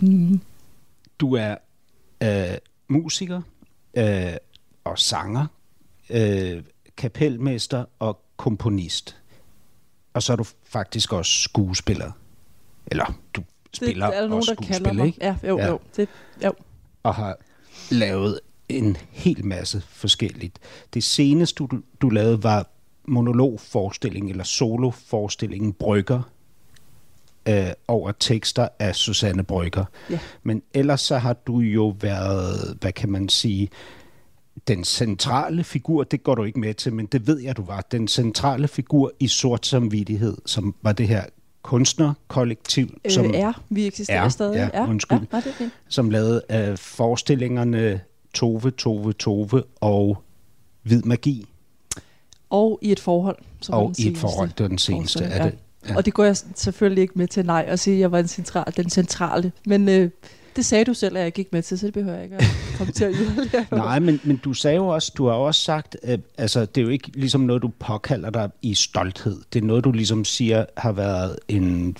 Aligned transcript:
Mm. 0.00 0.40
Du 1.18 1.34
er 1.34 1.56
øh, 2.22 2.58
musiker 2.88 3.42
øh, 3.96 4.32
og 4.84 4.98
sanger, 4.98 5.46
øh, 6.10 6.62
kapelmester 6.96 7.84
og 7.98 8.20
komponist. 8.36 9.16
Og 10.14 10.22
så 10.22 10.32
er 10.32 10.36
du 10.36 10.44
faktisk 10.64 11.12
også 11.12 11.32
skuespiller. 11.32 12.12
Eller 12.86 13.18
du 13.34 13.42
spiller 13.72 14.06
det 14.06 14.16
er 14.16 14.20
der 14.20 14.28
nogen, 14.28 14.44
og 14.50 14.56
der 14.56 14.62
skuespiller, 14.64 14.92
mig. 14.92 15.06
ikke? 15.06 15.18
Ja, 15.24 15.36
jo, 15.48 15.58
Ja. 15.58 15.66
jo. 15.66 15.80
Det, 15.96 16.08
jo. 16.44 16.52
og 17.02 17.14
har 17.14 17.36
lavet 17.90 18.40
en 18.68 18.96
hel 19.10 19.44
masse 19.44 19.80
forskelligt. 19.80 20.58
Det 20.94 21.04
seneste, 21.04 21.64
du, 21.64 21.68
du 22.00 22.08
lavede, 22.08 22.42
var 22.42 22.70
monologforestilling 23.04 24.30
eller 24.30 24.44
soloforestillingen 24.44 25.72
Brygger 25.72 26.22
øh, 27.48 27.66
over 27.88 28.12
tekster 28.20 28.68
af 28.78 28.94
Susanne 28.96 29.42
Brygger. 29.42 29.84
Ja. 30.10 30.18
Men 30.42 30.62
ellers 30.74 31.00
så 31.00 31.18
har 31.18 31.32
du 31.32 31.58
jo 31.60 31.94
været, 32.00 32.76
hvad 32.80 32.92
kan 32.92 33.10
man 33.10 33.28
sige, 33.28 33.68
den 34.68 34.84
centrale 34.84 35.64
figur, 35.64 36.04
det 36.04 36.22
går 36.22 36.34
du 36.34 36.44
ikke 36.44 36.60
med 36.60 36.74
til, 36.74 36.92
men 36.92 37.06
det 37.06 37.26
ved 37.26 37.40
jeg, 37.40 37.56
du 37.56 37.64
var, 37.64 37.80
den 37.92 38.08
centrale 38.08 38.68
figur 38.68 39.12
i 39.20 39.28
Sort 39.28 39.66
Samvittighed, 39.66 40.36
som 40.46 40.74
var 40.82 40.92
det 40.92 41.08
her 41.08 41.24
kunstnerkollektiv, 41.62 42.98
Øh, 43.04 43.10
som 43.12 43.30
er, 43.34 43.62
vi 43.68 43.86
eksisterer 43.86 44.24
er, 44.24 44.28
stadig. 44.28 44.70
ja, 44.74 44.88
undskyld. 44.88 45.18
Ja, 45.18 45.24
nej, 45.32 45.40
det 45.40 45.50
er 45.50 45.54
fint. 45.54 45.72
som 45.88 46.10
lavede 46.10 46.42
øh, 46.50 46.76
forestillingerne 46.78 48.00
Tove, 48.34 48.70
Tove, 48.70 49.12
Tove 49.12 49.62
og 49.80 50.22
Hvid 50.82 51.02
Magi. 51.02 51.46
Og 52.50 52.78
i 52.82 52.92
et 52.92 53.00
forhold. 53.00 53.36
Som 53.60 53.74
Og 53.74 53.94
i 53.98 54.08
et 54.08 54.18
forhold, 54.18 54.48
det 54.50 54.60
var 54.60 54.68
den 54.68 54.78
seneste. 54.78 55.18
forestilling, 55.18 55.46
Er 55.46 55.50
det, 55.50 55.58
Ja. 55.88 55.96
Og 55.96 56.04
det 56.04 56.14
går 56.14 56.24
jeg 56.24 56.36
selvfølgelig 56.54 57.02
ikke 57.02 57.14
med 57.16 57.28
til 57.28 57.46
nej 57.46 57.64
at 57.68 57.80
sige, 57.80 57.94
at 57.94 58.00
jeg 58.00 58.12
var 58.12 58.18
en 58.18 58.28
central, 58.28 58.72
den 58.76 58.90
centrale. 58.90 59.52
Men 59.66 59.88
øh, 59.88 60.10
det 60.56 60.66
sagde 60.66 60.84
du 60.84 60.94
selv, 60.94 61.16
at 61.16 61.22
jeg 61.22 61.32
gik 61.32 61.52
med 61.52 61.62
til, 61.62 61.78
så 61.78 61.86
det 61.86 61.94
behøver 61.94 62.14
jeg 62.14 62.24
ikke 62.24 62.36
at 62.36 62.44
komme 62.78 62.92
til 62.92 63.04
at 63.04 63.14
yderligere. 63.20 63.66
Nej, 63.70 63.98
men, 63.98 64.20
men 64.24 64.36
du 64.36 64.52
sagde 64.52 64.76
jo 64.76 64.86
også, 64.86 65.12
du 65.16 65.26
har 65.26 65.32
også 65.32 65.60
sagt, 65.60 65.96
øh, 66.02 66.18
altså 66.38 66.60
det 66.64 66.80
er 66.80 66.82
jo 66.82 66.88
ikke 66.90 67.10
ligesom 67.14 67.40
noget, 67.40 67.62
du 67.62 67.70
påkalder 67.78 68.30
dig 68.30 68.50
i 68.62 68.74
stolthed. 68.74 69.40
Det 69.52 69.62
er 69.62 69.66
noget, 69.66 69.84
du 69.84 69.92
ligesom 69.92 70.24
siger 70.24 70.64
har 70.76 70.92
været 70.92 71.36
en 71.48 71.96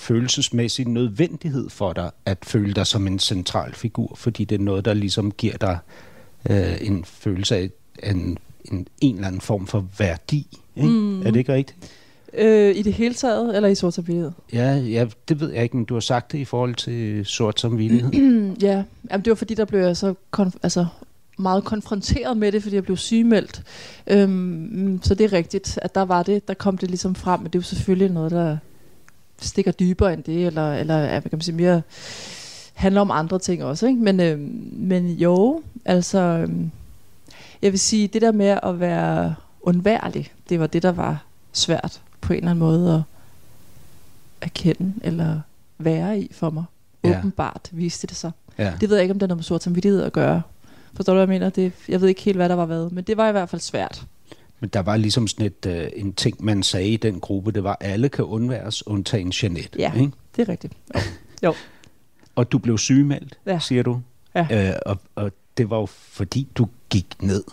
følelsesmæssig 0.00 0.86
nødvendighed 0.86 1.70
for 1.70 1.92
dig, 1.92 2.10
at 2.26 2.38
føle 2.42 2.72
dig 2.72 2.86
som 2.86 3.06
en 3.06 3.18
central 3.18 3.74
figur, 3.74 4.14
fordi 4.16 4.44
det 4.44 4.60
er 4.60 4.64
noget, 4.64 4.84
der 4.84 4.94
ligesom 4.94 5.30
giver 5.30 5.56
dig 5.56 5.78
øh, 6.50 6.76
en 6.80 7.04
følelse 7.04 7.56
af 7.56 7.70
en, 8.02 8.38
en, 8.64 8.86
en 9.00 9.14
eller 9.14 9.26
anden 9.26 9.40
form 9.40 9.66
for 9.66 9.86
værdi. 9.98 10.58
Ikke? 10.76 10.88
Mm. 10.88 11.20
Er 11.22 11.30
det 11.30 11.36
ikke 11.36 11.52
rigtigt? 11.52 11.99
Øh, 12.34 12.76
I 12.76 12.82
det 12.82 12.92
hele 12.92 13.14
taget, 13.14 13.56
eller 13.56 13.68
i 13.68 13.74
sort 13.74 13.94
samvittighed? 13.94 14.30
Ja, 14.52 14.74
ja, 14.74 15.06
det 15.28 15.40
ved 15.40 15.52
jeg 15.52 15.62
ikke, 15.62 15.76
men 15.76 15.84
du 15.84 15.94
har 15.94 16.00
sagt 16.00 16.32
det 16.32 16.38
i 16.38 16.44
forhold 16.44 16.74
til 16.74 17.26
sort 17.26 17.60
samvittighed. 17.60 18.10
Ja, 18.62 18.82
Jamen, 19.10 19.24
det 19.24 19.30
var 19.30 19.34
fordi, 19.34 19.54
der 19.54 19.64
blev 19.64 19.80
jeg 19.80 19.96
så 19.96 20.14
konf- 20.36 20.58
altså, 20.62 20.86
meget 21.38 21.64
konfronteret 21.64 22.36
med 22.36 22.52
det, 22.52 22.62
fordi 22.62 22.74
jeg 22.74 22.84
blev 22.84 22.96
sygemeldt. 22.96 23.62
Øhm, 24.06 25.00
så 25.02 25.14
det 25.14 25.24
er 25.24 25.32
rigtigt, 25.32 25.78
at 25.82 25.94
der 25.94 26.02
var 26.02 26.22
det, 26.22 26.48
der 26.48 26.54
kom 26.54 26.78
det 26.78 26.88
ligesom 26.90 27.14
frem, 27.14 27.40
men 27.40 27.46
det 27.46 27.54
er 27.54 27.58
jo 27.58 27.62
selvfølgelig 27.62 28.10
noget, 28.10 28.30
der 28.30 28.56
stikker 29.40 29.72
dybere 29.72 30.12
end 30.12 30.22
det, 30.22 30.46
eller, 30.46 30.74
eller 30.74 31.08
hvad 31.08 31.22
kan 31.22 31.30
man 31.32 31.40
sige, 31.40 31.54
mere 31.54 31.82
handler 32.74 33.00
om 33.00 33.10
andre 33.10 33.38
ting 33.38 33.64
også. 33.64 33.86
Ikke? 33.86 34.00
Men, 34.00 34.20
øhm, 34.20 34.68
men 34.72 35.10
jo, 35.10 35.62
altså, 35.84 36.18
øhm, 36.18 36.70
jeg 37.62 37.72
vil 37.72 37.80
sige, 37.80 38.08
det 38.08 38.22
der 38.22 38.32
med 38.32 38.58
at 38.62 38.80
være 38.80 39.34
undværlig, 39.62 40.32
det 40.48 40.60
var 40.60 40.66
det, 40.66 40.82
der 40.82 40.92
var 40.92 41.24
svært 41.52 42.00
på 42.20 42.32
en 42.32 42.36
eller 42.36 42.50
anden 42.50 42.58
måde 42.60 42.94
at 42.94 43.02
erkende, 44.40 44.92
eller 45.02 45.40
være 45.78 46.20
i 46.20 46.30
for 46.32 46.50
mig. 46.50 46.64
Ja. 47.04 47.18
Åbenbart 47.18 47.68
viste 47.72 48.06
det 48.06 48.16
sig. 48.16 48.30
Ja. 48.58 48.72
Det 48.80 48.88
ved 48.88 48.96
jeg 48.96 49.02
ikke, 49.04 49.12
om 49.12 49.18
det 49.18 49.22
har 49.22 49.28
noget 49.28 49.38
med 49.38 49.44
sort 49.44 49.62
samvittighed 49.62 50.02
at 50.02 50.12
gøre. 50.12 50.42
Forstår 50.94 51.12
du, 51.12 51.16
hvad 51.16 51.22
jeg 51.22 51.40
mener? 51.40 51.50
Det, 51.50 51.72
jeg 51.88 52.00
ved 52.00 52.08
ikke 52.08 52.22
helt, 52.22 52.36
hvad 52.36 52.48
der 52.48 52.54
var 52.54 52.66
hvad, 52.66 52.90
men 52.90 53.04
det 53.04 53.16
var 53.16 53.28
i 53.28 53.32
hvert 53.32 53.48
fald 53.48 53.60
svært. 53.60 54.06
Men 54.60 54.70
der 54.72 54.80
var 54.80 54.96
ligesom 54.96 55.26
sådan 55.28 55.46
et, 55.46 55.66
øh, 55.66 55.88
en 55.96 56.12
ting, 56.12 56.44
man 56.44 56.62
sagde 56.62 56.88
i 56.88 56.96
den 56.96 57.20
gruppe, 57.20 57.52
det 57.52 57.64
var, 57.64 57.76
at 57.80 57.90
alle 57.92 58.08
kan 58.08 58.24
undværes, 58.24 58.86
undtagen 58.86 59.32
Jeanette. 59.42 59.78
Ja. 59.78 59.92
Ikke? 59.94 60.12
Det 60.36 60.42
er 60.42 60.48
rigtigt. 60.48 60.72
Jo. 60.94 61.00
jo. 61.42 61.54
Og 62.36 62.52
du 62.52 62.58
blev 62.58 62.78
sygemeldt, 62.78 63.38
Ja. 63.46 63.58
siger 63.58 63.82
du. 63.82 64.00
Ja. 64.34 64.68
Øh, 64.70 64.74
og, 64.86 64.98
og 65.14 65.32
det 65.56 65.70
var 65.70 65.76
jo 65.76 65.86
fordi, 65.86 66.48
du 66.54 66.68
gik 66.90 67.22
ned 67.22 67.44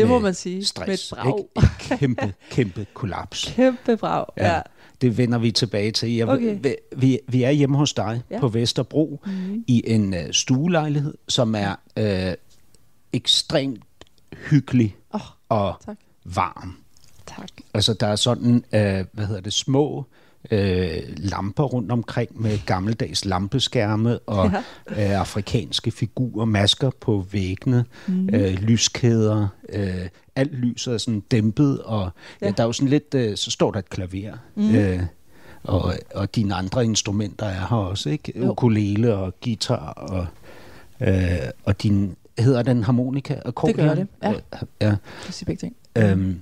Det 0.00 0.08
må 0.08 0.18
man 0.18 0.34
sige. 0.34 0.64
stress. 0.64 1.12
Med 1.24 1.24
et 1.24 1.26
brag. 1.26 1.38
Ikke? 1.38 1.92
Et 1.92 1.98
kæmpe, 1.98 2.34
kæmpe 2.50 2.86
kollaps. 2.94 3.44
Kæmpe 3.56 3.96
brag. 3.96 4.24
Ja. 4.36 4.54
ja. 4.54 4.60
Det 5.00 5.18
vender 5.18 5.38
vi 5.38 5.50
tilbage 5.50 5.92
til. 5.92 6.12
Jeg, 6.14 6.28
Okay. 6.28 6.58
vi, 6.62 6.74
vi, 6.96 7.18
vi 7.28 7.42
er 7.42 7.50
hjemme 7.50 7.76
hos 7.76 7.92
dig 7.92 8.22
Ja. 8.30 8.40
på 8.40 8.48
Vesterbro 8.48 9.20
Mhm. 9.26 9.64
i 9.66 9.82
en 9.86 10.14
øh, 10.14 10.32
stuelejlighed, 10.32 11.14
som 11.28 11.54
er 11.54 11.74
øh, 11.96 12.34
ekstremt 13.12 13.80
hyggelig 14.50 14.96
Åh, 15.14 15.20
og 15.48 15.74
tak. 15.86 15.96
varm. 16.24 16.76
Tak. 17.26 17.48
Altså, 17.74 17.94
der 17.94 18.06
er 18.06 18.16
sådan, 18.16 18.54
øh, 18.74 19.04
hvad 19.12 19.26
hedder 19.26 19.40
det, 19.40 19.52
små 19.52 20.04
øh, 20.50 21.02
lamper 21.16 21.64
rundt 21.64 21.92
omkring 21.92 22.42
med 22.42 22.58
gammeldags 22.66 23.24
lampeskærme 23.24 24.18
og 24.18 24.50
ja. 24.96 25.14
øh, 25.14 25.20
afrikanske 25.20 25.90
figurer, 25.90 26.44
masker 26.44 26.90
på 27.00 27.26
væggene, 27.32 27.84
mm. 28.06 28.28
øh, 28.34 28.54
lyskæder. 28.54 29.48
Øh, 29.68 30.08
alt 30.36 30.54
lyset 30.54 30.94
er 30.94 30.98
sådan 30.98 31.20
dæmpet, 31.20 31.82
og 31.82 32.10
ja. 32.40 32.46
Ja. 32.46 32.52
Der 32.56 32.62
er 32.62 32.66
jo 32.66 32.72
sådan 32.72 32.88
lidt, 32.88 33.14
øh, 33.14 33.36
så 33.36 33.50
står 33.50 33.70
der 33.70 33.78
et 33.78 33.90
klaver. 33.90 34.36
Mm. 34.54 34.74
Øh, 34.74 35.02
og, 35.64 35.94
og 36.14 36.34
dine 36.34 36.54
andre 36.54 36.84
instrumenter 36.84 37.46
er 37.46 37.66
her 37.70 37.76
også, 37.76 38.10
ikke? 38.10 38.32
Jo. 38.38 38.50
Ukulele 38.50 39.14
og 39.14 39.34
guitar 39.44 39.92
og, 39.92 40.26
øh, 41.08 41.48
og 41.64 41.82
din, 41.82 42.16
hedder 42.38 42.62
den 42.62 42.84
harmonika? 42.84 43.34
Det 43.66 43.76
gør 43.76 43.94
det, 43.94 44.08
ja. 44.22 44.32
ja. 44.80 44.86
Jeg 44.86 44.98
siger 45.30 45.46
begge 45.46 45.60
ting. 45.60 45.76
Øhm, 45.96 46.40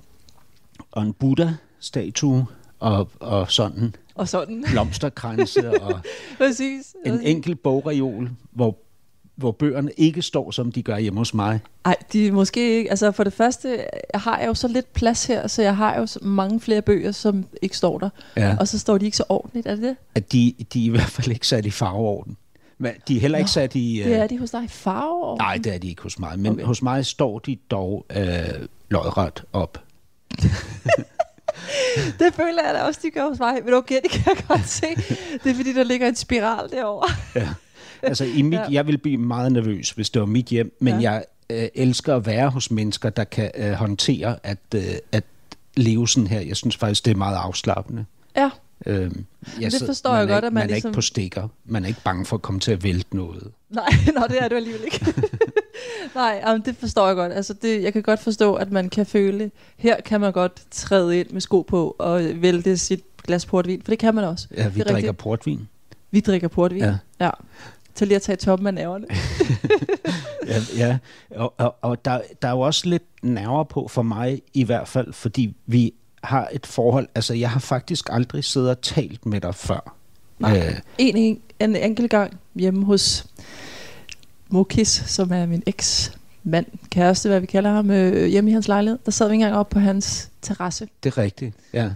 og 0.91 1.03
en 1.03 1.13
Buddha-statue, 1.13 2.45
og, 2.79 3.09
og 3.19 3.51
sådan 3.51 3.95
Og 4.15 4.29
sådan. 4.29 4.65
blomsterkranse, 4.71 5.81
og 5.81 5.99
Præcis. 6.37 6.95
en 7.05 7.21
enkelt 7.21 7.63
bogreol, 7.63 8.29
hvor, 8.51 8.77
hvor 9.35 9.51
bøgerne 9.51 9.91
ikke 9.97 10.21
står, 10.21 10.51
som 10.51 10.71
de 10.71 10.83
gør 10.83 10.97
hjemme 10.97 11.19
hos 11.19 11.33
mig. 11.33 11.59
Ej, 11.85 11.95
de 12.13 12.27
er 12.27 12.31
måske 12.31 12.77
ikke... 12.77 12.89
Altså 12.89 13.11
for 13.11 13.23
det 13.23 13.33
første, 13.33 13.85
jeg 14.13 14.21
har 14.21 14.39
jeg 14.39 14.47
jo 14.47 14.53
så 14.53 14.67
lidt 14.67 14.93
plads 14.93 15.25
her, 15.25 15.47
så 15.47 15.61
jeg 15.61 15.77
har 15.77 15.99
jo 15.99 16.07
mange 16.21 16.59
flere 16.59 16.81
bøger, 16.81 17.11
som 17.11 17.45
ikke 17.61 17.77
står 17.77 17.99
der. 17.99 18.09
Ja. 18.37 18.57
Og 18.59 18.67
så 18.67 18.79
står 18.79 18.97
de 18.97 19.05
ikke 19.05 19.17
så 19.17 19.23
ordentligt, 19.29 19.67
er 19.67 19.75
det 19.75 19.83
det? 19.83 19.95
At 20.15 20.31
de, 20.31 20.53
de 20.73 20.81
er 20.81 20.85
i 20.85 20.89
hvert 20.89 21.01
fald 21.09 21.27
ikke 21.27 21.47
sat 21.47 21.65
i 21.65 21.71
farveorden. 21.71 22.37
Men 22.77 22.91
de 23.07 23.15
er 23.15 23.21
heller 23.21 23.37
ikke 23.37 23.47
Nå, 23.47 23.51
sat 23.51 23.75
i... 23.75 24.01
Det 24.05 24.15
er 24.15 24.27
de 24.27 24.39
hos 24.39 24.51
dig 24.51 24.63
i 24.63 24.67
farve. 24.67 25.37
Nej, 25.37 25.57
det 25.57 25.73
er 25.73 25.77
de 25.77 25.87
ikke 25.87 26.01
hos 26.01 26.19
mig. 26.19 26.39
Men 26.39 26.51
okay. 26.51 26.63
hos 26.63 26.81
mig 26.81 27.05
står 27.05 27.39
de 27.39 27.57
dog 27.71 28.05
øh, 28.15 28.25
lodret 28.89 29.43
op. 29.53 29.83
Det 32.19 32.33
føler 32.33 32.63
jeg 32.65 32.73
da 32.73 32.79
også, 32.81 32.99
de 33.03 33.09
gør 33.11 33.29
hos 33.29 33.39
mig. 33.39 33.55
Men 33.65 33.73
okay, 33.73 33.99
det 34.03 34.11
kan 34.11 34.23
jeg 34.35 34.43
godt 34.47 34.67
se. 34.67 34.85
Det 35.43 35.51
er 35.51 35.55
fordi, 35.55 35.73
der 35.73 35.83
ligger 35.83 36.07
en 36.07 36.15
spiral 36.15 36.69
derovre. 36.71 37.07
Altså, 38.01 38.23
i 38.25 38.41
mit, 38.41 38.53
Ja. 38.59 38.61
ja. 38.63 38.67
jeg 38.71 38.87
vil 38.87 38.97
blive 38.97 39.17
meget 39.17 39.51
nervøs, 39.51 39.89
hvis 39.91 40.09
det 40.09 40.19
var 40.19 40.25
mit 40.25 40.45
hjem, 40.45 40.75
men 40.79 40.93
Ja. 40.93 40.99
ja. 40.99 41.11
jeg 41.11 41.63
øh, 41.63 41.67
elsker 41.75 42.15
at 42.15 42.25
være 42.25 42.49
hos 42.49 42.71
mennesker, 42.71 43.09
der 43.09 43.23
kan 43.23 43.51
øh, 43.57 43.71
håndtere 43.71 44.37
at, 44.43 44.57
øh, 44.75 44.81
at 45.11 45.23
leve 45.77 46.07
sådan 46.07 46.27
her. 46.27 46.39
Jeg 46.41 46.55
synes 46.55 46.77
faktisk, 46.77 47.05
det 47.05 47.11
er 47.11 47.15
meget 47.15 47.37
afslappende. 47.37 48.05
Ja, 48.37 48.49
Øhm, 48.85 49.25
jeg 49.61 49.71
det 49.71 49.81
forstår 49.85 50.09
man 50.11 50.17
jeg 50.19 50.23
er 50.23 50.27
godt, 50.27 50.37
ikke, 50.43 50.47
at 50.47 50.53
man 50.53 50.53
man 50.53 50.63
er 50.63 50.67
ligesom- 50.67 50.89
ikke 50.89 50.95
på 50.95 51.01
stikker. 51.01 51.47
Man 51.65 51.83
er 51.83 51.87
ikke 51.87 52.01
bange 52.03 52.25
for 52.25 52.35
at 52.35 52.41
komme 52.41 52.59
til 52.59 52.71
at 52.71 52.83
vælte 52.83 53.15
noget. 53.15 53.51
nej, 53.69 53.85
nå, 54.17 54.21
det 54.29 54.37
er 54.41 54.47
du 54.47 54.55
alligevel 54.55 54.81
ikke. 54.85 55.05
nej, 56.15 56.41
jamen, 56.45 56.61
det 56.65 56.75
forstår 56.77 57.07
jeg 57.07 57.15
godt. 57.15 57.33
Altså, 57.33 57.53
det, 57.53 57.83
jeg 57.83 57.93
kan 57.93 58.01
godt 58.01 58.19
forstå, 58.19 58.53
at 58.53 58.71
man 58.71 58.89
kan 58.89 59.05
føle, 59.05 59.51
her 59.77 60.01
kan 60.01 60.21
man 60.21 60.33
godt 60.33 60.61
træde 60.71 61.19
ind 61.19 61.29
med 61.29 61.41
sko 61.41 61.61
på 61.61 61.95
og 61.99 62.21
vælte 62.35 62.77
sit 62.77 63.03
glas 63.23 63.45
portvin, 63.45 63.81
for 63.81 63.91
det 63.91 63.99
kan 63.99 64.15
man 64.15 64.23
også. 64.23 64.47
Ja, 64.57 64.67
vi 64.67 64.79
er 64.79 64.83
drikker 64.83 64.95
rigtigt. 64.95 65.17
portvin. 65.17 65.67
Vi 66.11 66.19
drikker 66.19 66.47
portvin. 66.47 66.79
Ja. 66.81 66.95
ja. 67.19 67.29
Til 67.95 68.07
lige 68.07 68.15
at 68.15 68.21
tage 68.21 68.35
toppen 68.35 68.67
af 68.67 68.73
nerverne. 68.73 69.05
Ja, 70.47 70.61
ja. 70.77 70.97
og, 71.35 71.53
og, 71.57 71.75
og 71.81 72.05
der, 72.05 72.21
der 72.41 72.47
er 72.47 72.51
jo 72.51 72.59
også 72.59 72.89
lidt 72.89 73.03
nerver 73.21 73.63
på 73.63 73.87
for 73.87 74.01
mig 74.01 74.41
i 74.53 74.63
hvert 74.63 74.87
fald, 74.87 75.13
fordi 75.13 75.55
vi 75.65 75.93
har 76.23 76.49
et 76.51 76.65
forhold, 76.65 77.07
altså 77.15 77.33
jeg 77.33 77.49
har 77.49 77.59
faktisk 77.59 78.09
aldrig 78.11 78.43
siddet 78.43 78.69
og 78.69 78.81
talt 78.81 79.25
med 79.25 79.41
dig 79.41 79.55
før. 79.55 79.95
Nej. 80.39 80.57
Øh, 80.67 80.73
En, 80.97 81.17
en, 81.17 81.41
en 81.59 81.75
enkelt 81.75 82.11
gang 82.11 82.39
hjemme 82.55 82.85
hos 82.85 83.25
Mokis, 84.49 84.87
som 84.87 85.31
er 85.31 85.45
min 85.45 85.63
eks 85.65 86.11
mand, 86.43 86.65
kæreste, 86.89 87.29
hvad 87.29 87.39
vi 87.39 87.45
kalder 87.45 87.69
ham, 87.69 87.91
øh, 87.91 88.25
hjemme 88.27 88.49
i 88.49 88.53
hans 88.53 88.67
lejlighed. 88.67 88.99
Der 89.05 89.11
sad 89.11 89.27
vi 89.29 89.33
engang 89.33 89.55
op 89.55 89.69
på 89.69 89.79
hans 89.79 90.29
terrasse. 90.41 90.87
det 91.03 91.09
er 91.11 91.17
rigtigt, 91.17 91.55
ja. 91.73 91.91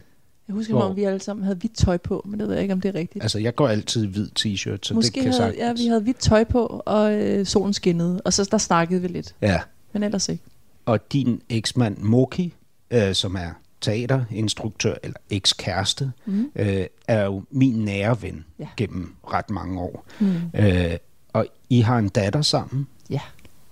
Jeg 0.48 0.54
husker, 0.56 0.74
Hvor? 0.74 0.84
om 0.84 0.96
vi 0.96 1.04
alle 1.04 1.20
sammen 1.20 1.44
havde 1.44 1.58
hvidt 1.58 1.76
tøj 1.78 1.98
på, 1.98 2.22
men 2.26 2.40
det 2.40 2.48
ved 2.48 2.54
jeg 2.56 2.62
ikke, 2.62 2.74
om 2.74 2.82
det 2.82 2.90
er 2.96 3.00
rigtigt. 3.00 3.24
Altså, 3.24 3.40
jeg 3.40 3.56
går 3.56 3.68
altid 3.68 4.04
i 4.04 4.08
hvid 4.08 4.28
t-shirt, 4.40 4.78
så 4.82 4.94
Måske 4.94 5.16
det 5.16 5.24
kan 5.24 5.34
havde, 5.34 5.44
ja, 5.58 5.60
sagtens. 5.60 5.80
vi 5.82 5.88
havde 5.88 6.02
hvidt 6.02 6.18
tøj 6.20 6.44
på, 6.44 6.82
og 6.86 7.14
øh, 7.14 7.46
solen 7.46 7.74
skinnede, 7.74 8.22
og 8.26 8.34
så 8.34 8.48
der 8.52 8.58
snakkede 8.58 9.02
vi 9.02 9.08
lidt, 9.08 9.36
Ja, 9.42 9.60
men 9.94 10.04
ellers 10.04 10.30
ikke. 10.30 10.44
og 10.86 11.12
din 11.14 11.42
eksmand 11.50 11.98
Moki, 11.98 12.54
øh, 12.92 13.14
som 13.16 13.36
er 13.36 13.50
teaterinstruktør, 13.82 14.96
eller 15.04 15.18
ekskæreste, 15.30 16.12
Mm. 16.26 16.52
øh, 16.56 16.86
er 17.08 17.26
jo 17.26 17.44
min 17.52 17.86
nære 17.86 18.22
ven 18.22 18.46
Ja. 18.60 18.68
gennem 18.78 19.14
ret 19.34 19.50
mange 19.50 19.80
år. 19.80 20.06
Mm. 20.20 20.36
Øh, 20.56 20.98
og 21.34 21.46
I 21.70 21.82
har 21.82 21.98
en 21.98 22.10
datter 22.10 22.42
sammen, 22.42 22.88
Ja. 23.10 23.20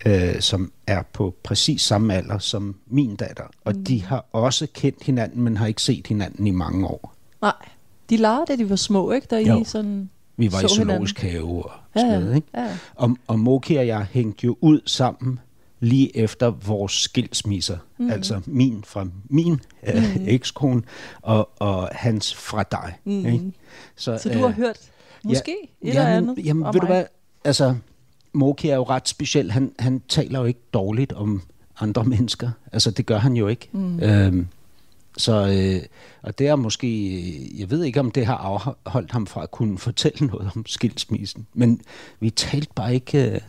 øh, 0.05 0.41
som 0.41 0.71
er 0.87 1.01
på 1.13 1.35
præcis 1.43 1.81
samme 1.81 2.13
alder 2.15 2.37
som 2.37 2.75
min 2.87 3.15
datter. 3.15 3.43
Og 3.65 3.73
Mm. 3.75 3.83
de 3.85 4.03
har 4.03 4.25
også 4.31 4.67
kendt 4.73 5.03
hinanden, 5.03 5.41
men 5.41 5.57
har 5.57 5.67
ikke 5.67 5.81
set 5.81 6.07
hinanden 6.07 6.47
i 6.47 6.51
mange 6.51 6.87
år. 6.87 7.13
Nej, 7.41 7.53
de 8.09 8.17
legede, 8.17 8.45
da 8.47 8.55
de 8.55 8.69
var 8.69 8.75
små, 8.75 9.11
ikke? 9.11 9.27
Da 9.27 9.37
Jo. 9.39 9.59
I 9.61 9.63
sådan... 9.63 10.09
Vi 10.39 10.51
var 10.51 10.59
Så 10.59 10.65
i 10.65 10.69
zoologisk 10.69 11.19
hinanden. 11.21 11.47
have 11.47 11.63
og 11.65 11.71
Ja, 11.95 11.99
sådan 11.99 12.13
ja. 12.13 12.19
noget, 12.19 12.35
ikke? 12.35 12.47
Ja. 12.55 12.77
Og, 12.95 13.17
og 13.27 13.39
Moki 13.39 13.75
og 13.75 13.87
jeg 13.87 14.07
hængte 14.11 14.45
jo 14.45 14.57
ud 14.61 14.79
sammen 14.85 15.39
lige 15.79 16.17
efter 16.17 16.49
vores 16.51 16.91
skilsmisser. 16.91 17.77
Mm. 17.97 18.09
Altså 18.11 18.41
min 18.45 18.83
fra 18.87 19.07
min 19.29 19.59
øh, 19.87 19.95
Mhm. 20.15 20.23
ekskone, 20.27 20.81
og, 21.21 21.49
og 21.61 21.89
hans 21.91 22.35
fra 22.35 22.63
dig. 22.71 22.93
Mm. 23.05 23.25
Ikke? 23.25 23.51
Så 23.95 24.29
du 24.33 24.39
har 24.39 24.49
hørt 24.49 24.77
måske 25.23 25.55
et 25.81 25.89
eller 25.89 26.01
jamen, 26.09 26.29
andet 26.29 26.45
Jamen, 26.45 26.65
ved 26.65 26.71
du 26.73 26.79
mig? 26.79 26.87
hvad? 26.87 27.05
Altså, 27.47 27.75
Moki 28.33 28.69
er 28.69 28.75
jo 28.75 28.83
ret 28.83 29.07
speciel. 29.07 29.51
Han, 29.51 29.71
han 29.79 30.01
taler 30.09 30.39
jo 30.39 30.45
ikke 30.45 30.59
dårligt 30.73 31.13
om 31.13 31.41
andre 31.79 32.03
mennesker. 32.03 32.49
Altså, 32.71 32.91
det 32.91 33.05
gør 33.05 33.17
han 33.17 33.33
jo 33.37 33.47
ikke. 33.47 33.69
Mm. 33.71 33.99
Øhm, 33.99 34.47
så, 35.17 35.47
øh, 35.47 35.81
og 36.21 36.39
det 36.39 36.47
er 36.47 36.55
måske, 36.55 37.59
jeg 37.59 37.69
ved 37.69 37.83
ikke, 37.83 37.99
om 37.99 38.11
det 38.11 38.25
har 38.25 38.35
afholdt 38.37 39.11
ham 39.11 39.27
fra 39.27 39.43
at 39.43 39.51
kunne 39.51 39.77
fortælle 39.77 40.27
noget 40.27 40.51
om 40.55 40.65
skilsmissen. 40.65 41.47
Men 41.53 41.81
vi 42.19 42.29
talte 42.29 42.67
bare 42.75 42.93
ikke, 42.93 43.31
øh, 43.31 43.39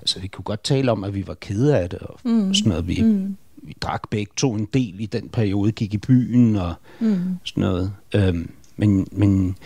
altså 0.00 0.20
vi 0.20 0.26
kunne 0.28 0.42
godt 0.42 0.64
tale 0.64 0.92
om, 0.92 1.04
at 1.04 1.14
vi 1.14 1.26
var 1.26 1.34
kede 1.34 1.78
af 1.78 1.90
det, 1.90 1.98
og 1.98 2.20
Mm. 2.24 2.54
sådan 2.54 2.68
noget. 2.68 2.88
Vi, 2.88 3.02
Mm. 3.02 3.36
vi 3.56 3.76
drak 3.80 4.10
begge 4.10 4.32
to 4.36 4.54
en 4.54 4.68
del 4.74 5.00
i 5.00 5.06
den 5.06 5.28
periode, 5.28 5.72
gik 5.72 5.94
i 5.94 5.98
byen 5.98 6.56
og 6.56 6.74
Mm. 7.00 7.18
sådan 7.44 7.60
noget. 7.60 7.92
Øhm, 8.14 8.50
men, 8.76 9.06
men 9.12 9.56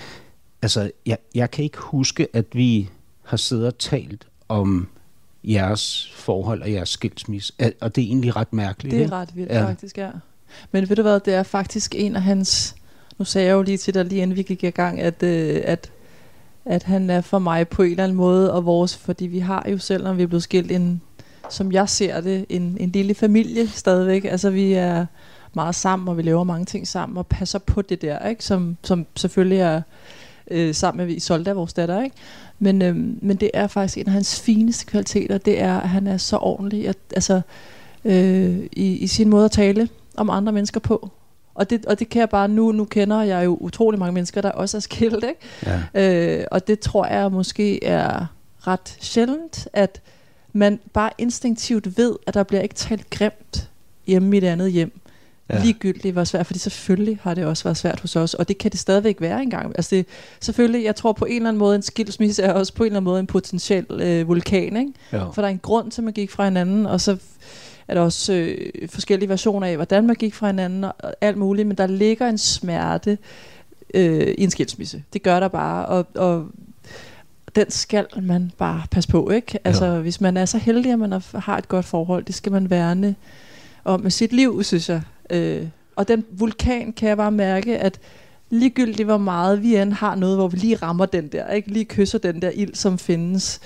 altså, 0.62 0.90
jeg, 1.06 1.19
jeg 1.34 1.50
kan 1.50 1.64
ikke 1.64 1.78
huske, 1.78 2.26
at 2.32 2.44
vi 2.52 2.88
har 3.31 3.37
siddet 3.37 3.67
og 3.67 3.79
talt 3.79 4.27
om 4.49 4.88
jeres 5.44 6.12
forhold 6.15 6.62
og 6.62 6.73
jeres 6.73 6.88
skilsmisse. 6.88 7.53
Og 7.81 7.97
det 7.97 8.05
er 8.05 8.06
egentlig 8.06 8.37
ret 8.37 8.53
mærkeligt. 8.53 8.94
Det 8.94 9.00
ikke? 9.00 9.15
er 9.15 9.19
ret 9.19 9.37
vildt, 9.37 9.50
Ja. 9.53 9.65
faktisk, 9.69 9.99
ja. 9.99 10.11
Men 10.73 10.88
ved 10.88 10.97
du 10.97 11.03
hvad, 11.03 11.21
det 11.21 11.35
er 11.35 11.43
faktisk 11.43 11.94
en 11.94 12.17
af 12.17 12.23
hans... 12.23 12.75
Nu 13.19 13.25
sagde 13.25 13.47
jeg 13.49 13.55
jo 13.55 13.62
lige 13.62 13.79
til 13.79 13.94
dig, 13.94 14.05
lige 14.05 14.23
inden 14.23 14.37
vi 14.37 14.43
gik 14.43 14.65
i 14.65 14.71
gang, 14.71 15.00
at, 15.00 15.23
øh, 15.23 15.61
at, 15.65 15.91
at 16.65 16.82
han 16.82 17.11
er 17.11 17.21
for 17.21 17.38
mig 17.38 17.69
på 17.69 17.82
en 17.82 17.91
eller 17.91 18.05
anden 18.05 18.17
måde, 18.17 18.53
og 18.53 18.65
vores, 18.65 18.97
fordi 18.97 19.27
vi 19.27 19.38
har 19.38 19.67
jo 19.71 19.79
selv, 19.79 20.05
når 20.05 20.12
vi 20.12 20.23
er 20.23 20.26
blevet 20.26 20.43
skilt, 20.43 20.73
en, 20.73 21.00
som 21.50 21.73
jeg 21.73 21.88
ser 21.88 22.21
det, 22.21 22.47
en, 22.49 22.76
en 22.81 22.91
lille 22.91 23.15
familie 23.15 23.69
stadigvæk. 23.69 24.25
Altså 24.25 24.50
vi 24.50 24.73
er 24.73 25.06
meget 25.55 25.75
sammen, 25.75 26.09
og 26.09 26.17
vi 26.17 26.23
laver 26.23 26.44
mange 26.44 26.65
ting 26.65 26.88
sammen, 26.88 27.19
og 27.19 27.26
passer 27.26 27.59
på 27.59 27.83
det 27.83 28.03
der, 28.03 28.29
ikke? 28.29 28.44
Som, 28.44 28.76
som 28.83 29.06
selvfølgelig 29.17 29.59
er 29.59 29.83
øh, 30.50 30.75
sammen 30.75 31.06
med 31.06 31.14
Isolde, 31.14 31.52
vores 31.52 31.73
datter, 31.73 32.02
ikke? 32.02 32.17
Men, 32.58 32.82
øhm, 32.82 33.19
men 33.23 33.37
det 33.37 33.50
er 33.55 33.67
faktisk 33.67 33.99
en 33.99 34.06
af 34.06 34.12
hans 34.12 34.41
fineste 34.41 34.87
kvaliteter, 34.87 35.38
det 35.38 35.61
er, 35.61 35.81
at 35.81 35.88
han 35.88 36.06
er 36.06 36.17
så 36.17 36.37
ordentlig, 36.37 36.88
at, 36.88 36.97
altså, 37.14 37.41
øh, 38.05 38.58
i, 38.73 38.97
i 38.97 39.06
sin 39.06 39.29
måde 39.29 39.44
at 39.44 39.50
tale 39.50 39.88
om 40.17 40.31
andre 40.31 40.52
mennesker 40.52 40.81
på. 40.81 41.11
Og 41.55 41.70
det, 41.70 41.87
og 41.87 41.99
det 41.99 42.08
kan 42.08 42.20
jeg 42.20 42.29
bare 42.29 42.49
nu, 42.49 42.73
nu 42.73 42.85
kender 42.85 43.23
jeg 43.23 43.44
jo 43.44 43.56
utrolig 43.61 43.99
mange 43.99 44.12
mennesker, 44.12 44.41
der 44.41 44.50
også 44.50 44.76
er 44.76 44.81
skilt, 44.81 45.25
ikke? 45.25 45.81
Ja. 45.94 46.38
Øh, 46.38 46.44
og 46.50 46.67
det 46.67 46.81
tror 46.81 47.06
jeg 47.06 47.32
måske 47.32 47.85
er 47.85 48.26
ret 48.67 48.97
sjældent, 49.00 49.69
at 49.73 50.00
man 50.52 50.81
bare 50.93 51.11
instinktivt 51.19 51.99
ved, 51.99 52.17
at 52.26 52.35
der 52.35 52.43
bliver 52.43 52.62
ikke 52.62 52.75
talt 52.75 53.11
grimt 53.11 53.70
hjemme 54.06 54.37
i 54.37 54.41
det 54.41 54.47
andet 54.47 54.73
hjem. 54.73 55.00
Ja. 55.50 55.56
Ja. 55.58 55.64
Ligegyldigt 55.64 56.12
hvor 56.12 56.25
svært, 56.25 56.47
fordi 56.47 56.58
selvfølgelig 56.58 57.19
har 57.23 57.35
det 57.35 57.44
også 57.44 57.64
været 57.64 57.76
svært 57.76 58.00
hos 58.00 58.17
os, 58.17 58.35
og 58.35 58.49
det 58.49 58.58
kan 58.58 58.70
det 58.70 58.81
stadigvæk 58.81 59.17
være 59.20 59.43
engang. 59.43 59.73
Altså 59.76 59.97
det, 59.97 60.06
selvfølgelig, 60.41 60.85
jeg 60.85 60.97
tror 60.97 61.12
på 61.12 61.25
en 61.25 61.37
eller 61.37 61.49
anden 61.49 61.58
måde, 61.58 61.76
en 61.76 61.82
skilsmisse 61.82 62.43
er 62.43 62.52
også 62.52 62.75
på 62.75 62.82
en 62.82 62.87
eller 62.87 62.97
anden 62.97 63.05
måde 63.05 63.20
en 63.20 63.26
potentiel 63.26 63.87
øh, 63.91 64.29
vulkan, 64.29 64.76
ikke? 64.76 64.93
Jo. 65.12 65.32
For 65.32 65.43
der 65.43 65.49
er 65.49 65.52
en 65.52 65.58
grund 65.58 65.91
til, 65.91 66.00
at 66.00 66.05
man 66.05 66.12
gik 66.12 66.31
fra 66.31 66.44
hinanden, 66.44 66.87
og 66.87 67.00
så 67.00 67.17
er 67.88 67.94
der 67.94 68.00
også 68.00 68.32
øh, 68.32 68.88
forskellige 68.88 69.29
versioner 69.29 69.67
af, 69.67 69.76
hvordan 69.76 70.06
man 70.06 70.17
gik 70.17 70.35
fra 70.35 70.47
hinanden, 70.47 70.85
og 70.85 70.94
alt 71.20 71.37
muligt, 71.37 71.69
men 71.69 71.76
der 71.76 71.87
ligger 71.87 72.29
en 72.29 72.38
smerte 72.38 73.19
øh, 73.94 74.35
i 74.38 74.43
en 74.43 74.50
skilsmisse. 74.50 75.02
Det 75.12 75.23
gør 75.23 75.41
der 75.41 75.49
bare, 75.49 75.87
og, 75.87 76.06
og 76.14 76.47
den 77.56 77.70
skal 77.70 78.06
man 78.23 78.52
bare 78.58 78.82
passe 78.91 79.11
på, 79.11 79.31
ikke? 79.31 79.58
Altså, 79.64 79.87
Jo. 79.87 80.00
hvis 80.00 80.20
man 80.20 80.37
er 80.37 80.44
så 80.44 80.58
heldig, 80.58 80.93
at 80.93 80.99
man 80.99 81.23
har 81.35 81.58
et 81.58 81.69
godt 81.69 81.87
forhold, 81.87 82.25
det 82.25 82.35
skal 82.35 82.52
man 82.52 82.70
værne 82.70 83.14
om 83.85 84.00
med 84.00 84.11
sit 84.11 84.32
liv, 84.32 84.62
synes 84.64 84.88
jeg. 84.88 85.02
Øh, 85.31 85.67
og 85.97 86.09
den 86.09 86.25
vulkan 86.31 86.93
kan 86.93 87.09
jeg 87.09 87.17
bare 87.17 87.31
mærke, 87.31 87.79
at 87.79 88.00
ligegyldigt 88.50 89.06
hvor 89.06 89.19
meget 89.19 89.62
vi 89.62 89.77
end 89.77 89.93
har 89.93 90.15
noget, 90.15 90.37
hvor 90.37 90.49
vi 90.49 90.56
lige 90.56 90.77
rammer 90.77 91.06
den 91.06 91.29
der, 91.29 91.49
ikke 91.50 91.69
lige 91.71 91.85
kysser 91.85 92.19
den 92.19 92.43
der 92.43 92.50
ild, 92.50 92.75
som 92.75 92.99
findes, 92.99 93.61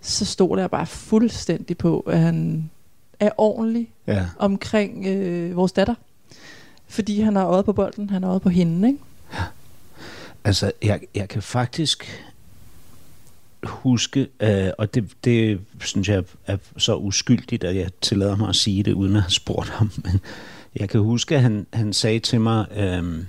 så 0.00 0.24
stoler 0.24 0.62
jeg 0.62 0.70
bare 0.70 0.86
fuldstændig 0.86 1.78
på, 1.78 2.00
at 2.00 2.18
han 2.18 2.70
er 3.20 3.30
ordentlig 3.38 3.88
Ja. 4.06 4.26
omkring 4.38 5.06
øh, 5.06 5.56
vores 5.56 5.72
datter. 5.72 5.94
Fordi 6.88 7.20
han 7.20 7.36
har 7.36 7.46
øjet 7.46 7.64
på 7.64 7.72
bolden, 7.72 8.10
han 8.10 8.22
har 8.22 8.30
øjet 8.30 8.42
på 8.42 8.48
hende, 8.48 8.88
ikke? 8.88 9.00
Altså, 10.44 10.72
jeg, 10.82 11.00
jeg 11.14 11.28
kan 11.28 11.42
faktisk 11.42 12.24
huske, 13.64 14.28
øh, 14.40 14.68
og 14.78 14.94
det, 14.94 15.04
det 15.24 15.60
synes 15.80 16.08
jeg 16.08 16.24
er 16.46 16.56
så 16.76 16.96
uskyldigt, 16.96 17.64
at 17.64 17.76
jeg 17.76 17.90
tillader 18.00 18.36
mig 18.36 18.48
at 18.48 18.56
sige 18.56 18.82
det, 18.82 18.92
uden 18.92 19.16
at 19.16 19.22
have 19.22 19.30
spurgt 19.30 19.68
ham, 19.68 19.90
men 20.04 20.20
jeg 20.76 20.88
kan 20.88 21.00
huske, 21.00 21.34
at 21.36 21.42
han, 21.42 21.66
han 21.72 21.92
sagde 21.92 22.18
til 22.18 22.40
mig, 22.40 22.66
øh, 22.76 23.24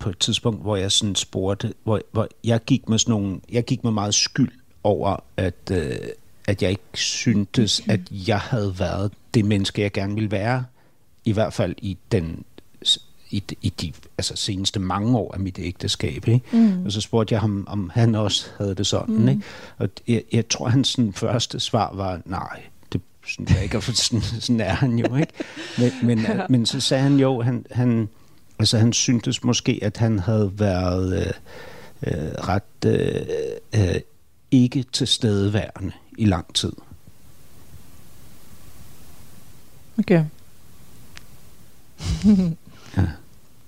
på 0.00 0.10
et 0.10 0.18
tidspunkt, 0.18 0.62
hvor 0.62 0.76
jeg 0.76 0.92
sådan 0.92 1.14
spurgte, 1.14 1.74
hvor, 1.84 2.00
hvor 2.12 2.28
jeg 2.44 2.60
gik 2.64 2.88
med 2.88 2.98
sådan 2.98 3.10
nogle, 3.12 3.40
jeg 3.52 3.64
gik 3.64 3.84
med 3.84 3.92
meget 3.92 4.14
skyld 4.14 4.52
over, 4.84 5.16
at, 5.36 5.54
øh, 5.70 5.96
at 6.46 6.62
jeg 6.62 6.70
ikke 6.70 6.82
syntes, 6.94 7.82
at 7.88 8.00
jeg 8.10 8.38
havde 8.40 8.78
været 8.78 9.12
det 9.34 9.44
menneske, 9.44 9.82
jeg 9.82 9.92
gerne 9.92 10.14
ville 10.14 10.30
være, 10.30 10.64
i 11.24 11.32
hvert 11.32 11.52
fald 11.52 11.74
i 11.78 11.98
den 12.12 12.44
i, 13.30 13.40
de- 13.50 13.56
i 13.62 13.68
de 13.68 13.92
altså, 14.18 14.36
seneste 14.36 14.80
mange 14.80 15.18
år 15.18 15.34
af 15.34 15.40
mit 15.40 15.58
ægteskab. 15.58 16.28
Ikke? 16.28 16.46
Mm. 16.52 16.84
Og 16.84 16.92
så 16.92 17.00
spurgte 17.00 17.32
jeg 17.32 17.40
ham, 17.40 17.64
om 17.68 17.90
han 17.94 18.14
også 18.14 18.46
havde 18.58 18.74
det 18.74 18.86
sådan. 18.86 19.14
Mm. 19.14 19.28
Ikke? 19.28 19.42
Og 19.78 19.88
jeg, 20.08 20.22
jeg 20.32 20.48
tror, 20.48 20.68
hans 20.68 20.88
sådan, 20.88 21.12
første 21.12 21.60
svar 21.60 21.94
var, 21.94 22.20
nej, 22.24 22.62
synes 23.26 23.50
jeg 23.54 23.62
ikke, 23.62 23.80
for 23.80 23.92
sådan, 23.92 24.22
sådan 24.22 24.60
er 24.60 24.74
han 24.74 24.98
jo. 24.98 25.16
ikke. 25.16 25.32
Men, 25.78 25.92
men, 26.02 26.18
Ja. 26.18 26.46
men 26.50 26.66
så 26.66 26.80
sagde 26.80 27.02
han 27.02 27.16
jo, 27.16 27.42
han, 27.42 27.66
han, 27.70 28.08
altså, 28.58 28.78
han 28.78 28.92
syntes 28.92 29.44
måske, 29.44 29.78
at 29.82 29.96
han 29.96 30.18
havde 30.18 30.52
været 30.54 31.26
øh, 31.26 31.32
øh, 32.06 32.32
ret 32.32 32.84
øh, 32.86 33.26
øh, 33.74 34.00
ikke 34.50 34.84
tilstedeværende 34.92 35.92
i 36.18 36.24
lang 36.24 36.54
tid. 36.54 36.72
Okay. 39.98 40.24
Ja. 42.96 43.02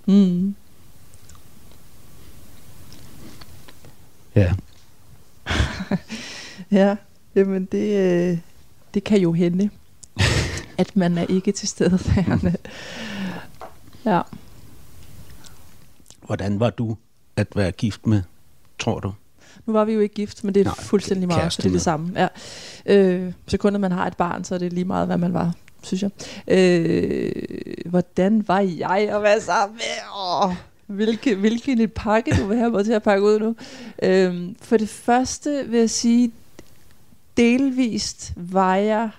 Mm. 0.05 0.55
Ja. 4.35 4.53
Ja, 6.71 6.95
jamen 7.35 7.65
det, 7.65 7.97
øh, 8.31 8.37
det 8.95 9.03
kan 9.03 9.21
jo 9.21 9.31
hende, 9.31 9.69
at 10.77 10.95
man 10.95 11.17
er 11.17 11.25
ikke 11.29 11.51
til 11.51 11.67
stede 11.67 11.99
Ja. 14.05 14.21
Hvordan 16.25 16.59
var 16.59 16.69
du 16.69 16.97
at 17.35 17.47
være 17.55 17.71
gift 17.71 18.07
med, 18.07 18.21
tror 18.79 18.99
du? 18.99 19.13
Nu 19.65 19.73
var 19.73 19.85
vi 19.85 19.93
jo 19.93 19.99
ikke 19.99 20.15
gift, 20.15 20.43
men 20.43 20.55
det 20.55 20.61
er 20.61 20.65
Nej, 20.65 20.75
fuldstændig 20.75 21.27
meget, 21.27 21.53
for 21.53 21.61
det 21.61 21.69
er 21.69 21.73
det 21.73 21.81
samme. 21.81 22.11
Ja. 22.15 22.27
Øh, 22.85 23.33
sekundet 23.47 23.81
man 23.81 23.91
har 23.91 24.07
et 24.07 24.17
barn, 24.17 24.43
så 24.43 24.55
er 24.55 24.59
det 24.59 24.73
lige 24.73 24.85
meget, 24.85 25.07
hvad 25.07 25.17
man 25.17 25.33
var, 25.33 25.53
synes 25.83 26.03
jeg. 26.03 26.11
Øh, 26.47 27.31
hvordan 27.85 28.47
var 28.47 28.59
jeg 28.59 29.09
at 29.11 29.21
være 29.23 29.41
sammen 29.41 29.75
med? 29.75 29.83
Åh, 30.43 30.53
hvilke, 30.87 31.35
hvilken 31.35 31.81
et 31.81 31.93
pakke, 31.93 32.35
du 32.41 32.45
vil 32.47 32.57
have 32.57 32.71
mig 32.71 32.85
til 32.85 32.93
at 32.93 33.03
pakke 33.03 33.25
ud 33.25 33.39
nu. 33.39 33.55
Øh, 34.03 34.49
for 34.61 34.77
det 34.77 34.89
første 34.89 35.65
vil 35.67 35.79
jeg 35.79 35.89
sige, 35.89 36.31
delvist 37.37 38.33
var 38.35 38.75
jeg 38.75 39.09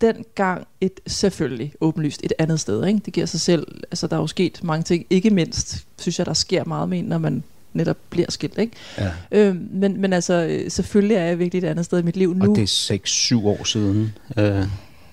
dengang 0.00 0.66
et 0.80 1.00
selvfølgelig 1.06 1.72
åbenlyst 1.80 2.20
et 2.24 2.32
andet 2.38 2.60
sted. 2.60 2.86
Ikke? 2.86 3.00
Det 3.04 3.12
giver 3.12 3.26
sig 3.26 3.40
selv. 3.40 3.66
Altså, 3.90 4.06
der 4.06 4.16
er 4.16 4.20
jo 4.20 4.26
sket 4.26 4.60
mange 4.64 4.82
ting. 4.82 5.06
Ikke 5.10 5.30
mindst, 5.30 5.86
synes 5.98 6.18
jeg, 6.18 6.26
der 6.26 6.32
sker 6.34 6.64
meget 6.64 6.88
med 6.88 6.98
en, 6.98 7.04
når 7.04 7.18
man 7.18 7.42
netop 7.72 7.96
bliver 8.10 8.30
skilt. 8.30 8.58
Ikke? 8.58 8.72
Ja. 8.98 9.10
Øhm, 9.32 9.68
men, 9.72 10.00
men 10.00 10.12
altså, 10.12 10.34
øh, 10.34 10.70
selvfølgelig 10.70 11.14
er 11.16 11.24
jeg 11.24 11.38
virkelig 11.38 11.64
et 11.64 11.68
andet 11.70 11.84
sted 11.84 11.98
i 11.98 12.02
mit 12.02 12.16
liv 12.16 12.34
nu. 12.34 12.50
Og 12.50 12.56
det 12.56 12.62
er 12.62 12.98
6-7 13.34 13.46
år 13.46 13.64
siden. 13.64 14.12
Øh, 14.36 14.44
er 14.44 14.66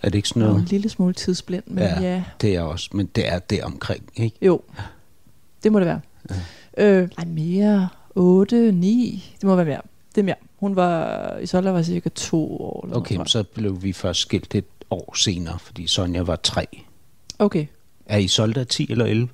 det 0.04 0.16
ikke 0.16 0.28
sådan 0.30 0.42
Og 0.42 0.48
noget? 0.48 0.62
en 0.62 0.68
lille 0.68 0.90
smule 0.90 1.14
tidsblind, 1.14 1.64
men 1.68 1.84
ja. 1.84 2.02
Ja. 2.02 2.24
Det 2.42 2.56
er 2.56 2.62
også, 2.62 2.90
men 2.94 3.06
det 3.16 3.28
er 3.28 3.40
der 3.40 3.66
omkring, 3.66 4.04
ikke? 4.16 4.38
jo. 4.42 4.62
Det 5.64 5.72
må 5.72 5.80
det 5.80 5.88
være. 5.88 6.02
Ja. 6.78 6.84
Øh, 6.84 7.10
ej, 7.18 7.26
mere. 7.26 7.90
8, 8.16 8.72
9. 8.72 9.34
Det 9.42 9.48
må 9.48 9.56
være 9.56 9.66
mere. 9.66 9.82
Det 10.16 10.22
er 10.22 10.26
mere. 10.26 10.36
Hun 10.58 10.76
var, 10.76 11.38
Isolde 11.38 11.74
var 11.74 11.82
cirka 11.82 12.10
to 12.10 12.62
år. 12.62 12.86
Eller 12.86 12.98
Okay, 12.98 13.16
noget, 13.16 13.30
så 13.30 13.44
blev 13.44 13.84
vi 13.84 13.94
først 13.94 14.20
skilt 14.20 14.56
et 14.56 14.66
år 14.92 15.16
senere, 15.18 15.60
fordi 15.60 15.88
Sonja 15.88 16.22
var 16.22 16.36
3. 16.36 16.66
jeg. 16.74 16.82
Okay, 17.40 17.66
Er 18.06 18.18
I 18.18 18.28
solgt 18.28 18.58
af 18.58 18.68
10 18.68 18.92
eller 18.92 19.06
11? 19.06 19.30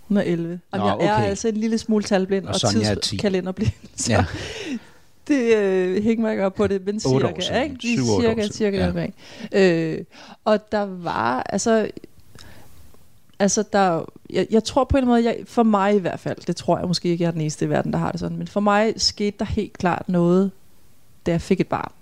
hun 0.00 0.16
er 0.16 0.22
11. 0.22 0.60
Og 0.70 0.78
Nå, 0.78 0.84
jeg 0.86 0.92
er 0.92 1.14
okay. 1.14 1.28
altså 1.28 1.48
en 1.48 1.56
lille 1.56 1.78
smule 1.78 2.04
talblind 2.04 2.44
Og 2.46 2.48
og, 2.54 2.60
Sonja 2.60 2.90
er 2.90 2.94
10. 2.94 3.00
tidskalenderblind. 3.00 3.72
Ja. 4.08 4.24
det 5.28 5.56
øh, 5.56 6.02
hænger 6.02 6.22
mig 6.22 6.30
ikke 6.32 6.44
op 6.46 6.54
på 6.54 6.66
det, 6.66 6.86
men 6.86 7.00
cirka, 7.00 7.26
ikke? 7.62 7.76
Syv, 7.80 8.10
otte 8.10 8.28
cirka, 8.28 8.42
siden. 8.42 8.52
cirka 8.52 9.08
Ja. 9.52 9.92
Øh, 9.96 10.04
og 10.44 10.72
der 10.72 10.82
var, 10.82 11.42
altså, 11.42 11.88
altså 13.38 13.64
der, 13.72 14.04
jeg, 14.30 14.46
jeg 14.50 14.64
tror 14.64 14.84
på 14.84 14.96
en 14.96 15.06
måde, 15.06 15.24
jeg, 15.24 15.38
for 15.44 15.62
mig 15.62 15.94
i 15.94 15.98
hvert 15.98 16.20
fald, 16.20 16.38
det 16.46 16.56
tror 16.56 16.78
jeg 16.78 16.88
måske 16.88 17.08
ikke, 17.08 17.22
jeg 17.22 17.28
er 17.28 17.32
den 17.32 17.40
eneste 17.40 17.64
i 17.64 17.68
verden, 17.68 17.92
der 17.92 17.98
har 17.98 18.10
det 18.10 18.20
sådan, 18.20 18.36
men 18.36 18.48
for 18.48 18.60
mig 18.60 18.94
skete 18.96 19.36
der 19.38 19.44
helt 19.44 19.78
klart 19.78 20.08
noget, 20.08 20.50
da 21.26 21.30
jeg 21.30 21.40
fik 21.40 21.60
et 21.60 21.66
barn 21.68 21.92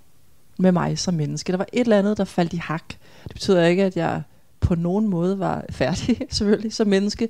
med 0.57 0.71
mig 0.71 0.99
som 0.99 1.13
menneske. 1.13 1.51
Der 1.51 1.57
var 1.57 1.67
et 1.73 1.79
eller 1.79 1.99
andet, 1.99 2.17
der 2.17 2.23
faldt 2.23 2.53
i 2.53 2.57
hak. 2.57 2.93
Det 3.23 3.33
betyder 3.33 3.65
ikke, 3.65 3.83
at 3.83 3.97
jeg 3.97 4.21
på 4.59 4.75
nogen 4.75 5.07
måde 5.07 5.39
var 5.39 5.65
færdig, 5.69 6.21
selvfølgelig, 6.29 6.73
som 6.73 6.87
menneske, 6.87 7.29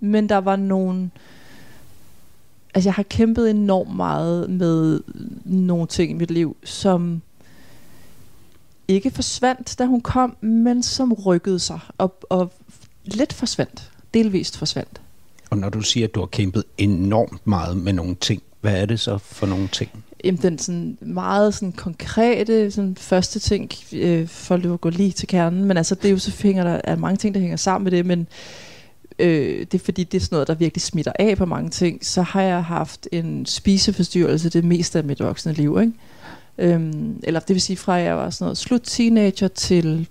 men 0.00 0.28
der 0.28 0.36
var 0.36 0.56
nogle, 0.56 1.10
altså 2.74 2.88
jeg 2.88 2.94
har 2.94 3.02
kæmpet 3.02 3.50
enormt 3.50 3.96
meget 3.96 4.50
med 4.50 5.00
nogle 5.44 5.86
ting 5.86 6.10
i 6.10 6.14
mit 6.14 6.30
liv, 6.30 6.56
som 6.64 7.22
ikke 8.88 9.10
forsvandt, 9.10 9.78
da 9.78 9.86
hun 9.86 10.00
kom, 10.00 10.36
men 10.40 10.82
som 10.82 11.12
rykkede 11.12 11.58
sig 11.58 11.80
og, 11.98 12.14
og 12.30 12.52
lidt 13.14 13.32
forsvandt. 13.32 13.90
Delvist 14.14 14.56
forsvandt. 14.56 15.00
Og 15.50 15.58
når 15.58 15.68
du 15.68 15.80
siger, 15.80 16.06
at 16.06 16.14
du 16.14 16.20
har 16.20 16.26
kæmpet 16.26 16.64
enormt 16.78 17.46
meget 17.46 17.76
med 17.76 17.92
nogle 17.92 18.14
ting, 18.14 18.42
hvad 18.60 18.80
er 18.80 18.86
det 18.86 19.00
så 19.00 19.18
for 19.18 19.46
nogle 19.46 19.68
ting? 19.68 19.90
Jamen, 20.24 20.42
den 20.42 20.58
sådan 20.58 20.98
meget 21.00 21.54
sådan 21.54 21.72
konkrete 21.72 22.70
sådan 22.70 22.96
første 22.96 23.38
ting, 23.38 23.70
øh, 23.92 24.28
for 24.28 24.74
at 24.74 24.80
gå 24.80 24.90
lige 24.90 25.12
til 25.12 25.28
kernen, 25.28 25.64
men 25.64 25.76
altså 25.76 25.94
det 25.94 26.04
er 26.04 26.10
jo 26.10 26.18
så 26.18 26.42
hænger 26.42 26.64
der 26.64 26.80
er 26.84 26.96
mange 26.96 27.16
ting, 27.16 27.34
der 27.34 27.40
hænger 27.40 27.56
sammen 27.56 27.84
med 27.84 27.92
det, 27.92 28.06
men 28.06 28.26
øh, 29.18 29.58
det 29.58 29.74
er 29.74 29.84
fordi, 29.84 30.04
det 30.04 30.18
er 30.18 30.24
sådan 30.24 30.36
noget, 30.36 30.48
der 30.48 30.54
virkelig 30.54 30.82
smitter 30.82 31.12
af 31.18 31.36
på 31.36 31.44
mange 31.44 31.70
ting, 31.70 32.06
så 32.06 32.22
har 32.22 32.42
jeg 32.42 32.64
haft 32.64 33.08
en 33.12 33.46
spiseforstyrrelse 33.46 34.50
det 34.50 34.64
meste 34.64 34.98
af 34.98 35.04
mit 35.04 35.20
voksne 35.20 35.52
liv, 35.52 35.78
ikke? 35.80 35.92
Øhm, 36.58 37.20
eller 37.22 37.40
det 37.40 37.54
vil 37.54 37.60
sige 37.60 37.76
fra 37.76 37.92
jeg 37.92 38.16
var 38.16 38.30
sådan 38.30 38.44
noget 38.44 38.58
slut 38.58 38.80
teenager 38.84 39.48
til 39.48 40.08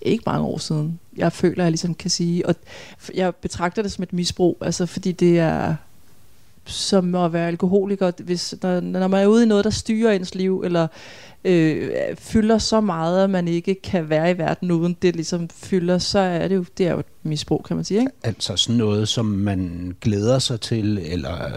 ikke 0.00 0.22
mange 0.26 0.46
år 0.46 0.58
siden. 0.58 0.98
Jeg 1.16 1.32
føler, 1.32 1.64
jeg 1.64 1.70
ligesom 1.70 1.94
kan 1.94 2.10
sige, 2.10 2.46
og 2.46 2.54
jeg 3.14 3.34
betragter 3.34 3.82
det 3.82 3.92
som 3.92 4.02
et 4.02 4.12
misbrug, 4.12 4.58
altså 4.60 4.86
fordi 4.86 5.12
det 5.12 5.38
er 5.38 5.74
som 6.64 7.14
at 7.14 7.32
være 7.32 7.48
alkoholiker, 7.48 8.12
hvis, 8.22 8.54
når, 8.62 8.80
når 8.80 9.08
man 9.08 9.22
er 9.22 9.26
ude 9.26 9.42
i 9.42 9.46
noget, 9.46 9.64
der 9.64 9.70
styrer 9.70 10.12
ens 10.12 10.34
liv, 10.34 10.62
eller 10.64 10.86
øh, 11.44 11.90
fylder 12.16 12.58
så 12.58 12.80
meget, 12.80 13.24
at 13.24 13.30
man 13.30 13.48
ikke 13.48 13.74
kan 13.74 14.08
være 14.08 14.30
i 14.30 14.38
verden 14.38 14.70
uden 14.70 14.96
det 15.02 15.16
ligesom 15.16 15.48
fylder, 15.48 15.98
så 15.98 16.18
er 16.18 16.48
det 16.48 16.56
jo, 16.56 16.64
det 16.78 16.86
er 16.86 16.92
jo 16.92 16.98
et 16.98 17.06
misbrug, 17.22 17.64
kan 17.64 17.76
man 17.76 17.84
sige, 17.84 18.00
ikke? 18.00 18.12
Altså 18.22 18.56
sådan 18.56 18.76
noget, 18.76 19.08
som 19.08 19.26
man 19.26 19.92
glæder 20.00 20.38
sig 20.38 20.60
til, 20.60 20.98
eller, 20.98 21.50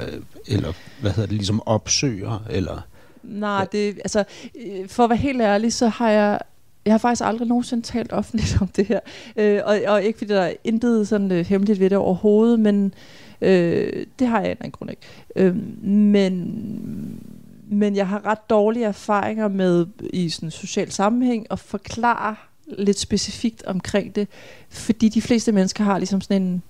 eller 0.48 0.74
hvad 1.02 1.12
hedder 1.12 1.28
det, 1.28 1.38
ligesom 1.38 1.62
opsøger, 1.66 2.46
eller... 2.50 2.88
Nej, 3.24 3.68
det, 3.72 3.88
altså, 3.88 4.24
øh, 4.56 4.88
for 4.88 5.04
at 5.04 5.10
være 5.10 5.18
helt 5.18 5.42
ærlig, 5.42 5.74
så 5.74 5.88
har 5.88 6.10
jeg, 6.10 6.40
jeg 6.86 6.94
har 6.94 6.98
faktisk 6.98 7.26
aldrig 7.26 7.48
nogensinde 7.48 7.84
talt 7.84 8.14
offentligt 8.14 8.58
om 8.62 8.68
det 8.68 8.86
her. 8.86 9.00
Øh, 9.36 9.62
og, 9.66 9.80
og 9.88 10.04
ikke 10.04 10.18
fordi 10.18 10.34
der 10.34 10.42
er 10.42 10.54
intet 10.64 11.08
sådan 11.08 11.32
øh, 11.32 11.46
hemmeligt 11.46 11.80
ved 11.80 11.90
det 11.90 11.98
overhovedet, 11.98 12.60
men 12.60 12.94
øh, 13.42 14.06
det 14.20 14.28
har 14.28 14.40
jeg 14.40 14.48
af 14.48 14.52
en 14.52 14.58
anden 14.60 14.72
grund 14.72 14.90
ikke. 14.90 15.02
Øh, 15.36 15.56
men, 15.86 17.24
men 17.68 17.96
jeg 17.96 18.08
har 18.08 18.26
ret 18.26 18.50
dårlige 18.50 18.86
erfaringer 18.86 19.48
med 19.48 19.86
i 20.14 20.30
sådan 20.30 20.52
social 20.52 20.92
sammenhæng 20.92 21.48
at 21.50 21.60
forklare 21.60 22.36
lidt 22.78 23.00
specifikt 23.00 23.64
omkring 23.64 24.16
det, 24.16 24.28
fordi 24.70 25.10
de 25.10 25.22
fleste 25.22 25.52
mennesker 25.52 25.84
har 25.84 25.98
ligesom 25.98 26.22
sådan 26.22 26.42
en 26.42 26.64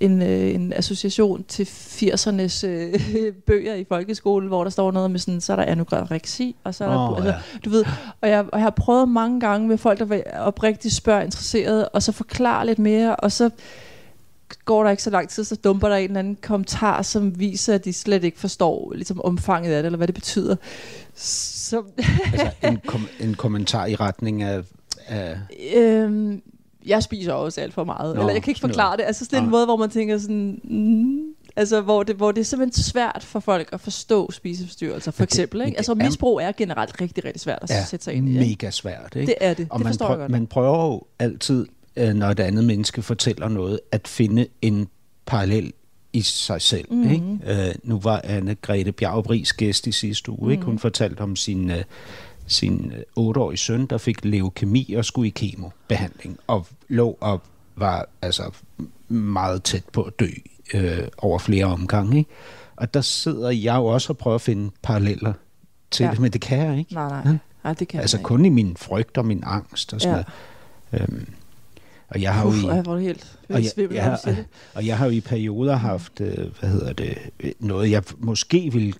en, 0.00 0.22
øh, 0.22 0.54
en 0.54 0.72
association 0.72 1.44
til 1.48 1.64
80'ernes 1.64 2.66
øh, 2.66 2.94
bøger 3.46 3.74
i 3.74 3.84
folkeskolen, 3.88 4.48
hvor 4.48 4.64
der 4.64 4.70
står 4.70 4.90
noget 4.90 5.10
med 5.10 5.18
sådan, 5.20 5.40
så 5.40 5.52
er 5.52 5.56
der 5.56 5.64
anoreksi, 5.64 6.56
og 6.64 6.74
så 6.74 6.84
er 6.84 6.88
der, 6.88 7.10
Åh, 7.10 7.16
altså, 7.16 7.32
ja. 7.32 7.38
du 7.64 7.70
ved, 7.70 7.84
og 8.20 8.28
jeg, 8.28 8.40
og 8.40 8.58
jeg 8.58 8.62
har 8.62 8.70
prøvet 8.70 9.08
mange 9.08 9.40
gange 9.40 9.68
med 9.68 9.78
folk, 9.78 9.98
der 9.98 10.22
oprigtigt 10.38 10.94
spørge 10.94 11.24
interesseret, 11.24 11.88
og 11.88 12.02
så 12.02 12.12
forklare 12.12 12.66
lidt 12.66 12.78
mere, 12.78 13.16
og 13.16 13.32
så 13.32 13.50
går 14.64 14.82
der 14.82 14.90
ikke 14.90 15.02
så 15.02 15.10
lang 15.10 15.28
tid, 15.28 15.44
så 15.44 15.56
dumper 15.56 15.88
der 15.88 15.96
en 15.96 16.04
eller 16.04 16.18
anden 16.18 16.38
kommentar, 16.42 17.02
som 17.02 17.38
viser, 17.38 17.74
at 17.74 17.84
de 17.84 17.92
slet 17.92 18.24
ikke 18.24 18.38
forstår 18.38 18.92
ligesom, 18.94 19.20
omfanget 19.24 19.72
af 19.72 19.82
det, 19.82 19.86
eller 19.86 19.96
hvad 19.96 20.06
det 20.06 20.14
betyder. 20.14 20.56
Så, 21.14 21.82
Altså 22.32 22.50
en, 22.62 22.80
kom, 22.86 23.08
en 23.20 23.34
kommentar 23.34 23.86
i 23.86 23.94
retning 23.94 24.42
af... 24.42 24.62
af 25.06 25.38
øhm, 25.74 26.42
jeg 26.88 27.02
spiser 27.02 27.32
også 27.32 27.60
alt 27.60 27.74
for 27.74 27.84
meget. 27.84 28.14
Nå, 28.14 28.20
Eller 28.20 28.32
jeg 28.32 28.42
kan 28.42 28.50
ikke 28.50 28.60
forklare 28.60 28.86
noget. 28.86 28.98
det. 28.98 29.04
Altså 29.04 29.24
sådan 29.24 29.38
en 29.38 29.44
Nå. 29.44 29.50
måde, 29.50 29.64
hvor 29.64 29.76
man 29.76 29.90
tænker 29.90 30.18
sådan... 30.18 30.60
Mm, 30.64 31.22
altså, 31.56 31.80
hvor 31.80 32.02
det, 32.02 32.16
hvor 32.16 32.32
det 32.32 32.40
er 32.40 32.44
simpelthen 32.44 32.82
svært 32.82 33.24
for 33.24 33.40
folk 33.40 33.68
at 33.72 33.80
forstå 33.80 34.30
spiseforstyrrelser, 34.30 35.10
for 35.10 35.22
eksempel. 35.22 35.60
Ikke? 35.66 35.76
Altså, 35.76 35.94
misbrug 35.94 36.40
er 36.40 36.52
generelt 36.52 37.00
rigtig, 37.00 37.24
rigtig 37.24 37.40
svært 37.40 37.58
at 37.62 37.70
ja, 37.70 37.84
sætte 37.84 38.04
sig 38.04 38.14
ind 38.14 38.28
i. 38.28 38.32
ikke? 38.32 38.48
mega 38.48 38.70
svært, 38.70 39.16
ikke? 39.16 39.26
Det 39.26 39.34
er 39.40 39.54
det. 39.54 39.66
Og 39.70 39.78
det 39.78 39.84
man, 39.84 39.92
forstår 39.92 40.08
jeg 40.08 40.18
godt. 40.18 40.30
man 40.30 40.46
prøver 40.46 40.84
jo 40.84 41.02
altid, 41.18 41.66
øh, 41.96 42.14
når 42.14 42.28
et 42.28 42.40
andet 42.40 42.64
menneske 42.64 43.02
fortæller 43.02 43.48
noget, 43.48 43.80
at 43.92 44.08
finde 44.08 44.46
en 44.62 44.88
parallel 45.26 45.72
i 46.12 46.22
sig 46.22 46.62
selv. 46.62 46.86
Mhm. 46.90 46.98
Mm-hmm. 47.00 47.40
Ikke? 47.42 47.68
Øh, 47.68 47.74
nu 47.82 47.98
var 47.98 48.20
Anne-Grethe 48.24 48.90
Bjagbris 48.90 49.52
gæst 49.52 49.86
i 49.86 49.92
sidste 49.92 50.30
uge. 50.30 50.38
Mm-hmm. 50.38 50.52
Ikke? 50.52 50.64
Hun 50.64 50.78
fortalte 50.78 51.20
om 51.20 51.36
sin, 51.36 51.70
øh, 51.70 51.84
sin 52.48 52.92
øh, 52.96 53.02
otteårige 53.16 53.58
søn, 53.58 53.86
der 53.86 53.98
fik 53.98 54.24
leukemi 54.24 54.94
og 54.94 55.04
skulle 55.04 55.26
i 55.28 55.30
kemobehandling, 55.30 56.38
og 56.46 56.66
lå 56.88 57.18
og 57.20 57.42
var 57.76 58.08
altså 58.22 58.50
meget 59.08 59.62
tæt 59.62 59.84
på 59.92 60.02
at 60.02 60.20
dø 60.20 60.26
øh, 60.74 61.08
over 61.18 61.38
flere 61.38 61.64
omgange. 61.64 62.18
Ikke? 62.18 62.30
Og 62.76 62.94
der 62.94 63.00
sidder 63.00 63.50
jeg 63.50 63.76
jo 63.76 63.86
også 63.86 64.12
og 64.12 64.18
prøver 64.18 64.34
at 64.34 64.40
finde 64.40 64.70
paralleller 64.82 65.32
til 65.90 66.04
Ja. 66.04 66.10
det, 66.10 66.18
men 66.20 66.32
det 66.32 66.40
kan 66.40 66.58
jeg 66.58 66.78
ikke. 66.78 66.94
Nej, 66.94 67.08
nej. 67.08 67.22
Ja. 67.32 67.38
nej 67.64 67.72
det 67.72 67.88
kan 67.88 68.00
Altså 68.00 68.16
jeg 68.16 68.20
ikke. 68.20 68.26
kun 68.28 68.44
i 68.44 68.48
min 68.48 68.76
frygt 68.76 69.18
og 69.18 69.26
min 69.26 69.42
angst 69.46 69.92
og 69.94 70.00
sådan 70.00 70.16
Ja. 70.18 70.22
noget. 70.92 71.08
Øhm, 71.12 71.28
og 72.08 72.22
jeg 72.22 72.34
har 72.34 72.42
jo 72.42 72.48
Uff, 72.48 72.62
i, 72.62 72.66
jeg 72.66 72.86
var 72.86 72.98
helt 72.98 73.38
og 73.48 73.62
jeg, 73.62 73.70
svimmel, 73.74 73.94
jeg, 73.94 74.18
siger 74.24 74.34
har, 74.34 74.44
og 74.74 74.86
jeg 74.86 74.98
har 74.98 75.06
jo 75.06 75.12
i 75.12 75.20
perioder 75.20 75.76
haft, 75.76 76.20
øh, 76.20 76.36
hvad 76.60 76.70
hedder 76.70 76.92
det, 76.92 77.18
noget 77.60 77.90
jeg 77.90 78.02
måske 78.18 78.72
ville 78.72 78.92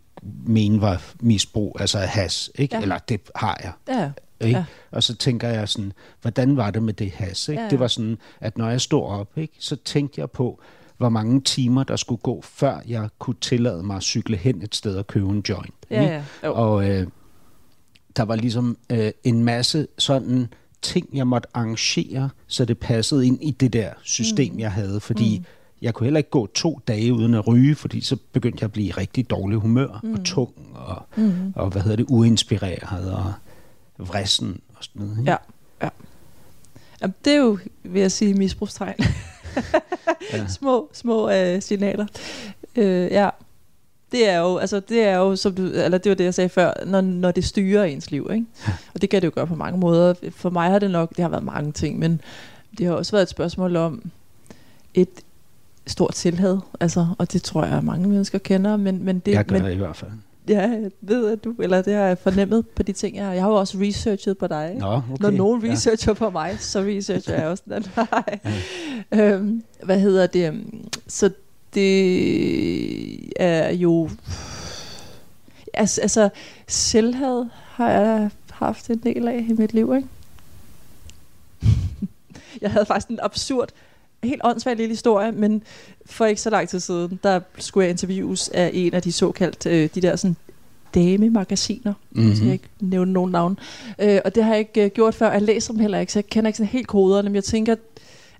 mene 0.46 0.80
var 0.80 1.02
misbrug, 1.20 1.76
altså 1.80 1.98
has, 1.98 2.50
ikke? 2.54 2.76
Ja. 2.76 2.82
Eller 2.82 2.98
det 2.98 3.20
har 3.36 3.60
jeg. 3.62 3.72
Ja, 3.98 4.10
Ikke? 4.46 4.58
Ja. 4.58 4.64
Og 4.90 5.02
så 5.02 5.16
tænker 5.16 5.48
jeg 5.48 5.68
sådan, 5.68 5.92
hvordan 6.22 6.56
var 6.56 6.70
det 6.70 6.82
med 6.82 6.94
det 6.94 7.10
has? 7.10 7.48
Ikke? 7.48 7.60
Ja, 7.60 7.62
Ja, 7.62 7.64
ja. 7.64 7.70
Det 7.70 7.80
var 7.80 7.86
sådan, 7.86 8.18
at 8.40 8.58
når 8.58 8.70
jeg 8.70 8.80
stod 8.80 9.02
op, 9.02 9.38
ikke, 9.38 9.54
så 9.58 9.76
tænkte 9.76 10.20
jeg 10.20 10.30
på, 10.30 10.60
hvor 10.96 11.08
mange 11.08 11.40
timer 11.40 11.84
der 11.84 11.96
skulle 11.96 12.20
gå, 12.22 12.42
før 12.42 12.80
jeg 12.88 13.08
kunne 13.18 13.36
tillade 13.40 13.82
mig 13.82 13.96
at 13.96 14.02
cykle 14.02 14.36
hen 14.36 14.62
et 14.62 14.74
sted 14.74 14.96
og 14.96 15.06
købe 15.06 15.28
en 15.28 15.44
joint. 15.48 15.74
ja, 15.90 16.02
ikke? 16.02 16.14
ja. 16.14 16.22
Jo. 16.44 16.54
Og 16.54 16.90
øh, 16.90 17.06
der 18.16 18.22
var 18.22 18.36
ligesom 18.36 18.78
øh, 18.90 19.10
en 19.24 19.44
masse 19.44 19.86
sådan 19.98 20.48
ting, 20.82 21.08
jeg 21.12 21.26
måtte 21.26 21.48
arrangere, 21.54 22.30
så 22.46 22.64
det 22.64 22.78
passede 22.78 23.26
ind 23.26 23.38
i 23.42 23.50
det 23.50 23.72
der 23.72 23.90
system, 24.02 24.52
mm. 24.52 24.58
jeg 24.58 24.72
havde. 24.72 25.00
Fordi 25.00 25.38
mm. 25.38 25.44
jeg 25.82 25.94
kunne 25.94 26.04
heller 26.04 26.18
ikke 26.18 26.30
gå 26.30 26.46
to 26.46 26.80
dage 26.88 27.14
uden 27.14 27.34
at 27.34 27.46
ryge, 27.46 27.74
fordi 27.74 28.00
så 28.00 28.16
begyndte 28.32 28.58
jeg 28.60 28.64
at 28.64 28.72
blive 28.72 28.90
rigtig 28.90 29.30
dårlig 29.30 29.58
humør 29.58 30.00
mm. 30.02 30.12
og 30.12 30.24
tung 30.24 30.54
og, 30.74 31.02
mm. 31.16 31.52
og 31.56 31.70
hvad 31.70 31.82
hedder 31.82 31.96
det, 31.96 32.06
uinspireret 32.08 33.12
og 33.12 33.32
vrissen 33.98 34.60
og 34.74 34.84
sådan 34.84 35.02
noget. 35.02 35.18
ikke? 35.18 35.30
Ja, 35.30 35.36
ja. 35.82 35.88
Jamen, 37.00 37.14
det 37.24 37.32
er 37.32 37.36
jo, 37.36 37.58
vil 37.82 38.00
jeg 38.00 38.12
sige, 38.12 38.34
misbrugstegn. 38.34 38.94
Ja. 40.32 40.46
små, 40.46 40.90
små 40.92 41.30
øh, 41.30 41.62
signaler. 41.62 42.06
Øh, 42.76 43.12
ja. 43.12 43.28
Det 44.12 44.28
er 44.28 44.38
jo, 44.38 44.56
altså 44.56 44.80
det 44.80 45.02
er 45.02 45.16
jo, 45.16 45.36
som 45.36 45.54
du, 45.54 45.62
eller 45.66 45.98
det 45.98 46.10
var 46.10 46.14
det, 46.16 46.24
jeg 46.24 46.34
sagde 46.34 46.48
før, 46.48 46.72
når, 46.86 47.00
når 47.00 47.30
det 47.30 47.44
styrer 47.44 47.84
ens 47.84 48.10
liv, 48.10 48.28
ikke? 48.32 48.44
Og 48.94 49.02
det 49.02 49.10
kan 49.10 49.22
det 49.22 49.26
jo 49.26 49.32
gøre 49.34 49.46
på 49.46 49.54
mange 49.54 49.78
måder. 49.80 50.14
For 50.36 50.50
mig 50.50 50.70
har 50.70 50.78
det 50.78 50.90
nok, 50.90 51.10
det 51.10 51.18
har 51.18 51.28
været 51.28 51.44
mange 51.44 51.72
ting, 51.72 51.98
men 51.98 52.20
det 52.78 52.86
har 52.86 52.92
også 52.94 53.12
været 53.12 53.22
et 53.22 53.28
spørgsmål 53.28 53.76
om 53.76 54.02
et 54.94 55.08
stort 55.86 56.14
tilhad, 56.14 56.58
altså, 56.80 57.06
og 57.18 57.32
det 57.32 57.42
tror 57.42 57.64
jeg, 57.64 57.84
mange 57.84 58.08
mennesker 58.08 58.38
kender, 58.38 58.76
men, 58.76 59.04
men 59.04 59.18
det, 59.18 59.32
Jeg 59.32 59.44
gør 59.44 59.56
men, 59.56 59.64
det 59.64 59.72
i 59.72 59.76
hvert 59.76 59.96
fald. 59.96 60.10
Ja, 60.48 60.60
jeg 60.60 60.90
ved, 61.00 61.30
at 61.32 61.44
du, 61.44 61.54
eller 61.58 61.82
det 61.82 61.94
har 61.94 62.02
jeg 62.02 62.18
fornemmet 62.18 62.66
på 62.68 62.82
de 62.82 62.92
ting, 62.92 63.16
jeg 63.16 63.34
Jeg 63.34 63.42
har 63.42 63.50
jo 63.50 63.54
også 63.56 63.78
researchet 63.80 64.38
på 64.38 64.46
dig. 64.46 64.76
Nå, 64.78 64.86
okay. 64.86 65.02
Når 65.20 65.30
nogen 65.30 65.64
Ja. 65.66 65.72
researcher 65.72 66.12
på 66.14 66.30
mig, 66.30 66.56
så 66.60 66.80
researcher 66.80 67.34
jeg 67.34 67.46
også 67.46 67.62
den 67.68 67.84
vej. 67.96 68.38
Øhm, 69.14 69.62
hvad 69.82 70.00
hedder 70.00 70.26
det? 70.26 70.62
Så 71.06 71.30
det 71.74 73.32
er 73.36 73.70
jo... 73.70 74.10
Altså, 75.74 76.00
altså 76.00 76.28
selvhed 76.66 77.44
har 77.52 77.90
jeg 77.90 78.30
haft 78.50 78.90
en 78.90 78.98
del 78.98 79.28
af 79.28 79.46
i 79.48 79.52
mit 79.52 79.74
liv, 79.74 79.94
ikke? 79.96 80.08
jeg 82.62 82.70
havde 82.70 82.86
faktisk 82.86 83.08
en 83.08 83.18
absurd, 83.22 83.68
helt 84.24 84.40
åndssvag 84.44 84.76
lille 84.76 84.92
historie, 84.92 85.32
men 85.32 85.62
for 86.06 86.24
ikke 86.26 86.40
så 86.40 86.50
lang 86.50 86.68
tid 86.68 86.80
siden, 86.80 87.20
der 87.22 87.40
skulle 87.58 87.84
jeg 87.84 87.90
interviews 87.90 88.48
af 88.48 88.70
en 88.74 88.94
af 88.94 89.02
de 89.02 89.12
såkaldte, 89.12 89.70
øh, 89.70 89.88
de 89.94 90.02
der 90.02 90.16
sådan 90.16 90.36
dame-magasiner. 90.94 91.94
Mm-hmm. 92.10 92.26
Mhm. 92.28 92.36
Så 92.36 92.44
jeg 92.44 92.52
ikke 92.52 92.68
nævne 92.80 93.12
nogen 93.12 93.32
navn. 93.32 93.58
Øh, 93.98 94.20
og 94.24 94.34
det 94.34 94.44
har 94.44 94.50
jeg 94.50 94.58
ikke 94.58 94.84
øh, 94.84 94.90
gjort 94.90 95.14
før. 95.14 95.32
Jeg 95.32 95.42
læser 95.42 95.72
dem 95.72 95.80
heller 95.80 95.98
ikke, 95.98 96.12
så 96.12 96.18
jeg 96.18 96.26
kender 96.26 96.48
ikke 96.48 96.56
sådan 96.56 96.70
helt 96.70 96.86
koderne, 96.86 97.28
men 97.28 97.34
jeg 97.34 97.44
tænker, 97.44 97.74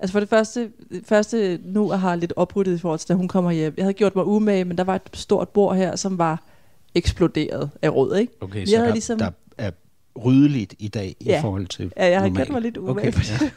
Altså 0.01 0.13
for 0.13 0.21
det 0.21 0.29
første, 0.29 0.71
første 1.05 1.59
nu 1.65 1.91
jeg 1.93 2.01
har 2.01 2.15
lidt 2.17 2.33
opryddet 2.37 2.75
i 2.75 2.79
forhold 2.79 2.99
til, 2.99 3.09
da 3.09 3.15
hun 3.15 3.29
kommer 3.29 3.51
hjem. 3.51 3.75
Jeg 3.77 3.85
havde 3.85 3.95
gjort 3.95 4.17
mig 4.17 4.25
umage, 4.27 4.65
men 4.65 4.79
der 4.79 4.85
var 4.85 4.95
et 4.95 5.03
stort 5.15 5.49
bord 5.49 5.77
her, 5.77 5.97
som 5.97 6.19
var 6.19 6.43
eksploderet 6.95 7.71
af 7.83 7.95
råd, 7.95 8.17
ikke? 8.17 8.33
Okay, 8.41 8.61
Jeg 8.61 8.69
så 8.69 8.77
der, 8.77 8.93
ligesom- 8.93 9.19
der 9.19 9.31
er 9.59 9.71
ryddeligt 10.25 10.75
i 10.79 10.89
dag 10.89 11.17
i 11.21 11.25
Ja. 11.25 11.41
forhold 11.43 11.67
til 11.67 11.93
Ja, 11.97 12.07
jeg 12.11 12.21
har 12.21 12.29
gjort 12.29 12.49
mig 12.51 12.63
lidt 12.63 12.77
umage. 12.77 13.09
Okay, 13.09 13.21
ja. 13.31 13.51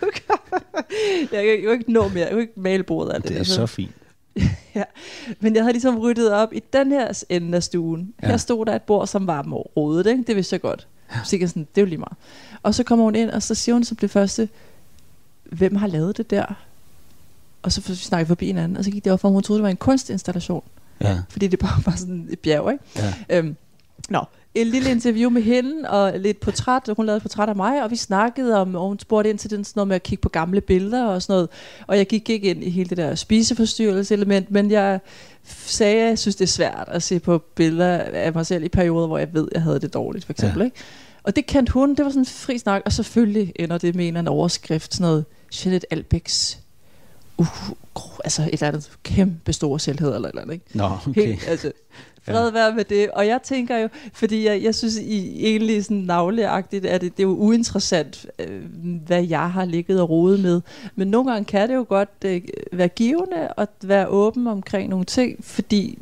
jeg 1.37 1.45
kan 1.45 1.63
jo 1.63 1.71
ikke 1.71 1.91
nå 1.93 2.07
mere. 2.07 2.19
Jeg 2.19 2.27
kan 2.27 2.33
jo 2.35 2.39
ikke 2.41 2.53
male 2.59 2.83
bordet 2.83 3.11
af 3.11 3.21
det. 3.21 3.29
Det 3.29 3.35
er 3.35 3.39
altså. 3.39 3.53
så 3.55 3.65
fint. 3.65 3.91
Men 5.41 5.55
jeg 5.55 5.63
havde 5.63 5.73
ligesom 5.73 5.99
ryddet 5.99 6.31
op 6.31 6.53
i 6.53 6.63
den 6.73 6.91
her 6.91 7.23
ende 7.29 7.55
af 7.55 7.63
stuen. 7.63 8.13
Ja. 8.23 8.27
Her 8.27 8.37
stod 8.37 8.65
der 8.65 8.75
et 8.75 8.81
bord, 8.81 9.07
som 9.07 9.27
var 9.27 9.43
rodet, 9.51 10.07
ikke? 10.07 10.23
Det 10.27 10.35
vidste 10.35 10.53
jeg 10.53 10.61
godt. 10.61 10.87
Så 11.25 11.37
jeg 11.37 11.49
sådan, 11.49 11.67
det 11.75 11.77
er 11.77 11.81
jo 11.81 11.87
lige 11.87 11.97
meget. 11.97 12.17
Og 12.63 12.75
så 12.75 12.83
kommer 12.83 13.05
hun 13.05 13.15
ind, 13.15 13.29
og 13.29 13.43
så 13.43 13.55
siger 13.55 13.75
hun 13.75 13.83
som 13.83 13.97
det 13.97 14.09
første, 14.11 14.49
hvem 15.51 15.75
har 15.75 15.87
lavet 15.87 16.17
det 16.17 16.29
der? 16.29 16.45
Og 17.61 17.71
så 17.71 17.95
snakkede 17.95 18.27
vi 18.27 18.27
forbi 18.27 18.45
hinanden, 18.45 18.77
og 18.77 18.83
så 18.83 18.91
gik 18.91 19.05
det 19.05 19.13
op 19.13 19.19
for, 19.19 19.29
hun 19.29 19.43
troede, 19.43 19.57
det 19.57 19.63
var 19.63 19.69
en 19.69 19.77
kunstinstallation. 19.77 20.63
Ja. 21.01 21.17
Fordi 21.29 21.47
det 21.47 21.59
bare 21.59 21.81
var 21.85 21.95
sådan 21.95 22.27
et 22.29 22.39
bjerg, 22.39 22.71
ikke? 22.71 22.83
Ja. 23.29 23.37
Øhm, 23.37 23.55
nå, 24.09 24.25
et 24.55 24.67
lille 24.67 24.91
interview 24.91 25.29
med 25.29 25.41
hende, 25.41 25.89
og 25.89 26.19
lidt 26.19 26.39
portræt. 26.39 26.89
Hun 26.95 27.05
lavede 27.05 27.17
et 27.17 27.21
portræt 27.21 27.49
af 27.49 27.55
mig, 27.55 27.83
og 27.83 27.91
vi 27.91 27.95
snakkede 27.95 28.57
om, 28.61 28.75
og 28.75 28.87
hun 28.87 28.99
spurgte 28.99 29.29
ind 29.29 29.39
til 29.39 29.49
den, 29.49 29.63
sådan 29.63 29.79
noget 29.79 29.87
med 29.87 29.95
at 29.95 30.03
kigge 30.03 30.21
på 30.21 30.29
gamle 30.29 30.61
billeder 30.61 31.05
og 31.05 31.21
sådan 31.21 31.33
noget. 31.33 31.49
Og 31.87 31.97
jeg 31.97 32.07
gik 32.07 32.29
ikke 32.29 32.49
ind 32.49 32.63
i 32.63 32.69
hele 32.69 32.89
det 32.89 32.97
der 32.97 33.15
spiseforstyrrelse 33.15 34.13
element, 34.13 34.51
men 34.51 34.71
jeg 34.71 34.99
sagde, 35.65 36.01
at 36.01 36.09
jeg 36.09 36.19
synes, 36.19 36.35
det 36.35 36.43
er 36.43 36.49
svært 36.49 36.87
at 36.87 37.03
se 37.03 37.19
på 37.19 37.37
billeder 37.37 37.97
af 37.97 38.33
mig 38.33 38.45
selv 38.45 38.63
i 38.63 38.69
perioder, 38.69 39.07
hvor 39.07 39.17
jeg 39.17 39.33
ved, 39.33 39.47
at 39.47 39.53
jeg 39.53 39.61
havde 39.61 39.79
det 39.79 39.93
dårligt, 39.93 40.25
for 40.25 40.33
eksempel. 40.33 40.59
Ja. 40.59 40.65
Ikke? 40.65 40.77
Og 41.23 41.35
det 41.35 41.45
kendte 41.45 41.73
hun, 41.73 41.95
det 41.95 42.05
var 42.05 42.11
sådan 42.11 42.21
en 42.21 42.25
fri 42.25 42.57
snak, 42.57 42.81
og 42.85 42.91
selvfølgelig 42.91 43.53
ender 43.55 43.77
det 43.77 43.95
med 43.95 44.03
en 44.03 44.07
eller 44.07 44.19
anden 44.19 44.33
overskrift, 44.33 44.93
sådan 44.93 45.05
noget, 45.05 45.25
Jeanette 45.51 45.93
Albex, 45.93 46.57
uh, 47.37 47.47
altså 48.23 48.41
et 48.41 48.53
eller 48.53 48.67
andet 48.67 48.91
kæmpe 49.03 49.53
store 49.53 49.79
selvhed 49.79 50.15
eller 50.15 50.29
eller 50.29 50.41
andet, 50.41 50.53
ikke? 50.53 50.65
Nå, 50.73 50.89
okay. 51.07 51.25
Helt, 51.25 51.47
altså, 51.47 51.71
fred 52.25 52.51
være 52.51 52.75
med 52.75 52.83
det. 52.83 53.11
Og 53.11 53.27
jeg 53.27 53.39
tænker 53.43 53.77
jo, 53.77 53.89
fordi 54.13 54.45
jeg, 54.45 54.63
jeg 54.63 54.75
synes 54.75 54.97
i, 54.97 55.45
egentlig 55.45 55.83
sådan 55.83 55.97
navleagtigt, 55.97 56.85
at 56.85 57.01
det, 57.01 57.17
det 57.17 57.23
er 57.23 57.27
jo 57.27 57.35
uinteressant, 57.35 58.25
øh, 58.39 58.61
hvad 59.05 59.23
jeg 59.23 59.51
har 59.51 59.65
ligget 59.65 60.01
og 60.01 60.09
rodet 60.09 60.39
med. 60.39 60.61
Men 60.95 61.07
nogle 61.07 61.31
gange 61.31 61.45
kan 61.45 61.69
det 61.69 61.75
jo 61.75 61.85
godt 61.89 62.09
øh, 62.25 62.41
være 62.71 62.87
givende 62.87 63.53
at 63.57 63.69
være 63.83 64.07
åben 64.07 64.47
omkring 64.47 64.89
nogle 64.89 65.05
ting, 65.05 65.45
fordi 65.45 65.99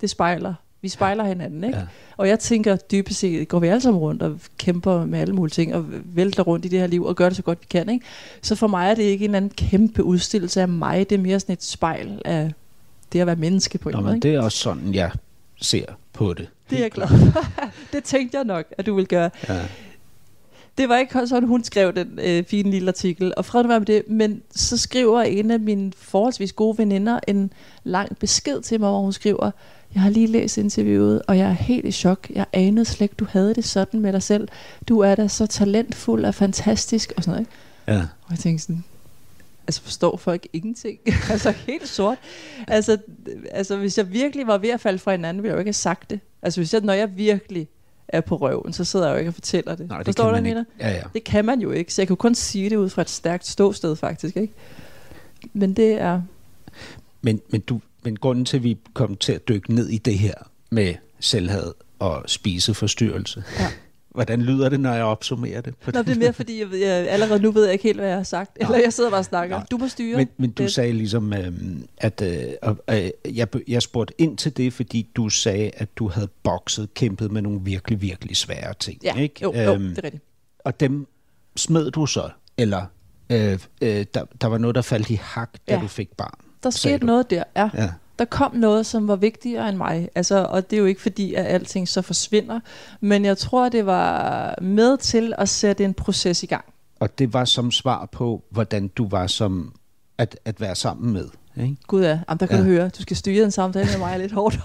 det 0.00 0.10
spejler. 0.10 0.54
Vi 0.82 0.88
spejler 0.88 1.24
hinanden, 1.24 1.64
ikke? 1.64 1.78
Ja. 1.78 1.84
Og 2.16 2.28
jeg 2.28 2.38
tænker 2.38 2.76
dybest 2.76 3.20
set, 3.20 3.48
går 3.48 3.58
vi 3.58 3.66
alle 3.66 3.80
sammen 3.80 4.00
rundt 4.00 4.22
og 4.22 4.40
kæmper 4.58 5.06
med 5.06 5.18
alle 5.18 5.34
mulige 5.34 5.52
ting, 5.52 5.74
og 5.74 5.84
vælter 6.04 6.42
rundt 6.42 6.64
i 6.64 6.68
det 6.68 6.78
her 6.78 6.86
liv, 6.86 7.04
og 7.04 7.16
gør 7.16 7.28
det 7.28 7.36
så 7.36 7.42
godt 7.42 7.58
vi 7.60 7.66
kan, 7.70 7.88
ikke? 7.88 8.06
Så 8.42 8.54
for 8.54 8.66
mig 8.66 8.90
er 8.90 8.94
det 8.94 9.02
ikke 9.02 9.24
en 9.24 9.30
eller 9.30 9.36
anden 9.36 9.50
kæmpe 9.50 10.04
udstillelse 10.04 10.60
af 10.60 10.68
mig, 10.68 11.10
det 11.10 11.18
er 11.18 11.22
mere 11.22 11.40
sådan 11.40 11.52
et 11.52 11.64
spejl 11.64 12.22
af 12.24 12.52
det 13.12 13.20
at 13.20 13.26
være 13.26 13.36
menneske 13.36 13.78
på 13.78 13.88
en 13.88 13.94
Nå, 13.94 14.00
måde, 14.00 14.14
ikke? 14.14 14.28
det 14.28 14.34
er 14.34 14.40
også 14.40 14.58
sådan, 14.58 14.94
jeg 14.94 15.10
ser 15.60 15.84
på 16.12 16.34
det. 16.34 16.48
Det 16.70 16.76
er 16.76 16.76
jeg 16.76 16.84
Helt 16.84 16.94
glad 16.94 17.08
klart. 17.08 17.46
det 17.92 18.04
tænkte 18.04 18.36
jeg 18.36 18.44
nok, 18.44 18.64
at 18.78 18.86
du 18.86 18.94
ville 18.94 19.06
gøre. 19.06 19.30
Ja. 19.48 19.60
Det 20.78 20.88
var 20.88 20.96
ikke 20.96 21.26
sådan, 21.26 21.48
hun 21.48 21.64
skrev 21.64 21.92
den 21.94 22.18
øh, 22.22 22.44
fine 22.44 22.70
lille 22.70 22.88
artikel, 22.88 23.32
og 23.36 23.44
fred 23.44 23.64
med 23.64 23.80
det, 23.80 24.02
men 24.08 24.42
så 24.50 24.76
skriver 24.76 25.22
en 25.22 25.50
af 25.50 25.60
mine 25.60 25.92
forholdsvis 25.96 26.52
gode 26.52 26.78
veninder 26.78 27.20
en 27.28 27.52
lang 27.84 28.18
besked 28.18 28.60
til 28.60 28.80
mig, 28.80 28.88
hvor 28.88 29.00
hun 29.00 29.12
skriver, 29.12 29.50
jeg 29.94 30.02
har 30.02 30.10
lige 30.10 30.26
læst 30.26 30.58
interviewet, 30.58 31.22
og 31.28 31.38
jeg 31.38 31.48
er 31.48 31.52
helt 31.52 31.84
i 31.84 31.92
chok. 31.92 32.30
Jeg 32.30 32.46
anede 32.52 32.84
slet 32.84 33.04
ikke, 33.04 33.14
du 33.14 33.26
havde 33.30 33.54
det 33.54 33.64
sådan 33.64 34.00
med 34.00 34.12
dig 34.12 34.22
selv. 34.22 34.48
Du 34.88 35.00
er 35.00 35.14
da 35.14 35.28
så 35.28 35.46
talentfuld 35.46 36.24
og 36.24 36.34
fantastisk, 36.34 37.12
og 37.16 37.24
sådan 37.24 37.32
noget, 37.32 37.40
ikke? 37.40 37.98
Ja. 38.00 38.00
Og 38.00 38.30
jeg 38.30 38.38
tænkte 38.38 38.62
sådan, 38.64 38.84
altså 39.66 39.82
forstår 39.82 40.16
folk 40.16 40.46
ingenting? 40.52 40.98
altså 41.30 41.50
helt 41.50 41.88
sort. 41.88 42.18
Altså, 42.68 42.98
altså 43.50 43.76
hvis 43.76 43.98
jeg 43.98 44.12
virkelig 44.12 44.46
var 44.46 44.58
ved 44.58 44.68
at 44.68 44.80
falde 44.80 44.98
fra 44.98 45.10
hinanden, 45.10 45.42
ville 45.42 45.50
jeg 45.50 45.54
jo 45.54 45.58
ikke 45.58 45.68
have 45.68 45.72
sagt 45.72 46.10
det. 46.10 46.20
Altså 46.42 46.60
hvis 46.60 46.74
jeg, 46.74 46.80
når 46.80 46.92
jeg 46.92 47.16
virkelig 47.16 47.68
er 48.08 48.20
på 48.20 48.36
røven, 48.36 48.72
så 48.72 48.84
sidder 48.84 49.06
jeg 49.06 49.14
jo 49.14 49.18
ikke 49.18 49.30
og 49.30 49.34
fortæller 49.34 49.74
det. 49.74 49.88
Nej, 49.88 49.98
det 49.98 50.06
forstår 50.06 50.30
du, 50.30 50.40
mener? 50.40 50.64
Ja, 50.80 50.90
ja. 50.90 51.02
Det 51.14 51.24
kan 51.24 51.44
man 51.44 51.60
jo 51.60 51.70
ikke, 51.70 51.94
så 51.94 52.02
jeg 52.02 52.06
kan 52.06 52.16
kun 52.16 52.34
sige 52.34 52.70
det 52.70 52.76
ud 52.76 52.88
fra 52.88 53.02
et 53.02 53.10
stærkt 53.10 53.46
ståsted 53.46 53.96
faktisk, 53.96 54.36
ikke? 54.36 54.52
Men 55.52 55.74
det 55.74 55.92
er... 55.92 56.22
Men, 57.22 57.40
men, 57.50 57.60
du, 57.60 57.80
men 58.08 58.16
grunden 58.16 58.44
til, 58.44 58.56
at 58.56 58.62
vi 58.62 58.76
kom 58.94 59.16
til 59.16 59.32
at 59.32 59.48
dykke 59.48 59.74
ned 59.74 59.88
i 59.88 59.98
det 59.98 60.18
her 60.18 60.34
med 60.70 60.94
selvhed 61.20 61.74
og 61.98 62.24
spiseforstyrrelse, 62.26 63.44
Ja. 63.58 63.66
hvordan 64.14 64.42
lyder 64.42 64.68
det, 64.68 64.80
når 64.80 64.92
jeg 64.92 65.04
opsummerer 65.04 65.60
det? 65.60 65.74
Nå, 65.94 66.02
det 66.02 66.08
er 66.08 66.18
mere 66.18 66.32
fordi, 66.32 66.60
jeg, 66.60 66.68
jeg, 66.72 67.08
allerede 67.08 67.42
nu 67.42 67.50
ved 67.50 67.64
jeg 67.64 67.72
ikke 67.72 67.82
helt, 67.82 67.98
hvad 67.98 68.08
jeg 68.08 68.16
har 68.16 68.22
sagt. 68.24 68.50
Eller 68.60 68.76
jeg 68.78 68.92
sidder 68.92 69.10
bare 69.10 69.20
og 69.20 69.24
snakker. 69.24 69.58
Nå. 69.58 69.64
Du 69.70 69.76
må 69.76 69.88
styre. 69.88 70.16
Men, 70.16 70.28
men 70.36 70.50
du 70.50 70.62
det. 70.62 70.72
sagde 70.72 70.92
ligesom, 70.92 71.32
øhm, 71.32 71.86
at 71.98 72.22
øh, 72.22 72.72
øh, 72.90 73.10
jeg, 73.36 73.48
jeg 73.68 73.82
spurgte 73.82 74.14
ind 74.18 74.38
til 74.38 74.56
det, 74.56 74.72
fordi 74.72 75.08
du 75.16 75.28
sagde, 75.28 75.70
at 75.74 75.88
du 75.96 76.08
havde 76.08 76.28
bokset, 76.42 76.94
kæmpet 76.94 77.32
med 77.32 77.42
nogle 77.42 77.60
virkelig, 77.62 78.02
virkelig 78.02 78.36
svære 78.36 78.74
ting. 78.80 79.00
Ja, 79.04 79.14
ikke? 79.16 79.34
jo, 79.42 79.52
jo, 79.54 79.74
Øhm, 79.74 79.88
det 79.88 79.98
er 79.98 80.04
rigtigt. 80.04 80.22
Og 80.58 80.80
dem 80.80 81.06
smed 81.56 81.90
du 81.90 82.06
så? 82.06 82.30
Eller 82.58 82.86
øh, 83.30 83.58
øh, 83.82 84.06
der, 84.14 84.24
der 84.40 84.46
var 84.46 84.58
noget, 84.58 84.74
der 84.74 84.82
faldt 84.82 85.10
i 85.10 85.14
hak, 85.22 85.50
da 85.68 85.74
Ja. 85.74 85.80
du 85.80 85.86
fik 85.88 86.08
barn? 86.16 86.38
Der 86.62 86.70
skete 86.70 87.06
noget 87.06 87.30
der, 87.30 87.44
ja. 87.56 87.70
Ja. 87.74 87.90
Der 88.18 88.24
kom 88.24 88.56
noget, 88.56 88.86
som 88.86 89.08
var 89.08 89.16
vigtigere 89.16 89.68
end 89.68 89.76
mig. 89.76 90.08
Altså, 90.14 90.44
og 90.44 90.70
det 90.70 90.76
er 90.76 90.80
jo 90.80 90.86
ikke 90.86 91.02
fordi, 91.02 91.34
at 91.34 91.46
alting 91.46 91.88
så 91.88 92.02
forsvinder. 92.02 92.60
Men 93.00 93.24
jeg 93.24 93.38
tror, 93.38 93.68
det 93.68 93.86
var 93.86 94.54
med 94.62 94.96
til 94.98 95.34
at 95.38 95.48
sætte 95.48 95.84
en 95.84 95.94
proces 95.94 96.42
i 96.42 96.46
gang. 96.46 96.64
Og 97.00 97.18
det 97.18 97.32
var 97.32 97.44
som 97.44 97.70
svar 97.70 98.08
på, 98.12 98.42
hvordan 98.50 98.88
du 98.88 99.08
var 99.08 99.26
som 99.26 99.74
at, 100.18 100.38
at 100.44 100.60
være 100.60 100.74
sammen 100.74 101.12
med. 101.12 101.28
Ikke? 101.56 101.76
Gud 101.86 102.02
ja, 102.02 102.20
Jamen, 102.28 102.40
der 102.40 102.46
kan 102.46 102.56
ja. 102.56 102.62
du 102.62 102.68
høre. 102.68 102.88
Du 102.88 103.02
skal 103.02 103.16
styre 103.16 103.44
en 103.44 103.50
samtale 103.50 103.86
med 103.90 103.98
mig 103.98 104.18
lidt 104.18 104.32
hårdt. 104.32 104.60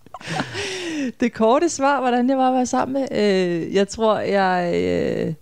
det 1.20 1.32
korte 1.32 1.68
svar, 1.68 2.00
hvordan 2.00 2.30
jeg 2.30 2.38
var 2.38 2.48
at 2.48 2.54
være 2.54 2.66
sammen 2.66 3.06
med. 3.10 3.18
Øh, 3.20 3.74
jeg 3.74 3.88
tror, 3.88 4.18
jeg... 4.18 4.72
Øh, 4.74 5.34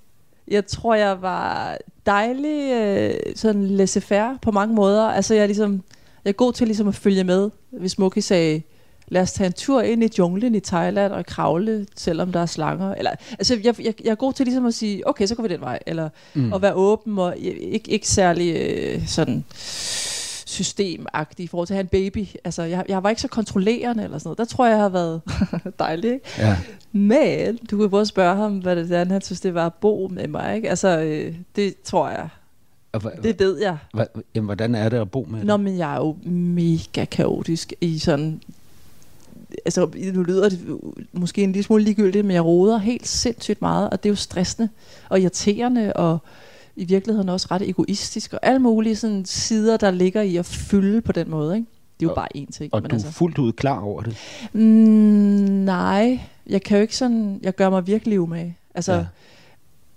jeg 0.49 0.67
tror, 0.67 0.95
jeg 0.95 1.23
var 1.23 1.77
dejlig, 2.07 2.73
øh, 2.73 3.15
sådan 3.37 3.67
laissez-faire 3.67 4.39
på 4.43 4.51
mange 4.51 4.75
måder. 4.75 5.05
Altså, 5.05 5.35
jeg 5.35 5.43
er 5.43 5.47
ligesom, 5.47 5.83
jeg 6.25 6.31
er 6.31 6.35
god 6.35 6.53
til 6.53 6.67
ligesom 6.67 6.89
at 6.89 6.95
følge 6.95 7.25
med. 7.25 7.51
Hvis 7.71 7.99
Muki 7.99 8.21
sagde, 8.21 8.63
lad 9.09 9.23
os 9.23 9.33
tage 9.33 9.47
en 9.47 9.53
tur 9.53 9.83
ind 9.83 10.05
i 10.05 10.09
junglen 10.19 10.55
i 10.55 10.61
Thailand 10.61 11.13
og 11.13 11.27
kravle, 11.27 11.87
selvom 11.97 12.33
der 12.33 12.41
er 12.41 12.47
slanger. 12.47 12.95
Eller, 12.95 13.11
altså, 13.31 13.61
jeg, 13.65 13.75
jeg, 13.81 13.95
jeg 14.05 14.11
er 14.11 14.15
god 14.15 14.33
til 14.33 14.47
ligesom 14.47 14.67
at 14.67 14.75
sige, 14.75 15.09
okay, 15.09 15.27
så 15.27 15.35
går 15.35 15.43
vi 15.43 15.49
den 15.49 15.61
vej. 15.61 15.79
Eller 15.87 16.09
mm. 16.35 16.53
at 16.53 16.63
være 16.63 16.75
åben 16.75 17.19
og 17.19 17.37
ikke, 17.39 17.91
ikke 17.91 18.09
særlig 18.09 18.57
øh, 18.57 19.07
sådan 19.07 19.45
systemagtig 20.55 21.45
i 21.45 21.47
forhold 21.47 21.67
til 21.67 21.75
at 21.75 21.77
have 21.77 21.83
en 21.83 21.88
baby. 21.88 22.27
Altså, 22.45 22.62
jeg, 22.62 22.85
jeg 22.88 23.03
var 23.03 23.09
ikke 23.11 23.23
så 23.23 23.29
kontrollerende 23.29 24.05
eller 24.05 24.19
sådan 24.19 24.29
noget. 24.29 24.38
Der 24.38 24.45
tror 24.45 24.67
jeg, 24.67 24.73
jeg 24.73 24.83
har 24.83 24.88
været 24.88 25.21
dejlig, 25.79 26.12
ikke? 26.12 26.27
Ja. 26.38 26.57
Men 26.93 27.57
du 27.71 27.77
kunne 27.77 27.90
både 27.90 28.07
spørge 28.07 28.37
ham, 28.37 28.59
hvad 28.59 28.77
det 28.77 28.90
er, 28.93 29.05
han 29.05 29.23
synes, 29.23 29.40
det 29.40 29.55
var 29.55 29.67
at 29.67 29.75
bo 29.75 30.09
med 30.12 30.29
mig, 30.29 30.57
ikke? 30.57 30.71
Altså, 30.71 30.99
øh, 30.99 31.35
det 31.57 31.75
tror 31.85 32.09
jeg. 32.09 32.29
Og, 32.93 33.01
hva- 33.05 33.21
Det 33.23 33.40
ved 33.40 33.59
jeg. 33.61 33.77
hva, 33.95 34.05
jamen, 34.35 34.47
hvordan 34.47 34.75
er 34.75 34.88
det 34.88 34.97
at 34.97 35.11
bo 35.11 35.27
med 35.31 35.45
Nå, 35.45 35.57
men 35.57 35.79
jeg 35.79 35.93
er 35.95 35.99
jo 35.99 36.17
mega 36.31 37.05
kaotisk 37.05 37.73
i 37.81 37.99
sådan... 37.99 38.40
Altså, 39.64 39.88
nu 40.14 40.23
lyder 40.23 40.49
det 40.49 40.79
måske 41.12 41.43
en 41.43 41.53
lille 41.53 41.62
smule 41.64 41.85
ligegyldigt, 41.85 42.27
men 42.27 42.35
jeg 42.35 42.45
roder 42.45 42.79
helt 42.79 43.07
sindssygt 43.09 43.62
meget, 43.62 43.90
og 43.90 44.03
det 44.03 44.09
er 44.09 44.11
jo 44.12 44.17
stressende 44.17 44.69
og 45.09 45.21
irriterende, 45.21 45.93
og 45.93 46.19
i 46.77 46.85
virkeligheden 46.85 47.29
også 47.29 47.49
ret 47.51 47.69
egoistisk, 47.69 48.33
og 48.33 48.39
alle 48.43 48.59
mulige 48.59 48.97
sådan 48.97 49.25
sider, 49.25 49.77
der 49.77 49.91
ligger 49.91 50.23
i 50.23 50.37
at 50.37 50.47
fylde 50.47 51.01
på 51.01 51.13
den 51.13 51.31
måde, 51.31 51.57
ikke? 51.57 51.67
Det 52.01 52.07
er 52.07 52.09
jo 52.09 52.11
Og- 52.11 52.15
bare 52.17 52.29
én 52.37 52.51
ting. 52.53 52.75
Og 52.75 52.83
men 52.83 52.91
du 52.91 52.95
altså. 52.95 53.09
er 53.09 53.13
fuldt 53.13 53.39
ud 53.39 53.53
klar 53.53 53.81
over 53.81 54.03
det? 54.03 54.17
Mm, 54.53 54.61
nej, 55.65 56.21
jeg 56.47 56.63
kan 56.63 56.77
jo 56.79 56.83
ikke 56.83 56.97
sådan, 56.97 57.41
jeg 57.43 57.55
gør 57.55 57.71
mig 57.71 57.87
virkelig 57.87 58.21
umage. 58.21 58.57
Altså, 58.75 58.93
ja. 58.93 59.07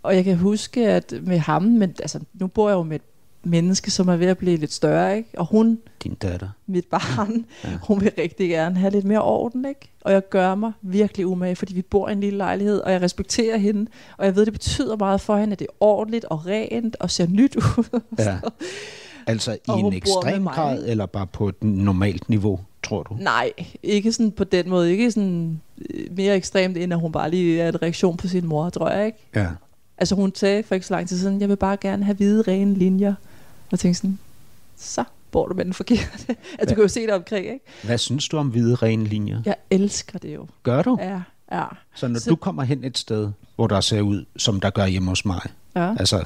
Og 0.04 0.16
jeg 0.16 0.24
kan 0.24 0.38
huske, 0.38 0.88
at 0.88 1.14
med 1.22 1.38
ham, 1.38 1.64
men 1.64 1.90
altså, 2.00 2.20
nu 2.34 2.48
bor 2.48 2.70
jeg 2.70 2.76
jo 2.76 2.84
med 2.84 2.96
et 2.96 3.02
menneske, 3.48 3.92
som 3.92 4.08
er 4.08 4.16
ved 4.16 4.28
at 4.28 4.38
blive 4.38 4.58
lidt 4.58 4.74
større, 4.74 5.18
ikke? 5.18 5.30
Og 5.38 5.46
hun, 5.46 5.80
Din 6.04 6.14
datter. 6.14 6.50
mit 6.68 6.86
barn, 6.86 7.46
Ja. 7.64 7.70
hun 7.88 8.02
vil 8.02 8.12
rigtig 8.18 8.50
gerne 8.50 8.76
have 8.80 8.92
lidt 8.92 9.06
mere 9.06 9.22
orden, 9.22 9.66
ikke? 9.66 9.92
Og 10.02 10.14
jeg 10.14 10.30
gør 10.30 10.56
mig 10.56 10.72
virkelig 10.82 11.28
umage, 11.28 11.56
fordi 11.56 11.74
vi 11.74 11.82
bor 11.82 12.10
i 12.10 12.12
en 12.12 12.20
lille 12.22 12.38
lejlighed, 12.38 12.80
og 12.80 12.92
jeg 12.92 13.02
respekterer 13.02 13.58
hende, 13.58 13.92
og 14.18 14.26
jeg 14.26 14.36
ved, 14.36 14.46
det 14.46 14.54
betyder 14.54 14.96
meget 14.96 15.22
for 15.22 15.38
hende, 15.38 15.54
at 15.54 15.60
det 15.60 15.66
er 15.70 15.76
ordentligt 15.80 16.26
og 16.26 16.46
rent 16.46 16.96
og 17.00 17.12
ser 17.12 17.28
nyt 17.28 17.56
ud. 17.56 18.00
Ja. 18.20 18.38
Altså 19.28 19.54
i 19.54 19.58
Og 19.68 19.80
en 19.80 19.94
ekstrem 19.94 20.46
grad, 20.46 20.84
eller 20.88 21.06
bare 21.06 21.28
på 21.28 21.50
et 21.50 21.64
normalt 21.64 22.30
niveau, 22.30 22.60
tror 22.84 23.04
du? 23.04 23.18
Nej, 23.22 23.52
ikke 23.84 24.12
sådan 24.12 24.32
på 24.32 24.44
den 24.44 24.70
måde. 24.70 24.92
Ikke 24.92 25.12
sådan 25.12 25.62
øh, 25.90 26.06
mere 26.18 26.36
ekstremt, 26.36 26.78
end 26.78 26.94
at 26.94 27.00
hun 27.00 27.12
bare 27.12 27.30
lige 27.32 27.62
er 27.62 27.68
en 27.70 27.82
reaktion 27.82 28.18
på 28.18 28.28
sin 28.28 28.46
mor, 28.46 28.70
tror 28.70 28.90
jeg, 28.90 29.06
ikke? 29.06 29.18
Ja. 29.36 29.48
Altså 29.98 30.16
hun 30.16 30.36
sagde 30.36 30.64
for 30.64 30.76
ikke 30.76 30.88
så 30.88 30.94
lang 30.94 31.08
tid 31.08 31.18
siden, 31.20 31.42
jeg 31.42 31.50
vil 31.50 31.56
bare 31.56 31.78
gerne 31.82 32.04
have 32.04 32.16
hvide, 32.16 32.42
rene 32.42 32.74
linjer. 32.74 33.14
Og 33.72 33.80
tænkte 33.80 33.98
sådan, 34.02 34.20
så 34.78 35.04
bor 35.32 35.48
du 35.48 35.54
med 35.54 35.66
den 35.66 35.74
forkerte. 35.74 36.28
altså 36.60 36.70
du 36.70 36.76
kan 36.76 36.82
jo 36.82 36.88
se 36.88 37.02
det 37.02 37.14
omkring, 37.14 37.46
ikke? 37.46 37.66
Hvad 37.84 37.98
synes 37.98 38.28
du 38.28 38.38
om 38.38 38.48
hvide, 38.48 38.76
rene 38.76 39.04
linjer? 39.06 39.42
Jeg 39.46 39.56
elsker 39.70 40.20
det 40.20 40.36
jo. 40.36 40.48
Gør 40.64 40.82
du? 40.82 40.98
Ja, 41.02 41.22
ja. 41.52 41.66
Så 41.96 42.08
når 42.08 42.20
Så- 42.20 42.30
du 42.30 42.36
kommer 42.36 42.64
hen 42.64 42.84
et 42.84 42.98
sted, 42.98 43.32
hvor 43.56 43.68
der 43.68 43.82
ser 43.82 44.02
ud, 44.02 44.26
som 44.38 44.60
der 44.60 44.70
gør 44.70 44.86
hjemme 44.86 45.10
hos 45.10 45.26
mig, 45.26 45.42
ja. 45.76 45.96
altså 46.00 46.24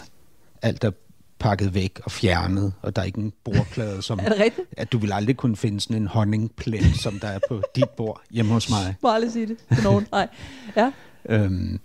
alt 0.62 0.84
er 0.84 0.91
pakket 1.39 1.73
væk 1.73 1.99
og 2.04 2.12
fjernet, 2.12 2.73
og 2.82 2.95
der 2.95 3.01
er 3.01 3.06
ikke 3.06 3.19
en 3.19 3.34
bordplade, 3.43 4.01
som 4.01 4.19
Er 4.23 4.30
det 4.30 4.39
rigtigt? 4.39 4.67
at 4.77 4.91
du 4.91 4.97
vil 4.97 5.12
aldrig 5.12 5.38
kunne 5.38 5.56
finde 5.56 5.82
sådan 5.82 5.97
en 5.97 6.08
honningplet, 6.08 6.95
som 6.95 7.19
der 7.19 7.27
er 7.27 7.39
på 7.49 7.62
dit 7.75 7.89
bord 7.89 8.21
hjemme 8.32 8.54
hos 8.54 8.69
mig. 8.69 8.95
Må 9.04 9.10
aldrig 9.13 9.32
sige 9.32 9.47
det 9.47 9.58
til 9.75 9.84
nogen. 9.84 10.08
Nej. 10.12 10.27
Ja. 10.75 10.91
Øhm, 11.30 11.80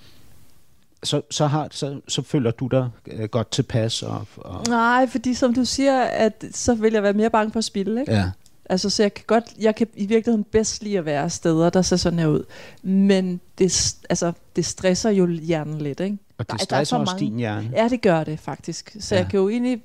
så, 1.03 1.23
så, 1.31 1.47
har, 1.47 1.69
så, 1.71 2.01
så 2.09 2.23
føler 2.23 2.51
du 2.51 2.67
dig 2.67 2.91
øh, 3.07 3.29
godt 3.29 3.51
tilpas. 3.51 4.03
Og, 4.03 4.27
og, 4.37 4.65
Nej, 4.69 5.07
fordi 5.07 5.35
som 5.35 5.55
du 5.55 5.65
siger, 5.65 6.03
at 6.03 6.45
så 6.53 6.75
vil 6.75 6.93
jeg 6.93 7.03
være 7.03 7.13
mere 7.13 7.31
bange 7.31 7.53
for 7.53 7.59
at 7.59 7.65
spille, 7.65 8.01
ikke? 8.01 8.13
ja. 8.13 8.31
Altså, 8.71 8.91
så 8.91 9.03
jeg 9.03 9.15
kan 9.15 9.25
godt, 9.27 9.45
jeg 9.59 9.75
kan 9.75 9.87
i 9.97 10.07
virkeligheden 10.07 10.45
bedst 10.45 10.83
lide 10.83 10.99
at 10.99 11.05
være 11.05 11.31
steder, 11.31 11.71
der 11.71 11.83
ser 11.83 11.97
sådan 11.97 12.19
her 12.19 12.27
ud. 12.27 12.45
Men 12.83 13.41
det, 13.59 13.97
altså, 14.11 14.33
det 14.57 14.67
stresser 14.67 15.11
jo 15.11 15.27
hjernen 15.27 15.79
lidt, 15.79 16.01
ikke? 16.01 16.19
Og 16.39 16.45
det 16.45 16.49
der 16.49 16.55
er 16.55 16.65
stresser 16.65 16.97
for 16.97 17.01
også 17.01 17.13
mange. 17.13 17.27
din 17.27 17.37
hjerne. 17.37 17.71
Ja, 17.73 17.89
det 17.89 18.03
gør 18.03 18.25
det 18.25 18.41
faktisk. 18.41 18.97
Så 19.01 19.15
ja. 19.15 19.21
jeg 19.21 19.31
kan 19.31 19.41
jo 19.41 19.49
egentlig... 19.49 19.83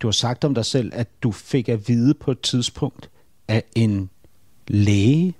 Du 0.00 0.06
har 0.06 0.12
sagt 0.12 0.44
om 0.44 0.54
dig 0.54 0.64
selv, 0.64 0.92
at 0.94 1.08
du 1.22 1.32
fik 1.32 1.68
at 1.68 1.88
vide 1.88 2.14
på 2.14 2.30
et 2.30 2.40
tidspunkt 2.40 3.10
af 3.48 3.62
en 3.74 4.10
læge, 4.68 5.34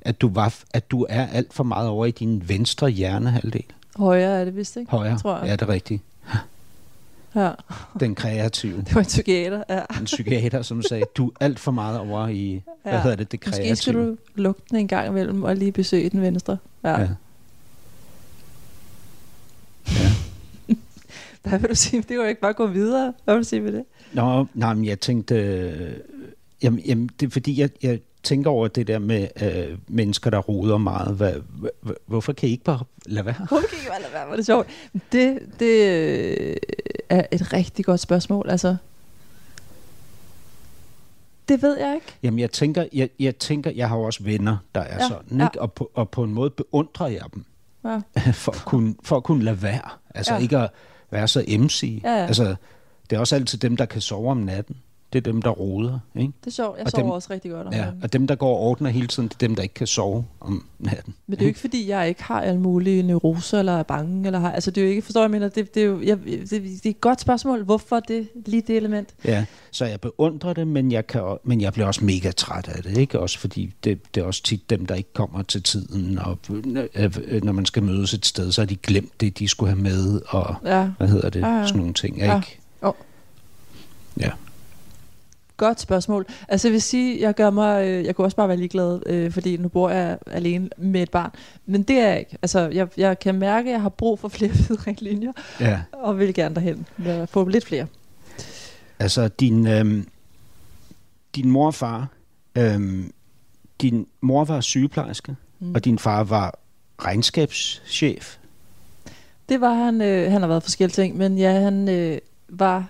at 0.00 0.20
du, 0.20 0.28
var, 0.28 0.54
at 0.70 0.90
du 0.90 1.06
er 1.08 1.26
alt 1.26 1.54
for 1.54 1.64
meget 1.64 1.88
over 1.88 2.06
i 2.06 2.10
din 2.10 2.48
venstre 2.48 2.88
hjernehalvdel. 2.88 3.64
Højere 3.98 4.40
er 4.40 4.44
det 4.44 4.56
vist, 4.56 4.76
ikke? 4.76 4.90
Højre, 4.90 5.18
Tror 5.18 5.36
jeg. 5.38 5.46
ja, 5.46 5.52
det 5.52 5.62
er 5.62 5.68
rigtigt. 5.68 6.02
Ja, 7.34 7.50
Den 8.00 8.14
kreative. 8.14 8.76
det 8.78 8.94
var 8.94 9.00
en 9.00 9.06
psykiater, 9.06 9.62
ja. 9.68 9.80
En 9.98 10.04
psykiater, 10.04 10.62
som 10.62 10.82
sagde, 10.82 11.04
du 11.16 11.26
er 11.28 11.32
alt 11.40 11.58
for 11.58 11.72
meget 11.72 11.98
over 11.98 12.28
i, 12.28 12.62
hvad 12.82 12.92
Ja. 12.92 13.00
hedder 13.02 13.16
det, 13.16 13.32
det 13.32 13.40
kreative. 13.40 13.70
Måske 13.70 13.82
skal 13.82 13.94
du 13.94 14.16
lukke 14.34 14.60
den 14.70 14.76
en 14.78 14.88
gang 14.88 15.08
imellem 15.08 15.42
og 15.42 15.56
lige 15.56 15.72
besøge 15.72 16.10
den 16.10 16.20
venstre. 16.22 16.56
Ja. 16.84 16.90
Ja. 17.00 17.08
ja. 19.88 20.12
Hvad 21.42 21.58
vil 21.58 21.70
du 21.70 21.74
sige? 21.74 22.02
Det 22.02 22.14
jo 22.14 22.22
ikke 22.22 22.40
bare 22.40 22.52
gå 22.52 22.66
videre. 22.66 23.12
Hvad 23.24 23.34
vil 23.34 23.42
du 23.44 23.48
sige 23.48 23.60
med 23.60 23.72
det? 23.72 23.84
Nå, 24.12 24.46
nej, 24.54 24.74
men 24.74 24.84
jeg 24.84 25.00
tænkte... 25.00 25.34
Øh, 25.34 25.92
jamen, 26.62 26.80
jamen, 26.80 27.10
det 27.20 27.26
er 27.26 27.30
fordi, 27.30 27.60
jeg, 27.60 27.70
jeg 27.82 28.00
tænker 28.26 28.50
over 28.50 28.68
det 28.68 28.86
der 28.86 28.98
med 28.98 29.28
øh, 29.42 29.78
mennesker, 29.88 30.30
der 30.30 30.38
roder 30.38 30.78
meget. 30.78 31.16
Hvad, 31.16 31.32
hva, 31.82 31.92
hvorfor 32.06 32.32
kan 32.32 32.48
I 32.48 32.52
ikke 32.52 32.64
bare 32.64 32.80
lade 33.06 33.26
være? 33.26 33.34
Hvorfor 33.38 33.66
kan 33.68 33.78
ikke 33.78 33.90
bare 33.90 34.00
lade 34.00 34.12
være? 34.12 34.24
Hvor 34.24 34.32
er 34.32 34.36
det 34.36 34.46
sjovt. 34.46 34.66
Det, 35.12 35.38
det 35.60 35.88
øh, 35.88 36.56
er 37.08 37.26
et 37.32 37.52
rigtig 37.52 37.84
godt 37.84 38.00
spørgsmål. 38.00 38.50
Altså, 38.50 38.76
det 41.48 41.62
ved 41.62 41.78
jeg 41.78 41.94
ikke. 41.94 42.06
Jamen, 42.22 42.38
jeg 42.40 42.50
tænker, 42.50 42.84
jeg, 42.92 43.08
jeg 43.20 43.36
tænker, 43.36 43.70
jeg 43.70 43.88
har 43.88 43.96
jo 43.96 44.02
også 44.02 44.22
venner, 44.22 44.56
der 44.74 44.80
er 44.80 45.02
Ja, 45.02 45.08
sådan, 45.08 45.38
ja. 45.38 45.46
ikke? 45.46 45.60
Og, 45.60 45.72
på, 45.72 45.90
og 45.94 46.10
på 46.10 46.22
en 46.24 46.34
måde 46.34 46.50
beundrer 46.50 47.06
jeg 47.06 47.22
dem, 47.34 47.44
Ja. 47.84 48.00
for 48.32 48.52
at 48.52 48.62
kunne, 48.64 48.94
for 49.02 49.16
at 49.16 49.22
kunne 49.24 49.44
lade 49.44 49.62
være. 49.62 49.90
Altså 50.14 50.34
Ja. 50.34 50.40
ikke 50.40 50.58
at 50.58 50.70
være 51.10 51.28
så 51.28 51.44
MC. 51.58 52.00
Ja, 52.04 52.10
ja. 52.10 52.26
Altså, 52.26 52.54
det 53.10 53.16
er 53.16 53.20
også 53.20 53.34
altid 53.34 53.58
dem, 53.58 53.76
der 53.76 53.84
kan 53.84 54.00
sove 54.00 54.30
om 54.30 54.36
natten. 54.36 54.76
Det 55.12 55.18
er 55.26 55.32
dem, 55.32 55.42
der 55.42 55.50
roder, 55.50 55.98
ikke? 56.16 56.32
Det 56.40 56.46
er 56.46 56.50
sjovt. 56.50 56.78
Jeg 56.78 56.86
Og 56.86 56.90
sover 56.90 57.02
dem- 57.02 57.10
også 57.10 57.28
rigtig 57.30 57.50
godt 57.50 57.66
om 57.66 57.72
Ja, 57.72 57.78
natten. 57.84 58.02
og 58.02 58.12
dem, 58.12 58.26
der 58.26 58.34
går 58.34 58.48
og 58.56 58.60
ordner 58.60 58.90
hele 58.90 59.06
tiden, 59.06 59.28
det 59.28 59.34
er 59.34 59.38
dem, 59.38 59.54
der 59.54 59.62
ikke 59.62 59.74
kan 59.74 59.86
sove 59.86 60.24
om 60.40 60.66
natten. 60.78 61.14
Men 61.26 61.32
det 61.36 61.42
er 61.42 61.46
jo 61.46 61.48
ikke, 61.48 61.60
fordi 61.60 61.88
jeg 61.88 62.08
ikke 62.08 62.22
har 62.22 62.40
alle 62.42 62.60
mulige 62.60 63.02
neuroser, 63.02 63.58
eller 63.58 63.72
er 63.78 63.82
bange, 63.82 64.26
eller 64.26 64.38
har... 64.38 64.52
Altså, 64.52 64.70
det 64.70 64.80
er 64.80 64.84
jo 64.84 64.90
ikke... 64.90 65.02
Forstår 65.02 65.20
jeg, 65.20 65.30
mener? 65.30 65.48
Det, 65.48 65.74
det, 65.74 65.82
er 65.82 65.86
jo, 65.86 66.00
jeg, 66.00 66.18
det, 66.24 66.50
det 66.50 66.86
er 66.86 66.90
et 66.90 67.00
godt 67.00 67.20
spørgsmål. 67.20 67.62
Hvorfor 67.64 68.00
det, 68.00 68.28
lige 68.46 68.62
det 68.66 68.76
element? 68.76 69.08
Ja, 69.24 69.44
så 69.70 69.84
jeg 69.84 70.00
beundrer 70.00 70.52
det, 70.52 70.66
men 70.68 70.92
jeg, 70.92 71.06
kan, 71.06 71.22
men 71.44 71.60
jeg 71.60 71.72
bliver 71.72 71.86
også 71.86 72.04
mega 72.04 72.30
træt 72.30 72.68
af 72.68 72.82
det, 72.82 72.96
ikke? 72.98 73.20
Også 73.20 73.38
fordi 73.38 73.72
det, 73.84 74.14
det 74.14 74.20
er 74.20 74.24
også 74.24 74.42
tit 74.42 74.70
dem, 74.70 74.86
der 74.86 74.94
ikke 74.94 75.12
kommer 75.12 75.42
til 75.42 75.62
tiden, 75.62 76.18
og 76.18 76.38
øh, 76.50 77.10
øh, 77.26 77.44
når 77.44 77.52
man 77.52 77.66
skal 77.66 77.82
mødes 77.82 78.14
et 78.14 78.26
sted, 78.26 78.52
så 78.52 78.60
har 78.60 78.66
de 78.66 78.76
glemt 78.76 79.20
det, 79.20 79.38
de 79.38 79.48
skulle 79.48 79.70
have 79.72 79.82
med, 79.82 80.20
og 80.28 80.54
Ja. 80.64 80.88
hvad 80.98 81.08
hedder 81.08 81.30
det, 81.30 81.40
Ja, 81.40 81.58
ja. 81.58 81.66
sådan 81.66 81.78
nogle 81.78 81.94
ting, 81.94 82.16
Ja. 82.18 82.36
ikke? 82.36 82.58
Jo. 82.82 82.94
Ja. 84.20 84.30
Godt 85.56 85.80
spørgsmål. 85.80 86.26
Altså 86.48 86.68
jeg 86.68 86.72
vil 86.72 86.82
sige, 86.82 87.20
jeg 87.20 87.34
gør 87.34 87.50
mig, 87.50 87.86
øh, 87.88 88.04
jeg 88.04 88.16
kunne 88.16 88.24
også 88.26 88.36
bare 88.36 88.48
være 88.48 88.56
ligeglad, 88.56 89.00
øh, 89.06 89.30
fordi 89.32 89.56
nu 89.56 89.68
bor 89.68 89.90
jeg 89.90 90.18
alene 90.26 90.68
med 90.76 91.02
et 91.02 91.10
barn. 91.10 91.30
Men 91.66 91.82
det 91.82 91.98
er 91.98 92.08
jeg 92.08 92.18
ikke. 92.18 92.38
Altså 92.42 92.60
jeg, 92.68 92.88
jeg 92.96 93.18
kan 93.18 93.34
mærke, 93.34 93.68
at 93.68 93.72
jeg 93.72 93.82
har 93.82 93.88
brug 93.88 94.18
for 94.18 94.28
flere 94.28 94.52
linjer, 95.00 95.32
Ja, 95.60 95.80
og 95.92 96.18
vil 96.18 96.34
gerne 96.34 96.54
derhen. 96.54 96.86
Jeg 97.04 97.28
få 97.28 97.48
lidt 97.48 97.66
flere. 97.66 97.86
altså 98.98 99.28
din, 99.28 99.66
øh, 99.66 100.04
din 101.34 101.50
mor 101.50 101.66
og 101.66 101.74
far, 101.74 102.08
øh, 102.58 103.04
din 103.80 104.06
mor 104.20 104.44
var 104.44 104.60
sygeplejerske, 104.60 105.36
Mm. 105.60 105.74
og 105.74 105.84
din 105.84 105.98
far 105.98 106.24
var 106.24 106.58
regnskabschef. 106.98 108.36
Det 109.48 109.60
var 109.60 109.74
han, 109.74 110.00
øh, 110.02 110.32
han 110.32 110.40
har 110.40 110.48
været 110.48 110.62
forskellige 110.62 110.94
ting, 111.04 111.16
men 111.16 111.38
ja, 111.38 111.52
han 111.60 111.88
øh, 111.88 112.18
var 112.48 112.84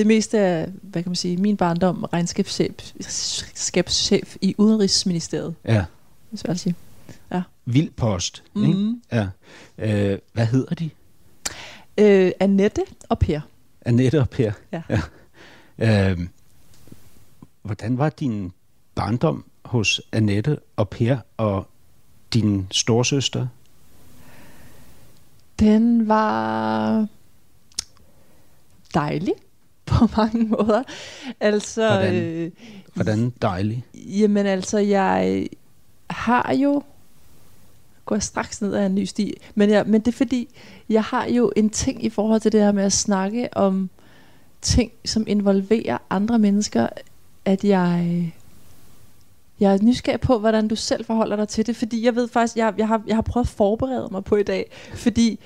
det 0.00 0.06
meste 0.06 0.38
af, 0.38 0.68
hvad 0.82 1.02
kan 1.02 1.10
man 1.10 1.16
sige, 1.16 1.36
min 1.36 1.56
barndom 1.56 2.04
regnskabschef 2.12 4.36
i 4.40 4.54
Udenrigsministeriet, 4.58 5.54
Ja, 5.64 5.84
hvis 6.30 6.44
jeg 6.44 6.50
vil 6.50 6.58
sige. 6.58 6.74
vild 7.64 7.90
post, 7.90 8.42
ikke? 8.56 8.68
Mm. 8.78 9.02
Ja. 9.12 9.28
Øh, 9.78 10.18
hvad 10.32 10.46
hedder 10.46 10.74
de? 10.74 10.90
Øh, 11.98 12.32
Annette 12.40 12.82
og 13.08 13.18
Per. 13.18 13.40
Annette 13.86 14.20
og 14.20 14.30
Per. 14.30 14.52
Ja. 14.72 14.82
ja. 15.78 16.10
Øhm, 16.10 16.28
hvordan 17.62 17.98
var 17.98 18.08
din 18.08 18.52
barndom 18.94 19.44
hos 19.64 20.00
Annette 20.12 20.58
og 20.76 20.88
Per 20.88 21.18
og 21.36 21.66
din 22.34 22.66
storsøster? 22.70 23.46
Den 25.58 26.08
var 26.08 27.06
dejlig 28.94 29.32
på 29.98 30.08
mange 30.16 30.44
måder. 30.44 30.82
Altså, 31.40 31.88
Hvordan? 31.88 32.14
øh, 32.14 32.50
Hvordan 32.94 33.32
dejlig? 33.42 33.84
jamen 33.94 34.46
altså, 34.46 34.78
jeg 34.78 35.48
har 36.10 36.54
jo 36.54 36.82
går 38.10 38.16
jeg 38.16 38.22
straks 38.22 38.62
ned 38.62 38.74
ad 38.74 38.86
en 38.86 38.94
ny 38.94 39.04
sti. 39.04 39.34
Men, 39.54 39.70
jeg, 39.70 39.84
men 39.86 40.00
det 40.00 40.08
er 40.08 40.16
fordi, 40.16 40.48
jeg 40.88 41.02
har 41.02 41.26
jo 41.26 41.52
en 41.56 41.70
ting 41.70 42.04
i 42.04 42.10
forhold 42.10 42.40
til 42.40 42.52
det 42.52 42.60
her 42.60 42.72
med 42.72 42.82
at 42.84 42.92
snakke 42.92 43.48
om 43.56 43.90
ting, 44.62 44.92
som 45.04 45.24
involverer 45.26 45.98
andre 46.10 46.38
mennesker, 46.38 46.88
at 47.44 47.64
jeg, 47.64 48.32
jeg 49.60 49.74
er 49.74 49.78
nysgerrig 49.82 50.20
på, 50.20 50.38
hvordan 50.38 50.68
du 50.68 50.76
selv 50.76 51.04
forholder 51.04 51.36
dig 51.36 51.48
til 51.48 51.66
det, 51.66 51.76
fordi 51.76 52.04
jeg 52.04 52.14
ved 52.14 52.28
faktisk, 52.28 52.56
jeg, 52.56 52.74
jeg, 52.78 52.88
har, 52.88 53.02
jeg 53.06 53.16
har 53.16 53.22
prøvet 53.22 53.44
at 53.44 53.50
forberede 53.50 54.08
mig 54.10 54.24
på 54.24 54.36
i 54.36 54.42
dag, 54.42 54.70
fordi 54.94 55.38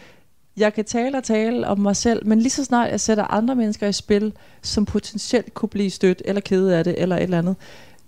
jeg 0.56 0.74
kan 0.74 0.84
tale 0.84 1.18
og 1.18 1.24
tale 1.24 1.66
om 1.66 1.78
mig 1.78 1.96
selv, 1.96 2.26
men 2.26 2.38
lige 2.38 2.50
så 2.50 2.64
snart 2.64 2.90
jeg 2.90 3.00
sætter 3.00 3.24
andre 3.24 3.54
mennesker 3.54 3.86
i 3.88 3.92
spil, 3.92 4.32
som 4.62 4.84
potentielt 4.84 5.54
kunne 5.54 5.68
blive 5.68 5.90
stødt 5.90 6.22
eller 6.24 6.40
kede 6.40 6.78
af 6.78 6.84
det, 6.84 7.02
eller 7.02 7.16
et 7.16 7.22
eller 7.22 7.38
andet, 7.38 7.56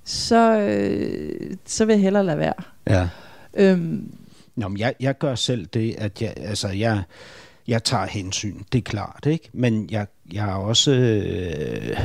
så, 0.04 0.58
øh, 0.58 1.56
så 1.66 1.84
vil 1.84 1.92
jeg 1.92 2.02
hellere 2.02 2.24
lade 2.24 2.38
være. 2.38 2.54
Ja. 2.86 3.08
Øhm, 3.54 4.12
Nå, 4.56 4.68
men 4.68 4.78
jeg, 4.78 4.94
jeg 5.00 5.18
gør 5.18 5.34
selv 5.34 5.66
det, 5.66 5.94
at 5.98 6.22
jeg, 6.22 6.34
altså 6.36 6.68
jeg, 6.68 7.02
jeg 7.68 7.84
tager 7.84 8.06
hensyn, 8.06 8.62
det 8.72 8.78
er 8.78 8.82
klart, 8.82 9.26
ikke? 9.26 9.48
Men 9.52 9.88
jeg, 9.90 10.06
jeg 10.32 10.48
er 10.48 10.54
også... 10.54 10.92
Øh, 10.92 12.00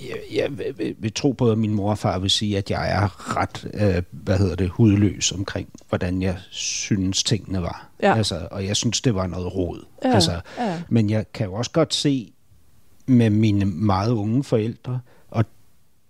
jeg, 0.00 0.18
jeg 0.32 0.58
vil, 0.58 0.94
vil, 0.98 1.12
tro 1.12 1.32
på, 1.32 1.50
at 1.50 1.58
min 1.58 1.74
mor 1.74 1.90
og 1.90 1.98
far 1.98 2.18
vil 2.18 2.30
sige, 2.30 2.58
at 2.58 2.70
jeg 2.70 2.92
er 2.92 3.36
ret, 3.36 3.70
øh, 3.74 4.02
hvad 4.10 4.38
hedder 4.38 4.56
det, 4.56 4.68
hudløs 4.68 5.32
omkring, 5.32 5.68
hvordan 5.88 6.22
jeg 6.22 6.36
synes 6.50 7.22
tingene 7.22 7.62
var. 7.62 7.88
Ja. 8.02 8.16
Altså, 8.16 8.48
og 8.50 8.66
jeg 8.66 8.76
synes, 8.76 9.00
det 9.00 9.14
var 9.14 9.26
noget 9.26 9.54
råd. 9.54 9.84
Ja, 10.04 10.14
altså, 10.14 10.40
ja. 10.58 10.82
Men 10.88 11.10
jeg 11.10 11.32
kan 11.32 11.46
jo 11.46 11.54
også 11.54 11.70
godt 11.70 11.94
se 11.94 12.32
med 13.06 13.30
mine 13.30 13.64
meget 13.64 14.10
unge 14.10 14.44
forældre, 14.44 15.00
og 15.30 15.44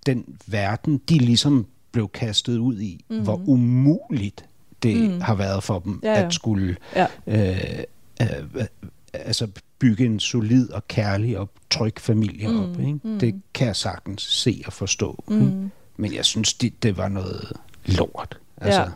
den 0.07 0.25
verden, 0.47 1.01
de 1.09 1.19
ligesom 1.19 1.67
blev 1.93 2.09
kastet 2.09 2.59
ud 2.59 2.81
i, 2.81 3.05
mm-hmm. 3.09 3.25
hvor 3.25 3.41
umuligt 3.47 4.45
det 4.83 5.11
mm. 5.11 5.21
har 5.21 5.35
været 5.35 5.63
for 5.63 5.79
dem 5.79 6.01
Ja, 6.03 6.13
ja. 6.13 6.27
at 6.27 6.35
skulle 6.35 6.77
ja. 6.97 7.07
øh, 7.27 7.85
øh, 8.23 8.67
altså 9.13 9.49
bygge 9.85 10.05
en 10.07 10.21
solid 10.21 10.71
og 10.71 10.89
kærlig 10.89 11.39
og 11.39 11.49
tryg 11.71 11.95
familie 11.99 12.49
Mm, 12.49 12.61
op. 12.63 12.81
Ikke? 12.81 12.99
mm. 13.05 13.19
Det 13.19 13.41
kan 13.55 13.67
jeg 13.67 13.77
sagtens 13.77 14.23
se 14.23 14.63
og 14.67 14.73
forstå. 14.73 15.25
Ikke? 15.31 15.45
Mm. 15.45 15.71
Men 15.97 16.15
jeg 16.15 16.25
synes, 16.25 16.55
det, 16.55 16.83
det 16.83 16.97
var 16.97 17.09
noget 17.09 17.53
lort. 17.87 18.39
Altså, 18.57 18.81
Ja. 18.81 18.87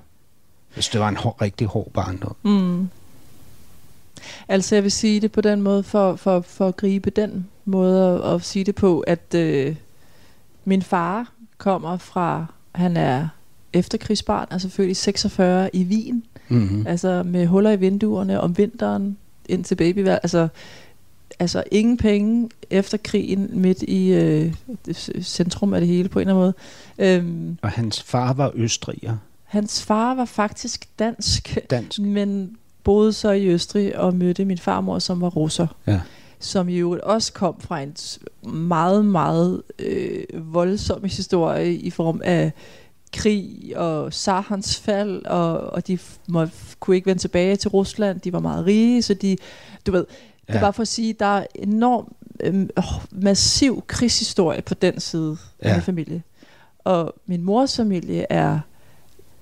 Hvis 0.75 0.89
det 0.89 1.01
var 1.01 1.09
en 1.09 1.17
hår, 1.17 1.37
rigtig 1.43 1.67
hård 1.67 1.91
barndom. 1.93 2.37
Mm. 2.43 2.89
Altså 4.49 4.75
jeg 4.75 4.83
vil 4.83 4.93
sige 4.93 5.21
det 5.21 5.33
på 5.33 5.41
den 5.41 5.63
måde, 5.63 5.83
for, 5.83 6.17
for, 6.17 6.41
for 6.41 6.69
at 6.69 6.77
gribe 6.77 7.11
den 7.11 7.49
måde 7.65 8.23
at, 8.25 8.35
at 8.35 8.45
sige 8.45 8.65
det 8.65 8.75
på, 8.75 9.01
at 9.01 9.35
øh, 9.35 9.77
min 10.65 10.83
far 10.83 11.33
kommer 11.59 11.97
fra, 11.97 12.47
han 12.75 12.97
er 12.97 13.29
efterkrigsbarn, 13.73 14.49
altså 14.51 14.69
født 14.69 14.91
i 14.91 14.95
46 14.95 15.71
i 15.77 15.85
Wien, 15.85 16.25
Mm-hmm. 16.51 16.87
altså 16.87 17.23
med 17.23 17.47
huller 17.47 17.71
i 17.71 17.77
vinduerne 17.77 18.41
om 18.41 18.59
vinteren 18.59 19.17
ind 19.49 19.65
til 19.65 19.75
babyvær, 19.75 20.15
altså 20.17 20.49
altså 21.39 21.65
ingen 21.73 21.97
penge 21.97 22.49
efter 22.71 22.99
krigen 22.99 23.49
midt 23.53 23.83
i 23.83 24.13
øh, 24.13 24.55
centrum 25.23 25.75
af 25.75 25.81
det 25.81 25.89
hele 25.89 26.09
på 26.09 26.19
en 26.19 26.29
eller 26.29 26.43
anden 26.43 26.55
måde. 26.99 27.15
Øhm, 27.17 27.59
Og 27.63 27.71
hans 27.71 28.03
far 28.03 28.33
var 28.33 28.53
østriger, 28.55 29.17
hans 29.45 29.83
far 29.85 30.15
var 30.15 30.25
faktisk 30.25 30.89
dansk, 30.99 31.59
dansk. 31.71 31.99
men 32.01 32.57
boede 32.85 33.13
så 33.13 33.31
i 33.31 33.47
Østrig 33.47 33.99
og 33.99 34.15
mødte 34.15 34.45
min 34.45 34.59
farmor, 34.59 34.99
som 34.99 35.21
var 35.21 35.29
russer. 35.29 35.67
Ja. 35.87 36.01
Som 36.41 36.69
jo 36.69 37.01
også 37.03 37.33
kom 37.33 37.61
fra 37.61 37.81
en 37.81 37.97
meget, 38.53 39.05
meget 39.05 39.63
øh, 39.79 40.25
voldsom 40.55 41.05
historie 41.05 41.75
i 41.75 41.91
form 41.91 42.21
af 42.25 42.53
krig 43.13 43.73
og 43.77 44.13
Sarhans 44.15 44.77
fald, 44.77 45.25
og, 45.27 45.61
og 45.61 45.87
de 45.87 45.99
må, 46.29 46.47
kunne 46.81 46.97
ikke 46.97 47.07
vende 47.07 47.21
tilbage 47.23 47.57
til 47.57 47.71
Rusland. 47.71 48.21
De 48.21 48.33
var 48.33 48.41
meget 48.41 48.67
rige, 48.67 49.03
så 49.03 49.15
de, 49.15 49.37
du 49.87 49.93
ved, 49.93 50.01
det 50.47 50.55
er 50.55 50.55
Ja. 50.55 50.61
bare 50.61 50.73
for 50.73 50.83
at 50.83 50.89
sige, 50.89 51.13
der 51.13 51.27
er 51.27 51.47
enorm 51.55 52.15
øh, 52.41 52.67
massiv 53.11 53.85
krigshistorie 53.87 54.63
på 54.63 54.75
den 54.75 55.01
side 55.01 55.37
Ja. 55.63 55.69
af 55.69 55.75
min 55.75 55.83
familie. 55.83 56.23
Og 56.79 57.15
min 57.27 57.43
mors 57.43 57.77
familie 57.77 58.27
er 58.31 58.61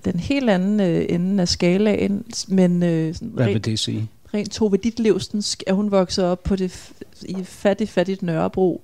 den 0.04 0.20
helt 0.20 0.50
anden 0.50 0.80
øh, 0.80 1.06
ende 1.08 1.40
af 1.42 1.48
skalaen, 1.48 2.24
men 2.48 2.82
øh, 2.82 3.14
sådan 3.14 3.28
Hvad 3.28 3.46
vil 3.46 3.64
det 3.64 3.78
sige? 3.78 4.08
rent 4.34 4.50
Tove 4.52 4.76
Ditlevsensk 4.76 5.62
er 5.66 5.72
hun 5.72 5.90
vokset 5.90 6.24
op 6.24 6.42
på 6.42 6.56
det 6.56 6.90
i 7.22 7.44
fattigt, 7.44 7.90
fattigt 7.90 8.22
Nørrebro, 8.22 8.82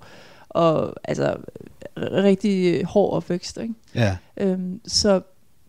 og 0.55 0.95
altså 1.05 1.37
rigtig 1.97 2.85
hård 2.85 3.12
opvækst, 3.12 3.57
ikke? 3.59 3.75
Ja, 3.95 4.17
Øhm, 4.37 4.81
så 4.87 5.21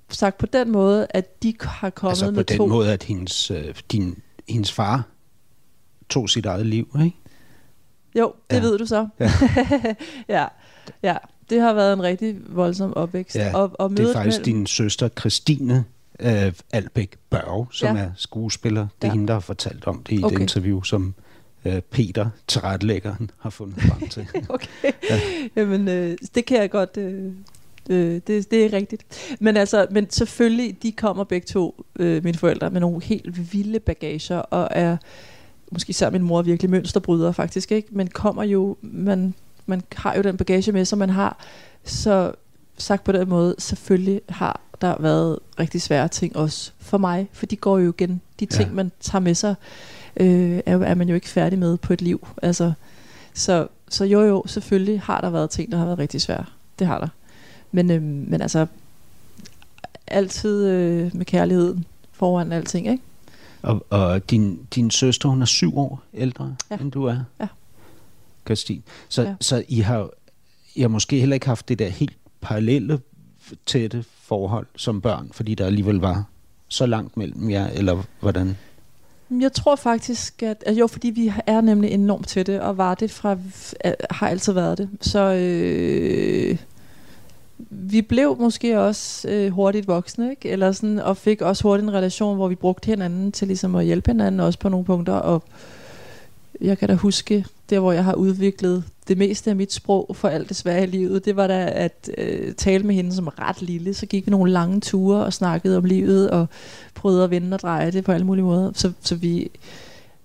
sagt 0.10 0.38
på 0.38 0.46
den 0.46 0.72
måde, 0.72 1.08
at 1.10 1.44
de 1.44 1.54
har 1.62 1.90
kommet 1.90 2.12
altså 2.12 2.26
på 2.26 2.32
med 2.32 2.44
den 2.44 2.58
to... 2.58 2.68
måde, 2.68 2.94
at 2.94 3.04
hendes, 3.04 3.52
øh, 3.52 3.76
din, 3.92 4.18
hendes 4.50 4.72
far 4.72 5.04
tog 6.10 6.30
sit 6.30 6.46
eget 6.46 6.66
liv, 6.66 6.98
ikke? 7.04 7.18
Jo, 8.20 8.34
det 8.50 8.56
Ja. 8.58 8.62
ved 8.62 8.78
du 8.78 8.86
så. 8.86 9.08
Ja. 9.20 9.32
ja. 10.40 10.46
ja, 11.04 11.18
det 11.50 11.62
har 11.62 11.74
været 11.74 11.94
en 11.94 12.04
rigtig 12.04 12.36
voldsom 12.56 12.94
opvækst. 12.94 13.36
Ja, 13.36 13.56
og, 13.58 13.72
og 13.80 13.90
Det 13.90 14.00
er 14.00 14.14
faktisk 14.14 14.40
mellem, 14.40 14.56
din 14.58 14.68
søster 14.68 15.10
Christine 15.20 15.86
øh, 16.20 16.54
Albæk 16.74 17.16
Børge, 17.30 17.68
som 17.72 17.96
Ja. 17.98 18.04
er 18.04 18.12
skuespiller. 18.16 18.82
Det 18.82 18.88
er 19.04 19.08
Ja. 19.08 19.14
hende, 19.14 19.28
der 19.28 19.34
har 19.34 19.40
fortalt 19.40 19.88
om 19.88 20.04
det 20.04 20.20
i. 20.20 20.24
Okay. 20.24 20.36
et 20.36 20.42
interview, 20.42 20.82
som 20.82 21.14
øh, 21.66 21.82
Peter, 21.82 22.30
tilrettelæggeren, 22.48 23.32
har 23.40 23.50
fundet 23.50 23.82
frem 23.82 24.10
til. 24.10 24.28
Okay, 24.50 24.92
ja. 25.10 25.20
jamen 25.56 25.88
øh, 25.88 26.18
det 26.36 26.46
kan 26.46 26.58
jeg 26.58 26.72
godt... 26.72 26.98
Øh, 26.98 27.32
øh, 27.90 28.22
det, 28.28 28.52
det 28.52 28.66
er 28.66 28.74
rigtigt. 28.74 29.04
Men 29.40 29.58
altså, 29.58 29.88
men 29.92 30.10
selvfølgelig, 30.10 30.78
de 30.84 30.92
kommer 30.92 31.24
begge 31.24 31.46
to, 31.46 31.86
øh, 32.00 32.24
mine 32.24 32.38
forældre, 32.38 32.70
med 32.70 32.82
nogle 32.82 33.04
helt 33.04 33.54
vilde 33.54 33.80
bagager, 33.80 34.38
og 34.38 34.68
er, 34.72 34.98
måske 35.72 35.90
især 35.90 36.10
min 36.10 36.22
mor, 36.22 36.42
virkelig 36.42 36.70
mønsterbryder 36.72 37.32
faktisk, 37.32 37.72
ikke? 37.72 37.88
Men 37.92 38.08
kommer 38.08 38.44
jo, 38.44 38.78
man, 38.82 39.34
man 39.66 39.82
har 39.96 40.16
jo 40.16 40.22
den 40.22 40.38
bagage 40.38 40.72
med, 40.72 40.86
som 40.86 41.00
man 41.00 41.10
har, 41.10 41.38
så 41.84 42.32
sagt 42.78 43.04
på 43.04 43.12
den 43.12 43.30
måde, 43.30 43.56
selvfølgelig 43.60 44.22
har 44.30 44.62
der 44.82 44.96
været 45.02 45.40
rigtig 45.60 45.82
svære 45.82 46.08
ting 46.08 46.36
også 46.38 46.72
for 46.80 46.98
mig, 46.98 47.30
for 47.34 47.46
de 47.46 47.56
går 47.56 47.78
jo 47.80 47.94
igen. 47.98 48.22
De 48.40 48.46
ting, 48.46 48.70
Ja. 48.70 48.76
man 48.76 48.92
tager 49.00 49.20
med 49.22 49.36
sig, 49.36 49.56
øh, 50.18 50.60
er, 50.66 50.78
er 50.80 50.96
man 50.96 51.10
jo 51.10 51.16
ikke 51.16 51.30
færdig 51.30 51.60
med 51.60 51.78
på 51.78 51.94
et 51.94 52.02
liv. 52.02 52.28
Altså, 52.42 52.74
så, 53.34 53.68
så 53.90 54.06
jo 54.06 54.22
jo, 54.22 54.44
selvfølgelig 54.48 55.02
har 55.02 55.22
der 55.22 55.30
været 55.30 55.50
ting, 55.50 55.72
der 55.72 55.78
har 55.78 55.86
været 55.86 56.00
rigtig 56.00 56.22
svære. 56.22 56.46
Det 56.80 56.88
har 56.88 57.00
der. 57.00 57.08
Men, 57.72 57.92
øh, 57.92 58.02
men 58.04 58.42
altså, 58.42 58.66
altid 60.08 60.68
øh, 60.68 61.16
med 61.16 61.26
kærligheden 61.26 61.86
foran 62.12 62.52
alting, 62.52 62.88
ikke? 62.88 63.04
og 63.62 63.86
og 63.90 64.30
din, 64.30 64.60
din 64.76 64.92
søster, 64.92 65.30
hun 65.30 65.42
er 65.42 65.46
syv 65.46 65.78
år 65.78 66.04
ældre, 66.14 66.56
Ja. 66.72 66.78
end 66.78 66.92
du 66.92 67.06
er. 67.06 67.18
Ja. 67.40 67.48
Christine. 68.46 68.82
Så. 69.10 69.22
Ja. 69.22 69.36
så 69.42 69.64
I, 69.68 69.80
har, 69.80 70.10
I 70.76 70.82
har 70.82 70.88
måske 70.88 71.20
heller 71.20 71.34
ikke 71.34 71.46
haft 71.46 71.70
det 71.70 71.80
der 71.80 71.90
helt 71.90 72.18
parallelle 72.42 73.00
tætte 73.66 74.06
forhold 74.22 74.68
som 74.76 75.02
børn, 75.02 75.30
fordi 75.32 75.56
der 75.56 75.66
alligevel 75.66 75.96
var 75.96 76.24
så 76.68 76.86
langt 76.86 77.18
mellem 77.18 77.50
jer, 77.50 77.68
eller 77.68 78.04
hvordan? 78.20 78.58
Øhm, 79.34 79.42
jeg 79.42 79.54
tror 79.54 79.76
faktisk, 79.76 80.44
at, 80.44 80.64
at 80.66 80.74
jo, 80.74 80.88
fordi 80.88 81.10
vi 81.10 81.34
er 81.48 81.62
nemlig 81.62 81.92
enormt 81.92 82.28
tætte, 82.28 82.64
og 82.64 82.78
var 82.78 82.96
det 82.96 83.12
fra, 83.12 83.38
har 84.10 84.28
altid 84.28 84.54
været 84.54 84.78
det. 84.78 84.90
Så 85.02 85.20
øh, 85.20 86.58
vi 87.70 88.02
blev 88.02 88.38
måske 88.40 88.80
også 88.80 89.30
øh, 89.30 89.52
hurtigt 89.52 89.88
voksne, 89.88 90.30
ikke? 90.30 90.50
Eller 90.50 90.72
sådan, 90.72 91.00
og 91.00 91.18
fik 91.18 91.42
også 91.42 91.64
hurtigt 91.64 91.84
en 91.90 91.94
relation, 91.94 92.36
hvor 92.36 92.48
vi 92.48 92.56
brugte 92.56 92.86
hinanden 92.86 93.32
til 93.32 93.48
ligesom 93.48 93.76
at 93.76 93.86
hjælpe 93.86 94.12
hinanden 94.12 94.40
også 94.40 94.60
på 94.60 94.70
nogle 94.70 94.86
punkter. 94.86 95.14
Og 95.14 95.44
jeg 96.62 96.78
kan 96.78 96.90
da 96.90 96.96
huske, 96.96 97.46
der 97.70 97.80
hvor 97.80 97.92
jeg 97.92 98.04
har 98.04 98.14
udviklet 98.14 98.84
det 99.08 99.18
meste 99.18 99.50
af 99.50 99.56
mit 99.56 99.74
sprog 99.74 100.16
for 100.16 100.28
alt 100.28 100.50
det 100.50 100.58
svære 100.58 100.84
i 100.84 100.86
livet, 100.86 101.26
det 101.26 101.36
var 101.36 101.48
da 101.48 101.72
at 101.76 102.10
øh, 102.18 102.54
tale 102.56 102.84
med 102.84 102.96
hende 102.96 103.16
som 103.16 103.28
ret 103.28 103.62
lille. 103.62 103.94
Så 103.94 104.06
gik 104.06 104.26
vi 104.26 104.32
nogle 104.32 104.52
lange 104.52 104.80
ture 104.82 105.26
og 105.26 105.34
snakkede 105.34 105.78
om 105.78 105.84
livet, 105.86 106.30
og 106.30 106.48
prøvede 106.96 107.24
at 107.24 107.30
vende 107.30 107.56
og 107.56 107.60
dreje 107.60 107.92
det 107.92 108.04
på 108.04 108.12
alle 108.12 108.26
mulige 108.26 108.46
måder. 108.46 108.72
Så, 108.76 108.92
så 109.02 109.16
vi 109.16 109.52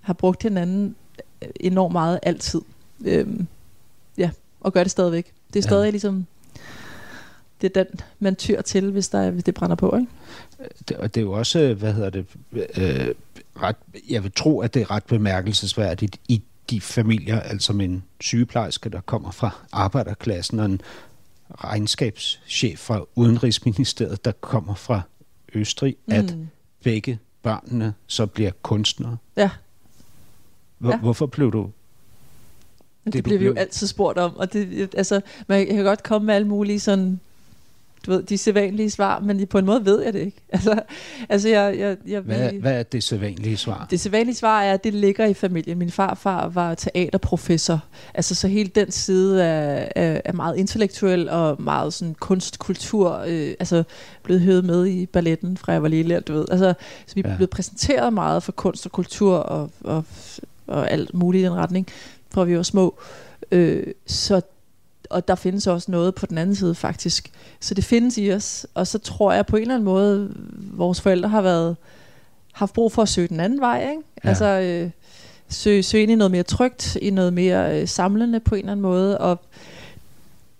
har 0.01 0.13
brugt 0.13 0.43
hinanden 0.43 0.95
enormt 1.59 1.91
meget 1.91 2.19
altid. 2.23 2.61
Øhm, 3.05 3.47
ja, 4.17 4.29
og 4.61 4.73
gør 4.73 4.83
det 4.83 4.91
stadigvæk. 4.91 5.31
Det 5.53 5.59
er 5.59 5.63
stadig 5.63 5.85
ja. 5.85 5.89
ligesom, 5.91 6.25
det 7.61 7.77
er 7.77 7.83
den, 7.83 7.99
man 8.19 8.35
tyr 8.35 8.61
til, 8.61 8.91
hvis, 8.91 9.09
der, 9.09 9.19
er- 9.19 9.31
hvis 9.31 9.43
det 9.43 9.53
brænder 9.53 9.75
på, 9.75 9.95
ikke? 9.95 10.11
Det, 10.89 10.97
og 10.97 11.15
det 11.15 11.21
er 11.21 11.25
jo 11.25 11.31
også, 11.31 11.59
øh, 11.59 11.77
hvad 11.79 11.93
hedder 11.93 12.09
det, 12.09 12.25
øh, 12.53 13.07
ret, 13.61 13.75
jeg 14.09 14.23
vil 14.23 14.31
tro, 14.31 14.59
at 14.59 14.73
det 14.73 14.81
er 14.81 14.91
ret 14.91 15.03
bemærkelsesværdigt 15.03 16.17
i 16.27 16.41
de 16.69 16.81
familier, 16.81 17.39
altså 17.39 17.73
med 17.73 17.85
en 17.85 18.03
sygeplejerske, 18.21 18.89
der 18.89 19.01
kommer 19.01 19.31
fra 19.31 19.55
arbejderklassen, 19.71 20.59
og 20.59 20.65
en 20.65 20.81
regnskabschef 21.49 22.79
fra 22.79 23.05
Udenrigsministeriet, 23.15 24.25
der 24.25 24.31
kommer 24.31 24.75
fra 24.75 25.01
Østrig, 25.53 25.95
mm. 26.05 26.13
at 26.13 26.35
begge 26.83 27.19
børnene 27.43 27.93
så 28.07 28.25
bliver 28.25 28.51
kunstnere. 28.61 29.17
Ja. 29.37 29.49
Hvor, 30.77 30.91
Ja. 30.91 30.97
Hvorfor 30.97 31.25
blev 31.25 31.51
du... 31.51 31.71
Det, 33.05 33.13
det, 33.13 33.23
bliver 33.23 33.39
vi 33.39 33.45
jo 33.45 33.53
altid 33.53 33.87
spurgt 33.87 34.17
om, 34.17 34.37
og 34.37 34.53
det, 34.53 34.95
altså, 34.97 35.21
man 35.47 35.67
kan 35.67 35.83
godt 35.83 36.03
komme 36.03 36.25
med 36.25 36.35
alle 36.35 36.47
mulige 36.47 36.79
sådan, 36.79 37.19
du 38.05 38.11
ved, 38.11 38.23
de 38.23 38.37
sædvanlige 38.37 38.89
svar, 38.89 39.19
men 39.19 39.47
på 39.47 39.57
en 39.57 39.65
måde 39.65 39.85
ved 39.85 40.01
jeg 40.03 40.13
det 40.13 40.19
ikke. 40.19 40.37
Altså, 40.53 40.81
altså 41.29 41.49
jeg, 41.49 41.75
jeg, 41.79 41.97
jeg 42.07 42.21
Hvad, 42.21 42.51
ved- 42.51 42.61
hvad 42.61 42.79
er 42.79 42.83
det 42.83 43.03
sædvanlige 43.03 43.57
svar? 43.57 43.87
Det 43.89 43.99
sædvanlige 43.99 44.35
svar 44.35 44.61
er, 44.61 44.73
at 44.73 44.83
det 44.83 44.93
ligger 44.93 45.25
i 45.25 45.33
familien. 45.33 45.77
Min 45.77 45.91
farfar 45.91 46.47
var 46.47 46.75
teaterprofessor. 46.75 47.83
Altså 48.13 48.35
så 48.35 48.47
hele 48.47 48.69
den 48.75 48.91
side 48.91 49.43
er, 49.43 49.87
er, 49.95 50.21
er 50.25 50.33
meget 50.33 50.57
intellektuel 50.57 51.29
og 51.29 51.61
meget 51.61 51.93
sådan 51.93 52.15
kunstkultur. 52.19 53.23
Øh, 53.27 53.53
altså 53.59 53.83
blevet 54.23 54.41
høvet 54.41 54.65
med 54.65 54.87
i 54.87 55.05
balletten 55.05 55.57
fra 55.57 55.71
jeg 55.71 55.81
var 55.81 55.87
lille, 55.87 56.19
du 56.19 56.33
ved. 56.33 56.45
Altså, 56.51 56.73
så 57.05 57.15
vi 57.15 57.21
er 57.25 57.29
ja. 57.29 57.35
blevet 57.35 57.49
præsenteret 57.49 58.13
meget 58.13 58.43
for 58.43 58.51
kunst 58.51 58.85
og 58.85 58.91
kultur 58.91 59.35
og, 59.37 59.69
og, 59.83 60.03
og 60.67 60.91
alt 60.91 61.13
muligt 61.13 61.41
i 61.41 61.45
den 61.45 61.53
retning, 61.53 61.87
fra 62.31 62.43
vi 62.43 62.57
var 62.57 62.63
små. 62.63 62.99
Øh, 63.51 63.83
så 64.07 64.41
og 65.09 65.27
der 65.27 65.35
findes 65.35 65.67
også 65.67 65.91
noget 65.91 66.15
på 66.15 66.25
den 66.25 66.37
anden 66.37 66.55
side 66.55 66.75
faktisk. 66.75 67.31
Så 67.59 67.73
det 67.73 67.83
findes 67.83 68.17
i 68.17 68.31
os, 68.31 68.67
og 68.73 68.87
så 68.87 68.99
tror 68.99 69.33
jeg 69.33 69.45
på 69.45 69.55
en 69.55 69.61
eller 69.61 69.75
anden 69.75 69.85
måde, 69.85 70.33
vores 70.73 71.01
forældre 71.01 71.29
har 71.29 71.41
været 71.41 71.75
haft 72.51 72.73
brug 72.73 72.91
for 72.91 73.01
at 73.01 73.09
søge 73.09 73.27
den 73.27 73.39
anden 73.39 73.61
vej, 73.61 73.89
ikke? 73.89 74.01
Ja. 74.23 74.29
Altså 74.29 74.45
øh, 74.45 74.89
søge, 75.49 75.83
søge 75.83 76.03
ind 76.03 76.11
i 76.11 76.15
noget 76.15 76.31
mere 76.31 76.43
trygt, 76.43 76.97
i 77.01 77.09
noget 77.09 77.33
mere 77.33 77.81
øh, 77.81 77.87
samlende 77.87 78.39
på 78.39 78.55
en 78.55 78.59
eller 78.59 78.71
anden 78.71 78.81
måde, 78.81 79.17
og 79.17 79.39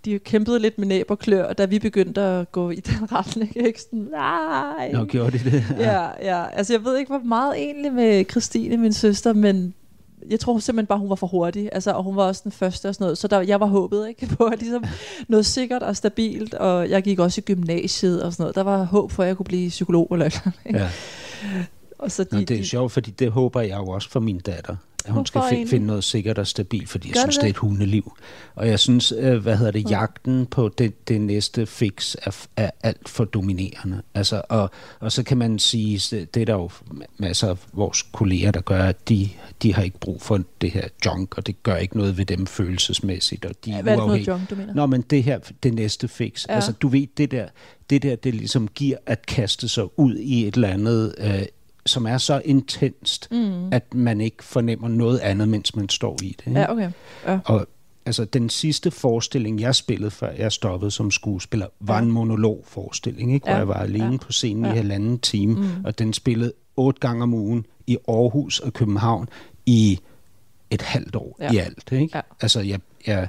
de 0.06 0.20
kæmpede 0.20 0.60
lidt 0.60 0.78
med 0.78 0.88
næb 0.88 1.12
og 1.12 1.20
klør, 1.20 1.54
da 1.54 1.66
vi 1.66 1.80
begyndte 1.80 2.22
at 2.22 2.52
gå 2.52 2.70
i 2.70 2.76
den 2.90 3.12
retning, 3.12 3.58
ikke? 3.58 3.82
Sådan, 3.82 4.08
nej. 4.12 4.92
Nå, 4.92 5.06
gjorde 5.06 5.32
de 5.40 5.52
det? 5.52 5.66
Ja, 5.80 6.08
ja. 6.22 6.46
Altså, 6.54 6.74
jeg 6.74 6.86
ved 6.86 6.98
ikke, 6.98 7.10
hvor 7.10 7.24
meget 7.26 7.58
egentlig 7.58 7.94
med 7.94 8.26
Christine, 8.32 8.78
min 8.78 8.94
søster, 8.94 9.34
men 9.34 9.74
jeg 10.30 10.40
tror 10.40 10.60
simpelthen 10.60 10.88
bare, 10.88 11.00
hun 11.00 11.10
var 11.10 11.16
for 11.16 11.28
hurtig. 11.28 11.70
Altså, 11.72 11.92
og 11.92 12.04
hun 12.04 12.16
var 12.16 12.24
også 12.24 12.42
den 12.44 12.52
første 12.52 12.90
og 12.90 12.96
sådan 12.96 13.04
noget. 13.04 13.18
Så 13.18 13.28
der, 13.28 13.42
jeg 13.42 13.60
var 13.60 13.66
håbet 13.66 14.10
ikke, 14.10 14.28
på 14.38 14.46
at 14.46 14.60
ligesom 14.60 14.84
noget 15.28 15.46
sikkert 15.46 15.84
og 15.84 15.96
stabilt. 15.96 16.54
Og 16.54 16.90
jeg 16.90 17.04
gik 17.04 17.20
også 17.20 17.42
i 17.42 17.44
gymnasiet 17.44 18.24
og 18.24 18.34
sådan 18.34 18.44
noget. 18.44 18.56
Der 18.56 18.64
var 18.64 18.84
håb 18.84 19.12
for, 19.12 19.24
at 19.24 19.28
jeg 19.28 19.38
kunne 19.38 19.46
blive 19.46 19.70
psykolog 19.70 20.08
eller 20.12 20.26
et 20.26 20.34
eller 20.34 20.42
andet, 20.46 20.60
ikke? 20.66 20.80
ja. 20.80 20.90
Og 22.00 22.12
så 22.12 22.24
de, 22.24 22.36
Nå, 22.36 22.40
det 22.40 22.52
er 22.52 22.58
de, 22.58 22.68
sjovt, 22.68 22.92
fordi 22.92 23.12
det 23.12 23.32
håber 23.32 23.62
jeg 23.62 23.78
jo 23.78 23.88
også 23.88 24.10
for 24.10 24.20
min 24.20 24.40
datter, 24.40 24.76
at 25.10 25.16
hun 25.16 25.26
skal 25.26 25.42
fi- 25.42 25.70
finde 25.70 25.86
noget 25.88 26.04
sikkert 26.04 26.38
og 26.38 26.48
stabilt, 26.48 26.90
fordi 26.90 27.08
jeg 27.08 27.14
Gør 27.14 27.22
synes, 27.22 27.36
det 27.36 27.42
det 27.42 27.48
er 27.48 27.54
et 27.54 27.58
hundeliv. 27.58 28.18
Og 28.56 28.68
jeg 28.68 28.80
synes, 28.80 29.14
øh, 29.18 29.38
hvad 29.38 29.58
hedder 29.58 29.72
det, 29.72 29.90
jagten 29.92 30.46
på 30.46 30.70
det, 30.78 31.08
det 31.08 31.22
næste 31.22 31.66
fix 31.66 32.16
er, 32.22 32.46
er 32.58 32.70
alt 32.84 33.10
for 33.10 33.26
dominerende. 33.26 34.02
Altså, 34.14 34.42
og, 34.50 34.70
og 35.00 35.12
så 35.12 35.24
kan 35.24 35.38
man 35.38 35.60
sige, 35.60 36.26
det 36.34 36.42
er 36.42 36.46
der 36.46 36.54
jo 36.54 36.70
masser 37.18 37.50
af 37.50 37.58
vores 37.74 38.02
kolleger, 38.02 38.52
der 38.52 38.62
gør, 38.62 38.84
at 38.84 39.10
de, 39.10 39.30
de 39.64 39.74
har 39.74 39.84
ikke 39.84 40.00
brug 40.00 40.22
for 40.22 40.40
det 40.62 40.72
her 40.72 40.88
junk, 41.06 41.38
og 41.38 41.48
det 41.48 41.64
gør 41.64 41.76
ikke 41.76 41.98
noget 41.98 42.18
ved 42.18 42.26
dem 42.26 42.48
følelsesmæssigt. 42.48 43.46
Og 43.46 43.52
de 43.66 43.82
Hvad 43.82 43.94
er 43.94 43.98
det 43.98 44.08
noget 44.08 44.28
junk, 44.28 44.50
du 44.50 44.56
mener? 44.56 44.74
Nå, 44.74 44.86
men 44.86 45.02
det 45.02 45.24
her, 45.24 45.40
det 45.64 45.74
næste 45.74 46.08
fix. 46.08 46.46
Ja. 46.48 46.52
Ja. 46.54 46.56
Altså, 46.56 46.72
du 46.72 46.88
ved, 46.88 47.08
det 47.18 47.32
der, 47.32 47.48
det 47.90 48.04
der, 48.04 48.16
det 48.16 48.36
ligesom 48.36 48.68
giver 48.68 48.98
at 49.06 49.26
kaste 49.26 49.68
sig 49.68 50.00
ud 50.00 50.16
i 50.16 50.48
et 50.48 50.56
eller 50.56 50.68
andet, 50.68 51.16
øh, 51.18 51.42
som 51.86 52.06
er 52.08 52.18
så 52.18 52.42
intenst, 52.46 53.28
mm. 53.32 53.74
at 53.74 53.94
man 53.94 54.22
ikke 54.22 54.44
fornemmer 54.44 54.88
noget 54.88 55.20
andet, 55.20 55.48
mens 55.50 55.76
man 55.76 55.90
står 55.90 56.18
i 56.24 56.36
det. 56.40 56.48
ikke? 56.48 56.60
Ja, 56.60 56.72
okay. 56.72 56.92
Ja. 57.28 57.40
Og 57.46 57.68
altså, 58.06 58.26
den 58.26 58.50
sidste 58.50 58.92
forestilling, 58.92 59.62
jeg 59.62 59.76
spillede, 59.76 60.12
før 60.12 60.32
jeg 60.32 60.52
stoppede 60.52 60.92
som 60.92 61.12
skuespiller, 61.12 61.68
var 61.80 61.96
Ja. 61.96 62.02
en 62.02 62.12
monologforestilling, 62.12 63.34
ikke? 63.34 63.44
hvor 63.44 63.52
Ja. 63.54 63.58
jeg 63.58 63.68
var 63.68 63.74
alene 63.74 64.12
Ja. 64.12 64.18
på 64.18 64.32
scenen 64.32 64.66
Ja. 64.66 64.72
i 64.74 64.76
halvanden 64.76 65.20
time, 65.20 65.54
mm. 65.56 65.86
og 65.86 66.00
den 66.00 66.14
spillede 66.14 66.54
otte 66.78 67.00
gange 67.00 67.24
om 67.24 67.34
ugen 67.34 67.66
i 67.88 67.98
Aarhus 68.08 68.60
og 68.60 68.74
København 68.74 69.30
i 69.66 70.00
et 70.70 70.82
halvt 70.82 71.16
år 71.16 71.38
Ja. 71.40 71.52
i 71.52 71.58
alt. 71.58 71.92
Ikke? 71.92 72.10
Ja. 72.18 72.22
Altså, 72.42 72.60
jeg, 72.62 72.80
jeg, 73.08 73.28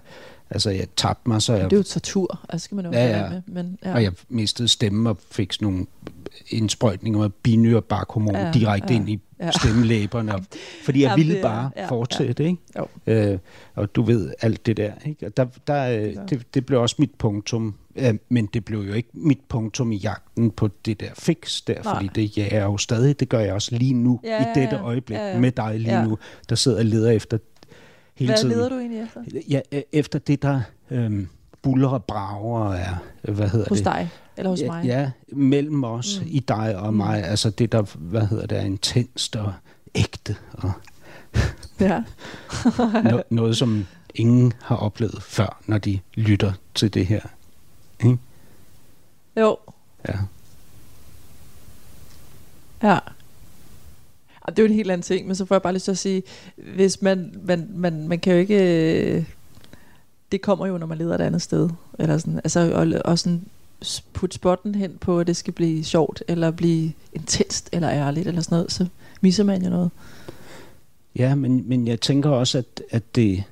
altså, 0.50 0.70
jeg 0.70 0.86
tabte 0.96 1.28
mig, 1.28 1.42
så 1.42 1.52
jeg 1.54 1.64
Det 1.64 1.72
er 1.72 1.76
jo 1.76 1.82
tortur, 1.82 2.40
altså 2.48 2.64
skal 2.64 2.74
man 2.76 2.84
jo 2.84 2.90
Ja, 2.92 3.04
ja, 3.06 3.18
ja. 3.18 3.22
ja. 3.24 3.30
med. 3.30 3.42
Men, 3.46 3.78
ja. 3.84 3.94
og 3.94 4.02
jeg 4.02 4.12
mistede 4.28 4.68
stemme 4.68 5.10
og 5.10 5.18
fik 5.30 5.52
sådan 5.52 5.68
nogle 5.68 5.86
indsprøjtninger 6.50 7.20
med 7.20 7.30
binyrebarkhormon 7.30 8.34
ja, 8.34 8.46
Ja, 8.46 8.52
direkte 8.52 8.88
ja, 8.88 8.94
ja, 8.94 9.00
ind 9.00 9.08
i 9.10 9.20
ja. 9.40 9.50
stemmelæberne, 9.50 10.34
og, 10.34 10.40
fordi 10.84 11.00
jeg 11.02 11.06
Jamen, 11.08 11.16
ville 11.18 11.34
det 11.34 11.42
bare 11.42 11.70
ja, 11.76 11.86
fortsætte, 11.88 12.44
ikke? 12.44 12.58
Jo. 12.78 12.86
Øh, 13.06 13.38
og 13.74 13.94
du 13.94 14.02
ved 14.02 14.32
alt 14.40 14.66
det 14.66 14.76
der, 14.76 14.92
ikke? 15.06 15.26
Og 15.26 15.36
der, 15.36 15.46
der, 15.66 15.84
øh, 15.90 16.02
Ja. 16.14 16.20
det, 16.30 16.54
det 16.54 16.66
blev 16.66 16.80
også 16.80 16.96
mit 16.98 17.10
punktum, 17.18 17.74
øh, 17.96 18.14
men 18.28 18.46
det 18.46 18.64
blev 18.64 18.78
jo 18.80 18.92
ikke 18.92 19.08
mit 19.12 19.38
punktum 19.48 19.92
i 19.92 19.96
jagten 19.96 20.50
på 20.50 20.68
det 20.84 21.00
der 21.00 21.08
fix 21.18 21.60
der, 21.66 21.82
Nej. 21.82 21.94
fordi 21.94 22.10
det 22.14 22.36
jager 22.38 22.64
jo 22.64 22.76
stadig, 22.76 23.20
det 23.20 23.28
gør 23.28 23.40
jeg 23.40 23.52
også 23.54 23.74
lige 23.76 23.94
nu, 23.94 24.20
Ja, 24.24 24.28
i 24.28 24.44
ja, 24.56 24.60
dette 24.60 24.76
ja. 24.76 24.82
øjeblik, 24.82 25.18
Ja, 25.18 25.30
ja. 25.32 25.38
med 25.38 25.52
dig 25.52 25.80
lige 25.80 25.98
Ja. 25.98 26.04
nu, 26.04 26.18
der 26.48 26.54
sidder 26.54 26.78
og 26.78 26.84
leder 26.84 27.10
efter 27.10 27.38
hele 28.20 28.32
Hvad 28.32 28.38
tiden. 28.38 28.56
leder 28.56 28.68
du 28.68 28.78
egentlig 28.78 29.00
efter? 29.02 29.22
Ja, 29.48 29.60
øh, 29.72 29.82
efter 29.92 30.18
det 30.18 30.42
der 30.42 30.60
øh, 30.90 31.26
buller 31.62 31.88
og 31.88 32.04
brager 32.04 32.58
og 32.60 32.76
er, 32.76 32.94
øh, 33.24 33.34
hvad 33.34 33.48
hedder 33.48 33.66
Hos 33.68 33.78
det? 33.78 33.84
dig? 33.84 34.10
Eller 34.36 34.50
hos 34.50 34.60
mig? 34.66 34.84
Ja, 34.84 35.00
ja, 35.00 35.10
mellem 35.28 35.84
os, 35.84 36.20
mm. 36.20 36.26
i 36.30 36.40
dig 36.40 36.76
og 36.76 36.94
mig. 36.94 37.24
Altså 37.24 37.50
det 37.50 37.72
der, 37.72 37.82
hvad 37.98 38.26
hedder 38.26 38.46
det, 38.46 38.58
er 38.58 38.62
intenst 38.62 39.36
og 39.36 39.52
ægte. 39.94 40.36
Og 40.52 40.72
ja. 41.80 42.02
no, 43.10 43.20
noget, 43.30 43.56
som 43.56 43.86
ingen 44.14 44.52
har 44.62 44.76
oplevet 44.76 45.22
før, 45.22 45.62
når 45.66 45.78
de 45.78 45.98
lytter 46.14 46.52
til 46.74 46.94
det 46.94 47.06
her. 47.06 47.20
Ikke? 48.04 48.18
Jo, 49.36 49.56
Ja. 50.08 50.14
Ja. 52.82 52.98
Og 54.40 54.56
det 54.56 54.62
er 54.62 54.66
jo 54.66 54.70
en 54.70 54.76
helt 54.76 54.90
anden 54.90 55.02
ting, 55.02 55.26
men 55.26 55.36
så 55.36 55.44
får 55.44 55.54
jeg 55.54 55.62
bare 55.62 55.72
lyst 55.72 55.84
til 55.84 55.90
at 55.92 55.98
sige, 55.98 56.22
hvis 56.74 57.02
man, 57.02 57.34
man, 57.44 57.68
man, 57.74 58.08
man 58.08 58.18
kan 58.18 58.32
jo 58.32 58.38
ikke, 58.38 59.14
øh, 59.16 59.24
det 60.32 60.40
kommer 60.42 60.66
jo, 60.66 60.78
når 60.78 60.86
man 60.86 60.98
leder 60.98 61.14
et 61.14 61.20
andet 61.20 61.42
sted, 61.42 61.70
eller 61.98 62.18
sådan, 62.18 62.36
altså, 62.44 62.72
og, 62.74 62.86
og 63.12 63.18
sådan 63.18 63.42
putte 64.12 64.34
spotten 64.34 64.74
hen 64.74 64.96
på, 65.00 65.20
at 65.20 65.26
det 65.26 65.36
skal 65.36 65.52
blive 65.54 65.84
sjovt, 65.84 66.22
eller 66.28 66.50
blive 66.50 66.92
intenst, 67.12 67.68
eller 67.72 67.90
ærligt, 67.90 68.26
eller 68.28 68.40
sådan 68.42 68.56
noget, 68.56 68.72
så 68.72 68.86
misser 69.20 69.44
man 69.44 69.62
jo 69.64 69.70
noget. 69.70 69.90
Ja, 71.16 71.34
men, 71.34 71.68
men 71.68 71.88
jeg 71.88 72.00
tænker 72.00 72.30
også, 72.30 72.58
at, 72.58 72.82
at 72.90 73.14
det, 73.14 73.44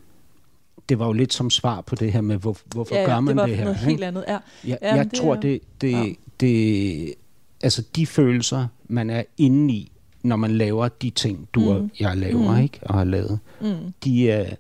det 0.89 0.99
var 0.99 1.07
jo 1.07 1.13
lidt 1.13 1.35
som 1.35 1.51
svar 1.51 1.81
på 1.81 1.95
det 1.95 2.13
her 2.13 2.21
med, 2.21 2.37
hvor, 2.37 2.57
hvorfor 2.67 2.95
ja, 2.95 3.01
ja, 3.01 3.07
gør 3.07 3.21
man 3.21 3.29
det 3.37 3.41
var 3.41 3.47
det 3.47 3.57
her? 3.57 3.65
noget 3.65 3.77
ikke? 3.77 3.91
helt 3.91 4.05
andet. 4.05 4.25
Ja. 4.29 4.39
Jeg, 4.67 4.79
Jamen, 4.83 4.97
jeg 4.97 5.05
det 5.11 5.21
tror, 5.21 5.35
er- 5.35 5.41
det, 5.41 5.61
det, 5.81 5.93
ja. 5.93 6.05
det, 6.41 7.15
altså 7.63 7.83
de 7.97 8.07
følelser, 8.07 8.67
man 8.89 9.11
er 9.11 9.23
inde 9.39 9.75
i, 9.75 9.93
når 10.23 10.37
man 10.37 10.51
laver 10.51 10.89
de 10.89 11.11
ting, 11.11 11.49
du 11.55 11.71
og 11.73 11.81
Mm. 11.83 11.91
jeg 12.01 12.17
laver, 12.17 12.55
Mm. 12.57 12.63
ikke, 12.63 12.79
og 12.83 12.95
har 12.95 13.05
lavet, 13.05 13.39
Mm. 13.61 13.75
de, 14.05 14.31
er, 14.31 14.55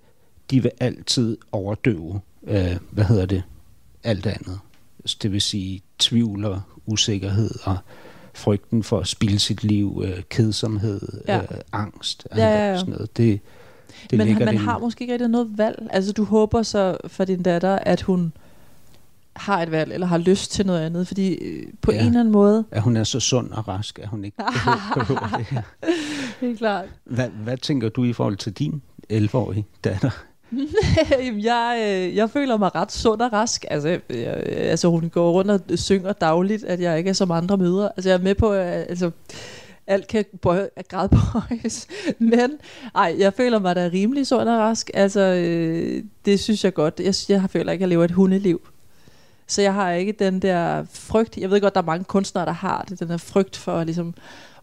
de 0.50 0.62
vil 0.62 0.70
altid 0.80 1.36
overdøve, 1.52 2.20
øh, 2.46 2.76
hvad 2.90 3.04
hedder 3.04 3.26
det, 3.26 3.42
alt 4.04 4.26
andet. 4.26 4.58
Så 5.06 5.16
Det 5.22 5.32
vil 5.32 5.40
sige 5.40 5.80
tvivl 5.98 6.44
og 6.44 6.60
usikkerhed 6.86 7.50
og 7.64 7.76
frygten 8.34 8.82
for 8.82 8.98
at 8.98 9.06
spilde 9.08 9.38
sit 9.38 9.64
liv, 9.64 10.02
øh, 10.04 10.22
kedsomhed, 10.30 11.00
Ja. 11.28 11.38
øh, 11.38 11.44
angst, 11.72 12.26
Ja, 12.36 12.48
ja, 12.48 12.70
ja. 12.70 12.78
sådan 12.78 12.92
noget. 12.94 13.16
Det, 13.16 13.40
det 14.10 14.18
Men 14.18 14.28
man 14.38 14.48
den- 14.48 14.56
har 14.56 14.78
måske 14.78 15.02
ikke 15.02 15.12
rigtig 15.12 15.28
noget 15.28 15.58
valg. 15.58 15.86
Altså 15.90 16.12
du 16.12 16.24
håber 16.24 16.62
så 16.62 16.96
for 17.06 17.24
din 17.24 17.42
datter, 17.42 17.78
at 17.78 18.00
hun 18.02 18.32
har 19.38 19.62
et 19.62 19.70
valg, 19.70 19.92
eller 19.92 20.06
har 20.06 20.18
lyst 20.18 20.52
til 20.52 20.66
noget 20.66 20.80
andet, 20.80 21.06
fordi 21.06 21.34
øh, 21.34 21.66
på 21.82 21.92
Ja. 21.92 22.00
en 22.00 22.06
eller 22.06 22.20
anden 22.20 22.32
måde, 22.32 22.64
at 22.70 22.82
hun 22.82 22.96
er 22.96 23.04
så 23.04 23.20
sund 23.20 23.50
og 23.50 23.68
rask, 23.68 23.98
at 24.02 24.08
hun 24.08 24.24
ikke 24.24 24.36
behøver, 24.94 25.34
det 25.36 25.46
her. 25.50 25.62
helt 26.40 26.58
klart, 26.58 26.84
Hvad, 27.04 27.28
hvad 27.28 27.56
tænker 27.56 27.88
du 27.88 28.04
i 28.04 28.12
forhold 28.12 28.36
til 28.36 28.52
din 28.52 28.82
11-årige 29.12 29.66
datter? 29.84 30.10
Jeg, 31.44 31.78
øh, 31.88 32.16
jeg 32.16 32.30
føler 32.30 32.56
mig 32.56 32.74
ret 32.74 32.92
sund 32.92 33.20
og 33.20 33.32
rask. 33.32 33.64
Altså, 33.70 33.88
jeg, 34.10 34.26
altså, 34.46 34.88
hun 34.88 35.08
går 35.08 35.30
rundt 35.32 35.50
og 35.50 35.60
synger 35.78 36.12
dagligt, 36.12 36.64
at 36.64 36.80
jeg 36.80 36.98
ikke 36.98 37.10
er 37.10 37.14
som 37.14 37.30
andre 37.30 37.56
møder. 37.56 37.88
Altså, 37.96 38.10
jeg 38.10 38.18
er 38.18 38.22
med 38.22 38.34
på, 38.34 38.52
altså, 38.52 39.10
alt 39.86 40.06
kan 40.08 40.24
bøje, 40.42 40.68
gradbøjes. 40.88 41.86
Men 42.18 42.50
ej, 42.94 43.14
jeg 43.18 43.32
føler 43.34 43.58
mig 43.58 43.76
da 43.76 43.90
rimelig 43.92 44.26
sund 44.26 44.48
og 44.48 44.58
rask. 44.58 44.90
Altså, 44.94 45.20
øh, 45.20 46.02
det 46.24 46.40
synes 46.40 46.64
jeg 46.64 46.74
godt. 46.74 47.00
Jeg, 47.00 47.14
jeg 47.28 47.50
føler 47.50 47.72
ikke, 47.72 47.82
at 47.82 47.86
jeg 47.86 47.88
lever 47.88 48.04
et 48.04 48.10
hundeliv. 48.10 48.60
Så 49.48 49.62
jeg 49.62 49.74
har 49.74 49.90
ikke 49.92 50.12
den 50.12 50.42
der 50.42 50.84
frygt. 50.90 51.36
Jeg 51.36 51.50
ved 51.50 51.60
godt, 51.60 51.74
der 51.74 51.80
er 51.80 51.84
mange 51.84 52.04
kunstnere, 52.04 52.46
der 52.46 52.52
har 52.52 52.84
det. 52.88 53.00
Den 53.00 53.08
der 53.08 53.16
frygt 53.16 53.56
for 53.56 53.84
ligesom, 53.84 54.14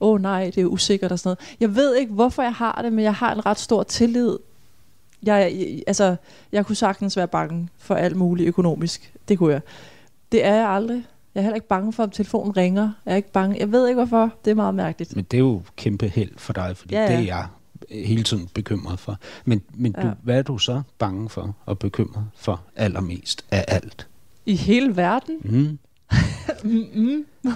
åh 0.02 0.14
oh, 0.14 0.22
nej, 0.22 0.52
det 0.56 0.62
er 0.62 0.66
usikkert 0.66 1.12
og 1.12 1.20
sådan 1.20 1.28
noget. 1.30 1.56
Jeg 1.60 1.76
ved 1.76 1.96
ikke, 1.96 2.14
hvorfor 2.14 2.44
jeg 2.44 2.54
har 2.54 2.80
det, 2.84 2.94
men 2.94 3.04
jeg 3.04 3.14
har 3.14 3.34
en 3.34 3.46
ret 3.46 3.60
stor 3.60 3.84
tillid 3.84 4.38
jeg, 5.24 5.54
jeg, 5.60 5.82
altså, 5.88 6.16
jeg 6.52 6.66
kunne 6.66 6.76
sagtens 6.76 7.18
være 7.18 7.28
bange 7.28 7.70
for 7.78 7.96
alt 7.96 8.16
muligt 8.16 8.48
økonomisk. 8.48 9.14
Det 9.28 9.38
kunne 9.38 9.54
jeg. 9.54 9.62
Det 10.32 10.46
er 10.46 10.54
jeg 10.56 10.70
aldrig. 10.70 11.06
Jeg 11.36 11.42
er 11.42 11.44
heller 11.44 11.56
ikke 11.56 11.68
bange 11.68 11.94
for, 11.94 12.04
om 12.04 12.10
telefonen 12.10 12.58
ringer. 12.58 12.92
Jeg 13.06 13.12
er 13.12 13.16
ikke 13.16 13.32
bange. 13.32 13.60
Jeg 13.60 13.72
ved 13.72 13.88
ikke, 13.88 13.98
hvorfor. 13.98 14.34
Det 14.46 14.52
er 14.52 14.56
meget 14.56 14.76
mærkeligt. 14.76 15.16
Men 15.16 15.26
det 15.32 15.38
er 15.38 15.42
jo 15.42 15.62
kæmpe 15.76 16.08
held 16.08 16.32
for 16.38 16.54
dig, 16.54 16.78
fordi 16.78 16.94
Ja, 16.96 17.02
ja, 17.02 17.08
det 17.08 17.16
er 17.18 17.24
jeg 17.36 17.48
hele 18.06 18.24
tiden 18.24 18.50
bekymret 18.54 19.00
for. 19.00 19.18
Men, 19.46 19.62
men 19.74 19.92
du, 19.92 20.08
Ja. 20.08 20.12
hvad 20.24 20.38
er 20.38 20.42
du 20.42 20.58
så 20.58 20.82
bange 20.98 21.30
for 21.30 21.56
og 21.66 21.80
bekymret 21.80 22.26
for 22.36 22.62
allermest 22.76 23.46
af 23.52 23.66
alt? 23.68 24.08
I 24.46 24.56
hele 24.56 24.96
verden? 24.98 25.36
Mm. 26.64 27.26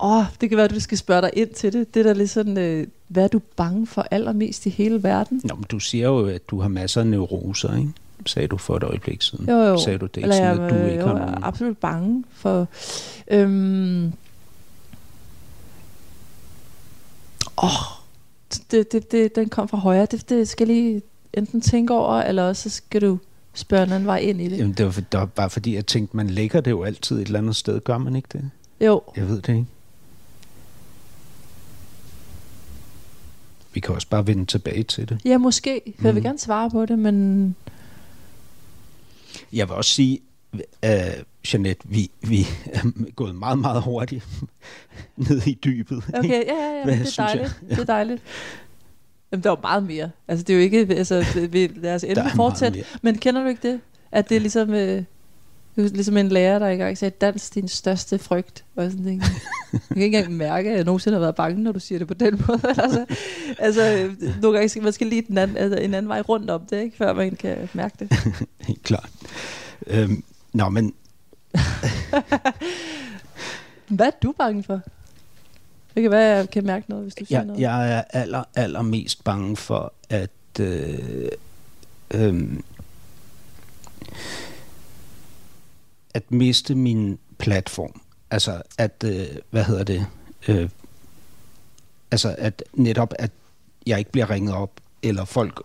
Åh, 0.00 0.18
oh, 0.18 0.24
det 0.40 0.48
kan 0.48 0.56
være, 0.56 0.64
at 0.64 0.70
du 0.70 0.80
skal 0.80 0.98
spørge 0.98 1.22
dig 1.22 1.30
ind 1.32 1.50
til 1.50 1.72
det. 1.72 1.94
Det 1.94 2.00
er 2.00 2.04
da 2.04 2.12
lidt 2.12 2.30
sådan, 2.30 2.58
øh, 2.58 2.86
hvad 3.08 3.24
er 3.24 3.28
du 3.28 3.40
bange 3.56 3.86
for 3.86 4.06
allermest 4.10 4.66
i 4.66 4.70
hele 4.70 5.02
verden? 5.02 5.40
Nå, 5.44 5.54
men 5.54 5.64
du 5.64 5.78
siger 5.78 6.08
jo, 6.08 6.26
at 6.26 6.50
du 6.50 6.60
har 6.60 6.68
masser 6.68 7.00
af 7.00 7.06
neuroser, 7.06 7.76
ikke? 7.76 7.90
Sagde 8.26 8.48
du 8.48 8.56
for 8.56 8.76
et 8.76 8.82
øjeblik 8.82 9.22
siden. 9.22 9.48
Jo, 9.48 9.56
jo. 9.56 9.78
Sagde 9.78 9.98
du 9.98 10.06
det 10.06 10.16
ikke 10.16 10.24
Eller 10.24 10.36
sådan, 10.36 10.60
at 10.60 10.70
du 10.70 10.76
øh, 10.76 10.90
ikke 10.90 11.00
jo, 11.00 11.06
har 11.06 11.14
jeg 11.14 11.22
er 11.22 11.26
nogen... 11.26 11.44
absolut 11.44 11.78
bange 11.78 12.24
for... 12.32 12.68
Øhm, 13.28 14.12
åh, 17.62 17.70
det, 18.70 18.92
det, 18.92 19.12
det, 19.12 19.36
den 19.36 19.48
kom 19.48 19.68
fra 19.68 19.78
højre. 19.78 20.06
Det, 20.06 20.28
det 20.28 20.48
skal 20.48 20.68
jeg 20.68 20.76
lige 20.76 21.02
enten 21.32 21.60
tænke 21.60 21.94
over, 21.94 22.22
eller 22.22 22.42
også 22.42 22.62
så 22.62 22.76
skal 22.76 23.00
du 23.00 23.18
spørge 23.54 23.82
en 23.82 23.92
anden 23.92 24.06
vej 24.06 24.18
ind 24.18 24.40
i 24.40 24.48
det. 24.48 24.58
Jamen, 24.58 24.72
det 24.72 24.86
var, 24.86 24.92
for- 24.92 25.00
det 25.00 25.20
var 25.20 25.26
bare 25.26 25.50
fordi, 25.50 25.74
jeg 25.74 25.86
tænkte, 25.86 26.16
man 26.16 26.30
lægger 26.30 26.60
det 26.60 26.70
jo 26.70 26.82
altid 26.82 27.16
et 27.20 27.26
eller 27.26 27.38
andet 27.38 27.56
sted. 27.56 27.80
Gør 27.80 27.98
man 27.98 28.16
ikke 28.16 28.28
det? 28.32 28.50
Jo, 28.80 29.02
Jeg 29.16 29.28
ved 29.28 29.42
det 29.42 29.48
ikke. 29.48 29.66
Vi 33.72 33.80
kan 33.80 33.94
også 33.94 34.08
bare 34.08 34.26
vende 34.26 34.44
tilbage 34.46 34.82
til 34.82 35.08
det. 35.08 35.18
ja 35.24 35.38
måske. 35.38 35.80
For 35.98 36.08
jeg 36.08 36.14
vil 36.14 36.20
Mhm. 36.20 36.26
gerne 36.28 36.38
svare 36.38 36.70
på 36.70 36.86
det, 36.86 36.98
men 36.98 37.56
Jeg 39.52 39.68
vil 39.68 39.76
også 39.76 39.90
sige, 39.90 40.20
uh, 40.54 40.60
Jeanette, 41.52 41.82
vi, 41.88 42.10
vi 42.22 42.46
er 42.66 43.10
gået 43.16 43.34
meget, 43.34 43.58
meget 43.58 43.82
hurtigt 43.82 44.26
ned 45.28 45.46
i 45.46 45.58
dybet. 45.64 46.02
okay, 46.14 46.28
ja, 46.30 46.54
ja, 46.54 46.78
ja 46.78 46.82
det 46.86 46.92
er 46.92 46.96
synes 46.96 47.18
jeg? 47.18 47.26
dejligt. 47.26 47.60
Det 47.70 47.78
er 47.78 47.84
dejligt. 47.84 48.22
Jamen, 49.34 49.44
der 49.44 49.50
er 49.50 49.54
jo 49.56 49.60
meget 49.62 49.82
mere. 49.82 50.10
Altså, 50.28 50.44
det 50.44 50.52
er 50.52 50.56
jo 50.56 50.62
ikke... 50.62 50.86
Altså, 50.90 51.24
vi, 51.50 51.66
lad 51.76 51.94
os 51.94 52.04
endelig 52.08 52.32
fortsætte. 52.36 52.84
Men 53.02 53.18
kender 53.18 53.42
du 53.42 53.48
ikke 53.48 53.68
det? 53.68 53.80
At 54.12 54.28
det 54.28 54.36
er 54.36 54.40
ligesom... 54.40 54.74
Øh, 54.74 55.02
ligesom 55.76 56.16
en 56.16 56.28
lærer, 56.28 56.58
der 56.58 56.66
engang 56.66 56.98
sagde, 56.98 57.14
dans 57.20 57.50
din 57.50 57.68
største 57.68 58.18
frygt. 58.18 58.64
Og 58.76 58.90
sådan 58.90 59.04
ting. 59.04 59.22
Jeg 59.72 59.80
kan 59.88 60.02
ikke 60.02 60.16
engang 60.18 60.36
mærke, 60.36 60.70
at 60.70 60.76
jeg 60.76 60.84
nogensinde 60.84 61.14
har 61.14 61.20
været 61.20 61.34
bange, 61.34 61.62
når 61.62 61.72
du 61.72 61.80
siger 61.80 61.98
det 61.98 62.08
på 62.08 62.14
den 62.14 62.40
måde. 62.48 62.60
altså, 62.64 63.06
altså, 63.58 64.10
nogle 64.42 64.58
gange 64.58 64.68
skal 64.68 64.82
man 64.82 64.92
skal 64.92 65.06
lige 65.06 65.22
den 65.22 65.38
anden, 65.38 65.56
altså, 65.56 65.78
en 65.78 65.94
anden 65.94 66.08
vej 66.08 66.20
rundt 66.20 66.50
om 66.50 66.66
det, 66.70 66.82
ikke? 66.82 66.96
før 66.96 67.12
man 67.12 67.36
kan 67.36 67.68
mærke 67.72 67.96
det. 67.98 68.12
Helt 68.68 68.82
klart. 68.82 69.10
Øhm, 69.86 70.24
nå, 70.52 70.68
men 70.68 70.94
Hvad 73.88 74.06
er 74.06 74.10
du 74.22 74.34
bange 74.38 74.62
for? 74.62 74.80
Det 75.94 76.02
kan 76.02 76.10
være, 76.10 76.36
jeg 76.36 76.50
kan 76.50 76.66
mærke 76.66 76.90
noget, 76.90 77.04
hvis 77.04 77.14
du 77.14 77.24
siger 77.24 77.38
Jeg, 77.38 77.46
noget. 77.46 77.60
jeg 77.60 77.92
er 77.98 78.02
aller, 78.10 78.44
aller 78.54 78.82
mest 78.82 79.24
bange 79.24 79.56
for, 79.56 79.92
at... 80.10 80.30
Øh, 80.60 81.28
øh, 82.14 82.48
at 86.14 86.30
miste 86.30 86.74
min 86.74 87.18
platform. 87.38 88.00
Altså, 88.30 88.62
at... 88.78 89.04
Øh, 89.06 89.26
hvad 89.50 89.64
hedder 89.64 89.84
det? 89.84 90.06
Øh, 90.48 90.68
altså, 92.10 92.34
at 92.38 92.62
netop, 92.72 93.14
at 93.18 93.30
jeg 93.86 93.98
ikke 93.98 94.10
bliver 94.12 94.30
ringet 94.30 94.54
op, 94.54 94.70
eller 95.02 95.24
folk... 95.24 95.62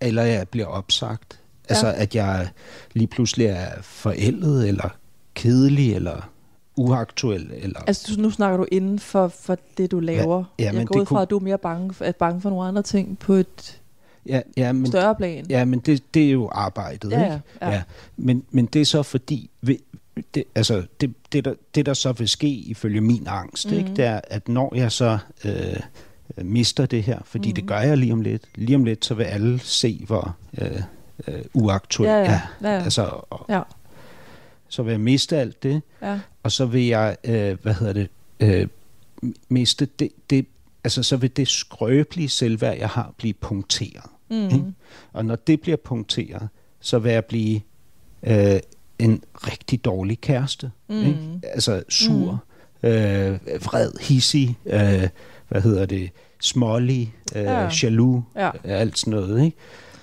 Eller 0.00 0.22
jeg 0.22 0.48
bliver 0.48 0.66
opsagt. 0.66 1.38
Altså, 1.68 1.86
Ja. 1.86 2.02
at 2.02 2.14
jeg 2.14 2.48
lige 2.92 3.06
pludselig 3.06 3.46
er 3.46 3.82
forældet, 3.82 4.68
eller 4.68 4.88
kedelig, 5.34 5.94
eller 5.94 6.30
uaktuel, 6.76 7.50
eller... 7.54 7.80
Altså, 7.86 8.20
nu 8.20 8.30
snakker 8.30 8.56
du 8.56 8.66
inden 8.72 8.98
for, 8.98 9.28
for 9.28 9.58
det, 9.78 9.90
du 9.90 10.00
laver. 10.00 10.44
ja, 10.58 10.64
jeg 10.64 10.74
men 10.74 10.86
går 10.86 10.92
det 10.94 11.00
ud 11.00 11.06
fra, 11.06 11.14
kunne- 11.14 11.22
at 11.22 11.30
du 11.30 11.36
er 11.38 11.42
mere 11.42 11.58
bange 11.58 11.94
for, 11.94 12.04
er 12.04 12.12
bange 12.12 12.40
for 12.40 12.50
nogle 12.50 12.64
andre 12.68 12.82
ting 12.82 13.18
på 13.18 13.34
et 13.34 13.80
ja, 14.26 14.40
ja, 14.56 14.72
men, 14.72 14.86
større 14.86 15.14
plan. 15.14 15.46
Ja, 15.50 15.64
men 15.64 15.78
det, 15.80 16.14
det 16.14 16.26
er 16.26 16.30
jo 16.30 16.48
arbejdet, 16.52 17.10
Ja, 17.10 17.24
ikke? 17.24 17.40
ja. 17.62 17.70
ja. 17.70 17.82
Men, 18.16 18.44
men 18.50 18.66
det 18.66 18.80
er 18.80 18.84
så 18.86 19.02
fordi, 19.02 19.50
det, 20.34 20.44
altså, 20.54 20.82
det, 21.00 21.14
det, 21.32 21.44
der, 21.44 21.54
det 21.74 21.86
der 21.86 21.94
så 21.94 22.12
vil 22.12 22.28
ske 22.28 22.48
ifølge 22.48 23.00
min 23.00 23.24
angst, 23.26 23.66
mm. 23.70 23.72
ikke, 23.76 23.86
Mhm. 23.86 23.96
det 23.96 24.04
er, 24.04 24.20
at 24.28 24.48
når 24.48 24.72
jeg 24.74 24.92
så 24.92 25.18
øh, 25.44 25.76
mister 26.44 26.86
det 26.86 27.02
her, 27.02 27.18
fordi 27.24 27.48
mm. 27.48 27.54
det 27.54 27.64
Mhm. 27.64 27.68
gør 27.68 27.78
jeg 27.80 27.98
lige 27.98 28.12
om 28.12 28.20
lidt, 28.20 28.42
lige 28.54 28.76
om 28.76 28.84
lidt, 28.84 29.04
så 29.04 29.14
vil 29.14 29.24
alle 29.24 29.58
se, 29.58 30.04
hvor 30.06 30.36
øh, 30.58 30.82
øh, 31.28 31.34
uaktuel 31.54 32.08
Ja, 32.08 32.16
ja. 32.16 32.22
jeg 32.22 32.40
Ja, 32.62 32.68
ja. 32.76 32.82
Altså, 32.82 33.02
og, 33.30 33.46
Ja. 33.48 33.60
Så 34.72 34.82
vil 34.82 34.90
jeg 34.90 35.00
miste 35.00 35.36
alt 35.36 35.62
det, 35.62 35.82
ja. 36.02 36.20
og 36.42 36.52
så 36.52 36.66
vil 36.66 36.86
jeg, 36.86 37.16
øh, 37.24 37.56
hvad 37.62 37.74
hedder 37.74 37.92
det, 37.92 38.08
øh, 38.40 38.68
miste 39.48 39.88
det, 39.98 40.08
det, 40.30 40.46
altså 40.84 41.02
så 41.02 41.16
vil 41.16 41.36
det 41.36 41.48
skrøbelige 41.48 42.28
selvværd, 42.28 42.78
jeg 42.78 42.88
har, 42.88 43.14
blive 43.18 43.34
punkteret. 43.34 44.10
Mm. 44.30 44.44
Ikke? 44.44 44.64
Og 45.12 45.24
når 45.24 45.36
det 45.36 45.60
bliver 45.60 45.76
punkteret, 45.76 46.48
så 46.80 46.98
vil 46.98 47.12
jeg 47.12 47.24
blive 47.24 47.60
øh, 48.22 48.60
en 48.98 49.22
rigtig 49.34 49.84
dårlig 49.84 50.20
kæreste. 50.20 50.70
Mm. 50.88 51.04
Ikke? 51.04 51.18
Altså 51.44 51.82
sur, 51.88 52.44
mm. 52.82 52.88
øh, 52.88 53.38
vred, 53.64 53.92
hissig, 54.00 54.58
øh, 54.66 55.08
hvad 55.48 55.62
hedder 55.62 55.86
det, 55.86 56.10
smålig, 56.40 57.14
øh, 57.36 57.42
Ja. 57.42 57.62
ja. 57.62 57.70
jaloux, 57.82 58.22
Ja. 58.36 58.50
ja. 58.64 58.70
alt 58.70 58.98
sådan 58.98 59.10
noget. 59.10 59.44
Ikke? 59.44 59.56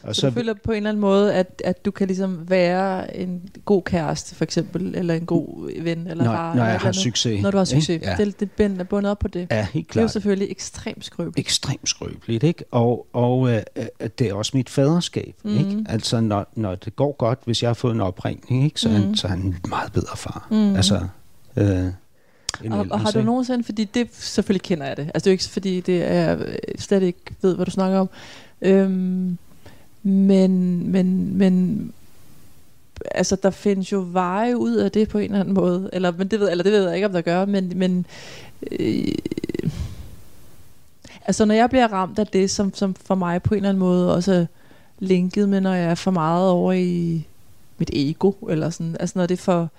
Og 0.03 0.15
Så, 0.15 0.21
så 0.21 0.27
du 0.27 0.33
føler 0.33 0.53
på 0.63 0.71
en 0.71 0.77
eller 0.77 0.89
anden 0.89 1.01
måde, 1.01 1.33
at, 1.33 1.61
at 1.65 1.85
du 1.85 1.91
kan 1.91 2.07
ligesom 2.07 2.49
være 2.49 3.17
en 3.17 3.49
god 3.65 3.81
kæreste, 3.83 4.35
for 4.35 4.43
eksempel, 4.43 4.95
eller 4.95 5.13
en 5.13 5.25
god 5.25 5.81
ven, 5.83 6.07
eller 6.07 6.23
når, 6.23 6.31
far, 6.31 6.45
når 6.45 6.51
eller 6.51 6.65
jeg 6.65 6.75
et 6.75 6.81
har 6.81 6.87
eller 6.87 6.87
andet. 6.87 6.95
succes. 7.03 7.41
Når 7.41 7.51
du 7.51 7.57
har 7.57 7.65
succes. 7.65 7.89
Ikke? 7.89 8.07
Ja. 8.09 8.15
Det, 8.17 8.39
det 8.39 8.51
ben 8.51 8.79
er 8.79 8.83
bundet 8.83 9.11
op 9.11 9.19
på 9.19 9.27
det. 9.27 9.47
ja, 9.51 9.67
helt 9.73 9.73
Det 9.73 9.77
er 9.77 9.79
jo 10.01 10.03
klart. 10.03 10.11
selvfølgelig 10.11 10.51
ekstremt 10.51 11.05
skrøbeligt. 11.05 11.39
ekstremt 11.47 11.89
skrøbeligt, 11.89 12.43
ikke? 12.43 12.63
Og, 12.71 13.07
og 13.13 13.49
øh, 13.49 13.61
øh, 13.75 14.09
det 14.19 14.27
er 14.29 14.33
også 14.33 14.51
mit 14.57 14.69
faderskab, 14.69 15.35
Mhm. 15.43 15.53
mm. 15.53 15.59
ikke? 15.69 15.85
Altså, 15.89 16.19
når, 16.21 16.47
når 16.55 16.75
det 16.75 16.95
går 16.95 17.15
godt, 17.17 17.39
hvis 17.45 17.61
jeg 17.63 17.69
har 17.69 17.73
fået 17.73 17.93
en 17.93 18.01
opringning, 18.01 18.63
ikke? 18.65 18.79
Så, 18.79 18.89
mm. 18.89 18.95
Mhm. 18.95 19.03
han, 19.03 19.15
så 19.15 19.27
er 19.27 19.31
han 19.31 19.39
en 19.39 19.55
meget 19.69 19.91
bedre 19.91 20.17
far. 20.17 20.47
Mhm. 20.51 20.75
Altså, 20.75 20.99
øh, 21.55 21.85
Og, 22.71 22.85
og 22.91 22.99
har 22.99 23.11
du 23.11 23.21
nogensinde, 23.21 23.63
fordi 23.63 23.83
det 23.83 24.07
selvfølgelig 24.13 24.61
kender 24.61 24.85
jeg 24.85 24.97
det, 24.97 25.03
altså 25.13 25.19
det 25.19 25.27
er 25.27 25.31
jo 25.31 25.33
ikke 25.33 25.43
fordi 25.43 25.79
det 25.81 26.03
er 26.11 26.37
øh, 26.39 26.45
slet 26.79 27.03
ikke 27.03 27.19
ved, 27.41 27.55
hvad 27.55 27.65
du 27.65 27.71
snakker 27.71 27.99
om, 27.99 28.09
øhm, 28.61 29.37
men, 30.03 30.83
men, 30.91 31.37
men 31.37 31.93
altså 33.11 33.35
der 33.35 33.49
findes 33.49 33.91
jo 33.91 34.05
veje 34.11 34.57
ud 34.57 34.75
af 34.75 34.91
det 34.91 35.09
på 35.09 35.17
en 35.17 35.23
eller 35.23 35.39
anden 35.39 35.53
måde, 35.53 35.89
eller, 35.93 36.11
men 36.11 36.27
det 36.27 36.39
ved, 36.39 36.51
eller 36.51 36.63
det 36.63 36.73
ved 36.73 36.85
jeg 36.85 36.95
ikke, 36.95 37.07
om 37.07 37.13
der 37.13 37.21
gør, 37.21 37.45
men, 37.45 37.71
men 37.75 38.05
øh, 38.71 39.07
altså 41.25 41.45
når 41.45 41.55
jeg 41.55 41.69
bliver 41.69 41.87
ramt 41.87 42.19
af 42.19 42.27
det, 42.27 42.51
som, 42.51 42.73
som 42.73 42.93
for 42.93 43.15
mig 43.15 43.43
på 43.43 43.53
en 43.53 43.57
eller 43.57 43.69
anden 43.69 43.79
måde 43.79 44.15
også 44.15 44.33
er 44.33 44.45
linket 44.99 45.49
med, 45.49 45.61
når 45.61 45.73
jeg 45.73 45.91
er 45.91 45.95
for 45.95 46.11
meget 46.11 46.49
over 46.49 46.73
i 46.73 47.25
mit 47.77 47.89
ego, 47.93 48.31
eller 48.31 48.69
sådan, 48.69 48.97
altså 48.99 49.19
når 49.19 49.25
det 49.25 49.39
er 49.39 49.43
for, 49.43 49.69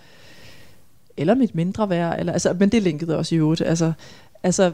eller 1.16 1.34
mit 1.34 1.54
mindre 1.54 1.90
værd, 1.90 2.18
eller, 2.18 2.32
altså, 2.32 2.52
men 2.52 2.68
det 2.68 2.82
linkede 2.82 3.16
også 3.16 3.34
i 3.34 3.38
øvrigt. 3.38 3.60
Altså, 3.60 3.92
altså, 4.42 4.72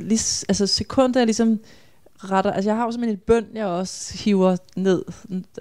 lige, 0.00 0.44
altså 0.48 0.66
sekundet 0.66 1.16
jeg 1.16 1.26
ligesom 1.26 1.60
retter, 2.30 2.52
altså 2.52 2.70
jeg 2.70 2.76
har 2.76 2.84
jo 2.84 2.90
simpelthen 2.92 3.14
et 3.18 3.22
bøn, 3.22 3.44
jeg 3.54 3.66
også 3.66 4.18
hiver 4.24 4.56
ned. 4.76 5.04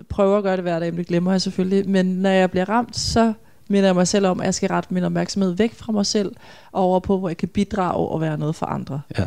Prøver 0.09 0.37
at 0.37 0.43
gøre 0.43 0.55
det 0.55 0.63
hver 0.63 0.79
dag, 0.79 0.91
men 0.91 0.97
det 0.97 1.07
glemmer 1.07 1.31
jeg 1.31 1.41
selvfølgelig. 1.41 1.89
Men 1.89 2.05
når 2.05 2.29
jeg 2.29 2.51
bliver 2.51 2.69
ramt, 2.69 2.97
så 2.97 3.33
minder 3.69 3.87
jeg 3.87 3.95
mig 3.95 4.07
selv 4.07 4.25
om, 4.27 4.39
at 4.39 4.45
jeg 4.45 4.53
skal 4.53 4.69
rette 4.69 4.93
min 4.93 5.03
opmærksomhed 5.03 5.51
væk 5.51 5.73
fra 5.73 5.91
mig 5.91 6.05
selv, 6.05 6.31
og 6.71 6.83
over 6.83 6.99
på, 6.99 7.17
hvor 7.19 7.29
jeg 7.29 7.37
kan 7.37 7.49
bidrage 7.49 8.07
og 8.07 8.21
være 8.21 8.37
noget 8.37 8.55
for 8.55 8.65
andre. 8.65 9.01
Ja. 9.17 9.25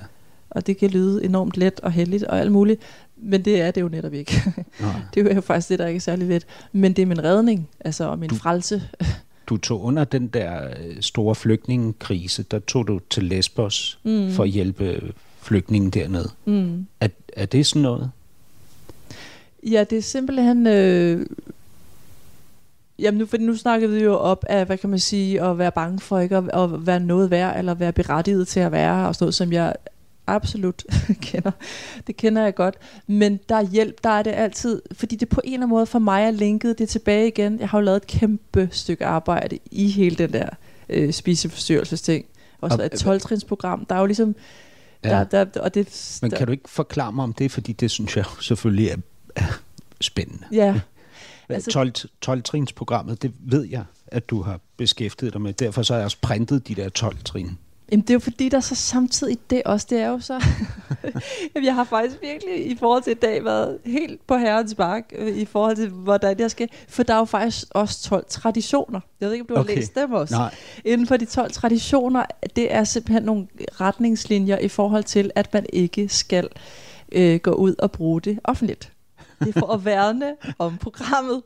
Og 0.51 0.67
det 0.67 0.77
kan 0.79 0.91
lyde 0.91 1.25
enormt 1.25 1.57
let 1.57 1.81
og 1.81 1.93
heldigt 1.93 2.25
og 2.25 2.41
alt 2.41 2.53
muligt, 2.53 2.81
men 3.17 3.45
det 3.45 3.61
er 3.61 3.71
det 3.71 3.81
jo 3.81 3.89
netop 3.89 4.13
ikke. 4.15 4.43
Nej. 4.81 4.91
det 5.15 5.31
er 5.31 5.35
jo 5.35 5.41
faktisk 5.41 5.69
det, 5.69 5.79
der 5.79 5.87
ikke 5.87 5.97
er 5.97 6.01
særlig 6.01 6.29
let. 6.29 6.47
Men 6.73 6.93
det 6.93 7.03
er 7.03 7.07
min 7.07 7.25
redning, 7.25 7.69
altså 7.81 8.05
og 8.09 8.19
min 8.19 8.29
Du- 8.31 8.37
frelse. 8.37 8.83
Du 9.47 9.57
tog 9.57 9.83
under 9.85 10.05
den 10.05 10.27
der 10.27 10.65
øh, 10.69 10.97
store 11.01 11.35
flygtningekrise, 11.35 12.43
der 12.43 12.59
tog 12.59 12.89
du 12.89 13.01
til 13.11 13.25
Lesbos 13.25 13.99
mm. 14.05 14.31
for 14.33 14.43
at 14.43 14.49
hjælpe 14.49 15.13
flygtningen 15.47 15.91
dernede. 15.91 16.31
Mm. 16.45 16.87
Er, 17.01 17.09
er 17.37 17.47
det 17.47 17.67
sådan 17.67 17.83
noget? 17.83 18.11
Ja, 19.63 19.85
det 19.91 19.99
er 19.99 20.03
simpelthen... 20.03 20.67
Øh, 20.67 21.27
jamen 22.99 23.19
nu, 23.19 23.27
fordi 23.27 23.45
nu 23.45 23.57
snakkede 23.57 23.93
vi 23.93 24.03
jo 24.03 24.15
op 24.15 24.45
af, 24.49 24.67
hvad 24.67 24.79
kan 24.79 24.91
man 24.91 24.99
sige, 24.99 25.43
at 25.43 25.59
være 25.59 25.73
bange 25.73 26.01
for 26.01 26.19
ikke 26.19 26.37
at, 26.37 26.45
at 26.63 26.87
være 26.87 27.01
noget 27.01 27.31
værd, 27.31 27.59
eller 27.59 27.75
være 27.75 27.93
berettiget 27.93 28.49
til 28.49 28.61
at 28.61 28.73
være, 28.73 29.09
og 29.09 29.15
sådan 29.15 29.25
noget, 29.25 29.35
som 29.35 29.53
jeg 29.53 29.75
absolut 30.27 30.83
kender. 31.23 31.51
Det 32.07 32.17
kender 32.17 32.43
jeg 32.43 32.55
godt. 32.55 32.75
Men 33.07 33.41
der 33.49 33.55
er 33.57 33.63
hjælp, 33.67 34.05
der 34.05 34.11
er 34.11 34.23
det 34.23 34.31
altid, 34.33 34.83
fordi 34.93 35.17
det 35.17 35.29
på 35.29 35.41
en 35.45 35.53
eller 35.53 35.57
anden 35.59 35.71
måde 35.71 35.87
for 35.87 35.99
mig 35.99 36.23
er 36.25 36.31
linket 36.31 36.79
det 36.79 36.89
tilbage 36.89 37.29
igen. 37.29 37.61
Jeg 37.61 37.69
har 37.69 37.79
jo 37.79 37.85
lavet 37.85 37.97
et 37.97 38.07
kæmpe 38.07 38.69
stykke 38.73 39.07
arbejde 39.07 39.59
i 39.71 39.89
hele 39.89 40.17
den 40.17 40.33
der 40.33 40.49
øh, 40.89 41.13
spiseforstyrrelsesting. 41.13 42.25
Og- 42.61 42.85
et 42.85 43.07
12-trinsprogram. 43.07 43.85
Der 43.89 43.95
er 43.95 44.01
jo 44.01 44.07
ligesom... 44.07 44.35
Ja. 45.07 45.25
Der, 45.25 45.45
der, 45.45 45.61
og 45.61 45.75
det, 45.75 46.19
Men 46.23 46.31
kan 46.31 46.47
du 46.47 46.53
ikke 46.53 46.71
forklare 46.71 47.13
mig 47.13 47.23
om 47.23 47.33
det, 47.33 47.51
fordi 47.51 47.73
det 47.73 47.91
synes 47.91 48.17
jeg 48.17 48.25
selvfølgelig 48.41 48.89
er, 48.89 48.97
er 49.37 49.61
spændende. 50.01 50.45
Ja, 50.53 50.81
Altså, 51.49 51.71
12, 51.71 51.93
12-trinsprogrammet, 52.27 53.23
det 53.23 53.33
ved 53.41 53.65
jeg, 53.65 53.85
at 54.07 54.31
du 54.31 54.43
har 54.43 54.61
beskæftiget 54.77 55.33
dig 55.33 55.41
med. 55.41 55.53
Derfor 55.53 55.83
så 55.83 55.93
har 55.93 55.99
jeg 55.99 56.05
også 56.05 56.17
printet 56.23 56.69
de 56.69 56.75
der 56.75 56.89
12 56.89 57.17
trin. 57.25 57.59
Jamen 57.93 58.03
det 58.03 58.11
er 58.11 58.15
jo 58.15 58.19
fordi, 58.19 58.49
der 58.49 58.61
så 58.61 58.75
samtidig 58.75 59.39
det 59.51 59.63
også, 59.65 59.87
det 59.91 59.99
er 60.01 60.09
jo 60.09 60.21
så... 60.21 60.35
Jamen, 61.55 61.67
jeg 61.67 61.75
har 61.75 61.85
faktisk 61.85 62.23
virkelig 62.23 62.71
i 62.71 62.77
forhold 62.77 63.03
til 63.03 63.11
i 63.11 63.15
dag 63.15 63.45
været 63.45 63.79
helt 63.85 64.27
på 64.27 64.37
herrens 64.37 64.75
bark 64.75 65.13
øh, 65.19 65.37
i 65.37 65.45
forhold 65.45 65.77
til, 65.77 65.89
hvordan 65.89 66.41
jeg 66.41 66.51
skal... 66.51 66.69
For 66.89 67.03
der 67.03 67.15
er 67.15 67.19
jo 67.19 67.25
faktisk 67.25 67.67
også 67.71 68.03
12 68.03 68.25
traditioner. 68.29 69.01
Jeg 69.21 69.27
ved 69.29 69.35
ikke, 69.35 69.43
om 69.43 69.47
du 69.47 69.55
har 69.55 69.61
Okay. 69.63 69.77
læst 69.77 69.95
dem 69.95 70.13
også. 70.13 70.35
Nej, 70.35 70.55
Inden 70.85 71.07
for 71.07 71.17
de 71.17 71.25
12 71.25 71.51
traditioner, 71.53 72.25
det 72.57 72.75
er 72.75 72.85
simpelthen 72.85 73.23
nogle 73.23 73.47
retningslinjer 73.81 74.59
i 74.59 74.69
forhold 74.69 75.05
til, 75.05 75.31
at 75.35 75.53
man 75.55 75.67
ikke 75.73 76.09
skal 76.09 76.49
øh, 77.13 77.41
gå 77.41 77.51
ud 77.51 77.75
og 77.79 77.93
bruge 77.93 78.21
det 78.21 78.39
offentligt. 78.45 78.93
Det 79.41 79.57
er 79.57 79.61
for 79.61 79.73
at 79.73 79.85
værne 79.85 80.33
om 80.59 80.77
programmet. 80.79 81.43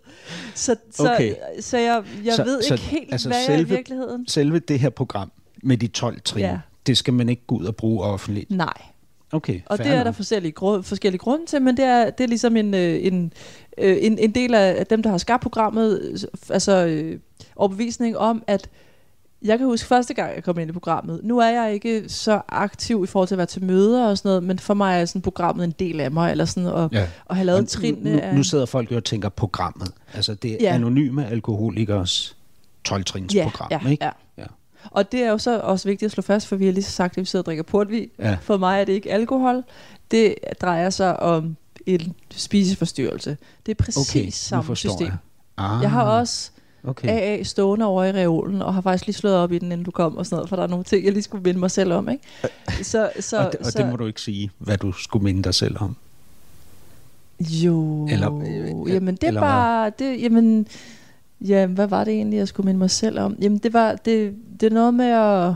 Så, 0.55 0.77
så, 0.91 1.13
Okay. 1.15 1.35
så 1.61 1.79
jeg, 1.79 2.03
jeg 2.25 2.35
Så- 2.35 2.45
ved 2.45 2.63
så 2.63 2.75
ikke 2.75 2.85
helt, 2.87 3.13
altså 3.13 3.29
hvad 3.29 3.39
jeg 3.39 3.47
er 3.47 3.53
i 3.55 3.57
selve- 3.59 3.69
virkeligheden. 3.77 4.29
selve 4.29 4.59
det 4.59 4.79
her 4.81 4.91
program 4.91 5.33
med 5.63 5.77
de 5.77 5.87
12 5.87 6.21
trin, 6.21 6.43
Ja. 6.45 6.59
det 6.87 6.99
skal 6.99 7.15
man 7.15 7.29
ikke 7.29 7.43
gå 7.47 7.55
ud 7.57 7.65
og 7.65 7.77
bruge 7.77 8.05
offentligt. 8.05 8.51
Nej. 8.51 8.73
Okay, 9.33 9.61
Og 9.67 9.79
det 9.79 9.87
er 9.87 9.97
der 9.97 10.05
nok. 10.05 10.15
forskellige, 10.15 10.53
grund, 10.53 10.83
forskellige 10.83 11.19
grunde 11.19 11.47
til, 11.47 11.63
men 11.63 11.77
det 11.77 11.85
er, 11.85 12.11
det 12.11 12.25
er 12.25 12.29
ligesom 12.29 12.57
en, 12.57 12.75
øh, 12.75 12.99
en, 13.07 13.33
øh, 13.79 13.97
en, 14.01 14.19
en 14.19 14.35
del 14.35 14.55
af 14.55 14.87
dem, 14.87 15.03
der 15.03 15.11
har 15.11 15.19
skabt 15.19 15.43
programmet, 15.43 16.25
altså 16.51 16.87
øh, 16.87 17.19
overbevisning 17.57 18.19
om, 18.19 18.43
at 18.47 18.69
jeg 19.43 19.59
kan 19.59 19.67
huske 19.67 19.87
første 19.89 20.15
gang, 20.15 20.35
jeg 20.35 20.45
kom 20.45 20.59
ind 20.59 20.71
i 20.71 20.73
programmet. 20.73 21.21
Nu 21.25 21.39
er 21.39 21.49
jeg 21.49 21.75
ikke 21.75 22.05
så 22.09 22.41
aktiv 22.49 23.01
i 23.05 23.07
forhold 23.07 23.29
til 23.29 23.35
at 23.35 23.39
være 23.39 23.47
til 23.47 23.65
møder 23.65 24.07
og 24.07 24.19
sådan 24.19 24.29
noget, 24.29 24.43
men 24.43 24.59
for 24.59 24.75
mig 24.75 25.01
er 25.01 25.05
sådan 25.05 25.23
programmet 25.23 25.65
en 25.65 25.75
del 25.79 26.01
af 26.01 26.11
mig, 26.11 26.31
eller 26.31 26.45
sådan, 26.45 26.67
og, 26.69 26.89
Ja. 26.93 27.07
og 27.25 27.37
have 27.37 27.47
lavet 27.47 27.69
trinene 27.69 28.13
nu, 28.17 28.21
af... 28.23 28.35
nu 28.35 28.43
sidder 28.43 28.67
folk 28.67 28.91
jo 28.93 28.97
og 28.97 29.05
tænker 29.05 29.29
programmet. 29.29 29.89
Altså 30.15 30.35
det 30.35 30.53
er 30.53 30.57
Ja. 30.61 30.75
anonyme 30.75 31.27
alkoholikers 31.27 32.37
12-trins 32.89 33.35
ja, 33.35 33.43
program, 33.43 33.69
ja, 33.85 33.91
ikke? 33.91 34.05
ja. 34.05 34.11
Ja. 34.39 34.45
Og 34.91 35.13
det 35.13 35.21
er 35.23 35.31
jo 35.31 35.39
så 35.39 35.61
også 35.61 35.89
vigtigt 35.89 36.07
at 36.07 36.13
slå 36.13 36.23
fast, 36.23 36.47
for 36.47 36.57
vi 36.57 36.65
har 36.67 36.73
lige 36.73 36.85
så 36.85 36.91
sagt, 36.91 37.13
at 37.13 37.21
vi 37.21 37.25
sidder 37.25 37.43
og 37.43 37.47
drikker 37.47 37.63
portvin. 37.63 38.09
Ja. 38.19 38.37
For 38.43 38.57
mig 38.57 38.81
er 38.81 38.85
det 38.85 38.93
ikke 38.93 39.13
alkohol. 39.13 39.63
Det 40.11 40.35
drejer 40.61 40.91
sig 40.91 41.21
om 41.21 41.57
en 41.87 42.15
spiseforstyrrelse. 42.31 43.37
Det 43.67 43.73
er 43.73 43.85
præcis 43.85 44.11
Okay, 44.11 44.29
samme 44.31 44.77
system. 44.77 45.07
jeg. 45.07 45.17
Ah, 45.57 45.83
Jeg 45.83 45.91
har 45.91 46.03
også 46.05 46.51
okay. 46.85 47.09
AA 47.09 47.43
stående 47.43 47.87
over 47.87 48.05
i 48.05 48.13
reolen, 48.13 48.63
og 48.63 48.75
har 48.75 48.81
faktisk 48.81 49.07
lige 49.07 49.17
slået 49.17 49.37
op 49.37 49.53
i 49.53 49.59
den, 49.59 49.73
inden 49.73 49.85
du 49.85 49.91
kom 49.91 50.17
og 50.17 50.27
sådan 50.27 50.37
noget, 50.37 50.49
for 50.49 50.57
der 50.57 50.63
er 50.63 50.67
nogle 50.67 50.85
ting, 50.85 51.05
jeg 51.05 51.13
lige 51.13 51.23
skulle 51.23 51.43
minde 51.43 51.61
mig 51.61 51.71
selv 51.71 51.93
om. 51.93 52.09
Ikke? 52.09 52.25
Så, 52.83 53.11
så, 53.21 53.39
og, 53.39 53.53
det, 53.53 53.61
og 53.61 53.67
så, 53.67 53.79
det 53.79 53.89
må 53.91 53.97
du 53.97 54.07
ikke 54.07 54.21
sige, 54.21 54.51
hvad 54.59 54.77
du 54.77 54.93
skulle 54.93 55.25
minde 55.25 55.43
dig 55.43 55.55
selv 55.55 55.77
om. 55.81 55.97
Jo, 57.41 58.07
Eller, 58.09 58.39
øh, 58.39 58.95
jamen 58.95 59.15
det 59.15 59.25
er 59.25 59.29
eller 59.29 59.41
bare, 59.41 59.93
det, 59.99 60.23
jamen, 60.23 60.67
ja, 61.41 61.67
hvad 61.67 61.87
var 61.87 62.05
det 62.05 62.15
egentlig, 62.15 62.37
jeg 62.37 62.49
skulle 62.49 62.65
minde 62.65 62.79
mig 62.79 62.91
selv 62.91 63.19
om? 63.19 63.37
Jamen 63.41 63.59
det 63.59 63.73
var, 63.73 63.95
det, 63.95 64.35
det 64.61 64.67
er 64.67 64.75
noget 64.75 64.95
med 64.95 65.07
at, 65.07 65.55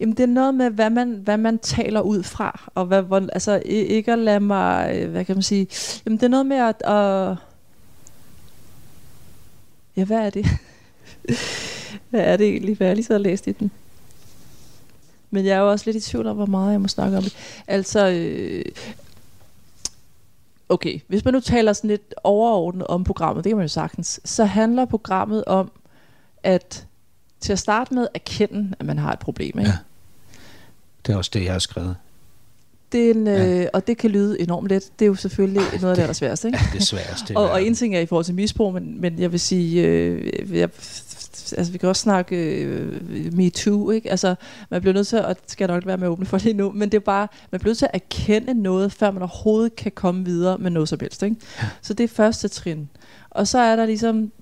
Jamen, 0.00 0.14
det 0.16 0.22
er 0.22 0.26
noget 0.26 0.54
med, 0.54 0.70
hvad 0.70 0.90
man, 0.90 1.12
hvad 1.12 1.36
man 1.36 1.58
taler 1.58 2.00
ud 2.00 2.22
fra, 2.22 2.70
og 2.74 2.86
hvad, 2.86 3.02
hvor, 3.02 3.28
altså, 3.32 3.62
ikke 3.64 4.12
at 4.12 4.18
lade 4.18 4.40
mig, 4.40 4.96
øh, 4.96 5.10
hvad 5.10 5.24
kan 5.24 5.36
man 5.36 5.42
sige, 5.42 5.66
jamen, 6.06 6.16
det 6.18 6.24
er 6.26 6.30
noget 6.30 6.46
med 6.46 6.56
at, 6.56 6.82
at 6.82 7.36
ja, 9.96 10.04
hvad 10.04 10.18
er 10.18 10.30
det? 10.30 10.46
hvad 12.10 12.20
er 12.20 12.36
det 12.36 12.48
egentlig, 12.48 12.76
hvad 12.76 12.86
jeg 12.86 12.96
lige 12.96 13.06
så 13.06 13.18
læst 13.18 13.46
i 13.46 13.52
den? 13.52 13.70
Men 15.30 15.44
jeg 15.46 15.56
er 15.56 15.60
jo 15.60 15.70
også 15.70 15.84
lidt 15.86 15.96
i 15.96 16.10
tvivl 16.10 16.26
om, 16.26 16.36
hvor 16.36 16.46
meget 16.46 16.72
jeg 16.72 16.80
må 16.80 16.88
snakke 16.88 17.16
om 17.16 17.22
det. 17.22 17.36
Altså, 17.66 18.08
øh, 18.08 18.64
okay, 20.68 21.00
hvis 21.08 21.24
man 21.24 21.34
nu 21.34 21.40
taler 21.40 21.72
sådan 21.72 21.90
lidt 21.90 22.14
overordnet 22.24 22.86
om 22.86 23.04
programmet, 23.04 23.44
det 23.44 23.50
kan 23.50 23.56
man 23.56 23.64
jo 23.64 23.68
sagtens, 23.72 24.20
så 24.24 24.44
handler 24.44 24.84
programmet 24.84 25.44
om, 25.44 25.70
at 26.42 26.86
til 27.40 27.52
at 27.52 27.58
starte 27.58 27.94
med 27.94 28.06
erkende, 28.14 28.74
at 28.78 28.86
man 28.86 28.98
har 28.98 29.12
et 29.12 29.18
problem. 29.18 29.58
Ikke? 29.58 29.70
Ja. 29.70 29.76
Det 31.06 31.12
er 31.12 31.16
også 31.16 31.30
det, 31.34 31.44
jeg 31.44 31.52
har 31.52 31.58
skrevet. 31.58 31.96
Det 32.92 33.06
er 33.06 33.14
en, 33.14 33.26
Ja. 33.26 33.60
øh, 33.62 33.66
og 33.72 33.86
det 33.86 33.96
kan 33.98 34.10
lyde 34.10 34.40
enormt 34.40 34.68
let. 34.68 34.90
Det 34.98 35.04
er 35.04 35.06
jo 35.06 35.14
selvfølgelig 35.14 35.62
noget 35.80 35.90
af 35.90 35.94
det 35.96 36.02
allersværeste. 36.02 36.48
Ikke? 36.48 36.58
Det 36.72 36.82
sværeste. 36.82 37.36
Og, 37.36 37.50
og 37.50 37.62
en 37.62 37.74
ting 37.74 37.96
er 37.96 38.00
i 38.00 38.06
forhold 38.06 38.24
til 38.24 38.34
misbrug, 38.34 38.74
men, 38.74 39.00
men 39.00 39.18
jeg 39.18 39.32
vil 39.32 39.40
sige, 39.40 39.82
øh, 39.86 40.58
jeg, 40.58 40.68
altså 41.52 41.72
vi 41.72 41.78
kan 41.78 41.88
også 41.88 42.02
snakke 42.02 42.36
øh, 42.36 43.34
MeToo, 43.36 43.90
ikke? 43.90 44.10
Altså, 44.10 44.34
man 44.70 44.80
bliver 44.80 44.94
nødt 44.94 45.06
til, 45.06 45.16
at, 45.16 45.24
og 45.24 45.36
det 45.42 45.50
skal 45.50 45.64
jeg 45.68 45.74
nok 45.74 45.86
være 45.86 45.96
med 45.96 46.08
åbne 46.08 46.26
for 46.26 46.38
lige 46.38 46.54
nu, 46.54 46.72
men 46.72 46.88
det 46.88 46.96
er 46.96 47.00
bare, 47.00 47.28
man 47.50 47.60
bliver 47.60 47.70
nødt 47.70 47.78
til 47.78 47.88
at 47.92 48.00
erkende 48.02 48.62
noget, 48.62 48.92
før 48.92 49.10
man 49.10 49.22
overhovedet 49.22 49.76
kan 49.76 49.92
komme 49.92 50.24
videre 50.24 50.58
med 50.58 50.70
noget 50.70 50.88
som 50.88 51.00
helst, 51.00 51.22
ikke? 51.22 51.36
Så 51.82 51.94
det 51.94 52.04
er 52.04 52.08
første 52.08 52.48
trin. 52.48 52.88
Og 53.30 53.48
så 53.48 53.58
er 53.58 53.76
der 53.76 53.86
ligesom, 53.86 54.32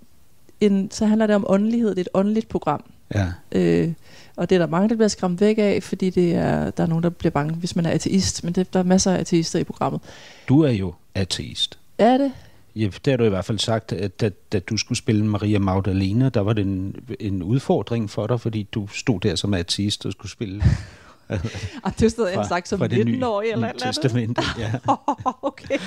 en, 0.60 0.90
så 0.90 1.06
handler 1.06 1.26
det 1.26 1.36
om 1.36 1.44
åndelighed, 1.48 1.90
det 1.90 1.98
er 1.98 2.00
et 2.00 2.08
åndeligt 2.14 2.48
program. 2.48 2.84
Ja. 3.14 3.26
Øh, 3.52 3.92
og 4.36 4.50
det 4.50 4.54
er 4.54 4.58
der 4.58 4.66
mange, 4.66 4.88
der 4.88 4.94
bliver 4.94 5.08
skræmt 5.08 5.40
væk 5.40 5.58
af, 5.58 5.82
fordi 5.82 6.10
det 6.10 6.34
er, 6.34 6.70
der 6.70 6.82
er 6.82 6.86
nogen, 6.86 7.02
der 7.02 7.10
bliver 7.10 7.30
bange, 7.30 7.54
hvis 7.54 7.76
man 7.76 7.86
er 7.86 7.90
ateist. 7.90 8.44
Men 8.44 8.52
det, 8.52 8.72
der 8.72 8.78
er 8.78 8.84
masser 8.84 9.12
af 9.12 9.18
ateister 9.18 9.58
i 9.58 9.64
programmet. 9.64 10.00
Du 10.48 10.60
er 10.60 10.70
jo 10.70 10.94
ateist. 11.14 11.78
Er 11.98 12.18
det? 12.18 12.32
Ja, 12.76 12.88
det 13.04 13.10
har 13.10 13.16
du 13.16 13.24
i 13.24 13.28
hvert 13.28 13.44
fald 13.44 13.58
sagt, 13.58 13.92
at 13.92 14.20
da, 14.20 14.30
da 14.52 14.58
du 14.58 14.76
skulle 14.76 14.98
spille 14.98 15.26
Maria 15.26 15.58
Magdalena, 15.58 16.28
der 16.28 16.40
var 16.40 16.52
det 16.52 16.62
en, 16.62 16.96
en 17.20 17.42
udfordring 17.42 18.10
for 18.10 18.26
dig, 18.26 18.40
fordi 18.40 18.62
du 18.62 18.86
stod 18.86 19.20
der 19.20 19.34
som 19.34 19.54
ateist 19.54 20.06
og 20.06 20.12
skulle 20.12 20.30
spille 20.30 20.62
Ah, 21.84 21.92
det 21.98 22.10
stod 22.10 22.28
jeg 22.28 22.46
sagt 22.48 22.68
som 22.68 22.78
fra 22.78 22.86
det 22.86 23.06
nye, 23.06 23.18
19-årig 23.18 23.46
eller 23.46 23.56
eller 23.56 23.68
andet. 23.68 24.02
testamente. 24.02 24.42
Ja. 24.58 24.72
okay. 25.42 25.78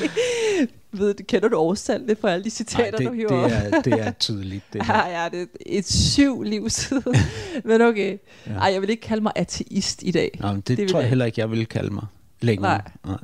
Ved, 0.92 1.16
kender 1.16 1.50
du 1.50 1.58
årstallet 1.58 2.18
for 2.18 2.28
alle 2.28 2.44
de 2.44 2.50
citater, 2.50 2.98
det, 2.98 3.08
du 3.08 3.14
hiver 3.14 3.30
det, 3.30 3.44
op? 3.44 3.74
er, 3.74 3.82
det 3.82 3.94
er 3.94 4.12
tydeligt. 4.12 4.64
Det 4.74 4.86
her. 4.86 5.08
Ja, 5.08 5.24
ja, 5.24 5.30
det 5.30 5.42
er 5.42 5.46
et 5.66 5.92
syv 5.92 6.42
liv 6.42 6.70
siden. 6.70 7.16
Men 7.64 7.82
okay. 7.82 8.18
Ja. 8.48 8.52
Ej, 8.52 8.72
jeg 8.74 8.82
vil 8.82 8.90
ikke 8.90 9.02
kalde 9.02 9.24
mig 9.24 9.32
ateist 9.36 10.04
i 10.04 10.12
dag. 10.12 10.38
Nå, 10.40 10.52
men 10.52 10.62
det, 10.62 10.78
det 10.78 10.90
tror 10.90 11.00
jeg 11.00 11.04
jeg 11.04 11.10
heller 11.10 11.26
ikke, 11.26 11.42
jeg 11.42 11.52
vil 11.52 11.66
kalde 11.66 11.94
mig 11.94 12.06
længere. 12.42 12.72
Nej. 12.72 12.82
Nej. 13.06 13.18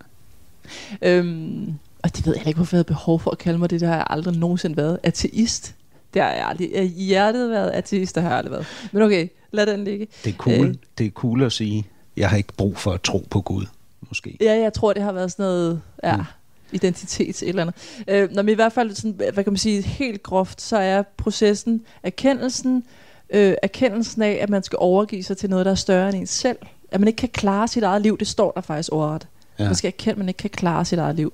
Øhm, 1.02 1.74
og 2.04 2.16
det 2.18 2.26
ved 2.26 2.36
jeg 2.38 2.48
ikke, 2.48 2.58
hvorfor 2.58 2.76
jeg 2.76 2.80
havde 2.80 2.88
behov 2.88 3.20
for 3.20 3.32
at 3.32 3.38
kalde 3.38 3.60
mig 3.60 3.70
det. 3.70 3.80
Det 3.82 3.88
har 3.90 3.96
jeg 3.96 4.08
aldrig 4.10 4.38
nogensinde 4.38 4.78
været. 4.78 5.00
Ateist. 5.04 5.76
Det 6.14 6.22
har 6.22 6.30
jeg 6.32 6.46
aldrig. 6.48 6.76
I 6.98 7.04
hjertet 7.06 7.50
været 7.50 7.70
ateist, 7.70 8.16
det 8.16 8.24
har 8.24 8.30
jeg 8.30 8.38
aldrig 8.38 8.52
været. 8.52 8.66
Men 8.92 9.02
okay, 9.02 9.28
lad 9.52 9.66
den 9.66 9.84
ligge. 9.84 10.08
Det 10.24 10.34
er 10.34 10.38
cool. 10.38 10.68
Øh. 10.68 10.76
Det 10.98 11.06
er 11.06 11.10
cool 11.12 11.44
at 11.44 11.52
sige, 11.52 11.86
jeg 12.18 12.30
har 12.30 12.38
ikke 12.38 12.54
brug 12.58 12.78
for 12.78 12.92
at 12.92 13.02
tro 13.02 13.26
på 13.30 13.42
Gud, 13.42 13.66
måske. 14.10 14.38
Ja, 14.42 14.54
jeg 14.60 14.74
tror, 14.74 14.94
det 14.94 15.04
har 15.04 15.12
været 15.12 15.32
sådan 15.32 15.44
noget, 15.44 15.82
ja, 16.04 16.18
Mm. 16.18 16.24
identitet, 16.72 17.44
et 17.44 17.50
eller 17.50 17.62
andet. 17.62 17.76
Øh, 18.08 18.32
når 18.32 18.42
men 18.44 18.52
i 18.52 18.56
hvert 18.56 18.74
fald, 18.74 18.96
sådan, 18.96 19.12
hvad 19.34 19.44
kan 19.44 19.54
man 19.54 19.58
sige, 19.58 19.82
helt 19.82 20.24
groft, 20.24 20.62
så 20.62 20.78
er 20.78 21.02
processen 21.18 21.82
erkendelsen, 22.04 22.84
øh, 23.30 23.54
erkendelsen 23.64 24.22
af, 24.22 24.40
at 24.42 24.50
man 24.50 24.64
skal 24.64 24.78
overgive 24.82 25.24
sig 25.24 25.38
til 25.38 25.50
noget, 25.50 25.66
der 25.66 25.72
er 25.72 25.76
større 25.76 26.10
end 26.10 26.18
ens 26.18 26.30
selv. 26.30 26.58
At 26.92 27.00
man 27.00 27.08
ikke 27.08 27.18
kan 27.18 27.30
klare 27.30 27.68
sit 27.68 27.84
eget 27.84 28.02
liv, 28.02 28.18
det 28.18 28.28
står 28.28 28.52
der 28.52 28.62
faktisk. 28.62 28.90
Ja. 28.92 29.18
Ja. 29.60 29.66
Man 29.66 29.76
skal 29.76 29.88
erkende, 29.88 30.12
at 30.12 30.18
man 30.18 30.28
ikke 30.28 30.38
kan 30.38 30.50
klare 30.50 30.86
sit 30.86 31.00
eget 31.00 31.16
liv. 31.16 31.34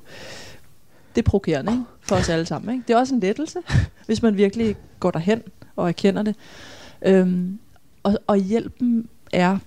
Det 1.17 1.25
er 1.25 1.29
provokerende, 1.29 1.71
ikke? 1.71 1.83
For 2.01 2.15
os 2.15 2.29
alle 2.29 2.45
sammen, 2.45 2.73
ikke? 2.75 2.83
Det 2.87 2.93
er 2.93 2.97
også 2.97 3.13
en 3.15 3.19
lettelse, 3.19 3.59
hvis 4.05 4.21
man 4.21 4.37
virkelig 4.37 4.75
går 4.99 5.11
derhen 5.11 5.41
og 5.75 5.87
erkender 5.87 6.23
det. 6.23 6.35
Øhm, 7.05 7.59
og, 8.03 8.17
og 8.27 8.37
hjælpen 8.37 9.07
er, 9.31 9.57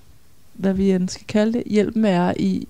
hvad 0.54 0.74
vi 0.74 0.90
end 0.90 1.08
skal 1.08 1.26
kalde 1.26 1.52
det, 1.52 1.62
hjælpen 1.66 2.04
er 2.04 2.34
i 2.36 2.68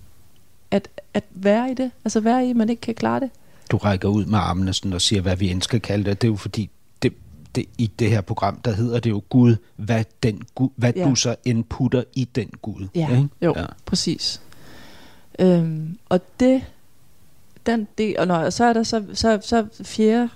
at, 0.70 0.88
at 1.14 1.24
være 1.30 1.70
i 1.70 1.74
det. 1.74 1.90
Altså 2.04 2.20
være 2.20 2.46
i, 2.46 2.50
at 2.50 2.56
man 2.56 2.68
ikke 2.68 2.80
kan 2.80 2.94
klare 2.94 3.20
det. 3.20 3.30
Du 3.70 3.76
rækker 3.76 4.08
ud 4.08 4.24
med 4.24 4.38
armene 4.38 4.72
sådan 4.72 4.92
og 4.92 5.00
siger, 5.00 5.22
hvad 5.22 5.36
vi 5.36 5.50
end 5.50 5.62
skal 5.62 5.80
kalde 5.80 6.04
det. 6.10 6.22
Det 6.22 6.28
er 6.28 6.32
jo 6.32 6.36
fordi, 6.36 6.70
det, 7.02 7.12
det, 7.54 7.64
i 7.78 7.90
det 7.98 8.10
her 8.10 8.20
program, 8.20 8.60
der 8.60 8.72
hedder 8.72 9.00
det 9.00 9.10
jo 9.10 9.22
Gud, 9.28 9.56
hvad, 9.76 10.04
den 10.22 10.42
Gud, 10.54 10.68
hvad 10.76 10.92
Ja. 10.96 11.04
du 11.04 11.14
så 11.14 11.36
indputter 11.44 12.02
i 12.14 12.24
den 12.34 12.50
Gud. 12.62 12.88
ikke? 12.94 13.28
jo, 13.42 13.52
Ja. 13.56 13.60
ja. 13.60 13.66
præcis. 13.86 14.40
Øhm, 15.38 15.98
og 16.08 16.20
det, 16.40 16.62
den 17.72 17.88
del, 17.98 18.18
og 18.18 18.26
når, 18.26 18.50
så 18.50 18.64
er 18.64 18.72
der 18.72 18.82
så, 18.82 19.02
så, 19.14 19.38
så 19.42 19.66
fjerde 19.84 20.28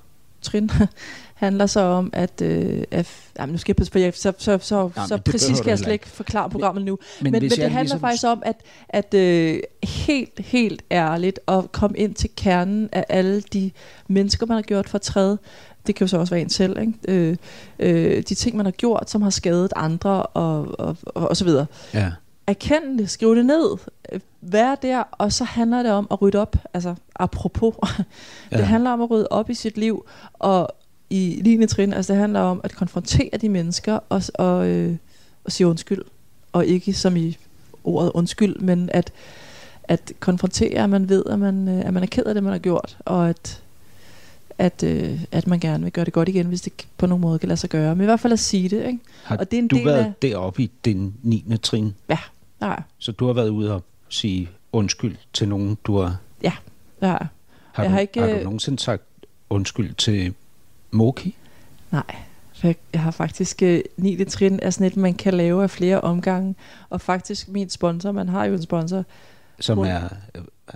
trin, 0.43 0.71
handler 1.35 1.67
så 1.67 1.81
om, 1.81 2.11
at, 2.13 2.43
øh, 2.43 2.83
at 2.91 3.09
jamen, 3.39 3.53
nu 3.53 3.59
skal 3.59 3.71
jeg 3.73 3.77
passe 3.77 3.93
på, 3.93 3.99
jeg, 3.99 4.13
så, 4.15 4.33
så, 4.39 4.59
så, 4.63 4.91
men 4.97 5.09
så 5.09 5.19
præcis 5.25 5.57
skal 5.57 5.65
du 5.65 5.69
jeg 5.71 5.79
slet 5.79 5.93
ikke 5.93 6.09
forklare 6.09 6.51
programmet 6.51 6.85
nu. 6.85 6.99
Men, 7.21 7.33
men, 7.33 7.43
hvis 7.43 7.51
men 7.53 7.61
det 7.65 7.71
handler 7.71 7.83
ligesom- 7.83 8.01
faktisk 8.01 8.25
om, 8.27 8.43
at, 8.47 8.57
at 8.89 9.15
øh, 9.15 9.59
helt, 9.85 10.41
helt 10.41 10.83
ærligt 10.91 11.41
at 11.49 11.73
komme 11.73 11.99
ind 11.99 12.15
til 12.15 12.31
kernen 12.37 12.89
af 12.93 13.05
alle 13.09 13.41
de 13.41 13.71
mennesker, 14.09 14.47
man 14.47 14.55
har 14.55 14.63
gjort 14.63 14.89
for 14.89 14.99
træde. 14.99 15.39
Det 15.87 15.95
kan 15.95 16.05
jo 16.05 16.09
så 16.09 16.19
også 16.19 16.35
være 16.35 16.41
en 16.43 16.51
selv, 16.51 16.79
ikke? 16.81 16.93
Øh, 17.09 17.37
øh, 17.79 18.17
de 18.29 18.35
ting, 18.35 18.57
man 18.57 18.67
har 18.67 18.71
gjort, 18.73 19.11
som 19.11 19.23
har 19.23 19.31
skadet 19.31 19.73
andre, 19.77 20.23
og, 20.23 20.81
og, 20.81 20.97
og, 21.07 21.29
og 21.29 21.37
så 21.37 21.45
videre 21.45 21.67
Ja. 21.95 22.11
Erkende 22.47 22.99
det, 22.99 23.11
skriv 23.11 23.37
det 23.37 23.47
ned, 23.47 23.77
øh, 24.13 24.21
vær 24.41 24.75
der, 24.75 25.03
og 25.13 25.33
så 25.33 25.45
handler 25.45 25.83
det 25.83 25.93
om 25.93 26.07
at 26.11 26.23
rydde 26.23 26.39
op, 26.39 26.57
altså 26.75 26.95
apropos, 27.17 27.75
ja. 27.99 28.05
Ja. 28.53 28.57
det 28.57 28.67
handler 28.67 28.91
om 28.91 29.01
at 29.03 29.11
rydde 29.11 29.29
op 29.31 29.51
i 29.51 29.55
sit 29.55 29.79
liv, 29.79 30.05
og 30.35 30.69
i 31.11 31.41
9. 31.45 31.67
trin, 31.67 31.93
altså 31.93 32.13
det 32.13 32.21
handler 32.21 32.41
om 32.41 32.61
at 32.65 32.75
konfrontere 32.75 33.31
de 33.41 33.49
mennesker, 33.49 33.99
og, 34.09 34.23
og, 34.35 34.69
øh, 34.69 34.97
og 35.45 35.53
sige 35.53 35.67
undskyld, 35.67 36.03
og 36.53 36.67
ikke 36.67 36.93
som 36.93 37.17
i 37.17 37.37
ordet 37.85 38.11
undskyld, 38.15 38.57
men 38.61 38.91
at, 38.93 39.13
at 39.85 40.13
konfrontere, 40.21 40.83
at 40.85 40.91
man 40.91 41.09
ved, 41.09 41.25
at 41.31 41.39
man, 41.39 41.69
øh, 41.69 41.87
at 41.87 41.95
man 41.95 42.03
er 42.03 42.07
ked 42.07 42.25
af 42.25 42.35
det, 42.35 42.43
man 42.43 42.53
har 42.53 42.59
gjort, 42.59 42.97
og 43.05 43.29
at, 43.29 43.61
at, 44.59 44.83
øh, 44.83 45.25
at 45.33 45.47
man 45.47 45.61
gerne 45.61 45.83
vil 45.83 45.93
gøre 45.93 46.05
det 46.05 46.13
godt 46.13 46.29
igen, 46.29 46.47
hvis 46.47 46.61
det 46.61 46.73
på 46.99 47.07
nogen 47.07 47.23
måde 47.23 47.39
kan 47.39 47.49
lade 47.49 47.61
sig 47.61 47.71
gøre. 47.71 47.95
Men 47.97 48.03
i 48.03 48.05
hvert 48.05 48.21
fald 48.21 48.33
at 48.33 48.39
sige 48.39 48.69
det, 48.69 48.87
ikke? 48.87 48.99
Har 49.25 49.37
Og 49.37 49.51
det 49.51 49.57
er 49.57 49.63
en 49.63 49.69
du 49.69 49.77
del 49.77 49.85
været 49.85 49.99
af- 50.05 50.13
deroppe 50.23 50.63
i 50.63 50.71
den 50.85 51.15
9. 51.23 51.45
trin? 51.63 51.95
Ja, 52.09 52.19
ja, 52.63 52.75
Så 52.99 53.13
du 53.13 53.27
har 53.27 53.33
været 53.33 53.49
ude 53.49 53.75
og 53.75 53.83
sige 54.09 54.51
undskyld 54.73 55.17
til 55.33 55.49
nogen, 55.49 55.79
du 55.85 55.99
har... 56.01 56.17
ja. 56.43 56.53
Har, 57.01 57.29
Jeg 57.83 57.85
du, 57.85 57.89
har 57.95 57.99
ikke, 58.01 58.21
har 58.21 58.27
du 58.29 58.33
øh, 58.35 58.43
nogensinde 58.45 58.79
sagt 58.79 59.03
undskyld 59.51 59.95
til 59.95 60.35
Moki? 60.91 61.37
Nej, 61.93 62.03
jeg, 62.63 62.75
har 62.95 63.11
faktisk 63.11 63.63
øh, 63.63 63.81
9. 63.97 64.25
trin 64.25 64.59
er 64.63 64.71
sådan 64.71 64.87
et, 64.87 64.97
man 64.97 65.15
kan 65.15 65.35
lave 65.35 65.63
af 65.63 65.71
flere 65.71 66.01
omgange. 66.01 66.55
Og 66.91 67.01
faktisk 67.01 67.49
min 67.49 67.71
sponsor, 67.71 68.13
man 68.13 68.29
har 68.29 68.45
jo 68.45 68.55
en 68.55 68.63
sponsor. 68.63 69.05
Som 69.61 69.79
Hun- 69.79 69.87
er... 69.87 70.09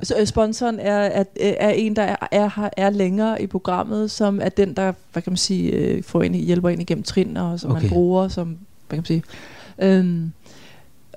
Så, 0.03 0.15
øh, 0.21 0.27
sponsoren 0.27 0.81
er, 0.81 0.99
er, 0.99 1.25
er 1.41 1.71
en, 1.71 1.97
der 1.97 2.03
er, 2.03 2.17
er, 2.33 2.69
er 2.77 2.91
længere 2.91 3.43
i 3.43 3.47
programmet, 3.47 4.11
som 4.11 4.41
er 4.43 4.49
den, 4.49 4.75
der 4.75 4.93
hvad 5.13 5.23
kan 5.23 5.31
man 5.33 5.37
sige, 5.37 5.71
øh, 5.73 6.03
får 6.03 6.23
en, 6.23 6.35
hjælper 6.35 6.69
en 6.69 6.81
igennem 6.81 7.03
trin, 7.05 7.37
og 7.37 7.61
som. 7.61 7.71
Okay. 7.71 7.81
man 7.83 7.91
bruger, 7.91 8.29
som, 8.29 8.49
hvad 8.49 8.57
kan 8.91 8.97
man 8.99 9.05
sige. 9.05 9.23
Øhm, 9.79 10.33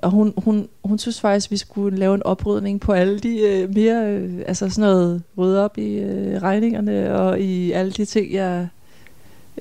og 0.02 0.10
hun, 0.10 0.34
hun, 0.36 0.68
hun 0.84 0.98
synes 0.98 1.20
faktisk, 1.20 1.46
at 1.46 1.50
vi 1.50 1.56
skulle 1.56 1.98
lave 1.98 2.14
en 2.14 2.22
oprydning 2.22 2.80
på 2.80 2.92
alle 2.92 3.18
de 3.18 3.40
øh, 3.40 3.74
mere, 3.74 4.06
øh, 4.06 4.42
altså 4.46 4.70
sådan 4.70 4.90
noget, 4.90 5.22
rydde 5.38 5.64
op 5.64 5.78
i 5.78 5.94
øh, 5.94 6.42
regningerne, 6.42 7.14
og 7.14 7.40
i 7.40 7.72
alle 7.72 7.92
de 7.92 8.04
ting, 8.04 8.32
jeg 8.32 8.68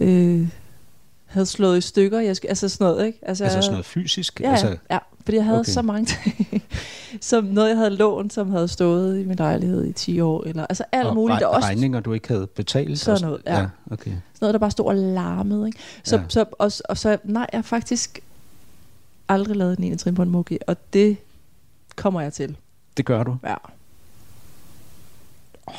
øh, 0.01 0.47
havde 1.25 1.45
slået 1.45 1.77
i 1.77 1.81
stykker. 1.81 2.19
Jeg, 2.19 2.35
altså 2.49 2.69
sådan 2.69 2.87
noget, 2.87 3.05
ikke? 3.05 3.19
Altså 3.21 3.49
sådan 3.49 3.71
noget 3.71 3.85
fysisk? 3.85 4.41
Ja, 4.41 4.51
altså, 4.51 4.67
altså, 4.67 4.79
ja, 4.91 4.97
fordi 5.23 5.37
jeg 5.37 5.45
havde 5.45 5.59
okay. 5.59 5.71
så 5.71 5.81
mange 5.81 6.05
ting. 6.05 6.63
som 7.21 7.43
noget, 7.43 7.69
jeg 7.69 7.77
havde 7.77 7.89
lånt, 7.89 8.33
som 8.33 8.51
havde 8.51 8.67
stået 8.67 9.19
i 9.19 9.25
min 9.25 9.35
lejlighed 9.35 9.85
i 9.85 9.93
10 9.93 10.19
år. 10.19 10.43
Eller, 10.43 10.65
altså 10.65 10.83
alt 10.91 11.07
og 11.07 11.15
muligt. 11.15 11.39
Der 11.39 11.47
også 11.47 11.67
regninger, 11.67 11.99
du 11.99 12.13
ikke 12.13 12.27
havde 12.27 12.47
betalt? 12.47 12.99
Sådan 12.99 13.23
og 13.23 13.29
noget, 13.29 13.41
ja. 13.45 13.59
ja 13.59 13.67
okay. 13.91 14.11
sådan 14.11 14.21
noget, 14.41 14.53
der 14.53 14.59
bare 14.59 14.71
stod 14.71 14.85
og 14.85 14.95
larmede. 14.95 15.67
Ikke? 15.67 15.79
Så, 16.03 16.15
Ja. 16.15 16.23
så, 16.27 16.45
og, 16.51 16.71
og 16.89 16.97
så, 16.97 17.17
nej, 17.23 17.47
jeg 17.53 17.65
faktisk 17.65 18.19
aldrig 19.32 19.55
lavet 19.57 19.77
den 19.77 19.86
ene 19.86 19.97
trin 19.97 20.15
på 20.15 20.21
en 20.21 20.29
mogi, 20.29 20.57
og 20.67 20.77
det 20.93 21.17
kommer 21.95 22.21
jeg 22.21 22.34
til. 22.34 22.57
Det 22.97 23.05
gør 23.05 23.23
du? 23.23 23.38
Ja. 23.43 23.55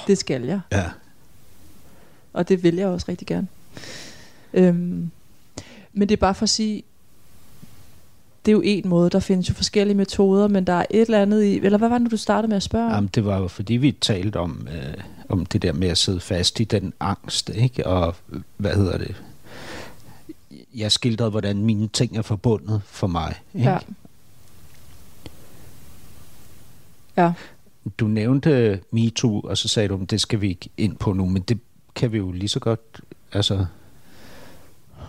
Det 0.06 0.18
skal 0.18 0.42
jeg, 0.42 0.60
Ja. 0.72 0.90
og 2.32 2.48
det 2.48 2.62
vil 2.62 2.74
jeg 2.76 2.86
også 2.88 3.06
rigtig 3.08 3.26
gerne. 3.26 3.46
Øhm, 4.54 5.10
men 5.92 6.08
det 6.08 6.12
er 6.12 6.20
bare 6.20 6.34
for 6.34 6.42
at 6.42 6.48
sige, 6.50 6.82
det 8.46 8.52
er 8.52 8.56
jo 8.56 8.62
en 8.64 8.88
måde, 8.88 9.10
der 9.10 9.20
findes 9.20 9.48
jo 9.48 9.54
forskellige 9.54 9.96
metoder, 9.96 10.48
men 10.48 10.64
der 10.66 10.72
er 10.72 10.84
et 10.90 11.00
eller 11.00 11.22
andet 11.22 11.42
i, 11.44 11.56
eller 11.60 11.78
hvad 11.78 11.88
var 11.88 11.98
det 11.98 12.02
nu, 12.04 12.08
du 12.10 12.16
startede 12.16 12.48
med 12.48 12.56
at 12.56 12.62
spørge 12.62 12.86
om? 12.86 12.92
Jamen, 12.92 13.10
det 13.14 13.24
var 13.24 13.38
jo 13.38 13.48
fordi, 13.48 13.74
vi 13.74 13.92
talte 13.92 14.36
om, 14.36 14.68
øh, 14.72 14.94
om 15.28 15.46
det 15.46 15.62
der 15.62 15.72
med 15.72 15.88
at 15.88 15.98
sidde 15.98 16.20
fast 16.20 16.60
i 16.60 16.64
den 16.64 16.92
angst, 17.00 17.48
ikke? 17.54 17.86
Og 17.86 18.14
hvad 18.56 18.74
hedder 18.74 18.98
det? 18.98 19.22
Jeg 20.74 20.92
skildrede, 20.92 21.30
hvordan 21.30 21.56
mine 21.56 21.88
ting 21.88 22.16
er 22.16 22.22
forbundet 22.22 22.82
for 22.84 23.06
mig. 23.06 23.34
Ikke? 23.54 23.70
Ja. 23.70 23.78
Ja. 27.16 27.32
Du 27.98 28.06
nævnte 28.06 28.80
MeToo, 28.90 29.40
og 29.40 29.58
så 29.58 29.68
sagde 29.68 29.88
du, 29.88 30.02
at 30.02 30.10
det 30.10 30.20
skal 30.20 30.40
vi 30.40 30.48
ikke 30.48 30.68
ind 30.76 30.96
på 30.96 31.12
nu, 31.12 31.26
men 31.26 31.42
det 31.42 31.58
kan 31.94 32.12
vi 32.12 32.18
jo 32.18 32.32
lige 32.32 32.48
så 32.48 32.60
godt 32.60 33.00
altså, 33.32 33.66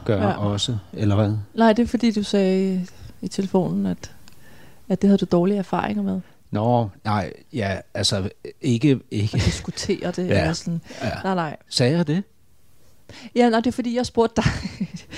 gøre 0.06 0.28
Ja. 0.30 0.38
også, 0.38 0.78
eller 0.94 1.16
hvad? 1.16 1.34
Nej, 1.54 1.74
det 1.74 1.84
er 1.84 1.88
fordi, 1.88 2.12
du 2.12 2.24
sagde 2.24 2.74
i, 2.76 2.86
i 3.26 3.28
telefonen, 3.28 3.86
at, 3.86 4.12
at 4.90 5.02
det 5.02 5.08
havde 5.08 5.18
du 5.18 5.26
dårlige 5.32 5.58
erfaringer 5.58 6.04
med. 6.04 6.22
Nå, 6.52 6.90
nej, 7.04 7.34
ja, 7.54 7.78
altså 7.94 8.30
ikke, 8.62 9.00
ikke. 9.12 9.38
At 9.38 9.46
diskutere 9.46 10.12
det. 10.12 10.28
Ja. 10.28 10.42
Eller 10.42 10.54
sådan. 10.54 10.82
Ja. 11.02 11.10
Nej, 11.24 11.36
nej. 11.36 11.58
Sagde 11.70 11.98
jeg 11.98 12.08
det? 12.08 12.24
Ja, 13.36 13.50
nej, 13.50 13.60
det 13.60 13.68
er 13.68 13.72
fordi, 13.72 13.96
jeg 13.96 14.06
spurgte 14.06 14.42
dig. 14.42 14.52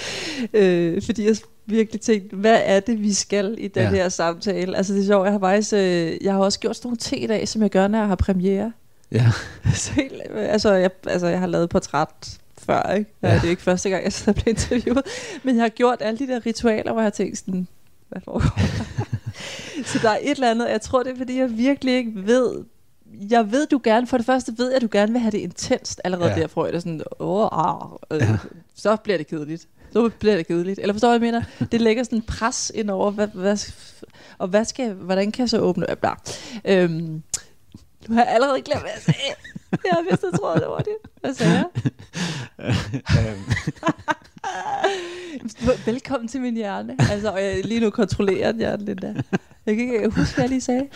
øh, 0.54 1.02
fordi 1.02 1.28
jeg 1.28 1.36
virkelig 1.66 2.02
tænkte, 2.02 2.36
hvad 2.36 2.62
er 2.64 2.80
det, 2.80 3.02
vi 3.02 3.14
skal 3.14 3.56
i 3.58 3.68
den 3.68 3.84
Ja. 3.84 3.90
her 3.90 4.10
samtale? 4.10 4.78
Altså, 4.78 4.94
det 4.94 5.02
er 5.02 5.06
sjovt, 5.06 5.26
jeg 5.26 5.32
har 5.34 5.40
faktisk, 5.40 5.74
øh, 5.74 6.18
jeg 6.22 6.34
har 6.34 6.40
også 6.40 6.60
gjort 6.60 6.76
sådan 6.76 6.88
nogle 6.88 6.98
te 6.98 7.18
i 7.18 7.28
dag, 7.28 7.48
som 7.48 7.62
jeg 7.62 7.70
gør, 7.70 7.88
når 7.88 7.98
jeg 7.98 8.08
har 8.08 8.16
premiere. 8.16 8.72
Ja. 9.12 9.32
Så 9.74 9.92
øh, 10.30 10.54
altså, 10.54 10.74
jeg, 10.74 10.92
altså, 11.08 11.28
jeg 11.28 11.40
har 11.40 11.48
lavet 11.48 11.70
portræt 11.70 12.40
før, 12.58 12.94
ikke? 12.94 13.12
Ja. 13.22 13.34
Det 13.36 13.44
er 13.44 13.50
ikke 13.50 13.62
første 13.62 13.90
gang, 13.90 14.04
jeg 14.04 14.14
sidder 14.14 14.32
og 14.32 14.36
bliver 14.36 14.50
interviewet. 14.50 15.04
Men 15.44 15.56
jeg 15.56 15.64
har 15.64 15.70
gjort 15.70 15.98
alle 16.02 16.20
de 16.20 16.28
der 16.28 16.46
ritualer, 16.46 16.92
hvor 16.92 17.02
jeg 17.02 17.06
har 17.06 17.10
tænkt 17.10 17.38
sådan, 17.38 17.68
hvad 18.10 18.22
foregår? 18.22 18.60
Så 19.92 20.00
der 20.02 20.10
er 20.10 20.18
et 20.22 20.32
eller 20.32 20.52
andet, 20.52 20.70
jeg 20.70 20.82
tror, 20.82 21.04
det 21.04 21.12
er, 21.12 21.18
fordi 21.18 21.40
jeg 21.40 21.58
virkelig 21.58 21.96
ikke 21.96 22.12
ved, 22.16 22.64
jeg 23.30 23.52
ved, 23.52 23.68
du 23.68 23.80
gerne, 23.84 24.08
for 24.08 24.18
det 24.18 24.26
første 24.26 24.54
ved 24.58 24.68
jeg, 24.68 24.76
at 24.76 24.82
du 24.82 24.88
gerne 24.92 25.12
vil 25.12 25.22
have 25.22 25.32
det 25.32 25.38
intenst. 25.38 26.02
Allerede 26.04 26.30
ja. 26.32 26.40
Der 26.40 26.48
får 26.48 26.66
jeg 26.66 26.74
det 26.74 26.82
sådan, 26.82 27.02
åh, 27.20 27.48
ah, 27.52 27.88
øh, 28.12 28.22
ja. 28.22 28.38
så 28.76 28.96
bliver 28.96 29.18
det 29.18 29.28
kedeligt. 29.28 29.68
Så 29.96 30.10
bliver 30.20 30.36
det 30.36 30.48
kedeligt. 30.48 30.80
Eller 30.80 30.94
forstår 30.94 31.12
du, 31.12 31.18
hvad 31.18 31.28
jeg 31.28 31.34
mener? 31.34 31.68
Det 31.72 31.82
lægger 31.82 32.04
sådan 32.04 32.18
en 32.18 32.22
pres 32.22 32.72
ind 32.76 32.90
over, 32.90 33.12
hvad, 33.12 33.28
hvad, 33.28 33.72
og 34.38 34.48
hvad 34.48 34.66
skal, 34.66 34.94
hvordan 34.94 35.32
kan 35.32 35.42
jeg 35.42 35.50
så 35.50 35.60
åbne? 35.60 35.86
Ja, 35.90 35.96
bla. 35.96 36.10
Øhm, 36.66 37.24
nu 38.08 38.16
har 38.16 38.24
jeg 38.24 38.34
allerede 38.34 38.62
glemt, 38.62 38.82
hvad 38.82 38.92
jeg 38.96 39.02
sagde. 39.02 39.20
Jeg 39.72 39.92
har 39.92 40.02
vist, 40.12 40.24
jeg 40.24 40.40
troede, 40.40 40.60
det 40.60 40.68
var 40.68 40.78
det. 40.78 40.96
Hvad 41.22 41.34
sagde 41.34 41.54
jeg? 41.54 41.66
Velkommen 45.86 46.28
til 46.28 46.42
min 46.42 46.56
hjerne. 46.56 46.96
Altså, 47.12 47.32
og 47.32 47.44
jeg 47.44 47.66
lige 47.66 47.80
nu 47.80 47.90
kontrollerer 47.90 48.52
den 48.52 48.60
hjerne 48.60 48.86
lidt 48.86 49.02
der. 49.02 49.14
Jeg 49.66 49.76
kan 49.76 49.80
ikke 49.80 50.10
huske, 50.10 50.36
hvad 50.36 50.44
jeg 50.44 50.50
lige 50.50 50.62
sagde. 50.62 50.88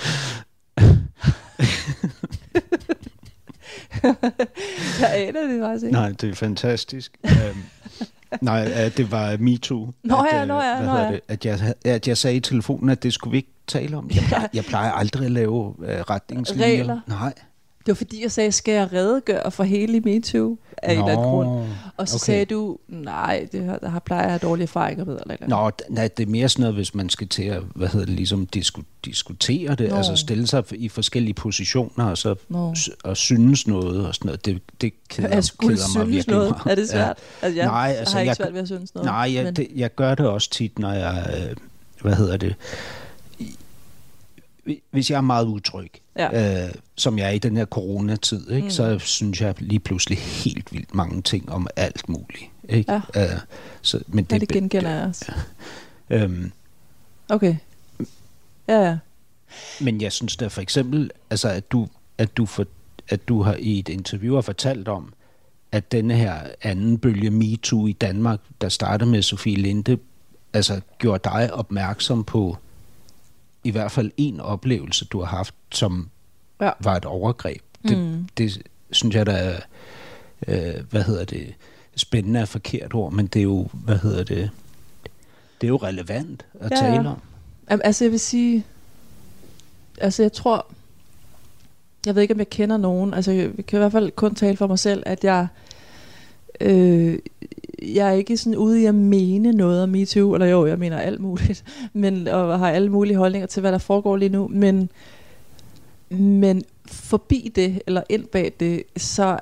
jeg 5.01 5.15
aner 5.15 5.47
det 5.47 5.61
faktisk 5.61 5.85
ikke. 5.85 5.93
Nej, 5.93 6.11
det 6.21 6.29
er 6.29 6.35
fantastisk. 6.35 7.17
Nej, 8.41 8.91
det 8.97 9.11
var 9.11 9.38
MeToo. 9.38 9.93
Nå 10.03 10.15
at, 10.15 10.25
ja, 10.34 10.41
øh, 10.41 10.47
nå 10.47 10.61
ja, 10.61 10.82
nå 10.86 10.97
ja. 10.97 11.11
Det, 11.11 11.21
at, 11.27 11.45
jeg, 11.45 11.73
at 11.86 12.07
jeg 12.07 12.17
sagde 12.17 12.38
i 12.38 12.39
telefonen, 12.39 12.89
at 12.89 13.03
det 13.03 13.13
skulle 13.13 13.32
vi 13.32 13.38
ikke 13.38 13.53
tale 13.67 13.97
om. 13.97 14.09
Jeg 14.15 14.23
plejer, 14.30 14.47
jeg 14.53 14.65
plejer 14.65 14.91
aldrig 14.91 15.25
at 15.25 15.32
lave 15.32 15.75
øh, 15.80 15.99
retningslinjer. 16.01 16.67
Regler. 16.67 16.99
Nej. 17.07 17.34
Det 17.89 17.93
var 17.95 18.05
fordi, 18.05 18.23
jeg 18.23 18.31
sagde, 18.31 18.51
skal 18.51 18.73
jeg 18.73 18.93
redegøre 18.93 19.51
for 19.51 19.63
hele 19.63 19.99
MeToo 19.99 20.57
af 20.77 20.93
en 20.93 20.99
eller 20.99 21.11
anden 21.11 21.25
grund? 21.25 21.67
Og 21.97 22.07
så 22.07 22.15
okay. 22.15 22.25
sagde 22.25 22.45
du, 22.45 22.77
nej, 22.87 23.47
det 23.51 23.65
har, 23.65 23.77
der 23.77 23.89
har 23.89 23.99
plejer 23.99 24.21
jeg 24.21 24.33
at 24.33 24.39
have 24.41 24.49
dårlige 24.49 24.63
erfaringer 24.63 25.05
med. 25.05 25.17
Eller, 25.21 25.33
eller. 25.41 25.47
Nå, 25.47 25.71
nej, 25.89 26.07
det 26.17 26.23
er 26.23 26.27
mere 26.29 26.49
sådan 26.49 26.61
noget, 26.61 26.75
hvis 26.75 26.95
man 26.95 27.09
skal 27.09 27.27
til 27.27 27.43
at, 27.43 27.61
hvad 27.75 27.87
hedder 27.87 28.05
det, 28.05 28.15
ligesom 28.15 28.45
disku, 28.45 28.81
diskutere 29.05 29.75
det, 29.75 29.89
Nå. 29.89 29.95
altså 29.95 30.15
stille 30.15 30.47
sig 30.47 30.63
i 30.71 30.89
forskellige 30.89 31.33
positioner, 31.33 32.05
og 32.05 32.17
så 32.17 32.35
Nå. 32.49 32.73
og 33.03 33.17
synes 33.17 33.67
noget 33.67 34.07
og 34.07 34.15
sådan 34.15 34.27
noget. 34.27 34.45
Det, 34.45 34.61
det 34.81 34.93
keder, 35.09 35.29
jeg 35.35 35.43
skulle 35.43 35.75
keder 35.77 35.85
mig 35.87 36.05
synes 36.05 36.15
virkelig 36.15 36.35
noget. 36.35 36.49
meget. 36.51 36.71
Er 36.71 36.75
det 36.75 36.89
svært? 36.89 37.17
Ja. 37.41 37.45
Altså, 37.45 37.57
jeg 37.59 37.65
Nej, 37.67 37.95
altså, 37.99 38.13
har 38.15 38.21
ikke 38.21 38.29
jeg- 38.29 38.35
svært 38.35 38.53
ved 38.53 38.61
at 38.61 38.67
synes 38.67 38.95
noget. 38.95 39.05
Nej, 39.05 39.31
jeg, 39.35 39.43
men- 39.43 39.55
det, 39.55 39.67
jeg 39.75 39.95
gør 39.95 40.15
det 40.15 40.27
også 40.27 40.49
tit, 40.49 40.79
når 40.79 40.93
jeg, 40.93 41.33
øh, 41.49 41.55
hvad 42.01 42.13
hedder 42.15 42.37
det, 42.37 42.55
hvis 44.91 45.11
jeg 45.11 45.17
er 45.17 45.22
meget 45.22 45.45
utryg, 45.45 45.91
Ja. 46.17 46.65
øh, 46.65 46.74
som 46.95 47.17
jeg 47.20 47.26
er 47.28 47.32
i 47.32 47.38
den 47.39 47.57
her 47.57 47.65
coronatid, 47.65 48.49
ikke, 48.51 48.65
Mm. 48.65 48.70
så 48.72 48.99
synes 48.99 49.41
jeg 49.41 49.55
lige 49.59 49.80
pludselig 49.80 50.17
helt 50.17 50.74
vildt 50.74 50.95
mange 50.95 51.22
ting 51.22 51.51
om 51.51 51.67
alt 51.76 52.09
muligt. 52.09 52.43
Ikke? 52.70 52.91
Ja. 52.91 53.01
Øh, 53.24 53.39
så, 53.82 53.99
men 54.07 54.26
Ja, 54.32 54.38
det 54.38 54.49
genkender 54.49 54.89
jeg 54.91 55.07
også. 55.07 55.32
øhm, 56.09 56.51
Okay. 57.30 57.55
Ja, 58.67 58.82
ja. 58.89 58.97
Men 59.82 60.01
jeg 60.01 60.11
synes 60.11 60.36
da 60.38 60.47
for 60.47 60.61
eksempel, 60.61 61.11
altså 61.30 61.49
at 61.49 61.72
du, 61.72 61.88
at 62.17 62.38
du, 62.38 62.45
for, 62.45 62.65
at 63.09 63.28
du 63.28 63.41
har 63.41 63.55
i 63.59 63.80
et 63.80 63.89
interview 63.89 64.36
har 64.36 64.41
fortalt 64.41 64.88
om, 64.88 65.13
at 65.72 65.91
denne 65.91 66.15
her 66.15 66.36
anden 66.61 66.97
bølge 66.97 67.30
MeToo 67.30 67.88
i 67.88 67.91
Danmark, 67.91 68.39
der 68.61 68.70
startede 68.70 69.09
med 69.09 69.22
Sofie 69.22 69.55
Linde, 69.55 69.97
altså 70.53 70.82
gjorde 70.99 71.22
dig 71.30 71.53
opmærksom 71.53 72.24
på 72.24 72.57
i 73.64 73.72
hvert 73.72 73.91
fald 73.91 74.12
en 74.18 74.39
oplevelse, 74.39 75.05
du 75.05 75.20
har 75.20 75.28
haft, 75.38 75.55
som 75.72 76.10
Ja. 76.62 76.72
var 76.80 76.95
et 76.95 77.05
overgreb. 77.05 77.62
Det, 77.88 77.97
Mm. 77.97 78.28
det 78.38 78.62
synes 78.91 79.16
jeg 79.16 79.26
da 79.26 79.32
er, 79.32 79.60
øh, 80.47 80.84
hvad 80.89 81.03
hedder 81.03 81.26
det, 81.26 81.53
spændende 81.95 82.39
er 82.39 82.45
forkert 82.45 82.93
ord, 82.93 83.14
men 83.14 83.28
det 83.28 83.39
er 83.39 83.43
jo, 83.43 83.68
hvad 83.74 83.97
hedder 83.97 84.24
det, 84.24 84.49
det 85.62 85.68
er 85.68 85.70
jo 85.70 85.78
relevant 85.78 86.45
at 86.60 86.72
Ja, 86.72 86.78
ja, 86.78 86.86
ja. 86.86 86.95
tale 86.97 87.10
om. 87.10 87.22
Jamen, 87.70 87.82
altså 87.86 88.03
jeg 88.03 88.12
vil 88.12 88.20
sige, 88.20 88.66
altså 89.97 90.22
jeg 90.24 90.34
tror, 90.34 90.66
jeg 92.05 92.16
ved 92.16 92.22
ikke 92.22 92.34
om 92.34 92.39
jeg 92.39 92.49
kender 92.49 92.78
nogen, 92.78 93.14
altså 93.14 93.32
jeg 93.32 93.51
kan 93.68 93.78
i 93.78 93.80
hvert 93.80 93.91
fald 93.91 94.12
kun 94.12 94.36
tale 94.36 94.57
for 94.57 94.68
mig 94.68 94.80
selv, 94.80 95.03
at 95.05 95.24
jeg, 95.24 95.47
øh, 96.62 97.20
jeg 97.82 98.07
er 98.07 98.12
ikke 98.12 98.38
sådan 98.38 98.57
ude 98.57 98.82
i 98.82 98.86
at 98.86 98.95
mene 98.95 99.51
noget 99.51 99.84
om 99.84 99.89
MeToo, 99.89 100.34
eller 100.34 100.47
jo, 100.47 100.66
jeg 100.66 100.80
mener 100.80 100.97
alt 100.97 101.20
muligt, 101.20 101.64
men, 101.93 102.28
og 102.28 102.60
har 102.60 102.70
alle 102.70 102.89
mulige 102.89 103.18
holdninger 103.18 103.47
til, 103.47 103.62
hvad 103.62 103.72
der 103.72 103.78
foregår 103.78 104.18
lige 104.18 104.30
nu, 104.30 104.47
men, 104.47 104.89
men 106.10 106.64
forbi 106.86 107.51
det, 107.55 107.82
eller 107.88 108.01
ind 108.10 108.26
bag 108.26 108.53
det, 108.60 108.84
så 108.97 109.39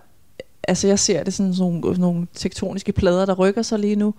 altså 0.68 0.88
jeg 0.88 1.00
ser 1.00 1.24
det 1.24 1.34
sådan 1.34 1.54
sådan 1.54 1.74
nogle, 1.74 2.00
nogle 2.00 2.28
tektoniske 2.34 2.92
plader, 2.92 3.26
der 3.26 3.34
rykker 3.34 3.62
sig 3.62 3.80
lige 3.80 3.96
nu, 3.96 4.14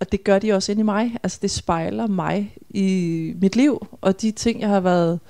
og 0.00 0.12
det 0.12 0.24
gør 0.24 0.38
de 0.38 0.52
også 0.52 0.72
ind 0.72 0.80
i 0.80 0.84
mig. 0.84 1.16
Altså 1.22 1.38
det 1.42 1.50
spejler 1.50 2.06
mig 2.06 2.56
i 2.70 3.34
mit 3.40 3.56
liv, 3.56 3.86
og 4.00 4.22
de 4.22 4.30
ting, 4.30 4.60
jeg 4.60 4.68
har 4.68 4.80
været 4.80 5.20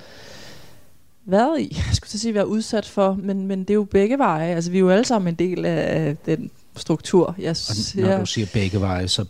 været 1.24 1.60
i, 1.60 1.72
jeg 1.76 1.94
skulle 1.96 2.08
til 2.08 2.16
at 2.16 2.20
sige, 2.20 2.34
været 2.34 2.44
udsat 2.44 2.86
for, 2.86 3.18
men, 3.22 3.46
men 3.46 3.60
det 3.60 3.70
er 3.70 3.74
jo 3.74 3.84
begge 3.84 4.18
veje. 4.18 4.54
Altså 4.54 4.70
vi 4.70 4.76
er 4.76 4.80
jo 4.80 4.90
alle 4.90 5.04
sammen 5.04 5.28
en 5.28 5.34
del 5.34 5.64
af 5.64 6.16
den 6.26 6.50
struktur. 6.76 7.34
Jeg 7.38 7.50
Og 7.50 7.56
ser, 7.56 8.00
når 8.08 8.18
du 8.18 8.26
siger 8.26 8.46
begge 8.52 8.80
veje, 8.80 9.08
så 9.08 9.24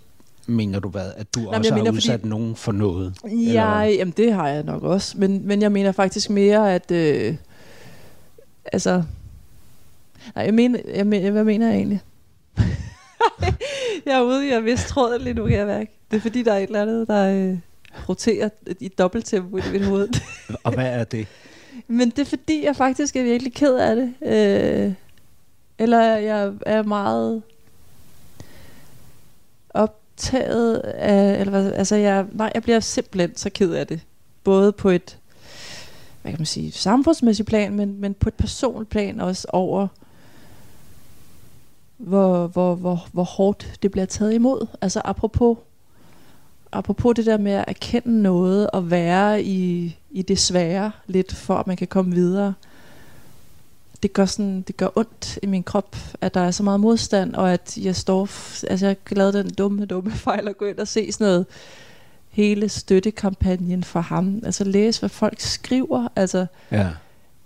mener 0.47 0.79
du 0.81 0.89
hvad? 0.89 1.11
At 1.17 1.35
du 1.35 1.41
men 1.41 1.49
også 1.49 1.71
har 1.71 1.79
mener, 1.79 1.93
udsat 1.93 2.21
fordi- 2.21 2.29
nogen 2.29 2.57
for 2.57 2.73
noget? 2.73 3.15
Eller 3.25 3.53
Ja, 3.53 3.79
hvad? 3.79 3.93
jamen 3.93 4.15
det 4.17 4.33
har 4.33 4.49
jeg 4.49 4.63
nok 4.63 4.83
også. 4.83 5.19
Men, 5.19 5.47
men 5.47 5.63
jeg 5.63 5.73
mener 5.73 5.93
faktisk 5.93 6.31
mere, 6.31 6.75
at... 6.75 6.91
Øh, 6.91 7.35
altså... 8.73 9.03
Nej, 10.35 10.45
jeg 10.45 10.55
mener... 10.55 10.79
Jeg 10.95 11.07
mener 11.07 11.31
hvad 11.31 11.45
mener 11.45 11.67
jeg 11.67 11.77
egentlig? 11.77 12.01
jeg 14.07 14.15
er 14.17 14.23
ude 14.23 14.47
i 14.49 14.51
at 14.51 14.65
miste 14.65 14.89
tråden 14.89 15.23
lige 15.23 15.35
nu, 15.35 15.47
kan 15.47 15.59
jeg 15.59 15.67
mærke. 15.67 15.91
Det 16.11 16.17
er 16.17 16.21
fordi, 16.21 16.43
der 16.43 16.53
er 16.53 16.59
et 16.59 16.63
eller 16.63 16.83
andet, 16.83 17.09
der 17.09 17.35
øh, 17.35 17.59
roterer 18.09 18.49
i 18.81 18.89
dobbelttempo 18.89 19.57
i 19.57 19.61
mit 19.73 19.85
hoved. 19.85 20.09
Og 20.65 20.73
hvad 20.75 20.87
er 20.87 21.05
det? 21.05 21.27
Men 21.89 22.11
det 22.11 22.19
er 22.19 22.25
fordi, 22.25 22.65
jeg 22.65 22.77
faktisk 22.77 23.17
er 23.17 23.23
virkelig 23.23 23.55
ked 23.55 23.75
af 23.75 23.97
det. 23.97 24.15
Øh, 24.87 24.93
eller 25.79 26.01
jeg 26.17 26.53
er 26.67 26.83
meget 26.83 27.43
optaget 29.71 30.77
af... 30.79 31.41
Eller 31.41 31.51
hvad, 31.51 31.73
altså 31.73 31.97
jeg, 31.97 32.27
nej, 32.33 32.51
jeg 32.55 32.63
bliver 32.63 32.81
simpelthen 32.81 33.37
så 33.37 33.51
ked 33.51 33.73
af 33.73 33.87
det. 33.87 34.01
Både 34.45 34.73
på 34.73 34.91
et 34.91 35.19
hvad 36.25 36.33
kan 36.33 36.41
man 36.41 36.47
sige, 36.47 36.73
samfundsmæssigt 36.73 37.49
plan, 37.49 37.75
men, 37.75 38.01
men 38.01 38.15
på 38.15 38.29
et 38.29 38.35
personligt 38.35 38.91
plan 38.91 39.21
også 39.21 39.47
over, 39.53 39.89
hvor, 41.97 42.47
hvor, 42.47 42.75
hvor, 42.75 43.07
hvor 43.13 43.23
hårdt 43.23 43.79
det 43.83 43.91
bliver 43.91 44.07
taget 44.07 44.35
imod. 44.35 44.67
Altså 44.81 45.01
apropos, 45.05 45.59
apropos 46.73 47.15
det 47.15 47.27
der 47.27 47.39
med 47.39 47.53
at 47.53 47.65
erkende 47.69 48.23
noget 48.23 48.71
og 48.71 48.91
være 48.91 49.43
i, 49.43 49.97
i 50.11 50.23
det 50.23 50.39
svære 50.39 50.93
lidt, 51.07 51.35
for 51.35 51.57
at 51.57 51.67
man 51.67 51.77
kan 51.77 51.87
komme 51.87 52.15
videre. 52.15 52.55
Det 54.05 54.13
gør, 54.13 54.25
sådan, 54.25 54.63
det 54.63 54.77
gør 54.77 54.89
ondt 54.99 55.39
i 55.43 55.47
min 55.47 55.63
krop, 55.63 55.97
at 56.21 56.35
der 56.35 56.41
er 56.41 56.51
så 56.51 56.63
meget 56.63 56.81
modstand, 56.81 57.35
og 57.35 57.53
at 57.53 57.79
jeg 57.79 57.97
står... 57.97 58.21
Altså, 58.71 58.87
jeg 58.87 58.97
lavet 59.11 59.35
den 59.35 59.51
dumme, 59.51 59.87
dumme 59.87 60.13
fejl 60.29 60.49
at 60.49 60.59
gå 60.59 60.65
ind 60.65 60.79
og 60.79 60.89
se 60.89 61.13
sådan 61.13 61.27
noget 61.27 61.47
hele 62.31 62.69
støttekampagnen 62.69 63.85
for 63.85 64.01
ham. 64.01 64.43
Altså 64.45 64.65
læse, 64.65 65.01
hvad 65.01 65.09
folk 65.09 65.41
skriver. 65.41 66.09
Altså, 66.17 66.47
Ja. 66.71 66.89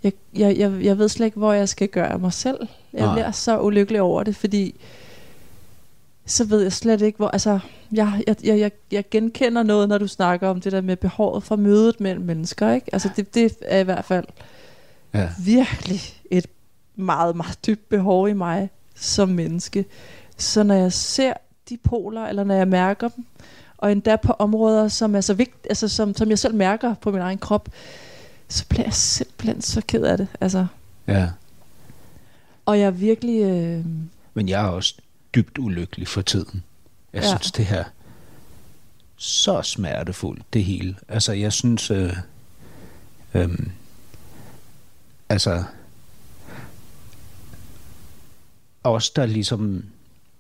jeg, 0.03 0.13
jeg, 0.37 0.59
jeg, 0.59 0.85
jeg 0.85 0.99
ved 0.99 1.09
slet 1.09 1.27
ikke, 1.27 1.39
hvor 1.39 1.53
jeg 1.53 1.69
skal 1.69 1.89
gøre 1.89 2.13
af 2.13 2.19
mig 2.19 2.33
selv. 2.33 2.69
Jeg 2.93 3.07
Nej. 3.07 3.15
bliver 3.15 3.31
så 3.31 3.61
ulykkelig 3.61 4.01
over 4.01 4.23
det, 4.23 4.37
fordi 4.37 4.75
så 6.27 6.45
ved 6.45 6.63
jeg 6.63 6.73
slet 6.73 7.01
ikke, 7.01 7.17
hvor... 7.17 7.29
Altså, 7.29 7.59
jeg, 7.93 8.23
jeg, 8.27 8.37
jeg, 8.45 8.71
jeg, 8.93 9.05
genkender 9.11 9.63
noget, 9.63 9.89
når 9.89 9.99
du 9.99 10.07
snakker 10.07 10.49
om 10.49 10.61
det 10.61 10.73
der 10.73 10.81
med 10.81 10.97
behovet 10.97 11.43
for 11.43 11.57
mødet 11.57 12.01
mellem 12.01 12.25
mennesker. 12.25 12.73
Ikke? 12.73 12.87
Altså, 12.93 13.11
det, 13.17 13.35
det 13.35 13.55
er 13.63 13.79
i 13.79 13.85
hvert 13.85 14.05
fald 14.05 14.25
ja. 15.15 15.29
virkelig 15.45 16.01
meget, 16.99 17.37
meget 17.37 17.67
dybt 17.67 17.89
behov 17.89 18.29
i 18.29 18.33
mig 18.33 18.71
som 18.95 19.29
menneske. 19.29 19.85
Så 20.37 20.63
når 20.63 20.75
jeg 20.75 20.93
ser 20.93 21.33
de 21.69 21.77
poler, 21.77 22.27
eller 22.27 22.45
når 22.45 22.55
jeg 22.55 22.69
mærker 22.69 23.09
dem, 23.09 23.25
og 23.79 23.93
endda 23.93 24.17
på 24.17 24.33
områder, 24.39 24.89
som 24.89 25.15
er 25.15 25.21
så 25.21 25.35
vigtige, 25.35 25.69
altså 25.69 25.89
som, 25.89 26.15
som 26.17 26.31
jeg 26.31 26.39
selv 26.39 26.55
mærker 26.55 26.95
på 26.95 27.11
min 27.11 27.21
egen 27.21 27.39
krop, 27.39 27.69
så 28.49 28.65
bliver 28.69 28.85
jeg 28.85 28.95
simpelthen 28.95 29.63
så 29.63 29.83
ked 29.89 30.03
af 30.03 30.17
det. 30.17 30.29
Altså, 30.41 30.67
Ja. 31.09 31.29
og 32.67 32.79
jeg 32.79 32.87
er 32.87 32.91
virkelig... 32.91 33.43
Øh, 33.43 33.85
Men 34.35 34.49
jeg 34.49 34.65
er 34.65 34.69
også 34.69 34.95
dybt 35.35 35.59
ulykkelig 35.59 36.09
for 36.09 36.23
tiden. 36.23 36.63
Jeg 37.13 37.23
ja. 37.23 37.29
synes, 37.29 37.53
det 37.53 37.65
her 37.67 37.85
så 39.17 39.63
smertefuldt, 39.63 40.43
det 40.53 40.65
hele. 40.65 40.97
Altså, 41.09 41.33
jeg 41.33 41.53
synes... 41.53 41.91
Øh, 41.91 42.17
øh, 43.35 43.59
altså... 45.29 45.65
Os, 48.89 49.11
der 49.11 49.26
ligesom 49.26 49.84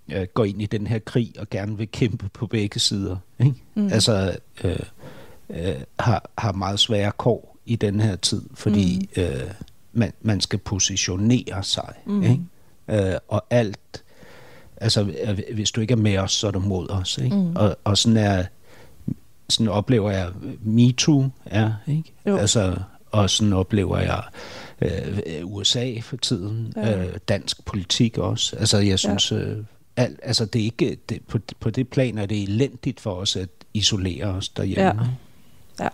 øh, 0.08 0.26
går 0.34 0.44
ind 0.44 0.62
i 0.62 0.66
den 0.66 0.86
her 0.86 0.98
krig 0.98 1.32
og 1.38 1.50
gerne 1.50 1.76
vil 1.78 1.88
kæmpe 1.88 2.28
på 2.28 2.46
begge 2.46 2.80
sider, 2.80 3.16
ikke? 3.40 3.54
Mm. 3.74 3.86
Altså 3.92 4.36
øh, 4.64 4.76
øh, 5.50 5.74
har, 5.98 6.30
har 6.38 6.52
meget 6.52 6.80
svære 6.80 7.12
kår 7.18 7.56
i 7.66 7.76
den 7.76 8.00
her 8.00 8.16
tid, 8.16 8.42
fordi 8.54 9.08
mm. 9.16 9.22
øh, 9.22 9.50
man, 9.92 10.12
man 10.22 10.40
skal 10.40 10.58
positionere 10.58 11.62
sig, 11.62 11.94
Mm. 12.06 12.12
mm. 12.12 12.22
ikke? 12.22 13.10
Øh, 13.12 13.18
og 13.28 13.44
alt, 13.50 14.02
altså 14.76 15.12
øh, 15.26 15.38
hvis 15.54 15.70
du 15.70 15.80
ikke 15.80 15.92
er 15.92 15.96
med 15.96 16.18
os, 16.18 16.32
så 16.32 16.46
er 16.46 16.50
du 16.50 16.60
mod 16.60 16.90
os, 16.90 17.18
ikke? 17.18 17.36
Mm. 17.36 17.56
Og, 17.56 17.76
og 17.84 17.98
sådan 17.98 18.16
er, 18.16 18.44
sådan 19.48 19.68
oplever 19.68 20.10
jeg 20.10 20.28
MeToo 20.62 21.24
er, 21.46 21.72
ikke? 21.86 22.12
Jo. 22.26 22.36
Altså, 22.36 22.76
og 23.10 23.30
sådan 23.30 23.52
oplever 23.52 23.98
jeg 23.98 24.22
øh, 24.26 24.32
USA 25.44 26.00
for 26.02 26.16
tiden, 26.16 26.72
Ja. 26.76 26.98
øh, 26.98 27.14
dansk 27.28 27.64
politik 27.64 28.18
også. 28.18 28.56
Altså, 28.56 28.78
jeg 28.78 28.98
synes, 28.98 29.32
ja. 29.32 29.36
øh, 29.36 29.64
alt, 29.96 30.20
altså 30.22 30.44
det 30.44 30.60
er 30.60 30.64
ikke, 30.64 30.96
det, 31.08 31.22
på, 31.28 31.38
på 31.60 31.70
det 31.70 31.88
plan 31.88 32.18
er 32.18 32.26
det 32.26 32.42
elendigt 32.42 33.00
for 33.00 33.12
os 33.14 33.36
at 33.36 33.48
isolere 33.74 34.24
os 34.24 34.48
derhjemme. 34.48 35.02
Ja. 35.78 35.84
Ja. 35.84 35.88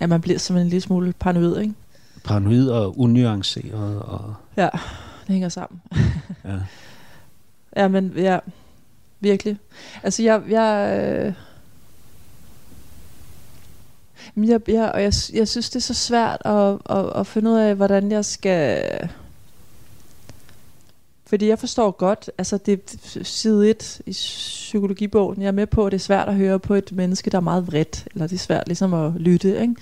ja, 0.00 0.06
man 0.06 0.20
bliver 0.20 0.38
simpelthen 0.38 0.66
en 0.66 0.70
lille 0.70 0.80
smule 0.80 1.14
paranoid, 1.18 1.60
ikke? 1.60 1.74
Paranoid 2.24 2.68
og 2.68 3.00
unuanceret. 3.00 4.02
Og, 4.02 4.34
Ja, 4.56 4.68
det 5.26 5.28
hænger 5.28 5.48
sammen. 5.48 5.80
ja. 6.44 6.56
Ja, 7.76 7.88
men 7.88 8.12
ja, 8.16 8.38
virkelig. 9.20 9.56
Altså, 10.02 10.22
jeg... 10.22 10.42
jeg 10.48 11.00
øh, 11.26 11.32
jeg, 14.36 14.60
jeg, 14.68 14.92
og 14.92 15.02
jeg, 15.02 15.12
jeg 15.32 15.48
synes, 15.48 15.70
det 15.70 15.76
er 15.76 15.80
så 15.80 15.94
svært 15.94 16.42
at, 16.44 16.78
at, 16.96 17.12
at 17.16 17.26
finde 17.26 17.50
ud 17.50 17.56
af, 17.56 17.74
hvordan 17.74 18.12
jeg 18.12 18.24
skal... 18.24 18.82
Fordi 21.26 21.48
jeg 21.48 21.58
forstår 21.58 21.90
godt, 21.90 22.30
altså 22.38 22.58
det 22.58 22.80
side 23.22 23.70
1 23.70 24.00
i 24.06 24.10
psykologibogen, 24.10 25.42
jeg 25.42 25.48
er 25.48 25.52
med 25.52 25.66
på, 25.66 25.86
at 25.86 25.92
det 25.92 25.98
er 25.98 26.02
svært 26.02 26.28
at 26.28 26.34
høre 26.34 26.58
på 26.58 26.74
et 26.74 26.92
menneske, 26.92 27.30
der 27.30 27.36
er 27.36 27.42
meget 27.42 27.66
vredt, 27.66 28.08
eller 28.14 28.26
det 28.26 28.34
er 28.34 28.38
svært 28.38 28.66
ligesom 28.66 28.94
at 28.94 29.12
lytte, 29.12 29.60
ikke? 29.60 29.74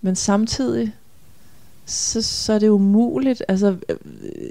Men 0.00 0.16
samtidig, 0.16 0.92
så, 1.86 2.22
så 2.22 2.52
er 2.52 2.58
det 2.58 2.68
umuligt. 2.68 3.42
Altså, 3.48 3.76
øh, 3.88 3.96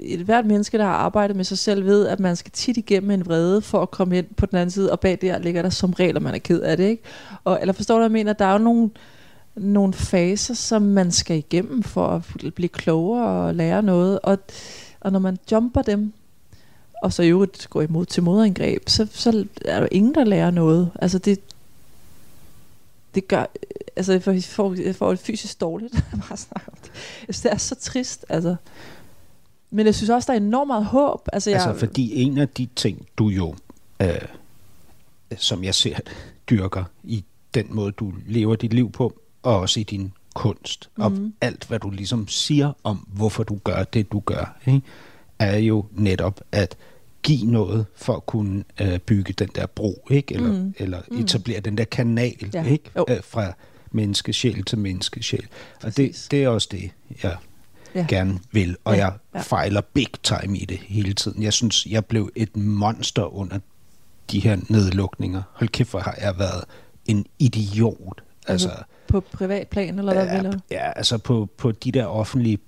et 0.02 0.20
hvert 0.20 0.46
menneske, 0.46 0.78
der 0.78 0.84
har 0.84 0.92
arbejdet 0.92 1.36
med 1.36 1.44
sig 1.44 1.58
selv, 1.58 1.84
ved, 1.84 2.06
at 2.06 2.20
man 2.20 2.36
skal 2.36 2.52
tit 2.52 2.76
igennem 2.76 3.10
en 3.10 3.26
vrede 3.26 3.62
for 3.62 3.82
at 3.82 3.90
komme 3.90 4.18
ind 4.18 4.26
på 4.36 4.46
den 4.46 4.58
anden 4.58 4.70
side, 4.70 4.92
og 4.92 5.00
bag 5.00 5.18
der 5.20 5.38
ligger 5.38 5.62
der 5.62 5.70
som 5.70 5.92
regel, 5.92 6.16
at 6.16 6.22
man 6.22 6.34
er 6.34 6.38
ked 6.38 6.60
af 6.60 6.76
det. 6.76 6.84
Ikke? 6.84 7.02
Og, 7.44 7.58
eller 7.60 7.72
forstår 7.72 7.94
du, 7.94 7.98
hvad 7.98 8.06
jeg 8.06 8.12
mener? 8.12 8.32
Der 8.32 8.44
er 8.44 8.52
jo 8.52 8.58
nogle, 8.58 8.90
nogle 9.54 9.92
faser, 9.92 10.54
som 10.54 10.82
man 10.82 11.12
skal 11.12 11.36
igennem 11.36 11.82
for 11.82 12.06
at 12.06 12.52
blive 12.54 12.68
klogere 12.68 13.26
og 13.26 13.54
lære 13.54 13.82
noget. 13.82 14.18
Og, 14.22 14.38
og 15.00 15.12
når 15.12 15.18
man 15.18 15.38
jumper 15.52 15.82
dem, 15.82 16.12
og 17.02 17.12
så 17.12 17.22
i 17.22 17.28
øvrigt 17.28 17.66
går 17.70 17.82
imod 17.82 18.06
til 18.06 18.22
modangreb, 18.22 18.88
så, 18.88 19.06
så 19.12 19.44
er 19.64 19.80
der 19.80 19.88
ingen, 19.92 20.14
der 20.14 20.24
lærer 20.24 20.50
noget. 20.50 20.90
Altså 21.02 21.18
det, 21.18 21.40
det 23.14 23.28
gør, 23.28 23.40
øh, 23.40 23.46
altså 23.96 24.12
jeg 24.12 24.22
får, 24.22 24.32
jeg 24.82 24.96
får, 24.96 25.10
det 25.10 25.18
fysisk 25.18 25.60
dårligt, 25.60 25.94
at 26.12 26.18
bare 26.28 26.36
snakke 26.36 26.68
om 26.72 26.78
synes, 27.22 27.40
det 27.42 27.52
er 27.52 27.56
så 27.56 27.74
trist, 27.74 28.24
altså. 28.28 28.56
Men 29.70 29.86
jeg 29.86 29.94
synes 29.94 30.10
også, 30.10 30.26
der 30.26 30.38
er 30.38 30.42
enormt 30.42 30.66
meget 30.68 30.84
håb. 30.84 31.28
Altså, 31.32 31.50
jeg, 31.50 31.66
Altså, 31.66 31.86
fordi 31.86 32.22
en 32.22 32.38
af 32.38 32.48
de 32.48 32.68
ting, 32.76 33.06
du 33.18 33.28
jo, 33.28 33.54
øh, 34.02 34.08
som 35.36 35.64
jeg 35.64 35.74
ser 35.74 35.96
dyrker 36.50 36.84
i 37.04 37.24
den 37.54 37.66
måde, 37.70 37.92
du 37.92 38.12
lever 38.26 38.56
dit 38.56 38.72
liv 38.72 38.92
på, 38.92 39.20
og 39.42 39.60
også 39.60 39.80
i 39.80 39.82
din 39.82 40.12
kunst, 40.34 40.90
mm. 40.96 41.02
og 41.02 41.12
Mhm. 41.12 41.34
alt, 41.40 41.64
hvad 41.68 41.78
du 41.78 41.90
ligesom 41.90 42.28
siger 42.28 42.72
om, 42.84 42.96
hvorfor 42.96 43.42
du 43.42 43.58
gør 43.64 43.84
det, 43.84 44.12
du 44.12 44.20
gør, 44.20 44.56
ikke, 44.66 44.82
er 45.38 45.56
jo 45.58 45.84
netop 45.92 46.40
at 46.52 46.76
give 47.22 47.46
noget 47.50 47.86
for 47.96 48.16
at 48.16 48.26
kunne 48.26 48.64
øh, 48.80 48.98
bygge 48.98 49.32
den 49.32 49.48
der 49.54 49.66
bro, 49.66 50.06
ikke? 50.10 50.34
Eller, 50.34 50.48
Mhm. 50.52 50.58
mm. 50.62 50.74
eller 50.78 51.00
etablere 51.12 51.60
den 51.60 51.78
der 51.78 51.84
kanal, 51.84 52.50
Ja. 52.54 52.64
ikke? 52.64 52.90
Jo. 52.96 53.04
Øh, 53.08 53.22
fra 53.24 53.52
menneskesjæl 53.94 54.64
til 54.64 54.78
menneskesjæl. 54.78 55.46
Og 55.82 55.96
det, 55.96 56.26
det 56.30 56.44
er 56.44 56.48
også 56.48 56.68
det, 56.70 56.90
jeg 57.22 57.36
Ja. 57.94 58.06
gerne 58.08 58.38
vil, 58.52 58.76
og 58.84 58.96
Ja, 58.96 59.10
jeg 59.34 59.44
fejler 59.44 59.80
big 59.80 60.06
time 60.22 60.58
i 60.58 60.64
det 60.64 60.78
hele 60.78 61.12
tiden. 61.12 61.42
Jeg 61.42 61.52
synes, 61.52 61.86
jeg 61.86 62.04
blev 62.04 62.30
et 62.36 62.56
monster 62.56 63.34
under 63.36 63.58
de 64.30 64.40
her 64.40 64.56
nedlukninger. 64.68 65.42
Hold 65.52 65.68
kæft, 65.68 65.90
hvor 65.90 66.00
har 66.00 66.16
jeg 66.20 66.38
været 66.38 66.64
en 67.06 67.26
idiot. 67.38 68.22
Altså, 68.48 68.70
på 69.08 69.20
privat 69.20 69.68
plan, 69.68 69.98
eller 69.98 70.14
hvad 70.14 70.26
ja, 70.26 70.42
vil 70.42 70.52
du? 70.52 70.58
ja, 70.70 70.92
altså 70.92 71.18
på, 71.18 71.48
på 71.58 71.72
de 71.72 71.92
der 71.92 72.06
offentlige 72.06 72.58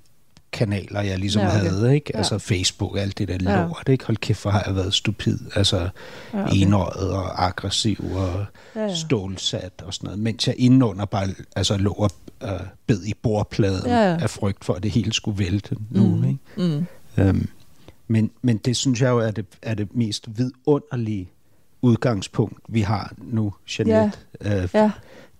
kanaler, 0.57 1.01
jeg 1.01 1.19
ligesom 1.19 1.43
Ja, 1.43 1.49
ja, 1.49 1.57
okay. 1.61 1.71
havde, 1.71 1.95
ikke? 1.95 2.11
Ja. 2.15 2.19
Altså 2.19 2.39
Facebook 2.39 2.93
og 2.93 3.01
alt 3.01 3.19
det 3.19 3.29
der 3.29 3.39
Ja. 3.53 3.63
lort, 3.67 3.89
ikke? 3.89 4.05
Hold 4.07 4.17
kæft, 4.17 4.43
hvor 4.43 4.51
har 4.51 4.63
jeg 4.67 4.77
været 4.77 4.95
stupid. 4.95 5.39
Altså 5.55 5.77
Ja, 5.79 6.39
ja, 6.39 6.45
okay. 6.45 6.57
enøjet 6.57 7.11
og 7.11 7.47
aggressiv 7.47 7.99
og 8.01 8.11
Ja, 8.11 8.81
ja, 8.81 8.81
ja. 8.81 8.87
ja. 8.89 8.95
stålsat 8.95 9.73
og 9.85 9.95
sådan 9.95 10.07
noget. 10.07 10.19
Mens 10.21 10.47
jeg 10.47 10.55
indenunder 10.59 11.05
bare 11.05 11.29
altså, 11.57 11.77
lå 11.77 11.91
og 11.93 12.11
øh, 12.43 12.51
bed 12.87 13.05
i 13.05 13.15
bordpladen 13.23 13.87
Ja, 13.87 14.11
ja. 14.13 14.19
af 14.23 14.31
frygt 14.31 14.65
for, 14.65 14.75
at 14.75 14.83
det 14.83 14.91
hele 14.91 15.13
skulle 15.13 15.39
vælte 15.39 15.77
nu, 15.91 16.07
Mm. 16.17 16.25
ikke? 16.25 16.39
Mm. 16.57 16.87
Øhm, 17.25 17.49
men, 18.09 18.31
men 18.43 18.57
det 18.57 18.77
synes 18.77 19.01
jeg 19.01 19.09
jo 19.11 19.19
er 19.19 19.31
det, 19.31 19.47
er 19.63 19.75
det 19.75 19.89
mest 19.97 20.27
vidunderlige 20.39 21.29
udgangspunkt, 21.83 22.61
vi 22.69 22.81
har 22.81 23.13
nu, 23.19 23.55
Jeanette, 23.79 24.19
ja. 24.45 24.63
Øh, 24.63 24.69
Ja, 24.75 24.91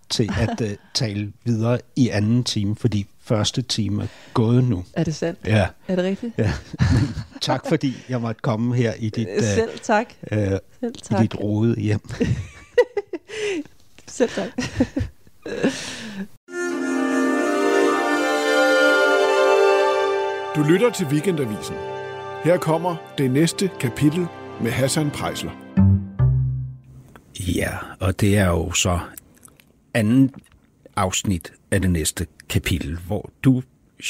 til 0.09 0.29
at 0.39 0.61
uh, 0.61 0.67
tale 0.93 1.33
videre 1.45 1.79
i 1.95 2.09
anden 2.09 2.43
time, 2.43 2.75
fordi 2.75 3.05
første 3.27 3.61
time 3.61 4.03
er 4.03 4.07
gået 4.33 4.63
nu. 4.63 4.83
er 4.93 5.03
det 5.03 5.15
sandt? 5.15 5.39
Ja, 5.45 5.67
Er 5.87 5.95
det 5.95 6.05
rigtigt? 6.05 6.33
ja. 6.37 6.53
Tak 7.41 7.65
fordi 7.69 7.93
jeg 8.09 8.21
måtte 8.21 8.41
komme 8.41 8.75
her 8.75 8.93
i 8.99 9.09
dit, 9.09 9.27
Øh, 9.37 9.43
Selv 9.43 9.79
tak. 9.83 10.05
uh, 10.31 10.37
uh, 10.37 10.43
Selv 10.43 10.95
i 10.95 11.01
tak. 11.03 11.21
dit 11.21 11.35
rode 11.39 11.75
hjem. 11.79 11.99
Selv 14.07 14.29
tak. 14.29 14.49
Du 20.55 20.63
lytter 20.63 20.89
til 20.89 21.07
Weekendavisen. 21.07 21.75
Her 22.43 22.57
kommer 22.57 22.95
det 23.17 23.31
næste 23.31 23.69
kapitel 23.79 24.27
med 24.61 24.71
Hassan 24.71 25.11
Prejsler. 25.11 25.51
Ja, 27.39 27.69
og 27.99 28.21
det 28.21 28.37
er 28.37 28.47
jo 28.47 28.71
så 28.71 28.99
anden 29.93 30.31
afsnit 30.95 31.53
af 31.71 31.81
det 31.81 31.91
næste 31.91 32.27
kapitel, 32.49 32.97
hvor 33.07 33.31
du, 33.43 33.63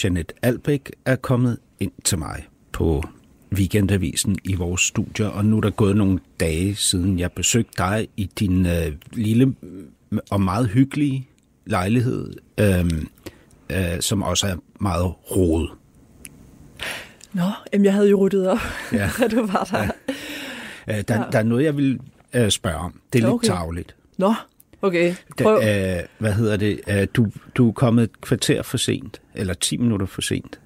Jeanette 0.04 0.34
Albæk, 0.42 0.92
er 1.06 1.16
kommet 1.16 1.58
ind 1.80 1.92
til 2.04 2.18
mig 2.18 2.48
på 2.72 3.04
Weekendavisen 3.54 4.38
i 4.44 4.54
vores 4.56 4.82
studier, 4.82 5.28
og 5.28 5.46
nu 5.46 5.58
er 5.58 5.62
der 5.62 5.70
gået 5.70 5.96
nogle 5.98 6.20
dage 6.40 6.76
siden 6.76 7.20
jeg 7.20 7.32
besøgte 7.32 7.74
dig 7.78 8.08
i 8.18 8.30
din 8.40 8.66
øh, 8.66 8.92
lille 9.14 9.56
og 10.30 10.42
meget 10.42 10.68
hyggelige 10.70 11.28
lejlighed, 11.66 12.34
øh, 12.58 12.86
øh, 13.70 14.02
som 14.02 14.24
også 14.24 14.48
er 14.48 14.56
meget 14.80 15.14
rodet. 15.36 15.70
Nå, 17.34 17.44
jamen 17.74 17.86
jeg 17.86 17.94
havde 17.94 18.10
jo 18.10 18.18
ryddet 18.26 18.48
op, 18.50 18.58
Ja. 18.94 19.10
da 19.20 19.28
du 19.28 19.46
var 19.46 19.68
der. 19.72 19.84
Øh, 20.98 21.04
der, 21.08 21.16
ja. 21.16 21.24
der 21.32 21.40
er 21.40 21.44
noget, 21.44 21.64
jeg 21.64 21.78
vil 21.78 22.00
øh, 22.34 22.50
spørge 22.52 22.78
om. 22.78 23.00
Det 23.14 23.20
er 23.20 23.24
lidt 23.24 23.34
Okay. 23.34 23.48
tavligt. 23.48 23.96
Nå, 24.18 24.34
okay. 24.82 25.16
Prøv. 25.44 25.62
Da, 25.62 25.98
øh, 25.98 26.04
hvad 26.18 26.34
hedder 26.34 26.58
det? 26.58 26.80
Øh, 26.88 27.08
du, 27.14 27.28
du 27.56 27.68
er 27.68 27.72
kommet 27.74 28.04
et 28.04 28.22
kvarter 28.22 28.62
for 28.62 28.78
sent, 28.78 29.22
eller 29.36 29.54
10 29.54 29.78
minutter 29.78 30.06
for 30.06 30.22
sent. 30.22 30.60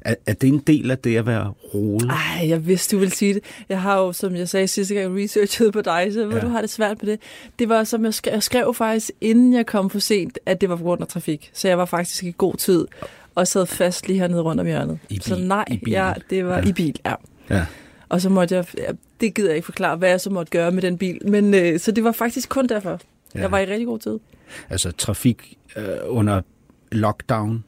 Er, 0.00 0.14
er 0.26 0.32
det 0.32 0.48
en 0.48 0.58
del 0.58 0.90
af 0.90 0.98
det 0.98 1.16
at 1.16 1.26
være 1.26 1.52
rodet? 1.74 2.10
Ej, 2.10 2.48
jeg 2.48 2.66
vidste, 2.66 2.96
du 2.96 3.00
ville 3.00 3.14
sige 3.14 3.34
det. 3.34 3.42
Jeg 3.68 3.80
har 3.82 3.98
jo, 3.98 4.12
som 4.12 4.36
jeg 4.36 4.48
sagde 4.48 4.68
sidste 4.68 4.94
gang, 4.94 5.16
researchet 5.18 5.72
på 5.72 5.80
dig, 5.80 6.08
så 6.12 6.20
Ja. 6.30 6.40
du 6.40 6.48
har 6.48 6.60
det 6.60 6.70
svært 6.70 7.02
med 7.02 7.12
det. 7.12 7.20
Det 7.58 7.68
var, 7.68 7.84
som 7.84 8.04
jeg 8.04 8.14
skrev, 8.14 8.32
jeg 8.32 8.42
skrev 8.42 8.74
faktisk, 8.74 9.10
inden 9.20 9.52
jeg 9.54 9.66
kom 9.66 9.90
for 9.90 9.98
sent, 9.98 10.38
at 10.46 10.60
det 10.60 10.68
var 10.68 10.76
på 10.76 10.82
grund 10.82 11.00
af 11.02 11.08
trafik. 11.08 11.50
Så 11.52 11.68
jeg 11.68 11.78
var 11.78 11.84
faktisk 11.84 12.24
i 12.24 12.34
god 12.38 12.54
tid, 12.54 12.86
og 13.34 13.46
sad 13.48 13.66
fast 13.66 14.08
lige 14.08 14.18
hernede 14.18 14.40
rundt 14.42 14.60
om 14.60 14.66
hjørnet. 14.66 14.98
I 15.10 15.18
så 15.22 15.34
bil- 15.36 15.46
nej, 15.46 15.64
i 15.70 15.76
bil. 15.84 15.92
ja, 15.92 16.12
det 16.30 16.46
var 16.46 16.58
ja. 16.58 16.64
i 16.68 16.72
bil, 16.72 16.98
ja. 17.06 17.14
Ja. 17.50 17.66
Og 18.08 18.20
så 18.20 18.28
måtte 18.28 18.54
jeg, 18.54 18.64
ja, 18.78 18.90
det 19.20 19.34
gider 19.34 19.48
jeg 19.48 19.56
ikke 19.56 19.66
forklare, 19.66 19.96
hvad 19.96 20.08
jeg 20.08 20.20
så 20.20 20.30
måtte 20.30 20.50
gøre 20.50 20.70
med 20.70 20.82
den 20.82 20.98
bil. 20.98 21.28
Men 21.28 21.54
øh, 21.54 21.80
så 21.80 21.92
det 21.92 22.04
var 22.04 22.12
faktisk 22.12 22.48
kun 22.48 22.66
derfor. 22.66 23.00
Ja. 23.36 23.42
Jeg 23.42 23.50
var 23.50 23.58
i 23.58 23.64
rigtig 23.66 23.86
god 23.86 23.98
tid. 23.98 24.18
Altså 24.70 24.90
trafik 24.92 25.58
øh, 25.76 25.84
under 26.06 26.40
lockdown. 26.92 27.64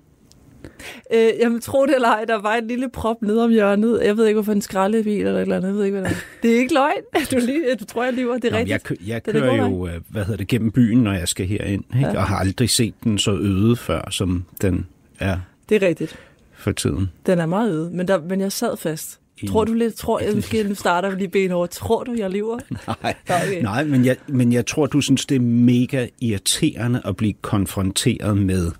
Øh, 1.14 1.28
jamen, 1.40 1.60
tro 1.60 1.86
det 1.86 1.94
eller 1.94 2.08
ej, 2.08 2.24
der 2.24 2.40
var 2.40 2.54
en 2.54 2.66
lille 2.68 2.88
prop 2.90 3.22
nede 3.22 3.44
om 3.44 3.50
hjørnet. 3.50 4.00
Jeg 4.04 4.16
ved 4.16 4.26
ikke, 4.26 4.34
hvorfor 4.36 4.52
en 4.52 4.62
skraldebil 4.62 5.18
eller 5.26 5.32
et 5.38 5.42
eller 5.42 5.56
andet. 5.56 5.68
Jeg 5.68 5.76
ved 5.76 5.84
ikke, 5.84 5.98
hvad 6.00 6.10
det 6.10 6.16
er. 6.16 6.20
Det 6.42 6.52
er 6.54 6.58
ikke 6.58 6.74
løgn. 6.74 7.02
Du, 7.30 7.36
lige, 7.46 7.74
du 7.80 7.84
tror, 7.84 8.04
jeg 8.04 8.12
lyver. 8.12 8.34
Det 8.38 8.44
er 8.44 8.50
Nå, 8.50 8.56
rigtigt. 8.58 8.90
jeg, 8.90 9.08
jeg 9.08 9.14
er 9.26 9.32
kører 9.32 9.68
god 9.68 9.70
jo 9.70 9.86
øh, 9.86 10.00
hvad 10.08 10.24
hedder 10.24 10.36
det, 10.36 10.48
gennem 10.48 10.70
byen, 10.72 10.98
når 11.02 11.12
jeg 11.12 11.28
skal 11.28 11.46
herind, 11.46 11.84
ikke? 11.94 12.06
Ja. 12.06 12.16
og 12.18 12.24
har 12.24 12.36
aldrig 12.36 12.70
set 12.70 12.94
den 13.04 13.18
så 13.18 13.32
øde 13.32 13.76
før, 13.76 14.10
som 14.10 14.44
den 14.62 14.86
Ja, 15.20 15.36
Det 15.68 15.82
er 15.82 15.86
rigtigt. 15.88 16.18
for 16.54 16.72
tiden. 16.72 17.08
Den 17.26 17.38
er 17.38 17.46
meget 17.46 17.72
øde, 17.72 17.90
men, 17.90 18.08
der, 18.08 18.20
men 18.22 18.40
jeg 18.40 18.52
sad 18.52 18.76
fast. 18.76 19.20
Tror 19.46 19.64
du 19.64 19.72
lidt, 19.72 19.94
tror 19.94 20.20
jeg, 20.20 20.34
måske 20.34 20.62
nu 20.62 20.74
starter 20.74 21.16
lige 21.16 21.28
benhårdt. 21.28 21.70
Tror 21.70 22.04
du, 22.04 22.12
jeg 22.12 22.30
lever? 22.30 22.58
Nej, 23.02 23.14
Okay. 23.28 23.62
Nej 23.62 23.84
men, 23.84 24.04
jeg, 24.04 24.16
men 24.26 24.52
jeg 24.52 24.66
tror, 24.66 24.86
du 24.86 25.00
synes, 25.00 25.26
det 25.26 25.36
er 25.36 25.40
mega 25.40 26.06
irriterende 26.20 27.02
at 27.04 27.16
blive 27.16 27.34
konfronteret 27.42 28.36
med 28.36 28.70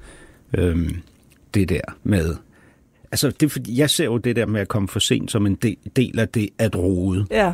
øhm, 0.55 0.97
det 1.55 1.69
der 1.69 1.81
med... 2.03 2.35
Altså, 3.13 3.31
det 3.31 3.53
fordi, 3.53 3.79
jeg 3.79 3.91
ser 3.91 4.05
jo 4.05 4.17
det 4.17 4.37
der 4.37 4.47
med 4.47 4.61
at 4.61 4.69
komme 4.69 4.89
for 4.89 4.99
sent 4.99 5.31
som 5.31 5.47
en 5.47 5.55
del, 5.55 5.77
del 5.97 6.19
af 6.19 6.29
det 6.29 6.49
at 6.59 6.77
rode. 6.77 7.27
Ja. 7.31 7.53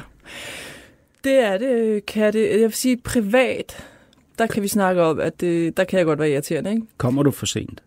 Det 1.24 1.32
er 1.32 1.58
det, 1.58 2.06
kan 2.06 2.32
det. 2.32 2.50
Jeg 2.50 2.60
vil 2.60 2.72
sige, 2.72 2.96
privat, 2.96 3.84
der 4.38 4.46
kan 4.46 4.62
vi 4.62 4.68
snakke 4.68 5.02
om, 5.02 5.20
at 5.20 5.40
det, 5.40 5.76
der 5.76 5.84
kan 5.84 5.98
jeg 5.98 6.06
godt 6.06 6.18
være 6.18 6.30
irriterende, 6.30 6.70
ikke? 6.70 6.82
Kommer 6.96 7.22
du 7.22 7.30
for 7.30 7.46
sent? 7.46 7.82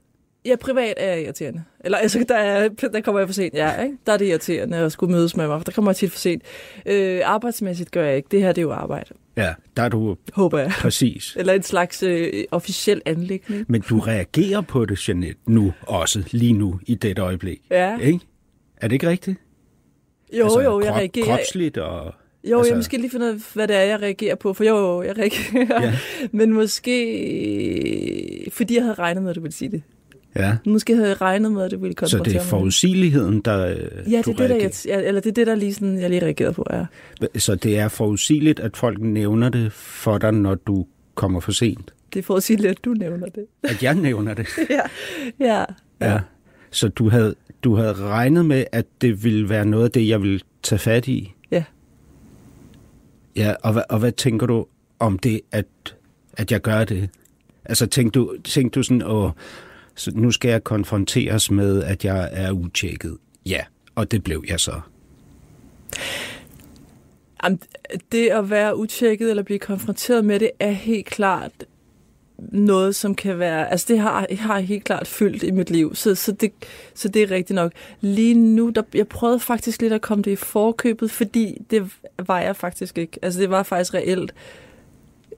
Ja, 0.48 0.56
privat 0.56 0.94
er 0.98 1.14
jeg 1.14 1.24
irriterende. 1.24 1.64
Eller 1.86 1.98
altså, 1.98 2.26
der, 2.30 2.36
er, 2.38 2.70
der 2.70 3.02
kommer 3.02 3.20
jeg 3.20 3.28
for 3.28 3.34
sent, 3.34 3.54
ja, 3.54 3.82
ikke? 3.84 3.98
Der 4.06 4.14
er 4.14 4.18
det 4.18 4.26
irriterende 4.28 4.78
at 4.78 4.92
skulle 4.92 5.12
mødes 5.12 5.36
med 5.38 5.48
mig, 5.48 5.60
for 5.60 5.64
der 5.64 5.72
kommer 5.72 5.92
jeg 5.92 5.96
tit 5.96 6.12
for 6.12 6.20
sent. 6.20 6.44
Øh, 6.86 7.22
arbejdsmæssigt 7.26 7.92
gør 7.92 8.06
jeg 8.06 8.18
ikke. 8.18 8.28
Det 8.32 8.42
her, 8.42 8.48
det 8.52 8.58
er 8.58 8.64
jo 8.64 8.72
arbejde, 8.72 9.10
Ja, 9.38 9.54
der 9.78 9.84
er 9.84 9.90
du 9.90 10.16
håber 10.34 10.60
jeg. 10.60 10.72
præcis. 10.80 11.36
Eller 11.40 11.54
en 11.54 11.64
slags 11.64 12.04
øh, 12.04 12.44
officiel 12.52 13.02
anlæggende. 13.06 13.66
Men 13.68 13.82
du 13.82 14.00
reagerer 14.00 14.62
på 14.62 14.86
det, 14.86 15.08
Jeanette, 15.08 15.40
nu 15.48 15.74
også, 15.82 16.24
lige 16.32 16.54
nu, 16.54 16.80
i 16.88 16.96
dette 16.96 17.22
øjeblik. 17.22 17.60
Ja. 17.72 17.98
Ikke? 17.98 18.20
Er 18.78 18.88
det 18.88 18.94
ikke 18.94 19.10
rigtigt? 19.10 19.38
Jo, 20.34 20.44
altså, 20.44 20.62
jo, 20.62 20.80
jeg 20.80 20.88
krop, 20.90 20.98
reagerer. 21.00 21.26
Kropsligt 21.26 21.78
og... 21.78 22.14
Jo, 22.44 22.58
Altså- 22.58 22.72
jeg 22.72 22.78
måske 22.78 22.98
lige 22.98 23.10
finde 23.10 23.26
ud 23.26 23.32
af, 23.32 23.38
hvad 23.54 23.68
det 23.68 23.76
er, 23.76 23.82
jeg 23.82 24.02
reagerer 24.02 24.36
på. 24.36 24.54
For 24.54 24.64
jo, 24.64 24.78
jo, 24.78 25.02
jeg 25.04 25.18
reagerer. 25.18 25.84
Ja. 25.84 25.94
Men 26.32 26.54
måske, 26.54 28.48
fordi 28.52 28.76
jeg 28.76 28.84
havde 28.84 28.94
regnet 28.96 29.24
med, 29.24 29.30
at 29.30 29.36
du 29.36 29.42
ville 29.42 29.54
sige 29.56 29.72
det. 29.72 29.82
Ja. 30.38 30.58
Måske 30.66 30.96
havde 30.96 31.10
jeg 31.10 31.22
regnet 31.22 31.52
med, 31.52 31.64
at 31.64 31.72
du 31.72 31.78
ville 31.78 31.94
Så 31.94 31.98
konfrontere 32.00 32.34
det 32.34 32.40
er 32.40 32.46
forudsigeligheden, 32.46 33.42
der 33.42 33.68
øh, 33.68 34.12
Ja, 34.12 34.18
det 34.18 34.28
er 34.28 34.34
det, 34.34 34.50
der, 34.50 34.56
jeg, 34.56 34.72
ja, 34.86 35.02
eller 35.02 35.22
det 35.22 35.30
er 35.30 35.34
det, 35.34 35.48
der 35.48 35.56
lige 35.56 35.74
sådan, 35.74 36.00
jeg 36.00 36.10
lige 36.10 36.26
reagerede 36.26 36.54
på, 36.54 36.66
ja. 36.72 36.86
Så 37.38 37.56
det 37.56 37.80
er 37.80 37.88
forudsigeligt, 37.88 38.60
at 38.60 38.78
folk 38.78 39.02
nævner 39.02 39.50
det 39.50 39.72
for 39.72 40.18
dig, 40.18 40.32
når 40.32 40.56
du 40.56 40.86
kommer 41.16 41.40
for 41.40 41.52
sent. 41.52 41.94
Det 42.14 42.20
er 42.20 42.24
for 42.24 42.36
at 42.36 42.44
sige 42.44 42.58
lidt, 42.58 42.72
at 42.72 42.86
du 42.86 42.94
nævner 42.94 43.28
det. 43.28 43.46
At 43.64 43.84
jeg 43.84 43.96
nævner 43.96 44.34
det. 44.34 44.48
ja, 44.70 44.82
ja. 45.40 45.66
Ja. 46.02 46.20
Så 46.72 46.88
du 46.88 47.10
havde, 47.10 47.36
du 47.64 47.76
havde 47.76 47.94
regnet 47.94 48.46
med, 48.46 48.66
at 48.72 48.86
det 49.02 49.24
ville 49.24 49.50
være 49.50 49.66
noget 49.66 49.84
af 49.84 49.92
det, 49.92 50.08
jeg 50.08 50.22
ville 50.22 50.40
tage 50.64 50.80
fat 50.80 51.08
i? 51.08 51.34
Ja. 51.52 51.64
Ja, 53.36 53.54
og 53.64 53.74
hvad, 53.74 53.84
og 53.90 54.00
hvad 54.00 54.12
tænker 54.12 54.46
du 54.46 54.66
om 55.00 55.20
det, 55.20 55.42
at, 55.52 55.66
at 56.34 56.52
jeg 56.52 56.62
gør 56.62 56.84
det? 56.84 57.10
Altså 57.66 57.86
tænkte 57.86 58.20
du, 58.20 58.36
tænkte 58.44 58.80
du 58.80 58.84
sådan, 58.84 59.02
åh, 59.06 59.32
så 59.98 60.12
nu 60.16 60.32
skal 60.32 60.50
jeg 60.50 60.64
konfronteres 60.64 61.52
med, 61.52 61.84
at 61.84 62.06
jeg 62.06 62.30
er 62.32 62.52
utjekket? 62.52 63.18
Ja, 63.46 63.62
og 63.96 64.12
det 64.12 64.24
blev 64.24 64.44
jeg 64.48 64.60
så. 64.60 64.82
Jamen, 67.44 67.60
det 68.12 68.30
at 68.30 68.50
være 68.50 68.78
utjekket 68.78 69.30
eller 69.30 69.44
blive 69.44 69.60
konfronteret 69.60 70.26
med 70.26 70.40
det, 70.40 70.52
er 70.60 70.72
helt 70.72 71.06
klart 71.06 71.52
noget, 72.38 72.96
som 72.96 73.16
kan 73.16 73.40
være... 73.40 73.72
Altså, 73.72 73.86
det 73.90 74.00
har, 74.00 74.28
har 74.32 74.60
helt 74.60 74.84
klart 74.84 75.08
fyldt 75.08 75.44
i 75.44 75.52
mit 75.52 75.70
liv, 75.70 75.96
så, 75.96 76.16
så, 76.16 76.32
det, 76.32 76.52
så 76.94 77.08
det 77.08 77.24
er 77.24 77.32
rigtigt 77.32 77.56
nok. 77.56 77.72
Lige 78.02 78.34
nu, 78.34 78.70
der, 78.70 78.82
jeg 78.94 79.08
prøvede 79.08 79.40
faktisk 79.40 79.82
lidt 79.82 79.94
at 79.94 80.02
komme 80.02 80.24
det 80.24 80.32
i 80.32 80.36
forkøbet, 80.36 81.12
fordi 81.12 81.62
det 81.70 81.92
var 82.28 82.40
jeg 82.40 82.56
faktisk 82.56 82.98
ikke. 82.98 83.20
Altså, 83.22 83.40
det 83.40 83.50
var 83.50 83.64
faktisk 83.64 83.94
reelt, 83.94 84.34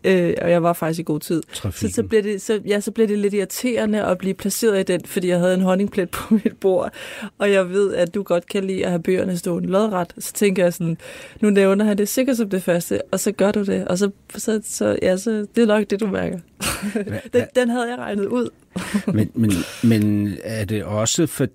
øh, 0.04 0.34
og 0.41 0.52
jeg 0.52 0.64
var 0.64 0.74
faktisk 0.74 1.00
i 1.00 1.04
god 1.04 1.20
tid. 1.20 1.41
Så, 1.54 1.62
Trafikken. 1.62 1.93
så, 1.93 2.04
blev 2.04 2.24
det, 2.24 2.41
så, 2.41 2.60
ja, 2.66 2.80
så 2.80 2.91
blev 2.91 3.08
det 3.08 3.20
lidt 3.20 3.34
irriterende 3.34 4.04
at 4.04 4.18
blive 4.18 4.34
placeret 4.34 4.80
i 4.80 4.84
den, 4.84 5.06
fordi 5.06 5.28
jeg 5.28 5.39
havde 5.39 5.54
en 5.54 5.62
honningplet 5.62 6.10
på 6.18 6.34
mit 6.34 6.58
bord, 6.60 6.93
og 7.38 7.52
jeg 7.52 7.70
ved, 7.70 7.95
at 7.95 8.16
du 8.16 8.24
godt 8.24 8.47
kan 8.47 8.64
lide 8.64 8.86
at 8.86 8.89
have 8.89 9.04
bøgerne 9.04 9.38
stående 9.38 9.70
lodret. 9.70 10.14
Så 10.20 10.34
tænker 10.34 10.64
jeg 10.64 10.74
sådan, 10.74 10.97
nu 11.41 11.50
nævner 11.50 11.86
han 11.86 11.97
det 11.97 12.08
sikkert 12.08 12.38
som 12.38 12.50
det 12.50 12.64
første, 12.64 13.02
og 13.12 13.20
så 13.20 13.32
gør 13.32 13.52
du 13.52 13.64
det, 13.64 13.88
og 13.88 13.97
så, 13.97 14.12
så, 14.36 14.62
så, 14.64 15.00
ja, 15.02 15.18
så 15.18 15.45
det 15.56 15.62
er 15.62 15.66
nok 15.66 15.89
det, 15.89 16.00
du 16.00 16.08
mærker. 16.08 16.39
den, 17.34 17.43
den 17.56 17.70
havde 17.70 17.89
jeg 17.89 17.97
regnet 17.97 18.26
ud. 18.26 18.50
men, 19.14 19.32
men, 19.34 19.52
men 19.84 20.34
er 20.43 20.66
det 20.66 20.84
også 20.84 21.28
for... 21.28 21.47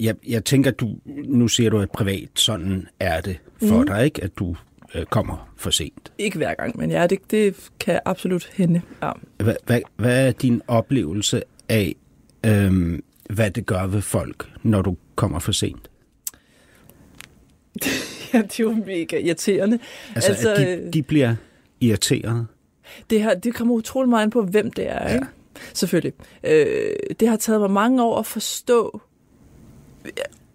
Jeg, 0.00 0.14
jeg 0.28 0.44
tænker, 0.44 0.70
du, 0.70 0.88
nu 1.24 1.48
siger 1.48 1.70
du, 1.70 1.78
at 1.78 1.90
privat 1.90 2.28
sådan 2.34 2.88
er 3.00 3.20
det 3.20 3.38
for 3.58 3.80
mm. 3.80 3.86
dig, 3.86 4.04
ikke? 4.04 4.24
At 4.24 4.30
du 4.38 4.56
øh, 4.94 5.04
kommer 5.04 5.52
for 5.56 5.70
sent. 5.70 6.12
Ikke 6.18 6.36
hver 6.36 6.54
gang, 6.54 6.76
men 6.76 6.90
ja, 6.90 7.06
det, 7.06 7.30
det 7.30 7.70
kan 7.80 8.00
absolut 8.04 8.50
hende. 8.52 8.82
Ja. 9.02 9.12
Hvad, 9.36 9.56
hvad, 9.66 9.80
hvad 9.96 10.28
er 10.28 10.32
din 10.32 10.62
oplevelse 10.68 11.42
af, 11.68 11.94
øhm, 12.46 13.04
hvad 13.30 13.50
det 13.50 13.66
gør 13.66 13.86
ved 13.86 14.02
folk, 14.02 14.50
når 14.62 14.82
du 14.82 14.96
kommer 15.14 15.38
for 15.38 15.52
sent? 15.52 15.90
ja, 18.32 18.38
det 18.38 18.60
er 18.60 18.64
jo 18.64 18.72
mega 18.86 19.18
irriterende. 19.18 19.78
Altså, 20.14 20.30
altså 20.30 20.48
Altså, 20.50 20.64
at 20.64 20.78
de, 20.78 20.90
de 20.92 21.02
bliver 21.02 21.34
irriteret? 21.80 22.46
Det, 23.10 23.22
her, 23.22 23.34
det 23.34 23.54
kommer 23.54 23.74
utrolig 23.74 24.08
meget 24.08 24.22
an 24.22 24.30
på, 24.30 24.42
hvem 24.42 24.70
det 24.70 24.90
er, 24.90 25.14
ikke? 25.14 25.26
Selvfølgelig. 25.74 26.12
Øh, 26.44 26.92
det 27.20 27.28
har 27.28 27.36
taget 27.36 27.60
mig 27.60 27.70
mange 27.70 28.02
år 28.02 28.18
at 28.18 28.26
forstå, 28.26 29.00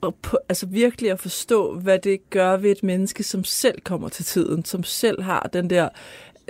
og 0.01 0.15
på, 0.15 0.37
altså 0.49 0.65
virkelig 0.65 1.11
at 1.11 1.19
forstå, 1.19 1.79
hvad 1.79 1.99
det 1.99 2.29
gør 2.29 2.57
ved 2.57 2.71
et 2.71 2.83
menneske, 2.83 3.23
som 3.23 3.43
selv 3.43 3.81
kommer 3.81 4.09
til 4.09 4.25
tiden, 4.25 4.65
som 4.65 4.83
selv 4.83 5.21
har 5.21 5.49
den 5.53 5.69
der 5.69 5.89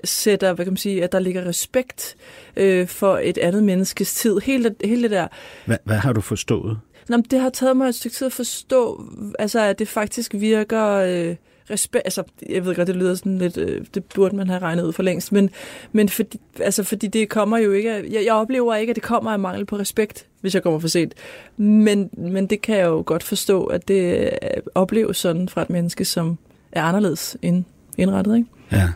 sætter, 0.04 0.54
hvad 0.54 0.66
kan 0.66 0.74
man 0.74 0.78
sige, 0.78 1.04
at 1.04 1.12
der 1.12 1.20
ligger 1.20 1.46
respekt 1.46 2.16
øh, 2.58 2.88
for 2.88 3.18
et 3.18 3.38
andet 3.38 3.64
menneskes 3.64 4.14
tid. 4.14 4.38
Hele, 4.40 4.76
hele 4.84 5.04
det 5.04 5.12
der 5.12 5.28
Hvad, 5.66 5.78
hvad 5.84 5.98
har 5.98 6.14
du 6.14 6.22
forstået? 6.22 6.80
Nå, 7.10 7.18
det 7.18 7.40
har 7.40 7.50
taget 7.50 7.78
mig 7.78 7.88
et 7.88 7.96
stykke 7.96 8.16
tid 8.16 8.28
at 8.28 8.34
forstå, 8.34 9.04
altså, 9.40 9.60
at 9.60 9.80
det 9.80 9.88
faktisk 9.88 10.34
virker 10.34 10.86
øh, 10.86 11.36
respekt. 11.72 12.06
Altså, 12.06 12.24
jeg 12.50 12.66
ved 12.66 12.76
godt, 12.76 12.88
det 12.88 12.96
lyder 12.96 13.16
sådan 13.16 13.38
lidt, 13.38 13.58
øh, 13.58 13.86
det 13.94 14.04
burde 14.06 14.36
man 14.36 14.48
have 14.50 14.62
regnet 14.62 14.84
ud 14.84 14.94
for 14.94 15.04
længst, 15.04 15.32
men, 15.32 15.50
men 15.92 16.10
fordi, 16.10 16.40
altså, 16.60 16.84
fordi 16.84 17.08
det 17.08 17.30
kommer 17.30 17.58
jo 17.58 17.72
ikke, 17.72 17.92
jeg, 17.92 18.26
jeg 18.26 18.34
oplever 18.34 18.76
ikke, 18.76 18.90
at 18.92 18.96
det 18.96 19.04
kommer 19.04 19.32
af 19.32 19.40
mangel 19.40 19.66
på 19.66 19.78
respekt, 19.78 20.26
hvis 20.42 20.54
jeg 20.54 20.64
kommer 20.64 20.80
for 20.80 20.88
sent. 20.88 21.14
Men, 21.58 22.10
men 22.18 22.48
det 22.48 22.62
kan 22.62 22.78
jeg 22.78 22.86
jo 22.86 23.04
godt 23.06 23.24
forstå, 23.24 23.64
at 23.66 23.88
det 23.88 24.16
øh, 24.24 24.30
opleves 24.76 25.18
sådan 25.18 25.50
fra 25.50 25.62
et 25.62 25.70
menneske, 25.70 26.06
som 26.06 26.38
er 26.72 26.84
anderledes 26.84 27.38
end 27.42 27.64
indrettet, 27.98 28.36
ikke? 28.38 28.48
Ja. 28.72 28.90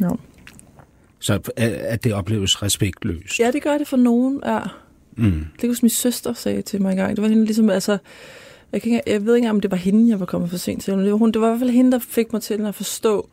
Ja. 0.00 0.08
Så 1.18 1.38
at- 1.56 2.04
det 2.04 2.12
opleves 2.12 2.62
respektløst? 2.62 3.38
ja, 3.40 3.50
det 3.50 3.62
gør 3.62 3.78
det 3.78 3.88
for 3.88 3.96
nogen, 3.96 4.40
ja. 4.46 4.60
Mm. 5.16 5.44
Det 5.60 5.68
kunne 5.68 5.76
min 5.82 5.90
søster 5.90 6.32
sagde 6.32 6.62
til 6.62 6.82
mig 6.82 6.90
engang. 6.90 7.16
Det 7.16 7.22
var 7.22 7.28
hende 7.28 7.44
ligesom, 7.44 7.70
altså, 7.70 7.98
jeg, 8.72 8.82
kan 8.82 9.02
jeg 9.06 9.26
ved 9.26 9.34
ikke 9.34 9.44
engang, 9.44 9.56
om 9.56 9.60
det 9.60 9.70
var 9.70 9.76
hende, 9.76 10.10
jeg 10.10 10.20
var 10.20 10.26
kommet 10.26 10.50
for 10.50 10.56
sent 10.56 10.82
til. 10.82 10.96
Men 10.96 11.04
det 11.04 11.12
var, 11.12 11.18
hun, 11.18 11.32
det 11.32 11.40
var 11.40 11.46
i 11.46 11.50
hvert 11.50 11.60
fald 11.60 11.70
hende, 11.70 11.92
der 11.92 11.98
fik 11.98 12.32
mig 12.32 12.42
til 12.42 12.66
at 12.66 12.74
forstå, 12.74 13.28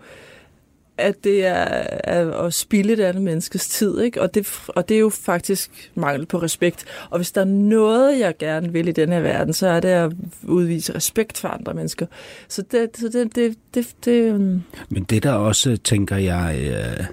at 0.98 1.24
det 1.24 1.46
er, 1.46 1.66
er 2.04 2.32
at 2.32 2.54
spilde 2.54 2.94
et 2.94 3.00
andet 3.00 3.24
menneskes 3.24 3.68
tid. 3.68 4.00
Ikke? 4.00 4.22
Og, 4.22 4.34
det, 4.34 4.48
og 4.68 4.90
det 4.90 4.96
er 4.96 5.00
jo 5.00 5.10
faktisk 5.10 5.92
mangel 5.96 6.26
på 6.26 6.38
respekt. 6.38 6.86
Og 7.10 7.18
hvis 7.18 7.32
der 7.32 7.42
er 7.42 7.46
noget, 7.46 8.20
jeg 8.20 8.38
gerne 8.38 8.72
vil 8.72 8.88
i 8.88 8.92
den 8.92 9.10
her 9.10 9.20
verden, 9.20 9.54
så 9.54 9.68
er 9.68 9.80
det 9.80 9.90
at 9.90 10.12
udvise 10.44 10.96
respekt 10.96 11.38
for 11.38 11.48
andre 11.48 11.74
mennesker. 11.74 12.06
Så 12.48 12.62
det, 12.62 12.90
så 12.98 13.10
det, 13.10 13.36
det, 13.36 13.56
det, 13.74 13.96
det 14.06 14.34
um... 14.34 14.64
Men 14.90 15.04
det 15.04 15.24
der 15.24 15.32
også, 15.32 15.70
øh, 15.70 15.78
tænker 15.84 16.18
jeg, 16.18 16.60
øh, 16.62 17.06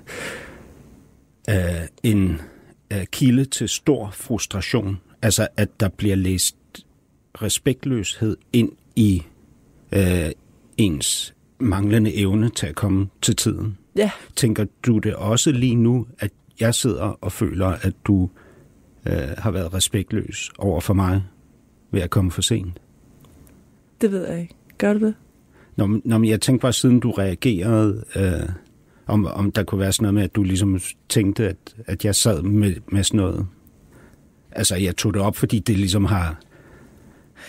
øh, 1.49 1.81
øh, 1.81 1.89
en 2.03 2.41
øh, 2.93 3.05
kilde 3.13 3.45
til 3.45 3.69
stor 3.69 4.11
frustration. 4.13 5.01
Altså, 5.23 5.49
at 5.57 5.81
der 5.81 5.89
bliver 5.89 6.17
læst 6.17 6.57
respektløshed 7.43 8.37
ind 8.53 8.73
i 8.97 9.23
øh, 9.93 10.31
ens 10.77 11.35
manglende 11.61 12.15
evne 12.17 12.49
til 12.51 12.67
at 12.67 12.75
komme 12.75 13.09
til 13.23 13.37
tiden. 13.37 13.79
ja, 13.97 14.11
Tænker 14.37 14.67
du 14.87 14.99
det 14.99 15.15
også 15.15 15.53
lige 15.53 15.75
nu, 15.75 16.07
at 16.19 16.31
jeg 16.61 16.75
sidder 16.75 17.03
og 17.21 17.33
føler, 17.33 17.67
at 17.67 17.93
du 18.05 18.31
øh, 19.07 19.13
har 19.39 19.51
været 19.51 19.75
respektløs 19.75 20.51
over 20.59 20.81
for 20.81 20.95
mig 20.95 21.23
ved 21.91 22.01
at 22.03 22.11
komme 22.11 22.31
for 22.31 22.43
sent? 22.43 22.81
det 24.01 24.13
ved 24.13 24.29
jeg 24.29 24.41
ikke. 24.41 24.55
Gør 24.79 24.93
du 24.93 25.07
det? 25.07 25.15
Nå, 25.77 25.87
men- 25.87 26.03
nå, 26.05 26.19
men 26.19 26.31
jeg 26.31 26.41
tænkte 26.41 26.63
bare, 26.63 26.73
siden 26.73 27.01
du 27.01 27.11
reagerede, 27.11 28.05
øh, 28.17 28.49
om, 29.07 29.27
om 29.27 29.53
der 29.53 29.63
kunne 29.63 29.79
være 29.81 29.93
sådan 29.93 30.03
noget 30.03 30.15
med, 30.15 30.23
at 30.23 30.35
du 30.37 30.43
ligesom 30.43 30.81
tænkte, 31.09 31.49
at, 31.49 31.57
at 31.87 32.05
jeg 32.05 32.15
sad 32.15 32.43
med, 32.43 32.75
med 32.93 33.05
sådan 33.05 33.19
noget. 33.19 33.47
Altså, 34.53 34.77
jeg 34.77 34.97
tog 34.97 35.15
det 35.15 35.23
op, 35.23 35.37
fordi 35.37 35.59
det 35.59 35.77
ligesom 35.79 36.05
har 36.05 36.41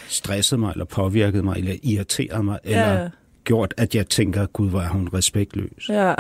stresset 0.08 0.60
mig, 0.60 0.72
eller 0.72 0.86
påvirket 0.86 1.44
mig, 1.44 1.58
eller 1.58 1.74
irriteret 1.84 2.46
mig, 2.46 2.60
eller 2.64 3.02
Ja. 3.02 3.10
gjort, 3.44 3.74
at 3.78 3.96
jeg 3.96 4.08
tænker, 4.08 4.46
gud, 4.46 4.70
hvor 4.70 4.80
er 4.80 4.88
hun 4.90 5.10
respektløs. 5.14 5.90
Ja. 5.90 6.14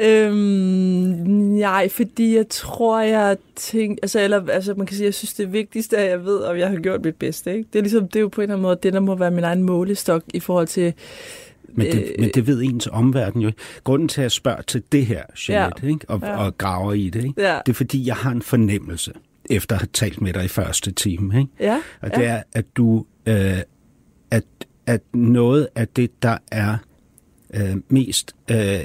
øhm, 0.00 0.36
nej, 0.36 1.88
fordi 1.88 2.36
jeg 2.36 2.48
tror, 2.48 3.00
jeg 3.00 3.36
tænker... 3.56 3.98
Altså, 4.02 4.20
eller, 4.20 4.48
altså, 4.48 4.74
man 4.74 4.86
kan 4.86 4.96
sige, 4.96 5.04
jeg 5.04 5.14
synes, 5.14 5.34
det 5.34 5.52
vigtigste 5.52 5.96
er, 5.96 6.04
at 6.04 6.10
jeg 6.10 6.24
ved, 6.24 6.38
om 6.40 6.56
jeg 6.56 6.68
har 6.68 6.76
gjort 6.76 7.04
mit 7.04 7.16
bedste. 7.16 7.52
Ikke? 7.56 7.68
Det, 7.72 7.78
er 7.78 7.82
ligesom, 7.82 8.08
det 8.08 8.16
er 8.16 8.20
jo 8.20 8.28
på 8.28 8.40
en 8.40 8.42
eller 8.42 8.54
anden 8.54 8.62
måde 8.62 8.78
det, 8.82 8.92
der 8.92 9.00
må 9.00 9.14
være 9.14 9.30
min 9.30 9.44
egen 9.44 9.62
målestok 9.62 10.22
i 10.34 10.40
forhold 10.40 10.66
til... 10.66 10.92
Men 11.74 11.86
det, 11.86 11.94
Øh, 12.02 12.08
men 12.18 12.30
det 12.34 12.46
ved 12.46 12.62
ens 12.62 12.88
omverden 12.92 13.40
jo. 13.42 13.52
Grunden 13.84 14.08
til, 14.08 14.20
at 14.20 14.22
jeg 14.22 14.32
spørger 14.32 14.62
til 14.62 14.82
det 14.92 15.06
her, 15.06 15.22
Jeanette, 15.48 15.82
Ja. 15.86 15.88
ikke? 15.92 16.04
Og, 16.08 16.20
Ja. 16.22 16.36
og 16.44 16.58
graver 16.58 16.92
i 16.92 17.10
det, 17.10 17.24
ikke? 17.24 17.42
Ja. 17.42 17.58
det 17.66 17.72
er, 17.72 17.76
fordi 17.76 18.06
jeg 18.06 18.14
har 18.16 18.30
en 18.30 18.42
fornemmelse 18.42 19.12
efter 19.50 19.76
at 19.76 19.82
have 19.82 19.88
talt 19.92 20.20
med 20.20 20.32
dig 20.32 20.44
i 20.44 20.48
første 20.48 20.92
time. 20.92 21.38
Ikke? 21.40 21.50
Ja, 21.60 21.80
Og 22.00 22.10
ja. 22.12 22.18
det 22.18 22.26
er, 22.26 22.42
at 22.52 22.76
du, 22.76 23.06
øh, 23.26 23.58
at, 24.30 24.44
at 24.86 25.00
noget 25.14 25.68
af 25.74 25.88
det, 25.88 26.22
der 26.22 26.38
er 26.50 26.76
øh, 27.54 27.76
mest 27.88 28.36
øh, 28.50 28.80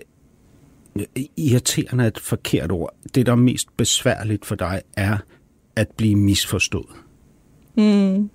irriterende 1.37 2.03
er 2.03 2.07
et 2.07 2.19
forkert 2.19 2.71
ord, 2.71 2.95
det, 3.15 3.25
der 3.25 3.31
er 3.31 3.35
mest 3.35 3.77
besværligt 3.77 4.45
for 4.45 4.55
dig, 4.55 4.81
er 4.97 5.17
at 5.75 5.87
blive 5.97 6.15
misforstået. 6.15 6.95
Mm. 7.77 8.29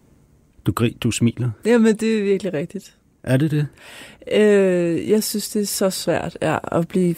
Du, 0.66 0.72
gri, 0.72 0.96
du 1.00 1.10
smiler. 1.10 1.50
Jamen, 1.64 1.96
det 1.96 2.18
er 2.18 2.22
virkelig 2.22 2.52
rigtigt. 2.52 2.96
Er 3.22 3.36
det 3.36 3.50
det? 3.50 3.66
Øh, 4.32 5.10
jeg 5.10 5.22
synes, 5.24 5.48
det 5.50 5.62
er 5.62 5.66
så 5.66 5.90
svært 5.90 6.38
ja, 6.42 6.58
at 6.78 6.88
blive 6.88 7.14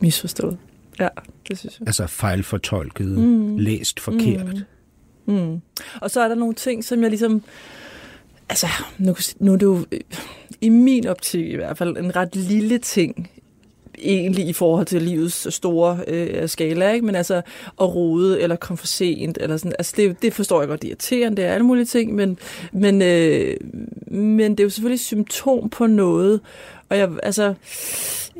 misforstået. 0.00 0.58
Ja, 1.00 1.08
det 1.48 1.58
synes 1.58 1.78
jeg. 1.80 1.88
Altså 1.88 2.06
fejlfortolket, 2.06 3.06
Mm. 3.06 3.56
læst 3.56 4.00
forkert. 4.00 4.54
Mm. 5.26 5.34
Mm. 5.34 5.60
Og 6.00 6.10
så 6.10 6.20
er 6.20 6.28
der 6.28 6.34
nogle 6.34 6.54
ting, 6.54 6.84
som 6.84 7.02
jeg 7.02 7.10
ligesom... 7.10 7.42
Altså, 8.48 8.66
nu, 8.98 9.16
nu 9.38 9.52
er 9.52 9.56
det 9.56 9.66
jo 9.66 9.84
øh, 9.92 10.00
i 10.60 10.68
min 10.68 11.06
optik 11.06 11.46
i 11.46 11.56
hvert 11.56 11.78
fald 11.78 11.96
en 11.96 12.16
ret 12.16 12.36
lille 12.36 12.78
ting, 12.78 13.30
egentlig 13.98 14.48
i 14.48 14.52
forhold 14.52 14.86
til 14.86 15.02
livets 15.02 15.54
store 15.54 15.98
øh, 16.08 16.48
skala, 16.48 16.92
ikke? 16.92 17.06
men 17.06 17.14
altså 17.14 17.36
at 17.80 17.94
rode 17.94 18.40
eller 18.40 18.56
komme 18.56 18.78
for 18.78 18.86
sent, 18.86 19.38
eller 19.40 19.56
sådan, 19.56 19.72
altså 19.78 19.94
det, 19.96 20.22
det 20.22 20.32
forstår 20.32 20.60
jeg 20.60 20.68
godt, 20.68 20.82
det 20.82 20.88
er 20.88 20.90
irriterende, 20.90 21.36
det 21.36 21.44
er 21.44 21.52
alle 21.52 21.66
mulige 21.66 21.84
ting, 21.84 22.14
men, 22.14 22.38
men, 22.72 23.02
øh, 23.02 23.56
men 24.06 24.50
det 24.50 24.60
er 24.60 24.64
jo 24.64 24.70
selvfølgelig 24.70 24.94
et 24.94 25.00
symptom 25.00 25.70
på 25.70 25.86
noget, 25.86 26.40
og 26.88 26.98
jeg, 26.98 27.10
altså, 27.22 27.54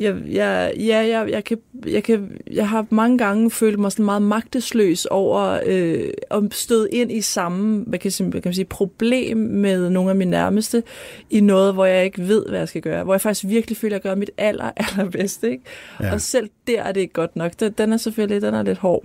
jeg, 0.00 0.16
jeg, 0.30 0.72
ja, 0.78 0.98
jeg, 0.98 1.30
jeg, 1.30 1.44
kan, 1.44 1.58
jeg, 1.86 2.02
kan, 2.04 2.30
jeg 2.52 2.68
har 2.68 2.86
mange 2.90 3.18
gange 3.18 3.50
følt 3.50 3.78
mig 3.78 3.92
sådan 3.92 4.04
meget 4.04 4.22
magtesløs 4.22 5.06
over 5.06 5.60
øh, 5.66 6.10
at 6.30 6.42
støde 6.50 6.88
ind 6.92 7.12
i 7.12 7.20
samme 7.20 7.84
hvad 7.86 7.98
kan, 7.98 8.12
hvad 8.18 8.32
kan 8.32 8.48
man 8.48 8.54
sige, 8.54 8.64
problem 8.64 9.36
med 9.36 9.90
nogle 9.90 10.10
af 10.10 10.16
mine 10.16 10.30
nærmeste 10.30 10.82
i 11.30 11.40
noget, 11.40 11.74
hvor 11.74 11.84
jeg 11.84 12.04
ikke 12.04 12.28
ved, 12.28 12.46
hvad 12.48 12.58
jeg 12.58 12.68
skal 12.68 12.82
gøre. 12.82 13.04
Hvor 13.04 13.14
jeg 13.14 13.20
faktisk 13.20 13.44
virkelig 13.48 13.76
føler, 13.76 13.96
at 13.96 14.04
jeg 14.04 14.10
gør 14.10 14.16
mit 14.16 14.30
aller, 14.38 14.70
allerbedste. 14.90 15.50
Ikke? 15.50 15.64
Ja. 16.00 16.12
Og 16.12 16.20
selv 16.20 16.50
der 16.66 16.82
er 16.82 16.92
det 16.92 17.00
ikke 17.00 17.12
godt 17.14 17.36
nok. 17.36 17.52
Den, 17.60 17.72
den 17.78 17.92
er 17.92 17.96
selvfølgelig 17.96 18.42
den 18.42 18.54
er 18.54 18.62
lidt 18.62 18.78
hård. 18.78 19.04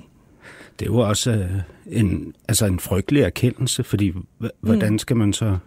Det 0.79 0.85
er 0.85 0.89
jo 0.91 0.97
også 0.97 1.31
øh, 1.31 1.45
en, 1.99 2.33
altså 2.47 2.65
en 2.65 2.79
frygtelig 2.79 3.21
erkendelse, 3.21 3.83
fordi 3.83 4.13
hvordan 4.61 4.99
skal 4.99 5.15
man 5.17 5.33
så 5.33 5.57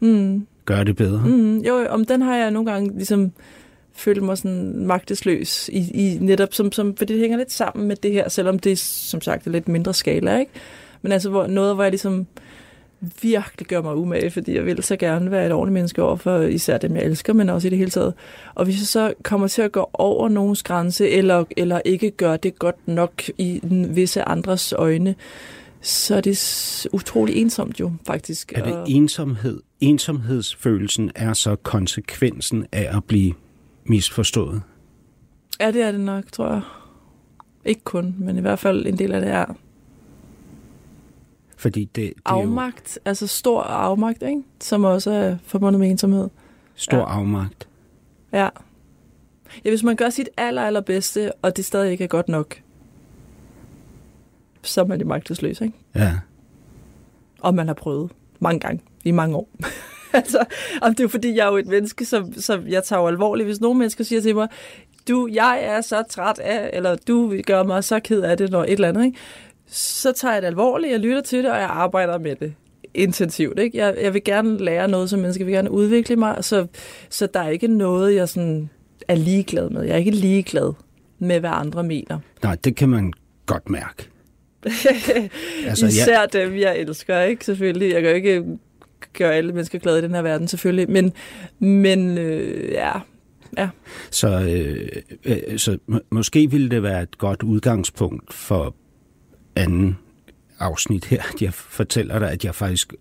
Mm. 0.00 0.46
gøre 0.64 0.84
det 0.84 0.96
bedre? 0.96 1.26
Mm, 1.26 1.58
jo, 1.58 1.86
om 1.88 2.04
den 2.04 2.22
har 2.22 2.36
jeg 2.36 2.50
nogle 2.50 2.70
gange 2.72 2.92
ligesom 2.96 3.32
følt 3.98 4.22
mig 4.22 4.38
sådan 4.38 4.86
magtesløs 4.86 5.70
i, 5.72 5.90
i 5.94 6.18
netop 6.20 6.54
som, 6.54 6.72
som, 6.72 6.96
for 6.96 7.04
det 7.04 7.18
hænger 7.18 7.36
lidt 7.36 7.52
sammen 7.52 7.88
med 7.88 7.96
det 7.96 8.12
her, 8.12 8.28
selvom 8.28 8.58
det 8.58 8.78
som 8.78 9.20
sagt 9.20 9.46
er 9.46 9.50
lidt 9.50 9.68
mindre 9.68 9.94
skala, 9.94 10.38
ikke? 10.38 10.52
Men 11.02 11.12
altså 11.12 11.30
hvor, 11.30 11.46
noget, 11.46 11.74
hvor 11.74 11.82
jeg 11.82 11.92
ligesom 11.92 12.26
virkelig 13.22 13.66
gør 13.68 13.82
mig 13.82 13.96
umage, 13.96 14.30
fordi 14.30 14.54
jeg 14.54 14.66
vil 14.66 14.82
så 14.82 14.96
gerne 14.96 15.30
være 15.30 15.46
et 15.46 15.52
ordentligt 15.52 15.74
menneske 15.74 16.02
over 16.02 16.16
for 16.16 16.40
især 16.40 16.78
dem, 16.78 16.96
jeg 16.96 17.04
elsker, 17.04 17.32
men 17.32 17.50
også 17.50 17.68
i 17.68 17.70
det 17.70 17.78
hele 17.78 17.90
taget. 17.90 18.14
Og 18.54 18.64
hvis 18.64 18.78
jeg 18.78 18.86
så 18.86 19.14
kommer 19.22 19.48
til 19.48 19.62
at 19.62 19.72
gå 19.72 19.90
over 19.92 20.28
nogens 20.28 20.62
grænse, 20.62 21.08
eller, 21.10 21.44
eller 21.56 21.80
ikke 21.84 22.10
gør 22.10 22.36
det 22.36 22.58
godt 22.58 22.88
nok 22.88 23.22
i 23.38 23.60
en 23.62 23.96
visse 23.96 24.22
andres 24.22 24.72
øjne, 24.72 25.14
så 25.80 26.16
er 26.16 26.20
det 26.20 26.86
utrolig 26.92 27.36
ensomt 27.36 27.80
jo, 27.80 27.92
faktisk. 28.06 28.52
Er 28.52 28.64
det 28.64 28.94
ensomhed? 28.96 29.60
Ensomhedsfølelsen 29.80 31.10
er 31.14 31.32
så 31.32 31.56
konsekvensen 31.56 32.66
af 32.72 32.96
at 32.96 33.04
blive 33.04 33.34
misforstået. 33.88 34.62
Ja, 35.60 35.70
det 35.70 35.82
er 35.82 35.92
det 35.92 36.00
nok, 36.00 36.24
tror 36.32 36.52
jeg. 36.52 36.62
Ikke 37.64 37.80
kun, 37.84 38.14
men 38.18 38.36
i 38.36 38.40
hvert 38.40 38.58
fald 38.58 38.86
en 38.86 38.98
del 38.98 39.12
af 39.12 39.20
det 39.20 39.30
er 39.30 39.44
Fordi 41.56 41.84
det, 41.84 41.96
det 41.96 42.06
er 42.26 42.34
jo 42.34 42.40
afmagt, 42.40 42.98
altså 43.04 43.26
stor 43.26 43.62
afmagt, 43.62 44.22
ikke? 44.22 44.42
som 44.60 44.84
også 44.84 45.10
er 45.10 45.36
forbundet 45.42 45.80
med 45.80 45.90
ensomhed. 45.90 46.28
stor 46.74 46.96
Ja. 46.98 47.04
afmagt. 47.04 47.68
Ja. 48.32 48.48
ja, 49.64 49.70
hvis 49.70 49.82
man 49.82 49.96
gør 49.96 50.10
sit 50.10 50.28
aller, 50.36 50.62
allerbedste, 50.62 51.32
og 51.42 51.56
det 51.56 51.64
stadig 51.64 51.92
ikke 51.92 52.04
er 52.04 52.08
godt 52.08 52.28
nok, 52.28 52.60
så 54.62 54.80
er 54.80 54.84
man 54.84 55.00
jo 55.00 55.06
magtesløs, 55.06 55.60
ikke? 55.60 55.74
Ja. 55.94 56.18
Og 57.40 57.54
man 57.54 57.66
har 57.66 57.74
prøvet 57.74 58.10
mange 58.40 58.60
gange 58.60 58.82
i 59.04 59.10
mange 59.10 59.36
år. 59.36 59.48
altså, 60.20 60.44
og 60.82 60.90
det 60.90 61.00
er 61.00 61.04
jo 61.04 61.08
fordi, 61.08 61.36
jeg 61.36 61.46
er 61.46 61.50
jo 61.50 61.56
et 61.56 61.66
menneske, 61.66 62.04
som, 62.04 62.32
som 62.32 62.68
jeg 62.68 62.84
tager 62.84 63.02
alvorligt. 63.02 63.46
Hvis 63.46 63.60
nogle 63.60 63.78
mennesker 63.78 64.04
siger 64.04 64.20
til 64.20 64.34
mig, 64.34 64.48
du, 65.08 65.28
jeg 65.32 65.58
er 65.62 65.80
så 65.80 66.02
træt 66.10 66.38
af, 66.38 66.70
eller 66.72 66.96
du 67.08 67.34
gør 67.46 67.62
mig 67.62 67.84
så 67.84 68.00
ked 68.00 68.20
af 68.20 68.36
det, 68.36 68.50
når 68.50 68.64
et 68.64 68.72
eller 68.72 68.88
andet, 68.88 69.04
ikke? 69.04 69.18
så 69.70 70.12
tager 70.12 70.34
jeg 70.34 70.42
det 70.42 70.48
alvorligt, 70.48 70.92
jeg 70.92 71.00
lytter 71.00 71.20
til 71.20 71.44
det, 71.44 71.50
og 71.50 71.56
jeg 71.56 71.68
arbejder 71.70 72.18
med 72.18 72.36
det 72.36 72.54
intensivt. 72.94 73.58
Ikke? 73.58 73.78
Jeg, 73.78 73.96
jeg 74.02 74.14
vil 74.14 74.24
gerne 74.24 74.58
lære 74.58 74.88
noget 74.88 75.10
som 75.10 75.18
menneske, 75.18 75.40
jeg 75.40 75.46
vil 75.46 75.54
gerne 75.54 75.70
udvikle 75.70 76.16
mig, 76.16 76.44
så, 76.44 76.66
så 77.10 77.26
der 77.26 77.40
er 77.40 77.48
ikke 77.48 77.68
noget, 77.68 78.14
jeg 78.14 78.28
sådan 78.28 78.70
er 79.08 79.14
ligeglad 79.14 79.70
med. 79.70 79.82
Jeg 79.82 79.92
er 79.92 79.96
ikke 79.96 80.10
ligeglad 80.10 80.72
med, 81.18 81.40
hvad 81.40 81.50
andre 81.52 81.82
mener. 81.82 82.18
Nej, 82.42 82.56
det 82.64 82.76
kan 82.76 82.88
man 82.88 83.12
godt 83.46 83.70
mærke. 83.70 84.08
Altså, 85.68 85.86
Især 85.86 86.26
dem, 86.26 86.56
jeg 86.56 86.78
elsker, 86.78 87.20
ikke? 87.20 87.44
Selvfølgelig. 87.44 87.92
Jeg 87.92 88.02
kan 88.02 88.10
jo 88.10 88.16
ikke 88.16 88.44
gøre 89.12 89.34
alle 89.34 89.52
mennesker 89.52 89.78
glade 89.78 89.98
i 89.98 90.02
den 90.02 90.14
her 90.14 90.22
verden, 90.22 90.48
selvfølgelig. 90.48 90.90
Men, 90.90 91.12
men 91.58 92.18
øh, 92.18 92.72
ja, 92.72 92.92
Så, 94.10 94.28
øh, 94.28 94.88
øh, 95.24 95.58
så 95.58 95.78
må, 95.86 96.00
måske 96.10 96.50
ville 96.50 96.70
det 96.70 96.82
være 96.82 97.02
et 97.02 97.18
godt 97.18 97.42
udgangspunkt 97.42 98.34
for 98.34 98.74
anden 99.56 99.98
afsnit 100.58 101.04
her, 101.04 101.22
at 101.34 101.42
jeg 101.42 101.54
fortæller 101.54 102.18
dig, 102.18 102.30
at 102.30 102.44
jeg 102.44 102.54
faktisk 102.54 102.94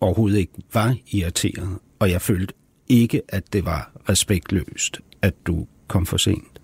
overhovedet 0.00 0.38
ikke 0.38 0.52
var 0.72 0.96
irriteret, 1.12 1.68
og 1.98 2.10
jeg 2.10 2.20
følte 2.20 2.54
ikke, 2.88 3.22
at 3.28 3.52
det 3.52 3.64
var 3.64 3.92
respektløst, 4.08 5.00
at 5.22 5.34
du 5.46 5.66
kom 5.88 6.06
for 6.06 6.16
sent. 6.16 6.60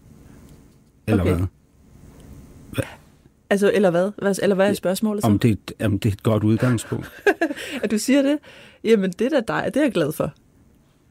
Eller 1.07 1.23
Okay. 1.23 1.37
hvad? 1.37 2.85
altså, 3.51 3.71
eller 3.75 3.91
hvad? 3.91 4.11
hvad 4.19 4.35
eller 4.43 4.57
hvad 4.57 4.69
er 4.69 4.75
spørgsmålet 4.75 5.23
så? 5.23 5.29
Om 5.29 5.39
det, 5.39 5.73
om 5.81 5.99
det 5.99 6.09
er 6.09 6.13
et 6.13 6.23
godt 6.23 6.45
udgangspunkt. 6.45 7.11
At 7.83 7.91
du 7.91 7.99
siger 7.99 8.23
det? 8.23 8.39
Jamen, 8.85 9.11
det 9.11 9.33
er 9.33 9.41
da 9.41 9.55
dig, 9.55 9.71
det 9.75 9.77
er 9.81 9.85
jeg 9.85 9.93
glad 9.93 10.13
for. 10.13 10.33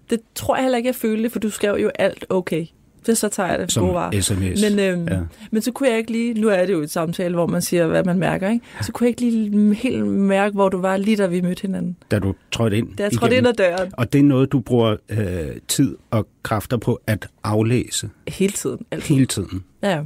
Det 0.10 0.20
tror 0.36 0.56
jeg 0.56 0.64
heller 0.64 0.78
ikke, 0.78 0.88
jeg 0.88 0.96
følte, 0.96 1.30
for 1.30 1.40
du 1.40 1.50
skrev 1.50 1.78
jo 1.82 1.92
alt 2.00 2.26
okay. 2.30 2.66
Det 3.06 3.18
så 3.18 3.30
tager 3.30 3.50
jeg 3.50 3.60
det 3.60 3.72
som 3.72 3.88
gode 3.88 4.22
sms. 4.22 4.62
Men, 4.62 4.80
øhm, 4.80 5.08
ja. 5.08 5.20
men 5.52 5.62
så 5.62 5.72
kunne 5.72 5.90
jeg 5.90 5.98
ikke 5.98 6.12
lige, 6.12 6.34
nu 6.34 6.48
er 6.48 6.66
det 6.66 6.74
jo 6.74 6.82
et 6.82 6.92
samtale, 6.92 7.34
hvor 7.34 7.48
man 7.48 7.62
siger, 7.62 7.88
hvad 7.88 8.04
man 8.04 8.20
mærker, 8.20 8.50
ikke? 8.50 8.66
Så 8.82 8.92
kunne 8.92 9.06
jeg 9.06 9.10
ikke 9.10 9.22
lige 9.22 9.74
helt 9.76 10.08
mærke, 10.08 10.54
hvor 10.54 10.70
du 10.70 10.82
var 10.82 10.98
lige 10.98 11.18
da 11.18 11.28
vi 11.28 11.42
mødte 11.42 11.62
hinanden. 11.62 11.98
Da 12.12 12.20
du 12.20 12.34
trådte 12.52 12.78
ind 12.78 12.98
Da 12.98 13.04
jeg 13.04 13.12
trådte 13.12 13.38
ind 13.38 13.48
ad 13.48 13.54
døren. 13.54 13.92
Og 13.98 14.14
det 14.14 14.20
er 14.20 14.24
noget, 14.24 14.52
du 14.52 14.60
bruger 14.60 14.96
øh, 15.10 15.48
tid 15.68 15.96
og 16.12 16.28
kræfter 16.44 16.78
på 16.78 17.00
at 17.08 17.28
aflæse 17.44 18.10
Hele 18.28 18.54
tiden. 18.54 18.86
Altså. 18.92 19.14
hele 19.14 19.26
tiden. 19.26 19.64
Ja. 19.84 20.02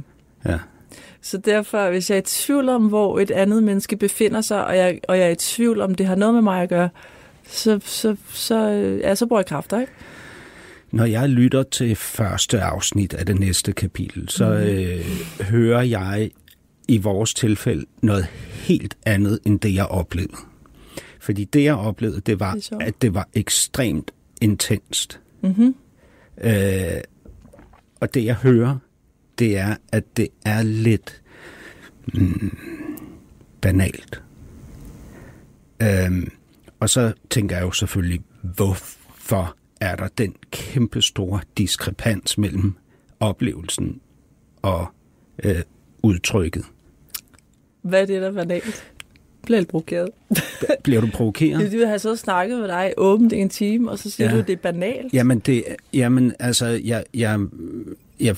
Ja. 0.46 0.58
Så 1.22 1.38
derfor, 1.38 1.90
hvis 1.90 2.10
jeg 2.10 2.16
er 2.16 2.20
i 2.20 2.24
tvivl 2.24 2.68
om, 2.68 2.86
hvor 2.86 3.18
et 3.18 3.30
andet 3.30 3.62
menneske 3.62 3.96
befinder 3.96 4.40
sig, 4.40 4.66
og 4.66 4.76
jeg, 4.76 4.98
og 5.08 5.18
jeg 5.18 5.26
er 5.26 5.30
i 5.30 5.36
tvivl 5.36 5.80
om, 5.80 5.94
det 5.94 6.06
har 6.06 6.14
noget 6.14 6.34
med 6.34 6.42
mig 6.42 6.62
at 6.62 6.68
gøre, 6.68 6.88
så, 7.52 7.80
så, 7.84 8.16
så, 8.32 8.70
øh, 8.70 8.98
ja, 9.00 9.14
så 9.14 9.26
bruger 9.26 9.40
jeg 9.40 9.46
kræfter, 9.46 9.80
ikke? 9.80 9.92
Når 10.90 11.04
jeg 11.04 11.28
lytter 11.28 11.62
til 11.62 11.96
første 11.96 12.60
afsnit 12.60 13.14
af 13.14 13.26
det 13.26 13.40
næste 13.40 13.72
kapitel, 13.72 14.28
så 14.28 14.44
Mhm. 14.48 14.62
øh, 14.62 15.04
hører 15.46 15.82
jeg 15.82 16.30
i 16.88 16.98
vores 16.98 17.34
tilfælde 17.34 17.84
noget 18.02 18.24
helt 18.52 18.96
andet, 19.06 19.38
end 19.44 19.60
det 19.60 19.74
jeg 19.74 19.86
oplevede. 19.86 20.36
Fordi 21.20 21.44
det 21.44 21.64
jeg 21.64 21.74
oplevede, 21.74 22.20
det 22.20 22.40
var, 22.40 22.54
Det 22.54 22.72
at 22.80 23.02
det 23.02 23.14
var 23.14 23.28
ekstremt 23.34 24.10
intenst. 24.40 25.20
Mm-hmm. 25.42 25.74
Øh, 26.40 27.00
og 28.00 28.14
det 28.14 28.24
jeg 28.24 28.34
hører, 28.34 28.76
det 29.38 29.58
er, 29.58 29.76
at 29.92 30.16
det 30.16 30.28
er 30.44 30.62
lidt 30.62 31.22
mm, 32.14 32.58
banalt. 33.60 34.22
Øhm, 35.82 36.30
og 36.82 36.90
så 36.90 37.12
tænker 37.30 37.56
jeg 37.56 37.64
jo 37.64 37.72
selvfølgelig, 37.72 38.20
hvorfor 38.42 39.56
er 39.80 39.96
der 39.96 40.08
den 40.18 40.34
kæmpe 40.50 41.02
store 41.02 41.40
diskrepans 41.58 42.38
mellem 42.38 42.74
oplevelsen 43.20 44.00
og 44.62 44.86
øh, 45.44 45.62
udtrykket? 46.02 46.64
Hvad 47.82 48.02
er 48.02 48.06
det, 48.06 48.22
der 48.22 48.28
er 48.28 48.32
banalt? 48.32 48.64
Jeg 48.64 48.72
bliver 49.42 49.60
lidt 49.60 49.68
provokeret. 49.68 50.10
Bliver 50.84 51.00
du 51.00 51.06
provokeret? 51.12 51.72
Du 51.72 51.86
have 51.86 51.98
så 51.98 52.16
snakket 52.16 52.58
med 52.58 52.68
dig 52.68 52.94
åbent 52.96 53.32
i 53.32 53.36
en 53.36 53.48
time, 53.48 53.90
og 53.90 53.98
så 53.98 54.10
siger 54.10 54.28
ja. 54.28 54.34
du, 54.34 54.40
at 54.40 54.46
det 54.46 54.52
er 54.52 54.62
banalt. 54.62 55.14
Jamen, 55.14 55.38
det, 55.38 55.64
jamen 55.94 56.34
altså, 56.38 56.66
jeg, 56.66 57.04
jeg, 57.14 57.40
jeg 58.20 58.36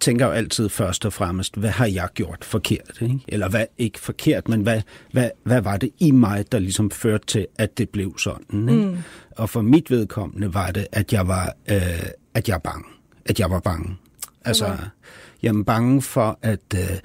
tænker 0.00 0.26
jo 0.26 0.32
altid 0.32 0.68
først 0.68 1.04
og 1.06 1.12
fremmest, 1.12 1.56
hvad 1.56 1.70
har 1.70 1.86
jeg 1.86 2.08
gjort 2.14 2.44
forkert? 2.44 2.98
Ikke? 3.00 3.18
Eller 3.28 3.48
hvad, 3.48 3.66
ikke 3.78 4.00
forkert, 4.00 4.48
men 4.48 4.60
hvad, 4.60 4.82
hvad, 5.12 5.30
hvad 5.44 5.60
var 5.60 5.76
det 5.76 5.90
i 5.98 6.10
mig, 6.10 6.52
der 6.52 6.58
ligesom 6.58 6.90
førte 6.90 7.26
til, 7.26 7.46
at 7.58 7.78
det 7.78 7.88
blev 7.88 8.18
sådan? 8.18 8.68
Ikke? 8.68 8.86
Mm. 8.86 8.96
Og 9.36 9.50
for 9.50 9.62
mit 9.62 9.90
vedkommende 9.90 10.54
var 10.54 10.70
det, 10.70 10.86
at 10.92 11.12
jeg 11.12 11.28
var, 11.28 11.54
øh, 11.70 12.02
at 12.34 12.48
jeg 12.48 12.54
er 12.54 12.58
bange. 12.58 12.84
At 13.24 13.40
jeg 13.40 13.50
var 13.50 13.60
bange. 13.60 13.96
Altså, 14.44 14.64
Okay. 14.64 14.76
jeg 15.42 15.48
er 15.54 15.62
bange 15.62 16.02
for, 16.02 16.38
at 16.42 16.60
øh, 16.74 16.98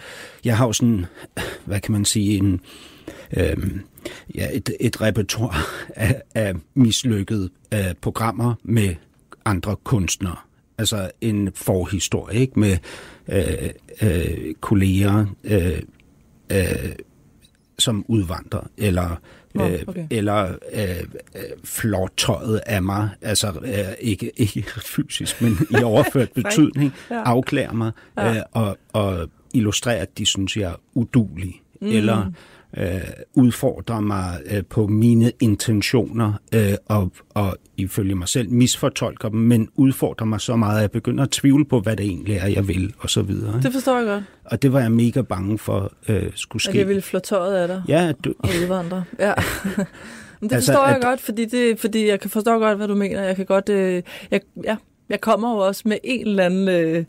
jeg 0.46 0.58
har 0.58 0.66
jo 0.66 0.74
sådan, 0.74 1.06
hvad 1.66 1.80
kan 1.80 1.92
man 1.92 2.06
sige, 2.06 2.38
en, 2.38 2.62
øh, 3.38 3.58
ja, 4.36 4.48
et, 4.54 4.70
et 4.80 5.02
repertoire 5.02 5.56
af, 5.96 6.22
af 6.36 6.54
mislykkede 6.74 7.50
øh, 7.74 7.94
programmer 8.02 8.54
med 8.64 8.96
andre 9.46 9.76
kunstnere. 9.84 10.36
Altså 10.78 11.12
en 11.22 11.50
forhistorie, 11.56 12.40
ikke? 12.40 12.60
Med 12.60 12.78
øh, 13.30 13.70
øh, 14.02 14.54
kolleger, 14.62 15.26
øh, 15.44 15.82
øh, 16.52 16.92
som 17.80 18.06
udvandrer, 18.08 18.68
eller 18.78 19.22
øh, 19.56 19.80
okay. 19.88 20.08
eller 20.12 20.56
øh, 20.74 20.90
øh, 21.36 21.44
af 22.66 22.84
mig, 22.84 23.10
altså 23.22 23.54
øh, 23.64 23.94
ikke, 24.02 24.32
ikke 24.56 24.64
fysisk, 24.86 25.42
men 25.42 25.58
i 25.80 25.84
overført 25.94 26.32
betydning, 26.32 26.94
Ja. 27.12 27.22
afklæder 27.24 27.74
mig 27.74 27.92
Ja. 28.18 28.36
øh, 28.36 28.42
og, 28.52 28.78
og 28.94 29.30
illustrerer, 29.54 30.02
at 30.02 30.18
de 30.18 30.26
synes, 30.26 30.58
jeg 30.58 30.70
er 30.72 30.76
udulig, 30.94 31.62
mm. 31.82 31.88
eller 31.88 32.32
øh, 32.78 33.02
udfordrer 33.34 34.00
mig 34.00 34.40
øh, 34.46 34.64
på 34.70 34.88
mine 34.88 35.32
intentioner, 35.40 36.34
øh, 36.56 36.74
og, 36.86 37.12
og 37.30 37.58
ifølge 37.78 38.16
mig 38.16 38.28
selv 38.28 38.50
misfortolker 38.50 39.30
dem, 39.30 39.40
men 39.40 39.70
udfordrer 39.76 40.26
mig 40.26 40.42
så 40.42 40.56
meget, 40.56 40.76
at 40.76 40.82
jeg 40.82 40.92
begynder 40.92 41.24
at 41.24 41.30
tvivle 41.32 41.66
på, 41.66 41.80
hvad 41.80 41.96
det 41.96 42.06
egentlig 42.06 42.36
er, 42.36 42.48
jeg 42.48 42.68
vil, 42.68 42.94
og 43.00 43.10
så 43.10 43.22
videre. 43.22 43.50
ikke? 43.56 43.64
Det 43.64 43.74
forstår 43.74 43.98
jeg 43.98 44.06
godt. 44.06 44.24
Og 44.46 44.62
det 44.62 44.74
var 44.74 44.80
jeg 44.80 44.92
mega 44.92 45.22
bange 45.22 45.58
for, 45.58 45.94
øh, 46.10 46.32
skulle 46.36 46.60
At 46.60 46.62
ske. 46.62 46.78
jeg 46.78 46.88
ville 46.88 47.02
flå 47.02 47.20
tøjet 47.20 47.56
af 47.56 47.68
dig 47.68 47.84
Ja, 47.88 48.12
du, 48.24 48.34
og 48.40 48.50
udvandre. 48.64 49.04
Ja. 49.20 49.34
Men 50.42 50.50
det 50.50 50.56
Altså, 50.56 50.72
forstår 50.72 50.88
jeg 50.88 50.96
at- 50.96 51.02
godt, 51.04 51.20
fordi, 51.22 51.46
det, 51.46 51.80
fordi 51.80 52.08
jeg 52.08 52.20
kan 52.20 52.30
forstå 52.30 52.60
godt, 52.60 52.78
hvad 52.78 52.88
du 52.88 52.96
mener. 52.96 53.24
Jeg 53.24 53.36
kan 53.36 53.46
godt... 53.46 53.70
Øh, 53.70 54.04
jeg, 54.32 54.42
ja, 54.64 54.76
jeg 55.10 55.22
kommer 55.22 55.52
jo 55.54 55.58
også 55.58 55.82
med 55.86 55.98
en 56.04 56.28
eller 56.28 56.46
anden 56.46 56.68
øh, 56.70 57.06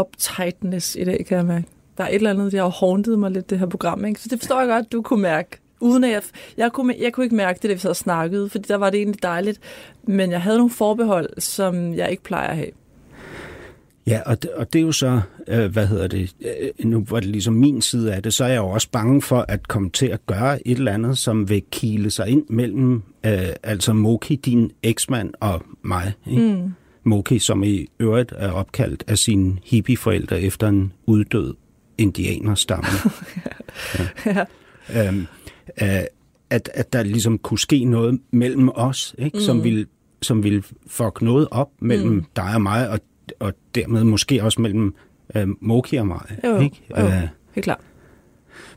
uptightness 0.00 0.96
i 0.96 1.04
dag, 1.04 1.24
kan 1.28 1.36
jeg 1.36 1.46
mærke. 1.46 1.66
Der 1.98 2.04
er 2.04 2.08
et 2.08 2.14
eller 2.14 2.30
andet, 2.30 2.52
der 2.52 2.62
har 2.62 2.68
hauntet 2.80 3.18
mig 3.18 3.30
lidt, 3.30 3.50
det 3.50 3.58
her 3.58 3.66
program. 3.66 4.04
Ikke? 4.04 4.20
Så 4.20 4.28
det 4.30 4.38
forstår 4.38 4.60
jeg 4.60 4.68
godt, 4.68 4.92
du 4.92 5.02
kunne 5.02 5.22
mærke. 5.22 5.48
Uden 5.80 6.04
at 6.04 6.10
jeg, 6.10 6.22
jeg, 6.56 6.72
kunne, 6.72 6.94
jeg 7.00 7.12
kunne 7.12 7.24
ikke 7.24 7.36
mærke 7.36 7.58
det, 7.62 7.70
da 7.70 7.74
vi 7.74 7.88
og 7.88 7.96
snakkede, 7.96 8.48
fordi 8.48 8.64
der 8.68 8.76
var 8.76 8.90
det 8.90 8.98
egentlig 8.98 9.22
dejligt. 9.22 9.60
Men 10.02 10.30
jeg 10.30 10.42
havde 10.42 10.56
nogle 10.56 10.70
forbehold, 10.70 11.40
som 11.40 11.94
jeg 11.94 12.10
ikke 12.10 12.22
plejer 12.22 12.48
at 12.48 12.56
have. 12.56 12.70
Ja, 14.06 14.20
og 14.26 14.42
det, 14.42 14.50
og 14.50 14.72
det 14.72 14.78
er 14.78 14.82
jo 14.82 14.92
så, 14.92 15.20
øh, 15.48 15.72
hvad 15.72 15.86
hedder 15.86 16.06
det, 16.06 16.34
øh, 16.40 16.86
nu 16.90 17.04
var 17.10 17.20
det 17.20 17.28
ligesom 17.28 17.54
min 17.54 17.82
side 17.82 18.14
af 18.14 18.22
det, 18.22 18.34
så 18.34 18.44
er 18.44 18.48
jeg 18.48 18.56
jo 18.56 18.68
også 18.68 18.90
bange 18.90 19.22
for 19.22 19.44
at 19.48 19.68
komme 19.68 19.90
til 19.90 20.06
at 20.06 20.26
gøre 20.26 20.68
et 20.68 20.78
eller 20.78 20.92
andet, 20.92 21.18
som 21.18 21.48
vil 21.48 21.62
kile 21.70 22.10
sig 22.10 22.28
ind 22.28 22.44
mellem, 22.48 23.02
øh, 23.26 23.48
altså 23.62 23.92
Moki, 23.92 24.36
din 24.36 24.70
eksmand, 24.82 25.34
og 25.40 25.62
mig. 25.82 26.12
Ikke? 26.30 26.42
Mm. 26.42 26.72
Moki, 27.04 27.38
som 27.38 27.62
i 27.62 27.86
øvrigt 28.00 28.32
er 28.36 28.50
opkaldt 28.50 29.04
af 29.06 29.18
sine 29.18 29.56
hippieforældre 29.64 30.40
efter 30.40 30.68
en 30.68 30.92
uddød 31.06 31.54
indianerstamme. 31.98 32.88
ja. 34.26 34.44
øhm, 35.08 35.26
øh, 35.82 36.02
at, 36.50 36.70
at 36.74 36.92
der 36.92 37.02
ligesom 37.02 37.38
kunne 37.38 37.58
ske 37.58 37.84
noget 37.84 38.20
mellem 38.30 38.70
os, 38.74 39.14
ikke? 39.18 39.36
Mm. 39.36 39.40
Som, 39.40 39.64
ville, 39.64 39.86
som 40.22 40.44
ville 40.44 40.62
fuck 40.86 41.22
noget 41.22 41.48
op 41.50 41.70
mellem 41.78 42.10
mm. 42.10 42.24
dig 42.36 42.54
og 42.54 42.62
mig, 42.62 42.90
og, 42.90 43.00
og 43.40 43.52
dermed 43.74 44.04
måske 44.04 44.44
også 44.44 44.60
mellem 44.60 44.94
øh, 45.34 45.48
Moki 45.60 45.96
og 45.96 46.06
mig. 46.06 46.38
Jo, 46.44 46.60
ikke? 46.60 46.82
jo. 46.90 47.06
Øh, 47.06 47.28
Helt 47.54 47.64
klart. 47.64 47.80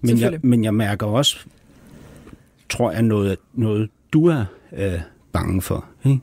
men, 0.01 0.19
jeg, 0.19 0.39
men 0.43 0.63
jeg 0.63 0.73
mærker 0.73 1.05
også, 1.07 1.37
tror 2.69 2.91
jeg, 2.91 3.01
noget, 3.01 3.37
noget 3.53 3.89
du 4.13 4.25
er 4.25 4.45
øh, 4.77 4.99
bange 5.31 5.61
for. 5.61 5.85
Ikke? 6.05 6.19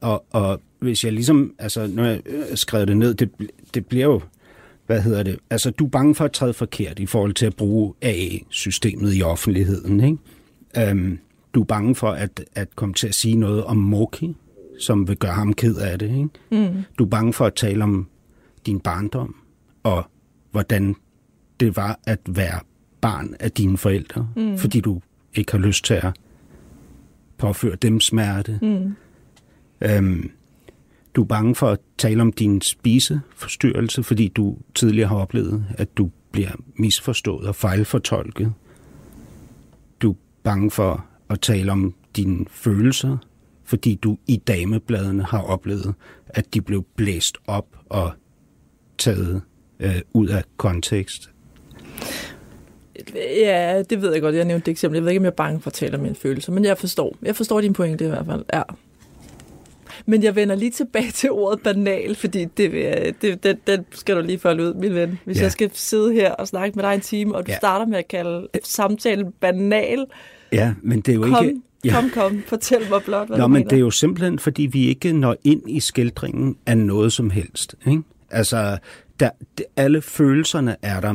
Og, 0.00 0.24
og 0.30 0.60
hvis 0.78 1.04
jeg 1.04 1.12
ligesom, 1.12 1.54
altså 1.58 1.86
når 1.86 2.04
jeg 2.04 2.20
øh, 2.26 2.56
skrev 2.56 2.86
det 2.86 2.96
ned, 2.96 3.14
det, 3.14 3.30
det 3.74 3.86
bliver 3.86 4.04
jo, 4.04 4.20
hvad 4.86 5.02
hedder 5.02 5.22
det, 5.22 5.38
altså 5.50 5.70
du 5.70 5.84
er 5.84 5.88
bange 5.88 6.14
for 6.14 6.24
at 6.24 6.32
træde 6.32 6.54
forkert 6.54 6.98
i 6.98 7.06
forhold 7.06 7.34
til 7.34 7.46
at 7.46 7.56
bruge 7.56 7.94
AA-systemet 8.02 9.16
i 9.16 9.22
offentligheden, 9.22 10.04
ikke? 10.04 10.90
Øhm, 10.90 11.18
du 11.54 11.60
er 11.60 11.64
bange 11.64 11.94
for 11.94 12.10
at, 12.10 12.44
at 12.54 12.76
komme 12.76 12.94
til 12.94 13.08
at 13.08 13.14
sige 13.14 13.36
noget 13.36 13.64
om 13.64 13.76
Moki, 13.76 14.36
som 14.80 15.08
vil 15.08 15.16
gøre 15.16 15.32
ham 15.32 15.52
ked 15.52 15.76
af 15.76 15.98
det, 15.98 16.10
ikke? 16.10 16.68
Mm. 16.68 16.82
Du 16.98 17.04
er 17.04 17.08
bange 17.08 17.32
for 17.32 17.46
at 17.46 17.54
tale 17.54 17.84
om 17.84 18.08
din 18.66 18.80
barndom, 18.80 19.34
og 19.82 20.04
hvordan 20.50 20.96
det 21.60 21.76
var 21.76 22.00
at 22.06 22.20
være 22.28 22.60
barn 23.00 23.34
af 23.40 23.50
dine 23.50 23.78
forældre, 23.78 24.28
mm. 24.36 24.58
fordi 24.58 24.80
du 24.80 25.00
ikke 25.34 25.52
har 25.52 25.58
lyst 25.58 25.84
til 25.84 25.94
at 25.94 26.12
påføre 27.38 27.76
dem 27.76 28.00
smerte. 28.00 28.58
Mm. 28.62 28.94
Øhm, 29.80 30.30
du 31.14 31.22
er 31.22 31.26
bange 31.26 31.54
for 31.54 31.68
at 31.68 31.78
tale 31.98 32.22
om 32.22 32.32
din 32.32 32.60
spiseforstyrrelse, 32.60 34.02
fordi 34.02 34.28
du 34.28 34.56
tidligere 34.74 35.08
har 35.08 35.16
oplevet, 35.16 35.64
at 35.78 35.96
du 35.96 36.10
bliver 36.32 36.50
misforstået 36.76 37.48
og 37.48 37.54
fejlfortolket. 37.54 38.52
Du 40.00 40.10
er 40.10 40.16
bange 40.42 40.70
for 40.70 41.06
at 41.30 41.40
tale 41.40 41.72
om 41.72 41.94
dine 42.16 42.46
følelser, 42.50 43.16
fordi 43.64 43.94
du 43.94 44.18
i 44.26 44.36
damebladene 44.36 45.24
har 45.24 45.42
oplevet, 45.42 45.94
at 46.28 46.54
de 46.54 46.60
blev 46.60 46.84
blæst 46.96 47.38
op 47.46 47.66
og 47.88 48.12
taget 48.98 49.42
øh, 49.80 50.00
ud 50.12 50.28
af 50.28 50.44
kontekst. 50.56 51.30
Ja, 53.14 53.82
det 53.90 54.02
ved 54.02 54.12
jeg 54.12 54.22
godt. 54.22 54.34
Jeg 54.34 54.44
nævnte 54.44 54.66
det 54.66 54.70
eksempel. 54.70 54.96
Jeg 54.96 55.04
ved 55.04 55.10
ikke, 55.10 55.18
om 55.18 55.24
jeg 55.24 55.30
er 55.30 55.34
bange 55.34 55.60
for 55.60 55.70
at 55.70 55.74
tale 55.74 55.94
om 55.96 56.00
mine 56.02 56.14
følelser, 56.14 56.52
men 56.52 56.64
jeg 56.64 56.78
forstår. 56.78 57.16
Jeg 57.22 57.36
forstår 57.36 57.60
din 57.60 57.72
pointe 57.72 58.04
i 58.04 58.08
hvert 58.08 58.26
fald. 58.26 58.44
Ja. 58.52 58.62
Men 60.06 60.22
jeg 60.22 60.36
vender 60.36 60.54
lige 60.54 60.70
tilbage 60.70 61.10
til 61.10 61.30
ordet 61.30 61.62
banal, 61.62 62.14
fordi 62.14 62.44
det, 62.44 62.72
det, 63.22 63.42
den, 63.44 63.56
den 63.66 63.84
skal 63.92 64.16
du 64.16 64.20
lige 64.22 64.38
folde 64.38 64.62
ud, 64.62 64.74
min 64.74 64.94
ven. 64.94 65.18
Hvis 65.24 65.36
Ja. 65.38 65.42
jeg 65.42 65.52
skal 65.52 65.70
sidde 65.74 66.12
her 66.12 66.32
og 66.32 66.48
snakke 66.48 66.76
med 66.76 66.84
dig 66.84 66.94
en 66.94 67.00
time, 67.00 67.34
og 67.34 67.46
du 67.46 67.50
Ja. 67.52 67.56
starter 67.58 67.86
med 67.86 67.98
at 67.98 68.08
kalde 68.08 68.48
samtalen 68.64 69.32
banal, 69.40 70.04
Ja, 70.52 70.74
men 70.82 71.00
det 71.00 71.08
er 71.12 71.14
jo 71.16 71.22
kom, 71.34 71.44
ikke... 71.44 71.60
Ja. 71.84 71.92
kom, 72.00 72.10
kom, 72.10 72.42
fortæl 72.46 72.78
mig 72.90 73.02
blot, 73.04 73.26
hvad 73.26 73.36
Nå, 73.38 73.42
du 73.42 73.48
men 73.48 73.52
mener. 73.52 73.68
det 73.68 73.76
er 73.76 73.80
jo 73.80 73.90
simpelthen, 73.90 74.38
fordi 74.38 74.62
vi 74.62 74.86
ikke 74.88 75.12
når 75.12 75.36
ind 75.44 75.70
i 75.70 75.80
skildringen 75.80 76.56
af 76.66 76.78
noget 76.78 77.12
som 77.12 77.30
helst. 77.30 77.74
Ikke? 77.86 78.02
Altså, 78.30 78.78
der, 79.20 79.30
alle 79.76 80.02
følelserne 80.02 80.76
er 80.82 81.00
der 81.00 81.14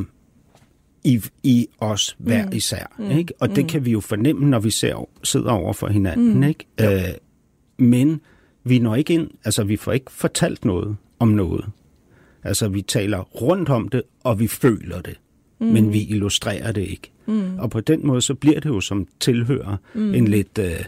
i, 1.03 1.21
i 1.43 1.67
os 1.79 2.15
hver 2.19 2.45
mm. 2.45 2.51
især. 2.53 2.95
Mm. 2.99 3.11
Ikke? 3.11 3.33
Og 3.39 3.55
det 3.55 3.67
kan 3.67 3.85
vi 3.85 3.91
jo 3.91 3.99
fornemme, 3.99 4.49
når 4.49 4.59
vi 4.59 4.69
ser, 4.69 5.07
sidder 5.23 5.51
over 5.51 5.73
for 5.73 5.87
hinanden. 5.87 6.33
Mm. 6.33 6.43
Ikke? 6.43 6.65
Øh, 6.81 7.01
men 7.77 8.21
vi 8.69 8.79
når 8.79 8.95
ikke 8.95 9.13
ind, 9.13 9.29
altså 9.45 9.63
vi 9.63 9.77
får 9.77 9.91
ikke 9.91 10.11
fortalt 10.11 10.65
noget 10.65 10.97
om 11.19 11.27
noget. 11.27 11.65
Altså 12.43 12.69
vi 12.69 12.81
taler 12.81 13.19
rundt 13.19 13.69
om 13.69 13.89
det, 13.89 14.01
og 14.23 14.39
vi 14.39 14.47
føler 14.47 15.01
det, 15.01 15.19
mm. 15.59 15.67
men 15.67 15.93
vi 15.93 16.01
illustrerer 16.01 16.71
det 16.71 16.81
ikke. 16.81 17.11
Mm. 17.25 17.59
Og 17.59 17.69
på 17.69 17.81
den 17.81 18.07
måde, 18.07 18.21
så 18.21 18.33
bliver 18.33 18.59
det 18.59 18.69
jo 18.69 18.81
som 18.81 19.07
tilhører 19.19 19.77
mm. 19.93 20.13
en 20.13 20.27
lidt, 20.27 20.57
øh, 20.59 20.85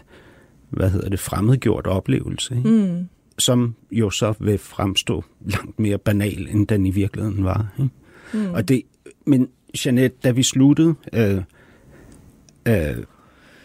hvad 0.70 0.90
hedder 0.90 1.08
det, 1.08 1.20
fremmedgjort 1.20 1.86
oplevelse. 1.86 2.56
Ikke? 2.56 2.68
Mm. 2.68 3.08
Som 3.38 3.74
jo 3.90 4.10
så 4.10 4.34
vil 4.40 4.58
fremstå 4.58 5.24
langt 5.40 5.78
mere 5.78 5.98
banal, 5.98 6.48
end 6.50 6.66
den 6.66 6.86
i 6.86 6.90
virkeligheden 6.90 7.44
var. 7.44 7.74
Ikke? 7.78 7.90
Mm. 8.32 8.54
Og 8.54 8.68
det, 8.68 8.82
men 9.26 9.48
Jeanette, 9.84 10.16
da 10.24 10.30
vi 10.30 10.42
sluttede 10.42 10.94
øh, 11.12 11.42
øh, 12.68 12.96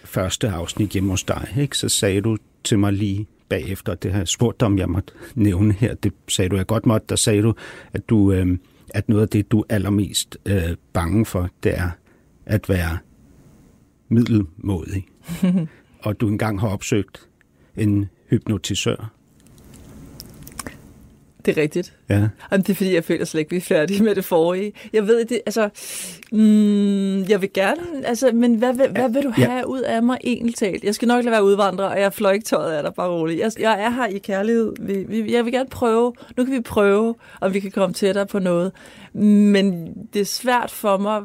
første 0.03 0.50
afsnit 0.50 0.89
hjemme 0.89 1.09
hos 1.09 1.24
dig, 1.24 1.47
ikke, 1.58 1.78
så 1.78 1.89
sagde 1.89 2.21
du 2.21 2.37
til 2.63 2.79
mig 2.79 2.93
lige 2.93 3.28
bagefter, 3.49 3.95
det 3.95 4.11
har 4.11 4.19
jeg 4.19 4.28
spurgt 4.28 4.59
dig, 4.59 4.65
om 4.65 4.78
jeg 4.78 4.89
måtte 4.89 5.13
nævne 5.36 5.74
her, 5.74 5.93
det 5.93 6.13
sagde 6.28 6.49
du, 6.49 6.55
jeg 6.55 6.67
godt 6.67 6.86
måtte, 6.86 7.07
der 7.09 7.15
sagde 7.15 7.41
du, 7.41 7.53
at, 7.93 8.09
du, 8.09 8.32
øh, 8.32 8.57
at 8.93 9.09
noget 9.09 9.21
af 9.21 9.29
det, 9.29 9.51
du 9.51 9.59
er 9.59 9.63
allermest 9.69 10.37
øh, 10.45 10.75
bange 10.93 11.25
for, 11.25 11.49
det 11.63 11.78
er 11.78 11.89
at 12.45 12.69
være 12.69 12.97
middelmådig. 14.09 15.05
og 16.03 16.21
du 16.21 16.28
engang 16.28 16.59
har 16.59 16.67
opsøgt 16.67 17.29
en 17.78 18.09
hypnotisør. 18.29 19.13
Det 21.47 21.57
er 21.57 21.61
rigtigt. 21.61 21.93
Ja. 22.09 22.15
Jamen, 22.51 22.61
det 22.63 22.69
er 22.69 22.74
fordi, 22.74 22.93
jeg 22.93 23.03
føler 23.03 23.25
slet 23.25 23.39
ikke, 23.39 23.49
vi 23.51 23.57
er 23.57 23.61
færdige 23.61 24.03
med 24.03 24.15
det 24.15 24.25
forrige. 24.25 24.74
Jeg 24.93 25.07
ved 25.07 25.25
det, 25.25 25.39
altså, 25.45 25.69
mm, 26.32 27.24
jeg 27.24 27.41
vil 27.41 27.49
gerne, 27.53 27.82
altså, 28.05 28.32
men 28.33 28.55
hvad, 28.55 28.74
hvad, 28.74 28.87
hvad 28.87 29.09
vil 29.09 29.24
du 29.24 29.33
Ja. 29.37 29.49
have 29.49 29.67
ud 29.67 29.79
af 29.82 30.03
mig 30.03 30.17
egentlig 30.24 30.55
talt? 30.55 30.83
Jeg 30.83 30.95
skal 30.95 31.07
nok 31.07 31.24
lade 31.24 31.32
være 31.32 31.43
udvandrer, 31.43 31.86
og 31.86 31.99
jeg 31.99 32.13
fløj 32.13 32.32
ikke 32.32 32.45
tøjet 32.45 32.71
af 32.74 32.83
dig, 32.83 32.93
bare 32.93 33.09
roligt. 33.09 33.39
Jeg, 33.39 33.51
jeg 33.59 33.82
er 33.82 33.89
her 33.89 34.05
i 34.07 34.17
kærlighed. 34.17 34.74
Vi, 34.79 34.93
vi, 35.21 35.33
jeg 35.33 35.45
vil 35.45 35.53
gerne 35.53 35.69
prøve, 35.69 36.13
nu 36.37 36.45
kan 36.45 36.53
vi 36.53 36.61
prøve, 36.61 37.15
om 37.41 37.53
vi 37.53 37.59
kan 37.59 37.71
komme 37.71 37.93
tættere 37.93 38.25
på 38.25 38.39
noget. 38.39 38.71
Men 39.13 39.93
det 40.13 40.21
er 40.21 40.25
svært 40.25 40.71
for 40.71 40.97
mig. 40.97 41.21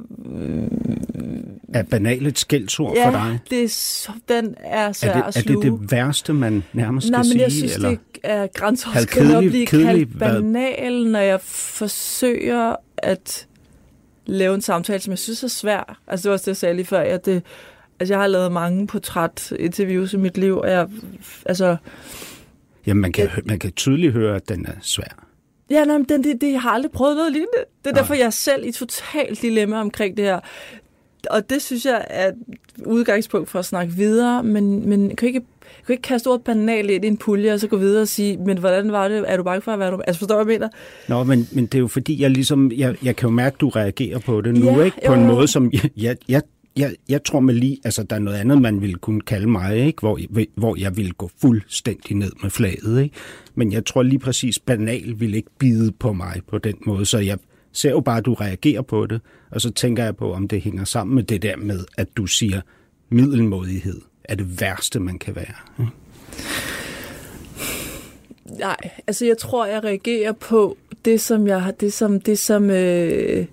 Er 1.74 1.82
banalt 1.82 2.26
et 2.26 2.38
skældsord 2.38 2.94
ja, 2.96 3.06
for 3.06 3.10
dig? 3.10 3.38
det 3.50 3.64
er, 3.64 3.68
så, 3.68 4.12
den 4.28 4.54
er 4.58 4.92
svær 4.92 5.10
Er 5.10 5.14
det, 5.14 5.22
at 5.28 5.36
er 5.36 5.40
sluge. 5.40 5.62
det 5.72 5.80
det 5.80 5.92
værste, 5.92 6.32
man 6.32 6.62
nærmest 6.72 7.06
skal 7.06 7.12
Nej, 7.12 7.18
men 7.18 7.24
sige? 7.24 7.42
jeg 7.42 7.52
synes, 7.52 7.74
eller? 7.74 7.88
det 7.88 7.98
er 8.22 8.46
grænseoverskridende 8.54 9.36
at 9.36 9.44
blive 9.44 9.66
kedelig, 9.66 10.06
kaldt 10.08 10.18
banal, 10.18 11.06
når 11.06 11.20
jeg 11.20 11.40
forsøger 11.40 12.76
at 12.98 13.46
lave 14.26 14.54
en 14.54 14.62
samtale, 14.62 15.00
som 15.00 15.10
jeg 15.10 15.18
synes 15.18 15.42
er 15.42 15.48
svær. 15.48 16.00
Altså, 16.06 16.22
det 16.22 16.28
var 16.30 16.32
også 16.32 16.42
det, 16.44 16.48
jeg 16.48 16.56
sagde 16.56 16.74
lige 16.74 16.86
før. 16.86 17.00
Jeg, 17.00 17.24
det, 17.24 17.42
altså, 18.00 18.14
jeg 18.14 18.20
har 18.20 18.26
lavet 18.26 18.52
mange 18.52 18.86
portrætinterviews 18.86 20.12
i 20.12 20.16
mit 20.16 20.38
liv, 20.38 20.58
og 20.58 20.70
jeg, 20.70 20.88
altså, 21.46 21.76
Jamen, 22.86 23.00
man 23.00 23.12
kan, 23.12 23.28
man 23.44 23.58
kan 23.58 23.72
tydeligt 23.72 24.12
høre, 24.12 24.36
at 24.36 24.48
den 24.48 24.66
er 24.66 24.72
svær. 24.80 25.26
Ja, 25.70 25.84
nej, 25.84 25.98
men 25.98 26.06
den, 26.08 26.24
det, 26.24 26.40
det, 26.40 26.52
jeg 26.52 26.62
har 26.62 26.70
aldrig 26.70 26.92
prøvet 26.92 27.16
noget 27.16 27.32
lignende. 27.32 27.52
Det 27.84 27.90
er 27.90 27.92
Nej. 27.92 28.00
derfor, 28.00 28.14
jeg 28.14 28.26
er 28.26 28.30
selv 28.30 28.66
i 28.66 28.72
totalt 28.72 29.42
dilemma 29.42 29.80
omkring 29.80 30.16
det 30.16 30.24
her. 30.24 30.40
Og 31.30 31.50
det 31.50 31.62
synes 31.62 31.84
jeg 31.86 32.04
er 32.10 32.30
udgangspunkt 32.86 33.50
for 33.50 33.58
at 33.58 33.64
snakke 33.64 33.92
videre, 33.92 34.42
men, 34.42 34.88
men 34.88 35.16
kan 35.16 35.28
ikke 35.28 35.42
jeg 35.78 35.86
kan 35.86 35.92
ikke 35.92 36.02
kaste 36.02 36.28
ordet 36.28 36.44
banal 36.44 36.90
ind 36.90 37.04
i 37.04 37.08
en 37.08 37.16
pulje, 37.16 37.52
og 37.52 37.60
så 37.60 37.68
gå 37.68 37.76
videre 37.76 38.02
og 38.02 38.08
sige, 38.08 38.36
men 38.36 38.58
hvordan 38.58 38.92
var 38.92 39.08
det? 39.08 39.24
Er 39.26 39.36
du 39.36 39.42
bange 39.42 39.62
for 39.62 39.72
at 39.72 39.78
være 39.78 39.90
du? 39.90 40.00
Altså 40.06 40.18
forstår 40.18 40.38
du, 40.38 40.44
hvad 40.44 40.54
jeg 40.54 40.60
mener? 40.60 40.68
Nå, 41.08 41.24
men, 41.24 41.48
men 41.52 41.66
det 41.66 41.74
er 41.74 41.78
jo 41.78 41.86
fordi, 41.86 42.22
jeg 42.22 42.30
ligesom, 42.30 42.72
jeg, 42.72 42.96
jeg 43.02 43.16
kan 43.16 43.28
jo 43.28 43.34
mærke, 43.34 43.54
at 43.54 43.60
du 43.60 43.68
reagerer 43.68 44.18
på 44.18 44.40
det 44.40 44.54
nu, 44.54 44.78
Ja, 44.78 44.84
ikke? 44.84 44.96
På 45.06 45.12
jo, 45.12 45.20
en 45.20 45.26
måde, 45.26 45.48
som 45.48 45.70
jeg, 45.72 45.90
jeg, 45.96 46.16
jeg, 46.28 46.42
jeg, 46.76 46.94
jeg 47.08 47.24
tror 47.24 47.40
med 47.40 47.54
lige, 47.54 47.78
altså 47.84 48.02
der 48.02 48.16
er 48.16 48.20
noget 48.20 48.38
andet, 48.38 48.62
man 48.62 48.80
ville 48.80 48.96
kunne 48.96 49.20
kalde 49.20 49.50
mig, 49.50 49.76
ikke? 49.76 50.00
Hvor, 50.00 50.18
hvor 50.54 50.76
jeg 50.80 50.96
ville 50.96 51.12
gå 51.12 51.30
fuldstændig 51.40 52.16
ned 52.16 52.32
med 52.42 52.50
flaget, 52.50 53.02
ikke? 53.02 53.16
Men 53.54 53.72
jeg 53.72 53.84
tror 53.84 54.02
lige 54.02 54.18
præcis, 54.18 54.58
banal 54.58 55.20
vil 55.20 55.34
ikke 55.34 55.50
bide 55.58 55.92
på 55.92 56.12
mig 56.12 56.40
på 56.48 56.58
den 56.58 56.74
måde, 56.86 57.06
så 57.06 57.18
jeg 57.18 57.38
ser 57.72 57.90
jo 57.90 58.00
bare, 58.00 58.18
at 58.18 58.24
du 58.24 58.34
reagerer 58.34 58.82
på 58.82 59.06
det, 59.06 59.20
og 59.50 59.60
så 59.60 59.70
tænker 59.70 60.04
jeg 60.04 60.16
på, 60.16 60.32
om 60.32 60.48
det 60.48 60.60
hænger 60.62 60.84
sammen 60.84 61.14
med 61.14 61.22
det 61.22 61.42
der 61.42 61.56
med, 61.56 61.84
at 61.96 62.08
du 62.16 62.26
siger, 62.26 62.60
middelmodighed 63.08 64.00
er 64.24 64.34
det 64.34 64.60
værste, 64.60 65.00
man 65.00 65.18
kan 65.18 65.36
være. 65.36 65.88
Nej, 68.58 68.76
altså 69.06 69.26
jeg 69.26 69.38
tror, 69.38 69.66
jeg 69.66 69.84
reagerer 69.84 70.32
på 70.32 70.76
det, 71.04 71.20
som 71.20 71.46
jeg 71.46 71.62
har, 71.62 71.70
det 71.70 71.92
som, 71.92 72.20
det 72.20 72.38
som, 72.38 72.70
øh... 72.70 73.46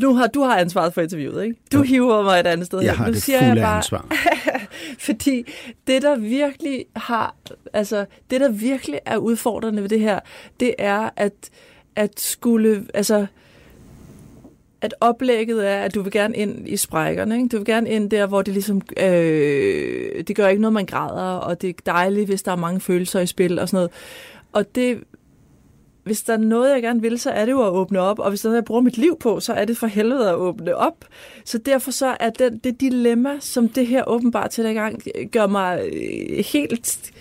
nu 0.00 0.14
har, 0.14 0.26
du 0.26 0.42
har 0.42 0.56
ansvaret 0.58 0.94
for 0.94 1.00
interviewet, 1.02 1.44
ikke? 1.44 1.56
Du 1.72 1.76
Jo. 1.78 1.82
hiver 1.82 2.22
mig 2.22 2.40
et 2.40 2.46
andet 2.46 2.66
sted 2.66 2.80
Jeg 2.80 2.90
hen. 2.90 2.98
har 2.98 3.06
nu 3.06 3.12
det 3.12 3.22
siger 3.22 3.46
jeg 3.46 3.56
bare, 3.56 3.76
ansvar. 3.76 4.06
Fordi 5.06 5.44
det, 5.86 6.02
der 6.02 6.16
virkelig 6.16 6.84
har, 6.96 7.34
altså, 7.72 8.04
det, 8.30 8.40
der 8.40 8.48
virkelig 8.50 9.00
er 9.06 9.16
udfordrende 9.16 9.82
ved 9.82 9.88
det 9.88 10.00
her, 10.00 10.20
det 10.60 10.74
er, 10.78 11.10
at, 11.16 11.32
at 11.96 12.20
skulle, 12.20 12.86
altså, 12.94 13.26
at 14.80 14.94
oplægget 15.00 15.68
er, 15.68 15.76
at 15.82 15.94
du 15.94 16.02
vil 16.02 16.12
gerne 16.12 16.36
ind 16.36 16.68
i 16.68 16.76
sprækkerne. 16.76 17.36
Ikke? 17.36 17.48
Du 17.48 17.56
vil 17.56 17.66
gerne 17.66 17.90
ind 17.90 18.10
der, 18.10 18.26
hvor 18.26 18.42
det 18.42 18.54
ligesom, 18.54 18.82
øh, 18.96 20.24
det 20.24 20.36
gør 20.36 20.48
ikke 20.48 20.62
noget, 20.62 20.72
man 20.72 20.86
græder, 20.86 21.36
og 21.36 21.62
det 21.62 21.70
er 21.70 21.74
dejligt, 21.86 22.28
hvis 22.28 22.42
der 22.42 22.52
er 22.52 22.56
mange 22.56 22.80
følelser 22.80 23.20
i 23.20 23.26
spil 23.26 23.58
og 23.58 23.68
sådan 23.68 23.76
noget. 23.76 23.90
Og 24.52 24.74
det, 24.74 24.98
hvis 26.04 26.22
der 26.22 26.32
er 26.32 26.38
noget, 26.38 26.74
jeg 26.74 26.82
gerne 26.82 27.02
vil, 27.02 27.18
så 27.18 27.30
er 27.30 27.44
det 27.44 27.52
jo 27.52 27.62
at 27.62 27.72
åbne 27.72 28.00
op, 28.00 28.18
og 28.18 28.28
hvis 28.28 28.40
der 28.40 28.48
er 28.48 28.50
noget, 28.50 28.56
jeg 28.56 28.64
bruger 28.64 28.80
mit 28.80 28.98
liv 28.98 29.16
på, 29.20 29.40
så 29.40 29.52
er 29.52 29.64
det 29.64 29.76
for 29.76 29.86
helvede 29.86 30.28
at 30.28 30.34
åbne 30.34 30.76
op. 30.76 31.04
Så 31.44 31.58
derfor 31.58 31.90
så 31.90 32.16
er 32.20 32.30
den, 32.30 32.58
det 32.58 32.80
dilemma, 32.80 33.36
som 33.40 33.68
det 33.68 33.86
her 33.86 34.04
åbenbart 34.08 34.50
til 34.50 34.66
i 34.66 34.72
gang, 34.72 35.02
gør 35.32 35.46
mig 35.46 35.80
øh, 35.92 36.44
helt 36.44 37.12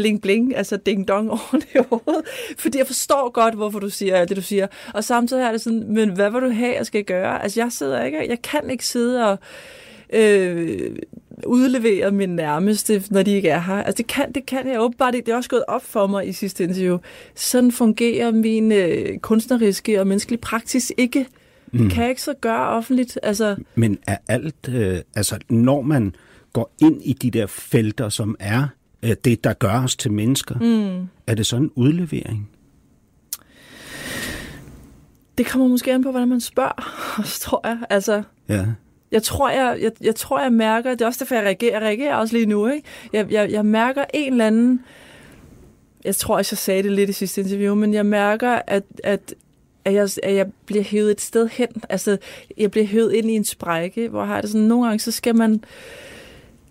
bling 0.00 0.22
bling, 0.22 0.56
altså 0.56 0.76
ding 0.76 1.08
dong 1.08 1.30
over 1.36 1.52
det 1.52 1.86
hoved. 1.90 2.22
Fordi 2.58 2.78
jeg 2.78 2.86
forstår 2.86 3.30
godt, 3.30 3.54
hvorfor 3.54 3.78
du 3.78 3.90
siger 3.90 4.16
alt 4.16 4.28
det, 4.28 4.36
du 4.36 4.42
siger. 4.42 4.66
Og 4.94 5.04
samtidig 5.04 5.42
er 5.42 5.52
det 5.52 5.60
sådan, 5.60 5.84
men 5.88 6.10
hvad 6.10 6.30
vil 6.30 6.40
du 6.40 6.50
have, 6.50 6.74
jeg 6.76 6.86
skal 6.86 7.04
gøre? 7.04 7.42
Altså 7.42 7.60
jeg 7.60 7.72
sidder 7.72 8.04
ikke, 8.04 8.28
jeg 8.28 8.42
kan 8.42 8.70
ikke 8.70 8.86
sidde 8.86 9.30
og 9.30 9.38
øh, 10.12 10.96
udlevere 11.46 12.10
min 12.10 12.28
nærmeste, 12.28 13.02
når 13.10 13.22
de 13.22 13.32
ikke 13.32 13.48
er 13.48 13.60
her. 13.60 13.74
Altså 13.74 13.96
det 13.96 14.06
kan, 14.06 14.32
det 14.32 14.46
kan 14.46 14.68
jeg 14.68 14.80
åbenbart 14.80 15.14
ikke. 15.14 15.26
Det 15.26 15.32
er 15.32 15.36
også 15.36 15.50
gået 15.50 15.64
op 15.68 15.84
for 15.84 16.06
mig 16.06 16.28
i 16.28 16.32
sidste 16.32 16.64
interview. 16.64 16.98
Sådan 17.34 17.72
fungerer 17.72 18.30
min 18.30 18.72
øh, 18.72 19.18
kunstneriske 19.18 20.00
og 20.00 20.06
menneskelige 20.06 20.40
praksis 20.40 20.92
ikke. 20.96 21.26
Mm. 21.72 21.90
Kan 21.90 22.02
jeg 22.02 22.10
ikke 22.10 22.22
så 22.22 22.34
gøre 22.40 22.68
offentligt. 22.68 23.18
Altså, 23.22 23.56
Men 23.74 23.98
er 24.06 24.16
alt, 24.28 24.68
øh, 24.68 24.98
altså 25.14 25.38
når 25.48 25.82
man 25.82 26.14
går 26.52 26.74
ind 26.82 27.02
i 27.02 27.12
de 27.12 27.30
der 27.30 27.46
felter, 27.46 28.08
som 28.08 28.36
er 28.38 28.68
det, 29.02 29.44
der 29.44 29.52
gør 29.52 29.82
os 29.82 29.96
til 29.96 30.12
mennesker, 30.12 30.54
mm. 30.58 31.08
er 31.26 31.34
det 31.34 31.46
sådan 31.46 31.64
en 31.64 31.70
udlevering? 31.74 32.50
det 35.40 35.48
kommer 35.48 35.68
måske 35.68 35.92
an 35.92 36.02
på, 36.02 36.10
hvordan 36.10 36.28
man 36.28 36.40
spørger, 36.40 37.22
tror 37.40 37.60
jeg. 37.68 37.78
Altså, 37.90 38.22
Ja. 38.48 38.66
Jeg 39.12 39.22
tror, 39.22 39.50
jeg, 39.50 39.78
jeg, 39.80 39.92
jeg 40.00 40.14
tror, 40.14 40.40
jeg 40.40 40.52
mærker, 40.52 40.90
det 40.90 41.00
er 41.00 41.06
også 41.06 41.24
derfor, 41.24 41.34
jeg 41.34 41.44
reagerer, 41.44 41.72
jeg 41.72 41.82
reagerer 41.82 42.16
også 42.16 42.36
lige 42.36 42.46
nu, 42.46 42.66
ikke? 42.66 42.88
Jeg, 43.12 43.30
jeg, 43.30 43.50
jeg 43.50 43.66
mærker 43.66 44.04
en 44.14 44.32
eller 44.32 44.46
anden, 44.46 44.80
jeg 46.04 46.16
tror 46.16 46.36
også, 46.36 46.52
jeg 46.52 46.58
sagde 46.58 46.82
det 46.82 46.92
lidt 46.92 47.10
i 47.10 47.12
sidste 47.12 47.40
interview, 47.40 47.74
men 47.74 47.94
jeg 47.94 48.06
mærker, 48.06 48.58
at, 48.66 48.82
at, 49.04 49.34
at, 49.84 49.94
jeg, 49.94 50.08
at 50.22 50.34
jeg 50.34 50.46
bliver 50.66 50.82
hævet 50.82 51.10
et 51.10 51.20
sted 51.20 51.48
hen. 51.48 51.68
Altså, 51.88 52.18
jeg 52.56 52.70
bliver 52.70 52.86
hævet 52.86 53.12
ind 53.12 53.30
i 53.30 53.34
en 53.34 53.44
sprække, 53.44 54.08
hvor 54.08 54.20
jeg 54.20 54.28
har 54.28 54.40
det 54.40 54.50
sådan, 54.50 54.66
nogle 54.66 54.86
gange, 54.86 54.98
så 54.98 55.10
skal 55.12 55.36
man, 55.36 55.64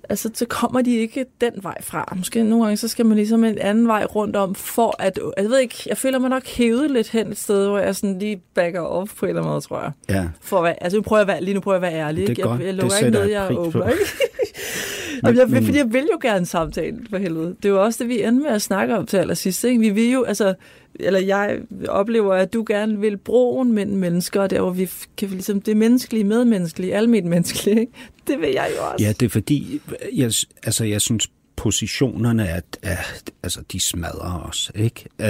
altså, 0.10 0.30
så 0.34 0.46
kommer 0.46 0.82
de 0.82 0.96
ikke 0.96 1.26
den 1.42 1.52
vej 1.62 1.82
fra. 1.82 2.14
Måske 2.18 2.44
nogle 2.44 2.66
gange, 2.66 2.78
så 2.78 2.88
skal 2.88 3.06
man 3.06 3.18
ligesom 3.18 3.44
en 3.44 3.58
anden 3.58 3.88
vej 3.88 4.06
rundt 4.06 4.36
om, 4.36 4.56
for 4.56 4.96
at, 5.00 5.06
altså, 5.08 5.32
jeg 5.38 5.46
ved 5.50 5.60
ikke, 5.60 5.76
jeg 5.86 5.98
føler 5.98 6.20
mig 6.20 6.30
nok 6.30 6.46
hævet 6.48 6.92
lidt 6.92 7.10
hen 7.10 7.28
et 7.32 7.38
sted, 7.38 7.68
hvor 7.68 7.80
jeg 7.80 7.96
sådan 7.96 8.20
lige 8.20 8.42
backer 8.56 8.82
off 8.82 9.14
på 9.20 9.26
en 9.26 9.30
eller 9.30 9.42
anden 9.42 9.52
måde, 9.52 9.62
tror 9.62 9.82
jeg. 9.82 9.92
Ja. 10.10 10.28
For 10.42 10.58
at 10.58 10.64
være, 10.64 10.84
altså 10.84 10.98
nu 10.98 11.02
prøver 11.02 11.20
jeg 11.20 11.30
at 11.30 11.34
være, 11.34 11.44
lige 11.44 11.54
nu 11.54 11.60
prøver 11.60 11.78
jeg 11.78 11.88
at 11.88 11.94
være 11.94 12.02
ærlig. 12.08 12.22
Det 12.22 12.26
er 12.26 12.30
ikke? 12.30 12.42
godt. 12.42 12.60
Jeg, 12.60 12.66
jeg 12.68 12.74
lukker 12.76 12.98
ikke 12.98 13.10
noget, 13.12 13.32
jeg 13.32 13.58
åbner. 13.58 13.88
Ikke? 13.90 14.04
Jamen, 15.24 15.40
jeg, 15.40 15.48
men- 15.48 15.64
fordi 15.66 15.78
jeg 15.78 15.94
vil 15.94 16.08
jo 16.12 16.20
gerne 16.22 16.46
samtale, 16.46 16.98
for 17.10 17.18
helvede. 17.18 17.48
Det 17.64 17.66
er 17.66 17.70
jo 17.70 17.84
også 17.84 18.04
det, 18.04 18.10
vi 18.10 18.24
ender 18.24 18.44
med 18.44 18.50
at 18.50 18.62
snakke 18.62 18.98
om 18.98 19.06
til 19.06 19.18
allersidst. 19.18 19.64
Ikke? 19.64 19.80
Vi 19.80 19.90
vil 19.90 20.12
jo, 20.12 20.24
altså, 20.24 20.54
eller 21.00 21.20
jeg 21.20 21.60
oplever, 21.88 22.34
at 22.34 22.54
du 22.54 22.66
gerne 22.68 23.00
vil 23.00 23.18
broen 23.18 23.72
mellem 23.74 23.98
mennesker, 23.98 24.48
der 24.48 24.62
hvor 24.62 24.72
vi 24.72 24.90
kan 25.18 25.30
ligesom 25.30 25.62
det 25.62 25.78
menneskelige, 25.78 26.24
medmenneskelige, 26.24 26.96
almindeligt 26.96 27.30
menneskelige. 27.30 27.80
Ikke? 27.80 27.92
Det 28.28 28.40
vil 28.40 28.50
jeg 28.50 28.70
jo 28.78 28.84
også. 28.92 29.06
ja, 29.06 29.12
det 29.20 29.26
er 29.26 29.30
fordi, 29.30 29.82
jeg, 30.14 30.32
altså 30.64 30.84
jeg 30.84 31.02
synes, 31.02 31.28
positionerne 31.56 32.46
er, 32.46 32.62
er 32.82 32.98
altså 33.44 33.62
de 33.72 33.80
smadrer 33.80 34.48
os, 34.50 34.72
ikke? 34.76 35.06
Øh, 35.22 35.28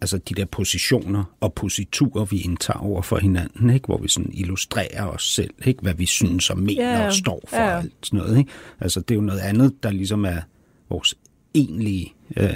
altså 0.00 0.18
de 0.18 0.34
der 0.34 0.44
positioner 0.44 1.24
og 1.40 1.54
positurer, 1.54 2.24
vi 2.24 2.40
indtager 2.40 2.78
over 2.78 3.02
for 3.02 3.18
hinanden, 3.18 3.70
ikke? 3.70 3.86
Hvor 3.86 3.98
vi 3.98 4.08
sådan 4.08 4.30
illustrerer 4.34 5.06
os 5.06 5.34
selv, 5.34 5.54
ikke? 5.64 5.82
Hvad 5.82 5.94
vi 5.94 6.06
synes 6.06 6.50
og 6.50 6.58
mener 6.58 6.98
Ja, 6.98 7.06
og 7.06 7.12
står 7.12 7.40
for 7.48 7.56
Ja, 7.56 7.70
ja. 7.70 7.78
alt 7.78 7.92
sådan 8.02 8.18
noget, 8.18 8.38
ikke? 8.38 8.50
Altså 8.80 9.00
det 9.00 9.10
er 9.10 9.14
jo 9.14 9.20
noget 9.20 9.40
andet, 9.40 9.72
der 9.82 9.90
ligesom 9.90 10.24
er 10.24 10.40
vores 10.90 11.14
egentlige 11.54 12.12
øh, 12.36 12.54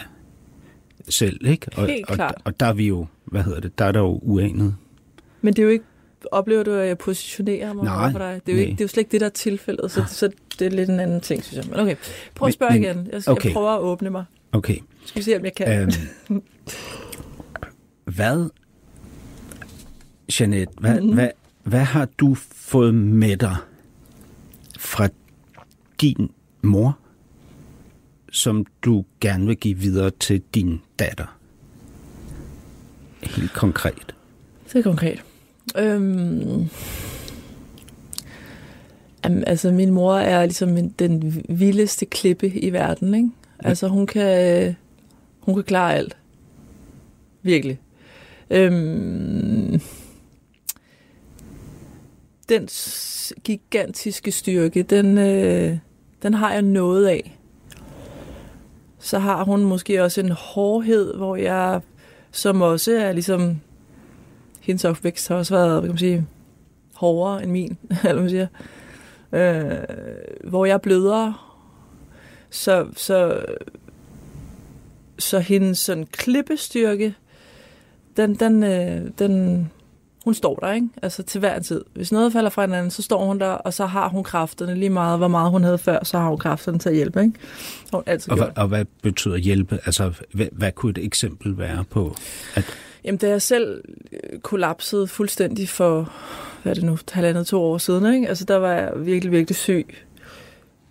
selv, 1.09 1.47
ikke? 1.47 1.67
Og, 1.77 1.87
Helt 1.87 2.09
og, 2.09 2.15
klart. 2.15 2.35
og 2.45 2.61
der 2.61 2.67
er 2.67 2.73
vi 2.73 2.87
jo, 2.87 3.07
hvad 3.25 3.43
hedder 3.43 3.61
det, 3.61 3.79
der 3.79 3.85
er 3.85 3.93
der 3.93 4.01
jo 4.01 4.19
uanet. 4.23 4.75
Men 5.41 5.55
det 5.55 5.59
er 5.59 5.67
jo 5.67 5.71
ikke, 5.71 5.85
oplever 6.33 6.63
du, 6.63 6.73
at 6.73 6.89
jeg 6.89 6.99
positionerer 6.99 7.73
mig 7.73 7.85
Nej, 7.85 8.13
for 8.13 8.19
dig? 8.19 8.41
Det 8.47 8.53
er, 8.53 8.57
jo 8.57 8.61
ikke, 8.63 8.73
det 8.73 8.81
er 8.81 8.85
jo 8.85 8.89
slet 8.89 9.01
ikke 9.01 9.13
det, 9.13 9.21
der 9.21 9.27
er 9.27 9.31
tilfældet, 9.31 9.91
så, 9.91 10.05
så 10.09 10.31
det 10.59 10.67
er 10.67 10.71
lidt 10.71 10.91
en 10.91 11.01
anden 11.01 11.21
ting, 11.21 11.45
synes 11.45 11.57
jeg. 11.67 11.71
Men 11.71 11.81
okay, 11.81 11.97
prøv 12.35 12.47
at 12.49 12.55
spørge 12.55 12.73
men- 12.73 12.83
igen. 12.83 13.09
Jeg, 13.13 13.23
skal, 13.23 13.33
okay. 13.33 13.45
jeg 13.45 13.53
prøver 13.53 13.71
at 13.71 13.81
åbne 13.81 14.11
mig. 14.11 14.25
Okay. 14.53 14.77
Skal 15.05 15.19
vi 15.21 15.25
se, 15.25 15.37
om 15.37 15.45
jeg 15.45 15.55
kan. 15.55 15.91
Øhm, 16.29 16.43
hvad, 18.17 18.51
Jeanette, 20.41 20.73
hvad, 20.81 21.01
mm. 21.01 21.15
hvad, 21.15 21.31
hvad 21.63 21.85
har 21.85 22.09
du 22.19 22.35
fået 22.55 22.95
med 22.95 23.37
dig 23.37 23.57
fra 24.79 25.09
din 26.01 26.31
mor, 26.63 26.99
som 28.33 28.67
du 28.83 29.05
gerne 29.21 29.47
vil 29.47 29.57
give 29.57 29.79
videre 29.79 30.11
til 30.11 30.43
din 30.55 30.81
datter? 30.99 31.39
Helt 33.23 33.53
konkret. 33.53 34.15
Det 34.73 34.79
er 34.79 34.83
konkret. 34.83 35.25
Øhm, 35.79 36.69
jamen, 39.25 39.45
altså, 39.47 39.73
min 39.73 39.91
mor 39.91 40.15
er 40.17 40.45
ligesom 40.47 40.77
en- 40.77 40.95
den 40.99 41.45
vildeste 41.49 42.07
klippe 42.07 42.49
i 42.49 42.73
verden, 42.73 43.15
ikke? 43.15 43.31
Altså, 43.59 43.89
hun 43.89 44.07
kan, 44.07 44.77
hun 45.41 45.55
kan 45.55 45.65
klare 45.65 45.95
alt. 45.95 46.17
Virkelig. 47.43 47.79
Øhm, 48.51 49.81
den 52.49 52.69
gigantiske 53.45 54.33
styrke, 54.33 54.83
den, 54.83 55.19
øh, 55.19 55.79
den 56.23 56.35
har 56.35 56.53
jeg 56.53 56.63
noget 56.63 57.07
af. 57.07 57.39
Så 59.07 59.19
har 59.19 59.45
hun 59.45 59.65
måske 59.65 60.03
også 60.03 60.21
en 60.21 60.31
hårdhed, 60.31 61.15
hvor 61.15 61.37
jeg, 61.37 61.81
som 62.31 62.63
også 62.63 62.93
er 62.93 63.13
ligesom 63.13 63.61
hendes 64.61 64.85
opvækst 64.85 65.29
har 65.29 65.37
også 65.37 65.55
været, 65.55 65.71
hvad 65.71 65.81
kan 65.81 65.89
man 65.89 65.99
sige, 65.99 66.27
hårdere 66.95 67.43
end 67.43 67.53
min, 67.53 67.79
eller 68.05 68.13
hvad 68.13 68.23
man 68.23 68.31
siger. 68.31 68.47
Øh, 69.33 70.49
hvor 70.51 70.67
jeg 70.67 70.81
bløder. 70.81 71.57
Så, 72.51 72.87
så, 72.97 73.45
så 75.19 75.39
hendes 75.39 75.79
sådan 75.79 76.07
klippestyrke, 76.07 77.15
den, 78.17 78.35
den, 78.35 78.63
øh, 78.63 79.11
den, 79.19 79.71
hun 80.27 80.35
står 80.35 80.55
der, 80.57 80.73
ikke? 80.73 80.89
Altså 81.03 81.23
til 81.23 81.39
hver 81.39 81.57
en 81.57 81.63
tid. 81.63 81.85
Hvis 81.95 82.13
noget 82.13 82.33
falder 82.33 82.51
fra 82.51 82.63
hinanden, 82.63 82.91
så 82.91 83.03
står 83.03 83.25
hun 83.27 83.39
der, 83.41 83.47
og 83.47 83.75
så 83.75 83.87
har 83.87 84.09
hun 84.09 84.25
kræfterne 84.25 84.75
lige 84.75 84.91
meget, 84.91 85.19
hvor 85.19 85.29
meget 85.29 85.51
hun 85.51 85.65
havde 85.65 85.79
før, 85.79 86.05
så 86.05 86.19
har 86.19 86.29
hun 86.29 86.39
kræfterne 86.39 86.79
til 86.79 86.89
at 86.89 86.95
hjælpe, 86.95 87.21
ikke? 87.21 87.33
Hun 87.93 88.03
altid 88.07 88.33
Og, 88.33 88.37
hvad, 88.39 88.49
og 88.57 88.69
hvad 88.69 88.85
betyder 89.03 89.37
hjælpe? 89.37 89.79
Altså, 89.87 90.13
hvad, 90.33 90.47
hvad 90.53 90.73
kunne 90.73 90.91
et 90.91 90.99
eksempel 91.05 91.59
være 91.59 91.85
på? 91.91 92.15
At, 92.55 92.65
Jamen, 93.05 93.19
da 93.19 93.29
jeg 93.29 93.43
selv 93.43 93.83
øh, 94.13 94.39
kollapsede 94.41 95.07
fuldstændig 95.07 95.69
for, 95.69 96.13
hvad 96.63 96.73
er 96.73 96.75
det 96.75 96.85
nu, 96.85 96.99
halvandet 97.13 97.47
to 97.47 97.63
år 97.63 97.79
siden, 97.79 98.15
ikke? 98.15 98.29
Altså, 98.29 98.45
der 98.45 98.57
var 98.57 98.73
jeg 98.73 98.93
virkelig, 98.97 99.33
virkelig 99.33 99.57
syg. 99.57 99.95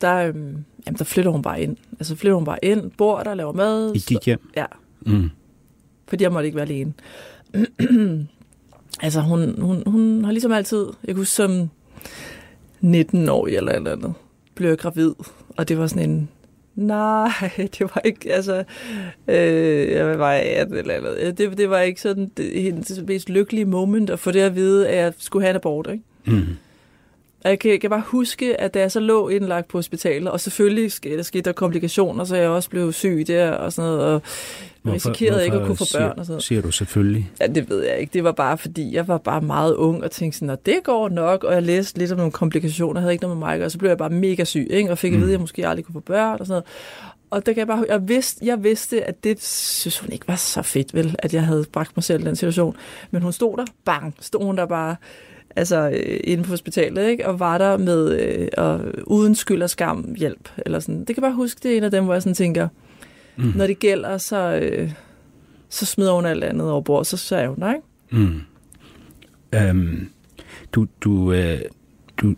Der, 0.02 0.16
øhm, 0.16 0.36
jamen, 0.88 0.98
der 0.98 1.04
flytter 1.04 1.32
hun 1.32 1.42
bare 1.42 1.62
ind. 1.62 1.78
Altså, 2.00 2.16
flytter 2.16 2.36
hun 2.36 2.46
bare 2.46 2.60
ind, 2.66 2.92
bor 2.98 3.24
der, 3.24 3.34
laver 3.34 3.54
mad. 3.54 3.96
I 3.96 4.00
dit 4.00 4.22
hjem? 4.24 4.50
Ja, 4.56 4.66
Mm. 5.02 5.30
fordi 6.08 6.24
jeg 6.24 6.32
måtte 6.32 6.46
ikke 6.48 6.56
være 6.56 6.66
alene. 6.66 6.94
altså, 9.02 9.22
hun, 9.22 9.62
hun, 9.62 9.84
hun 9.86 10.26
har 10.26 10.32
ligesom 10.32 10.52
altid, 10.52 10.86
jeg 11.08 11.16
kunne 11.16 11.26
som, 11.26 11.70
19 12.82 13.30
år 13.30 13.48
eller 13.48 13.72
eller 13.72 13.92
andet, 13.92 14.14
blev 14.56 14.70
jeg 14.70 14.78
gravid. 14.78 15.14
Og 15.58 15.70
det 15.70 15.78
var 15.78 15.88
sådan 15.88 16.10
en, 16.10 16.30
nej, 16.76 17.32
det 17.80 17.82
var 17.82 18.02
ikke, 18.06 18.34
altså, 18.34 18.64
øh, 19.28 19.92
jeg 19.92 20.20
var 20.20 20.32
18 20.32 20.78
eller 20.78 20.94
andet. 20.94 21.38
Det, 21.38 21.58
det 21.58 21.70
var 21.70 21.80
ikke 21.80 22.02
sådan 22.02 22.32
det, 22.38 22.62
hendes 22.62 23.02
mest 23.08 23.30
lykkelige 23.30 23.66
moment 23.66 24.10
at 24.10 24.20
få 24.20 24.32
det 24.32 24.42
at 24.42 24.56
vide, 24.56 24.90
at 24.90 24.98
jeg 24.98 25.14
skulle 25.18 25.44
have 25.44 25.50
en 25.50 25.56
abort, 25.56 25.90
ikke? 25.92 26.04
Mm. 26.26 26.58
Og 27.46 27.52
jeg 27.52 27.60
kan, 27.60 27.72
jeg 27.72 27.82
kan 27.82 27.90
bare 27.90 28.04
huske, 28.06 28.62
at 28.62 28.74
da 28.74 28.80
jeg 28.80 28.92
så 28.92 29.00
lå 29.00 29.30
indlagt 29.30 29.68
på 29.68 29.78
hospitalet, 29.78 30.32
og 30.32 30.40
selvfølgelig 30.40 30.92
skete 30.92 31.18
der, 31.18 31.24
skete 31.24 31.42
der 31.42 31.52
komplikationer, 31.52 32.24
så 32.24 32.36
jeg 32.36 32.50
også 32.50 32.70
blev 32.70 32.94
syg 32.94 33.24
der 33.28 33.52
og 33.52 33.74
sådan 33.74 33.92
noget, 33.92 34.14
og 34.14 34.22
risikerede 34.94 35.46
ikke 35.46 35.58
at 35.58 35.66
kunne 35.66 35.78
få 35.78 35.86
siger, 35.86 36.00
børn 36.00 36.20
og 36.20 36.26
sådan 36.26 36.32
noget. 36.32 36.44
Siger 36.44 36.62
du 36.62 36.72
selvfølgelig. 36.72 37.32
Ja, 37.42 37.48
det 37.48 37.70
ved 37.70 37.84
jeg 37.84 37.98
ikke. 37.98 38.14
Det 38.14 38.24
var 38.24 38.32
bare 38.32 38.58
fordi, 38.58 38.96
jeg 38.96 39.08
var 39.08 39.18
bare 39.18 39.42
meget 39.42 39.74
ung 39.76 40.04
og 40.04 40.12
tænkte 40.12 40.40
sådan, 40.40 40.50
at 40.50 40.66
det 40.66 40.80
går 40.84 41.10
nok, 41.10 41.44
og 41.44 41.54
jeg 41.54 41.64
læste 41.64 42.00
lidt 42.00 42.12
om 42.12 42.18
nogle 42.18 42.32
komplikationer, 42.32 43.00
jeg 43.00 43.04
havde 43.04 43.14
ikke 43.14 43.24
noget 43.24 43.38
med 43.38 43.48
mig, 43.48 43.66
og 43.66 43.72
så 43.72 43.78
blev 43.78 43.90
jeg 43.90 43.98
bare 43.98 44.10
mega 44.10 44.44
syg, 44.44 44.68
ikke? 44.70 44.92
og 44.92 44.98
fik 44.98 45.14
at 45.14 45.20
vide, 45.20 45.30
at 45.30 45.32
jeg 45.32 45.40
måske 45.40 45.68
aldrig 45.68 45.86
kunne 45.86 45.94
få 45.94 46.00
børn 46.00 46.40
og 46.40 46.46
sådan 46.46 46.50
noget. 46.50 46.66
Og 47.30 47.46
der 47.46 47.54
kan 47.54 47.60
jeg 47.60 47.68
bare, 47.68 47.86
jeg 47.90 48.08
vidste, 48.08 48.46
jeg 48.46 48.64
vidste, 48.64 49.04
at 49.04 49.24
det 49.24 49.44
synes 49.44 50.00
hun 50.00 50.12
ikke 50.12 50.28
var 50.28 50.36
så 50.36 50.62
fedt, 50.62 50.94
vel, 50.94 51.16
at 51.20 51.34
jeg 51.34 51.46
havde 51.46 51.66
bragt 51.72 51.98
mig 51.98 52.04
selv 52.04 52.22
i 52.22 52.26
den 52.26 52.36
situation. 52.36 52.76
Men 53.12 53.22
hun 53.22 53.32
stod 53.32 53.58
der, 53.58 53.66
bang, 53.86 54.16
stod 54.20 54.46
hun 54.46 54.58
der 54.58 54.66
bare, 54.66 54.96
altså 55.56 55.90
øh, 55.90 56.20
inde 56.24 56.44
på 56.44 56.50
hospitalet, 56.50 57.10
ikke? 57.10 57.28
og 57.28 57.40
var 57.40 57.58
der 57.58 57.78
med, 57.78 58.20
øh, 58.20 58.48
og 58.58 58.82
uden 59.08 59.36
skyld 59.36 59.62
og 59.62 59.70
skam 59.70 60.16
hjælp. 60.18 60.50
Eller 60.66 60.80
sådan. 60.80 61.00
Det 61.00 61.08
kan 61.08 61.16
jeg 61.16 61.22
bare 61.22 61.36
huske, 61.36 61.60
det 61.64 61.74
er 61.74 61.78
en 61.78 61.84
af 61.84 61.92
dem, 61.92 62.04
hvor 62.04 62.14
jeg 62.14 62.22
sådan 62.22 62.34
tænker, 62.34 62.68
mm. 63.36 63.54
når 63.56 63.68
det 63.68 63.80
gælder, 63.80 64.18
så, 64.18 64.60
øh, 64.62 64.92
så 65.70 65.86
smider 65.86 66.14
hun 66.14 66.26
alt 66.26 66.44
andet 66.44 66.72
over 66.72 66.82
bord, 66.82 67.06
så 67.06 67.18
sagde 67.18 67.48
hun 67.48 67.60
nej. 67.60 67.78
Mm. 68.12 68.42
Øhm, 69.56 70.10
du, 70.72 70.88
du, 71.02 71.32
øh, 71.34 71.60
du, 72.18 72.36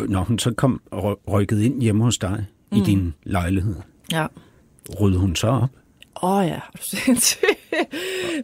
når 0.00 0.20
hun 0.20 0.38
så 0.38 0.54
kom 0.54 0.80
og 0.90 1.20
rykket 1.28 1.60
ind 1.60 1.82
hjemme 1.82 2.04
hos 2.04 2.18
dig 2.18 2.44
mm. 2.72 2.78
i 2.78 2.80
din 2.80 3.14
lejlighed, 3.24 3.74
Ja. 4.12 4.26
ryddede 5.00 5.20
hun 5.20 5.36
så 5.36 5.46
op 5.46 5.70
Åh 6.22 6.30
oh, 6.30 6.46
ja, 6.46 6.54
er 6.54 6.70
du 6.76 6.82
sindssyg? 6.82 7.46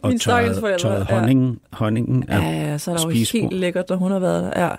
Og 0.03 0.13
stakkels 0.19 0.23
tørrede, 0.23 0.59
forældre. 0.59 0.77
tørrede 0.89 1.05
honningen, 1.05 1.59
honningen 1.71 2.25
Ja, 2.29 2.35
af 2.35 2.41
ja, 2.41 2.71
ja, 2.71 2.77
så 2.77 2.91
er 2.91 2.97
der 2.97 3.03
jo 3.03 3.09
spisebord. 3.11 3.41
helt 3.51 3.59
lækkert, 3.59 3.89
når 3.89 3.95
hun 3.95 4.11
har 4.11 4.19
været 4.19 4.43
der. 4.43 4.63
Ja. 4.65 4.69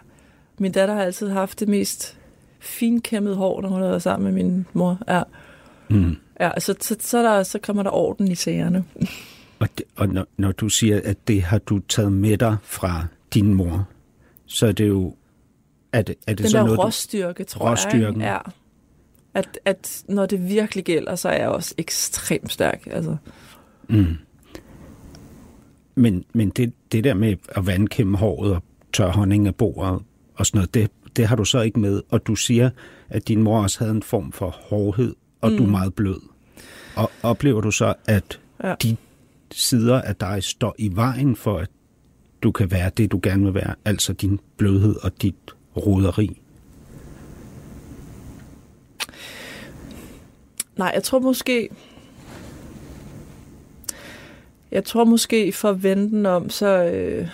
Min 0.59 0.73
datter 0.73 0.95
har 0.95 1.03
altid 1.03 1.29
haft 1.31 1.61
det 1.61 1.69
mest 1.69 2.19
finkæmmede 2.61 3.37
hår, 3.37 3.61
når 3.63 3.69
hun 3.69 3.81
har 3.83 3.89
været 3.89 4.03
sammen 4.03 4.35
med 4.35 4.43
min 4.45 4.67
mor. 4.73 4.99
Ja, 5.09 5.23
Mm. 5.89 6.17
ja 6.41 6.51
så, 6.59 6.75
så, 6.81 6.97
så, 7.01 7.23
der, 7.23 7.43
så 7.43 7.59
kommer 7.59 7.83
der 7.83 7.91
orden 7.91 8.29
i 8.29 8.35
sagerne. 8.35 8.85
Og, 9.59 9.69
det, 9.79 9.87
og 9.97 10.09
når, 10.09 10.27
når 10.37 10.53
du 10.53 10.69
siger, 10.69 11.01
at 11.05 11.29
det 11.29 11.43
har 11.43 11.59
du 11.59 11.79
taget 11.89 12.13
med 12.13 12.37
dig 12.39 12.57
fra 12.63 13.07
din 13.35 13.55
mor, 13.55 13.87
så 14.47 14.67
er 14.67 14.73
det 14.73 14.89
jo... 14.89 15.15
Er 15.93 16.03
det, 16.03 16.15
er 16.27 16.31
det 16.35 16.39
Den 16.39 16.49
så 16.49 16.59
der 16.59 16.65
noget, 16.65 16.79
du- 16.79 16.83
råstyrke, 16.83 17.45
tror 17.45 17.71
Råstyrken. 17.71 18.21
jeg. 18.21 18.41
Ja. 18.47 18.51
At, 19.35 19.59
at 19.65 20.03
når 20.09 20.27
det 20.27 20.49
virkelig 20.49 20.85
gælder, 20.85 21.15
så 21.15 21.29
er 21.29 21.39
jeg 21.39 21.49
også 21.49 21.75
ekstremt 21.79 22.53
stærk. 22.53 22.89
Altså. 22.91 23.17
Mm. 23.89 24.07
Men, 25.95 26.25
men 26.33 26.51
det, 26.51 26.73
det 26.93 27.05
der 27.05 27.15
med 27.15 27.37
at 27.49 27.67
vandkæmme 27.67 28.17
håret 28.19 28.55
og 28.55 28.63
tørre 28.93 29.11
honning 29.11 29.47
af 29.47 29.55
bordet 29.55 30.03
og 30.35 30.47
sådan 30.47 30.59
noget, 30.59 30.75
det, 30.75 30.91
det 31.17 31.27
har 31.27 31.37
du 31.37 31.45
så 31.45 31.61
ikke 31.61 31.81
med. 31.81 32.03
Og 32.11 32.27
du 32.27 32.35
siger, 32.35 32.71
at 33.09 33.29
din 33.29 33.43
mor 33.43 33.63
også 33.63 33.79
havde 33.79 33.93
en 33.93 34.03
form 34.03 34.33
for 34.33 34.51
hårdhed, 34.51 35.15
og 35.41 35.51
mm. 35.51 35.57
du 35.57 35.65
er 35.65 35.69
meget 35.69 35.95
blød. 35.95 36.21
Og 36.97 37.11
oplever 37.23 37.61
du 37.61 37.71
så, 37.71 37.95
at 38.07 38.41
ja. 38.65 38.75
de 38.83 38.97
sider 39.51 40.03
af 40.03 40.17
dig 40.17 40.43
står 40.43 40.75
i 40.79 40.91
vejen 40.95 41.37
for, 41.37 41.59
at 41.59 41.71
du 42.43 42.53
kan 42.53 42.71
være 42.71 42.91
det, 42.97 43.13
du 43.13 43.21
gerne 43.23 43.45
vil 43.45 43.55
være, 43.55 43.75
altså 43.85 44.13
din 44.13 44.41
blødhed 44.57 44.97
og 45.03 45.23
dit 45.23 45.35
roderi? 45.77 46.41
Nej, 50.77 50.93
jeg 50.95 51.03
tror 51.03 51.19
måske... 51.19 51.69
Jeg 54.75 54.85
tror 54.85 55.05
måske 55.05 55.53
for 55.53 55.71
at 55.71 55.83
vende 55.83 56.11
den 56.11 56.27
om, 56.27 56.51
så 56.51 56.67
øh, 56.67 57.29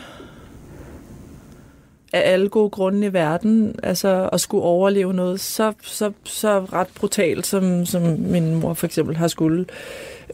er 2.12 2.20
alle 2.20 2.48
gode 2.48 2.70
grunde 2.70 3.06
i 3.06 3.12
verden, 3.12 3.74
altså 3.82 4.28
at 4.32 4.40
skulle 4.40 4.64
overleve 4.64 5.14
noget, 5.14 5.40
så, 5.40 5.72
så, 5.82 6.12
så 6.24 6.58
ret 6.58 6.88
brutalt, 6.94 7.46
som, 7.46 7.86
som 7.86 8.02
min 8.02 8.54
mor 8.54 8.74
for 8.74 8.86
eksempel 8.86 9.16
har 9.16 9.28
skulle. 9.28 9.66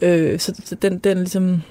Øh, 0.01 0.39
så 0.39 0.53
så 0.65 0.75
den, 0.75 0.97
den 0.97 1.17
ligesom... 1.17 1.61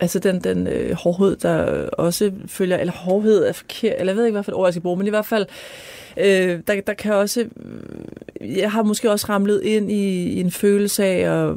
Altså 0.00 0.18
den, 0.18 0.40
den 0.40 0.66
øh, 0.66 0.92
hårdhed, 0.92 1.36
der 1.36 1.86
også 1.88 2.32
følger, 2.46 2.76
eller 2.76 2.92
hårdhed 2.92 3.44
er 3.44 3.52
forkert, 3.52 3.94
eller 3.98 4.12
jeg 4.12 4.16
ved 4.16 4.24
ikke, 4.24 4.34
hvad 4.34 4.42
for 4.42 4.52
et 4.52 4.56
ord 4.56 4.66
jeg 4.66 4.72
skal 4.72 4.82
bruge, 4.82 4.96
men 4.96 5.06
i 5.06 5.10
hvert 5.10 5.26
fald, 5.26 5.46
øh, 5.48 6.01
Øh, 6.16 6.60
der, 6.66 6.80
der 6.86 6.94
kan 6.94 7.14
også, 7.14 7.40
øh, 7.40 8.58
jeg 8.58 8.72
har 8.72 8.82
måske 8.82 9.10
også 9.10 9.26
ramlet 9.28 9.62
ind 9.62 9.90
i, 9.90 10.32
i 10.32 10.40
en 10.40 10.50
følelse 10.50 11.04
af 11.04 11.48
at, 11.48 11.56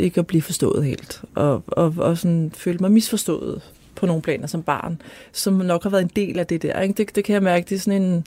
ikke 0.00 0.20
at 0.20 0.26
blive 0.26 0.42
forstået 0.42 0.84
helt, 0.84 1.22
og, 1.34 1.62
og, 1.66 1.94
og 1.98 2.18
sådan 2.18 2.52
føle 2.54 2.78
mig 2.78 2.92
misforstået 2.92 3.62
på 3.94 4.06
nogle 4.06 4.22
planer 4.22 4.46
som 4.46 4.62
barn, 4.62 5.02
som 5.32 5.54
nok 5.54 5.82
har 5.82 5.90
været 5.90 6.02
en 6.02 6.10
del 6.16 6.38
af 6.38 6.46
det 6.46 6.62
der. 6.62 6.80
Ikke? 6.80 6.94
Det, 6.94 7.16
det 7.16 7.24
kan 7.24 7.34
jeg 7.34 7.42
mærke, 7.42 7.66
det 7.68 7.74
er 7.74 7.80
sådan 7.80 8.02
en 8.02 8.26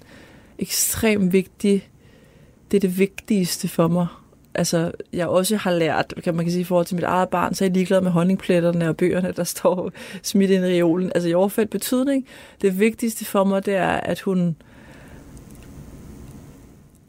ekstremt 0.60 1.34
vigtig, 1.34 1.90
det 2.72 2.78
er 2.78 2.82
det 2.82 3.00
vigtigste 3.00 3.68
for 3.68 3.88
mig. 3.88 4.08
Altså, 4.54 4.92
jeg 5.14 5.28
også 5.28 5.56
har 5.56 5.72
lært, 5.72 6.14
kan 6.24 6.36
man 6.36 6.46
kan 6.46 6.52
sige, 6.52 6.62
i 6.62 6.64
forhold 6.64 6.86
til 6.86 6.96
mit 6.96 7.04
eget 7.04 7.30
barn, 7.30 7.54
så 7.56 7.64
er 7.64 7.68
jeg 7.68 7.74
ligeglad 7.74 8.02
med 8.02 8.12
honningpletterne 8.12 8.90
og 8.90 8.98
bøgerne, 8.98 9.34
der 9.36 9.44
står 9.44 9.92
smidt 10.24 10.52
ind 10.52 10.66
i 10.66 10.68
reolen. 10.68 11.12
Altså, 11.16 11.30
i 11.30 11.34
overført 11.34 11.70
betydning, 11.70 12.28
det 12.62 12.80
vigtigste 12.80 13.26
for 13.26 13.44
mig, 13.44 13.66
det 13.66 13.76
er, 13.76 13.88
at 13.88 14.20
hun 14.20 14.56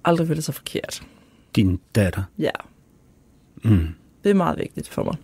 aldrig 0.09 0.27
føler 0.29 0.43
sig 0.43 0.55
forkert. 0.55 1.03
Din 1.57 1.81
datter? 1.95 2.23
Ja, 2.39 2.51
Mm. 3.65 3.87
det 4.25 4.31
er 4.31 4.35
meget 4.35 4.59
vigtigt 4.59 4.89
for 4.89 5.03
mig. 5.05 5.15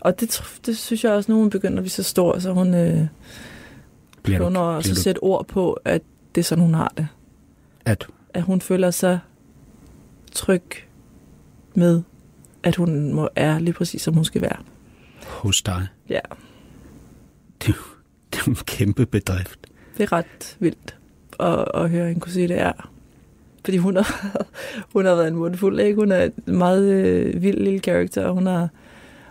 Og 0.00 0.20
det, 0.20 0.42
det 0.66 0.76
synes 0.78 1.04
jeg 1.04 1.12
også, 1.12 1.32
nu 1.32 1.38
hun 1.38 1.50
begynder 1.50 1.78
at 1.78 1.82
blive 1.82 1.90
så 1.90 2.02
stor, 2.02 2.38
så 2.38 2.52
hun 2.52 2.74
øh, 2.74 3.06
Bliver 4.22 4.38
du, 4.38 4.44
begynder 4.44 4.60
også 4.60 4.88
bliver 4.88 4.92
at 4.94 4.96
du, 4.96 5.02
sætte 5.02 5.18
ord 5.18 5.46
på, 5.46 5.72
at 5.84 6.02
det 6.34 6.40
er 6.40 6.44
sådan, 6.44 6.64
hun 6.64 6.74
har 6.74 6.92
det. 6.96 7.08
at 7.84 8.06
At 8.34 8.42
hun 8.42 8.60
føler 8.60 8.90
sig 8.90 9.18
tryg 10.32 10.62
med, 11.74 12.02
at 12.62 12.76
hun 12.76 13.12
må, 13.12 13.28
er 13.36 13.58
lige 13.58 13.74
præcis, 13.74 14.02
som 14.02 14.14
hun 14.14 14.24
skal 14.24 14.42
være. 14.42 14.56
hos 15.26 15.62
dig? 15.62 15.86
Ja, 16.08 16.20
Det 17.62 17.68
er 17.68 17.78
det 18.32 18.40
er 18.40 18.48
en 18.48 18.54
kæmpe 18.56 19.06
bedrift. 19.06 19.58
det 19.96 20.02
er 20.02 20.12
ret 20.12 20.56
vildt 20.60 20.96
at, 21.40 21.64
at 21.74 21.90
høre 21.90 22.06
hende 22.08 22.20
kunne 22.20 22.32
sige 22.32 22.48
det 22.48 22.60
er. 22.60 22.90
Fordi 23.64 23.76
hun 23.76 23.96
har, 23.96 24.36
hun 24.92 25.04
har 25.04 25.14
været 25.14 25.28
en 25.28 25.36
mundfuld, 25.36 25.80
ikke? 25.80 25.94
Hun 25.94 26.12
er 26.12 26.22
en 26.22 26.32
meget 26.58 26.92
øh, 26.92 27.42
vild 27.42 27.58
lille 27.58 27.80
karakter, 27.80 28.24
og 28.24 28.34
hun 28.34 28.46
har, 28.46 28.68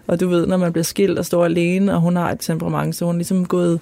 og 0.08 0.20
du 0.20 0.28
ved, 0.28 0.48
når 0.48 0.58
man 0.58 0.72
bliver 0.74 0.84
skilt 0.84 1.20
og 1.20 1.26
står 1.26 1.46
alene, 1.46 1.94
og 1.94 2.02
hun 2.02 2.16
har 2.16 2.32
et 2.32 2.40
temperament, 2.40 2.96
så 2.96 3.06
hun 3.06 3.16
er 3.16 3.18
ligesom 3.18 3.46
gået 3.46 3.80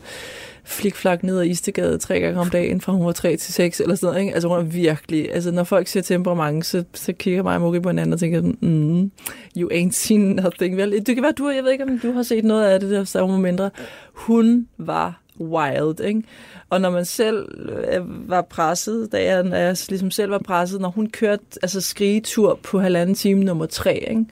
flikflak 0.63 1.23
ned 1.23 1.39
ad 1.39 1.45
Istegade 1.45 1.97
tre 1.97 2.19
gange 2.19 2.39
om 2.39 2.49
dagen, 2.49 2.81
fra 2.81 2.93
hun 2.93 3.05
var 3.05 3.11
tre 3.11 3.37
til 3.37 3.53
6 3.53 3.79
eller 3.79 3.95
sådan 3.95 4.07
noget, 4.07 4.21
ikke? 4.21 4.33
Altså 4.33 4.47
hun 4.47 4.57
er 4.57 4.63
virkelig, 4.63 5.33
altså 5.33 5.51
når 5.51 5.63
folk 5.63 5.87
siger 5.87 6.03
temperament, 6.03 6.65
så, 6.65 6.83
så 6.93 7.13
kigger 7.13 7.43
mig 7.43 7.55
og 7.55 7.61
Mugge 7.61 7.81
på 7.81 7.89
hinanden 7.89 8.13
og 8.13 8.19
tænker, 8.19 8.41
mm, 8.41 9.11
you 9.57 9.69
ain't 9.71 9.91
seen 9.91 10.21
nothing, 10.21 10.77
vel? 10.77 10.91
Det 10.91 11.15
kan 11.15 11.23
være, 11.23 11.31
du, 11.31 11.49
jeg 11.49 11.63
ved 11.63 11.71
ikke, 11.71 11.83
om 11.83 11.99
du 11.99 12.11
har 12.11 12.23
set 12.23 12.43
noget 12.43 12.63
af 12.65 12.79
det 12.79 12.89
der, 12.89 13.03
så 13.03 13.27
mindre. 13.27 13.69
Hun 14.13 14.67
var 14.77 15.20
wild, 15.41 15.99
ikke? 15.99 16.23
Og 16.69 16.81
når 16.81 16.89
man 16.89 17.05
selv 17.05 17.69
øh, 17.93 18.29
var 18.29 18.41
presset, 18.41 19.11
da 19.11 19.23
jeg, 19.23 19.43
når 19.43 19.57
jeg 19.57 19.77
ligesom 19.89 20.11
selv 20.11 20.31
var 20.31 20.39
presset, 20.39 20.81
når 20.81 20.89
hun 20.89 21.09
kørte 21.09 21.43
altså 21.61 21.81
skrigetur 21.81 22.59
på 22.63 22.79
halvanden 22.79 23.15
time 23.15 23.43
nummer 23.43 23.65
tre, 23.65 24.05
ikke? 24.09 24.25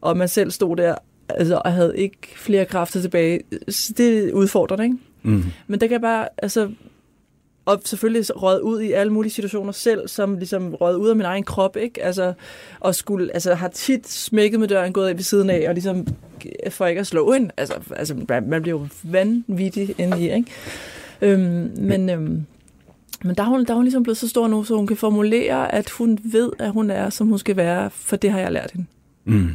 og 0.00 0.16
man 0.16 0.28
selv 0.28 0.50
stod 0.50 0.76
der 0.76 0.94
altså, 1.28 1.60
og 1.64 1.72
havde 1.72 1.98
ikke 1.98 2.18
flere 2.36 2.64
kræfter 2.64 3.00
tilbage, 3.00 3.40
så 3.68 3.92
det 3.96 4.28
er 4.28 4.32
udfordrende, 4.32 4.84
ikke? 4.84 4.96
Mm. 5.22 5.44
Men 5.66 5.80
der 5.80 5.86
kan 5.86 5.92
jeg 5.92 6.00
bare, 6.00 6.28
altså, 6.38 6.70
og 7.68 7.80
selvfølgelig 7.84 8.36
røget 8.36 8.60
ud 8.60 8.80
i 8.80 8.92
alle 8.92 9.12
mulige 9.12 9.32
situationer 9.32 9.72
selv, 9.72 10.08
som 10.08 10.38
ligesom 10.38 10.74
røget 10.74 10.96
ud 10.96 11.08
af 11.08 11.16
min 11.16 11.24
egen 11.24 11.42
krop, 11.42 11.76
ikke? 11.76 12.04
Altså, 12.04 12.32
og 12.80 12.94
skulle, 12.94 13.32
altså, 13.34 13.54
har 13.54 13.68
tit 13.68 14.08
smækket 14.08 14.60
med 14.60 14.68
døren, 14.68 14.92
gået 14.92 15.08
af 15.08 15.16
ved 15.16 15.22
siden 15.22 15.50
af, 15.50 15.68
og 15.68 15.74
ligesom, 15.74 16.06
for 16.70 16.86
ikke 16.86 17.00
at 17.00 17.06
slå 17.06 17.32
ind. 17.32 17.50
Altså, 17.56 17.74
altså 17.96 18.14
man, 18.28 18.62
bliver 18.62 18.78
jo 18.78 18.86
vanvittig 19.02 19.94
i, 19.98 20.30
ikke? 20.30 20.44
Øhm, 21.22 21.72
men, 21.78 22.10
øhm, 22.10 22.46
men 23.24 23.34
der 23.36 23.42
er, 23.42 23.46
hun, 23.46 23.64
der 23.64 23.70
er 23.70 23.74
hun 23.74 23.84
ligesom 23.84 24.02
blevet 24.02 24.18
så 24.18 24.28
stor 24.28 24.48
nu, 24.48 24.64
så 24.64 24.76
hun 24.76 24.86
kan 24.86 24.96
formulere, 24.96 25.74
at 25.74 25.90
hun 25.90 26.18
ved, 26.24 26.50
at 26.58 26.70
hun 26.70 26.90
er, 26.90 27.10
som 27.10 27.26
hun 27.26 27.38
skal 27.38 27.56
være, 27.56 27.90
for 27.90 28.16
det 28.16 28.30
har 28.30 28.38
jeg 28.38 28.52
lært 28.52 28.70
hende. 28.70 28.86
Mm. 29.24 29.50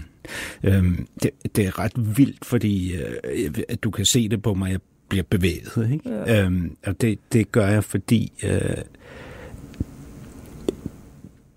Øhm, 0.63 1.07
det, 1.23 1.31
det 1.55 1.65
er 1.65 1.79
ret 1.79 2.17
vildt, 2.17 2.45
fordi 2.45 2.93
øh, 2.93 3.53
at 3.69 3.83
du 3.83 3.91
kan 3.91 4.05
se 4.05 4.29
det 4.29 4.41
på 4.41 4.53
mig, 4.53 4.71
jeg 4.71 4.79
bliver 5.13 5.23
bevæget. 5.29 5.91
Ikke? 5.91 6.09
Ja. 6.09 6.43
Øhm, 6.43 6.77
og 6.85 7.01
det, 7.01 7.19
det 7.33 7.51
gør 7.51 7.67
jeg, 7.67 7.83
fordi 7.83 8.31
øh, 8.43 8.77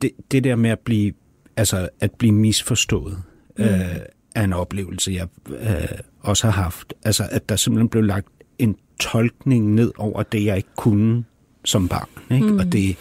det, 0.03 0.11
det 0.31 0.45
der 0.45 0.57
med 0.57 0.71
at 0.71 0.79
blive, 0.79 1.13
altså 1.57 1.89
at 2.01 2.13
blive 2.13 2.33
misforstået, 2.33 3.23
mm. 3.59 3.65
øh, 3.65 3.97
er 4.35 4.45
en 4.45 4.53
oplevelse, 4.53 5.13
jeg 5.13 5.29
øh, 5.49 5.99
også 6.21 6.47
har 6.47 6.63
haft. 6.63 6.95
Altså 7.05 7.29
at 7.31 7.49
der 7.49 7.57
simpelthen 7.57 7.89
blev 7.89 8.03
lagt 8.03 8.29
en 8.59 8.77
tolkning 9.01 9.75
ned 9.75 9.93
over 9.99 10.23
det, 10.23 10.45
jeg 10.45 10.57
ikke 10.57 10.75
kunne 10.77 11.25
som 11.65 11.89
barn. 11.89 12.09
Ikke? 12.31 12.47
Mm. 12.47 12.59
Og 12.59 12.73
det, 12.73 12.97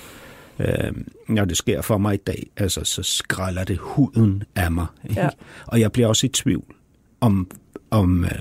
øh, 0.59 0.91
når 1.27 1.45
det 1.45 1.57
sker 1.57 1.81
for 1.81 1.97
mig 1.97 2.13
i 2.13 2.17
dag, 2.27 2.47
altså, 2.57 2.83
så 2.83 3.03
skralder 3.03 3.63
det 3.63 3.77
huden 3.77 4.43
af 4.55 4.71
mig. 4.71 4.85
Ikke? 5.09 5.21
Ja. 5.21 5.29
Og 5.65 5.79
jeg 5.79 5.91
bliver 5.91 6.07
også 6.07 6.25
i 6.25 6.29
tvivl 6.29 6.75
om, 7.21 7.51
om, 7.91 8.23
øh, 8.23 8.31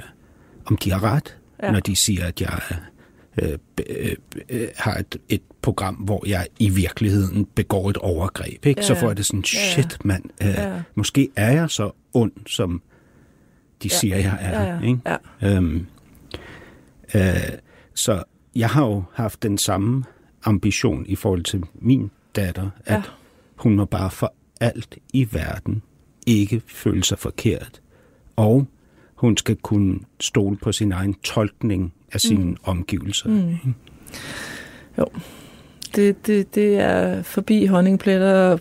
om 0.64 0.76
de 0.76 0.90
har 0.90 1.02
ret, 1.02 1.36
Ja. 1.62 1.66
ja. 1.66 1.72
når 1.72 1.80
de 1.80 1.96
siger, 1.96 2.26
at 2.26 2.40
jeg 2.40 2.60
øh, 3.42 3.58
øh, 3.90 4.16
øh, 4.48 4.68
har 4.76 4.96
et, 4.98 5.16
et 5.28 5.42
program, 5.62 5.94
hvor 5.94 6.24
jeg 6.28 6.46
i 6.58 6.68
virkeligheden 6.70 7.44
begår 7.54 7.90
et 7.90 7.96
overgreb. 7.96 8.66
Ikke? 8.66 8.80
Ja, 8.80 8.86
Så 8.86 8.94
ja. 8.94 9.02
får 9.02 9.06
jeg 9.06 9.16
det 9.16 9.26
sådan, 9.26 9.44
Ja, 9.54 9.58
ja. 9.60 9.70
shit 9.72 10.04
mand, 10.04 10.24
øh, 10.42 10.48
Ja. 10.48 10.82
måske 10.94 11.28
er 11.36 11.52
jeg 11.52 11.70
så 11.70 11.90
ond, 12.14 12.32
som 12.46 12.82
de 13.82 13.88
Ja. 13.88 13.96
siger, 13.96 14.16
jeg 14.16 14.38
er. 14.40 14.62
Ja, 14.62 14.74
ja. 14.74 14.80
Ikke? 14.80 15.00
Ja. 15.42 15.56
Øhm, 15.56 15.86
øh, 17.14 17.22
så 17.94 18.22
jeg 18.56 18.68
har 18.70 18.86
jo 18.86 19.02
haft 19.14 19.42
den 19.42 19.58
samme 19.58 20.04
ambition 20.44 21.06
i 21.06 21.16
forhold 21.16 21.42
til 21.44 21.64
min 21.74 22.10
datter, 22.36 22.70
at 22.86 22.94
Ja. 22.94 23.02
hun 23.56 23.76
må 23.76 23.84
bare 23.84 24.10
for 24.10 24.34
alt 24.60 24.96
i 25.12 25.28
verden 25.32 25.82
ikke 26.26 26.62
føle 26.66 27.04
sig 27.04 27.18
forkert. 27.18 27.80
Og 28.36 28.66
hun 29.24 29.36
skal 29.36 29.56
kunne 29.56 29.98
stole 30.20 30.56
på 30.56 30.72
sin 30.72 30.92
egen 30.92 31.14
tolkning 31.14 31.92
af 32.12 32.20
sine 32.20 32.44
mm. 32.44 32.56
omgivelser. 32.64 33.28
Mm. 33.28 33.74
Det, 35.96 36.26
det, 36.26 36.54
det 36.54 36.76
er 36.78 37.22
forbi 37.22 37.66
honningpletter 37.66 38.32
og 38.32 38.60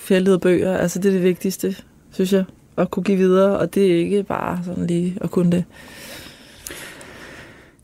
fældede 0.00 0.38
bøger. 0.38 0.76
Altså, 0.76 0.98
det 0.98 1.08
er 1.08 1.12
det 1.12 1.22
vigtigste, 1.22 1.76
synes 2.10 2.32
jeg, 2.32 2.44
at 2.76 2.90
kunne 2.90 3.02
give 3.02 3.16
videre. 3.16 3.58
Og 3.58 3.74
det 3.74 3.92
er 3.92 3.96
ikke 3.96 4.22
bare 4.22 4.60
sådan 4.64 4.86
lige 4.86 5.18
at 5.20 5.30
kunne 5.30 5.52
det. 5.52 5.64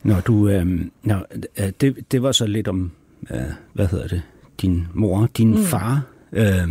Når 0.03 0.21
du, 0.21 0.49
øh, 0.49 0.81
når, 1.03 1.27
øh, 1.59 1.73
det, 1.81 2.13
det 2.13 2.23
var 2.23 2.33
så 2.33 2.47
lidt 2.47 2.69
om, 2.69 2.91
øh, 3.31 3.41
hvad 3.73 3.87
hedder 3.87 4.09
det, 4.09 4.23
din 4.63 4.87
mor, 4.95 5.29
din 5.37 5.51
mm. 5.51 5.63
far. 5.63 6.03
Øh, 6.33 6.69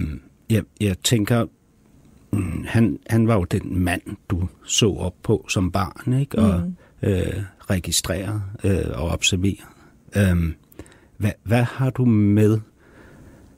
jeg, 0.50 0.64
jeg 0.82 0.98
tænker, 1.04 1.46
han, 2.66 3.00
han 3.10 3.28
var 3.28 3.34
jo 3.36 3.44
den 3.44 3.80
mand, 3.80 4.02
du 4.30 4.48
så 4.66 4.90
op 4.94 5.16
på 5.24 5.46
som 5.50 5.72
barn, 5.72 6.14
ikke? 6.20 6.40
Og 6.40 6.62
Mm. 6.62 6.76
øh, 7.10 7.44
registreret 7.70 8.42
øh, 8.64 8.86
og 8.94 9.10
observeret. 9.10 9.66
Øh, 10.18 10.54
hvad, 11.18 11.32
hvad 11.44 11.64
har 11.64 11.90
du 11.90 12.06
med 12.06 12.60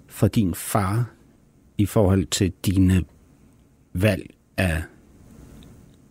fra 0.07 0.27
din 0.27 0.55
far 0.55 1.09
i 1.77 1.85
forhold 1.85 2.25
til 2.25 2.53
dine 2.65 3.03
valg 3.93 4.29
af 4.57 4.83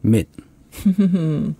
mænd? 0.02 0.26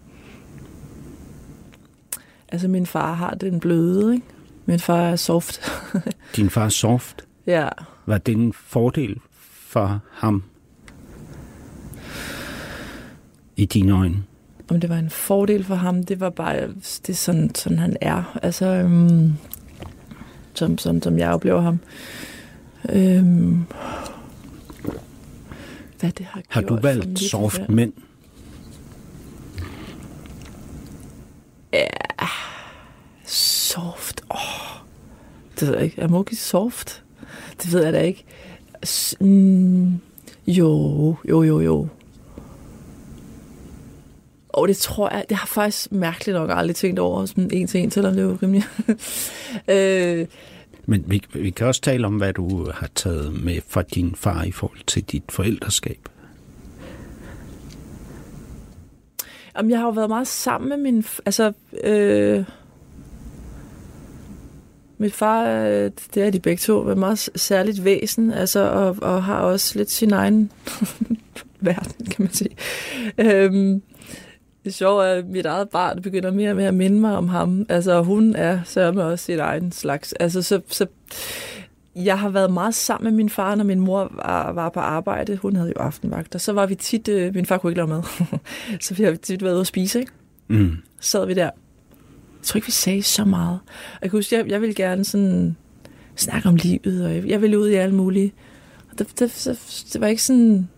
Altså, 2.48 2.68
min 2.68 2.86
far 2.86 3.12
har 3.14 3.34
den 3.34 3.60
bløde, 3.60 4.14
ikke? 4.14 4.26
Min 4.66 4.80
far 4.80 5.00
er 5.00 5.16
soft. 5.16 5.60
Din 6.36 6.50
far 6.50 6.64
er 6.64 6.68
soft. 6.68 7.26
ja. 7.46 7.68
Var 8.06 8.18
det 8.18 8.36
en 8.36 8.52
fordel 8.52 9.20
for 9.68 10.00
ham 10.12 10.42
i 13.56 13.64
dine 13.64 13.92
øjne? 13.92 14.24
Om 14.70 14.80
det 14.80 14.90
var 14.90 14.96
en 14.96 15.10
fordel 15.10 15.64
for 15.64 15.74
ham, 15.74 16.04
det 16.04 16.20
var 16.20 16.30
bare, 16.30 16.60
det 16.76 17.08
er 17.08 17.14
sådan, 17.14 17.54
sådan 17.54 17.78
han 17.78 17.96
er. 18.00 18.38
Altså, 18.42 18.66
øhm, 18.66 19.32
som, 20.54 20.78
som, 20.78 21.02
som 21.02 21.18
jeg 21.18 21.30
oplever 21.30 21.60
ham. 21.60 21.78
Øhm, 22.92 23.64
hvad 26.00 26.10
det 26.12 26.26
har 26.26 26.42
Har 26.48 26.60
du 26.60 26.76
valgt 26.82 27.18
soft 27.18 27.58
valg? 27.58 27.70
mænd? 27.70 27.92
Soft. 33.24 34.20
Åh. 34.30 34.38
Det 35.60 35.68
ved 35.68 35.74
jeg 35.74 35.84
ikke. 35.84 36.00
Er 36.02 36.08
Moki 36.08 36.34
soft? 36.34 37.02
Det 37.62 37.72
ved 37.72 37.84
jeg 37.84 37.92
da 37.92 38.00
ikke. 38.00 38.24
S- 38.84 39.16
mm, 39.20 40.00
jo, 40.46 41.16
jo, 41.28 41.42
jo, 41.42 41.60
jo. 41.60 41.88
Og 44.56 44.68
det 44.68 44.76
tror 44.76 45.10
jeg, 45.14 45.24
det 45.28 45.36
har 45.36 45.46
faktisk 45.46 45.92
mærkeligt 45.92 46.38
nok 46.38 46.50
aldrig 46.52 46.76
tænkt 46.76 46.98
over, 46.98 47.26
sådan 47.26 47.50
en 47.52 47.66
til 47.66 47.80
en, 47.80 47.90
selvom 47.90 48.14
det 48.14 48.22
er 48.22 48.26
jo 48.26 48.38
rimelig. 48.42 48.64
øh, 49.74 50.26
Men 50.86 51.04
vi, 51.06 51.22
vi 51.34 51.50
kan 51.50 51.66
også 51.66 51.80
tale 51.80 52.06
om, 52.06 52.16
hvad 52.16 52.32
du 52.32 52.70
har 52.70 52.90
taget 52.94 53.44
med 53.44 53.60
fra 53.68 53.82
din 53.82 54.14
far 54.14 54.44
i 54.44 54.52
forhold 54.52 54.78
til 54.86 55.02
dit 55.02 55.22
forældreskab. 55.28 56.08
Jamen, 59.56 59.70
jeg 59.70 59.78
har 59.78 59.86
jo 59.86 59.92
været 59.92 60.08
meget 60.08 60.28
sammen 60.28 60.68
med 60.68 60.76
min... 60.76 61.04
Altså, 61.26 61.52
øh, 61.84 62.44
min 64.98 65.10
far, 65.10 65.48
øh, 65.48 65.90
det 66.14 66.22
er 66.22 66.30
de 66.30 66.40
begge 66.40 66.60
to, 66.60 66.88
er 66.88 66.94
meget 66.94 67.30
særligt 67.36 67.84
væsen, 67.84 68.32
altså, 68.32 68.60
og, 68.60 68.96
og 69.02 69.24
har 69.24 69.40
også 69.40 69.78
lidt 69.78 69.90
sin 69.90 70.12
egen 70.12 70.52
verden, 71.60 72.06
kan 72.06 72.22
man 72.22 72.32
sige. 72.32 72.56
Øhm, 73.18 73.82
det 74.66 74.74
sjove 74.74 75.04
er, 75.06 75.14
at 75.14 75.26
mit 75.26 75.46
eget 75.46 75.68
barn 75.68 76.02
begynder 76.02 76.30
mere 76.30 76.50
og 76.50 76.56
mere 76.56 76.68
at 76.68 76.74
minde 76.74 77.00
mig 77.00 77.16
om 77.16 77.28
ham. 77.28 77.66
Altså, 77.68 78.02
hun 78.02 78.34
er 78.36 78.60
sørme 78.64 79.04
også 79.04 79.24
sit 79.24 79.38
egen 79.38 79.72
slags. 79.72 80.12
Altså, 80.12 80.42
så, 80.42 80.60
så 80.68 80.86
jeg 81.96 82.18
har 82.18 82.28
været 82.28 82.52
meget 82.52 82.74
sammen 82.74 83.04
med 83.04 83.16
min 83.16 83.30
far, 83.30 83.54
når 83.54 83.64
min 83.64 83.80
mor 83.80 84.12
var, 84.14 84.52
var 84.52 84.68
på 84.68 84.80
arbejde. 84.80 85.36
Hun 85.36 85.56
havde 85.56 85.68
jo 85.76 85.82
aftenvagt, 85.82 86.34
og 86.34 86.40
så 86.40 86.52
var 86.52 86.66
vi 86.66 86.74
tit... 86.74 87.08
Øh, 87.08 87.34
min 87.34 87.46
far 87.46 87.58
kunne 87.58 87.70
ikke 87.70 87.78
lave 87.78 87.88
mad. 87.88 88.02
så 88.84 88.94
vi 88.94 89.02
har 89.02 89.14
tit 89.14 89.42
været 89.42 89.52
ude 89.52 89.60
at 89.60 89.66
spise, 89.66 90.00
ikke? 90.00 90.12
Mm. 90.48 90.76
Så 91.00 91.10
sad 91.10 91.26
vi 91.26 91.34
der. 91.34 91.42
Jeg 91.42 91.52
tror 92.42 92.58
ikke, 92.58 92.66
vi 92.66 92.72
sagde 92.72 93.02
så 93.02 93.24
meget. 93.24 93.58
Jeg 94.02 94.10
kan 94.10 94.18
huske, 94.18 94.36
jeg, 94.36 94.48
jeg 94.48 94.60
ville 94.60 94.74
gerne 94.74 95.04
sådan 95.04 95.56
snakke 96.16 96.48
om 96.48 96.56
livet, 96.56 97.04
og 97.04 97.14
jeg, 97.14 97.24
jeg 97.26 97.42
ville 97.42 97.58
ud 97.58 97.68
i 97.68 97.74
alle 97.74 97.94
mulige. 97.94 98.32
Og 98.90 98.98
det, 98.98 99.08
det, 99.18 99.42
det, 99.44 99.84
det 99.92 100.00
var 100.00 100.06
ikke 100.06 100.22
sådan... 100.22 100.68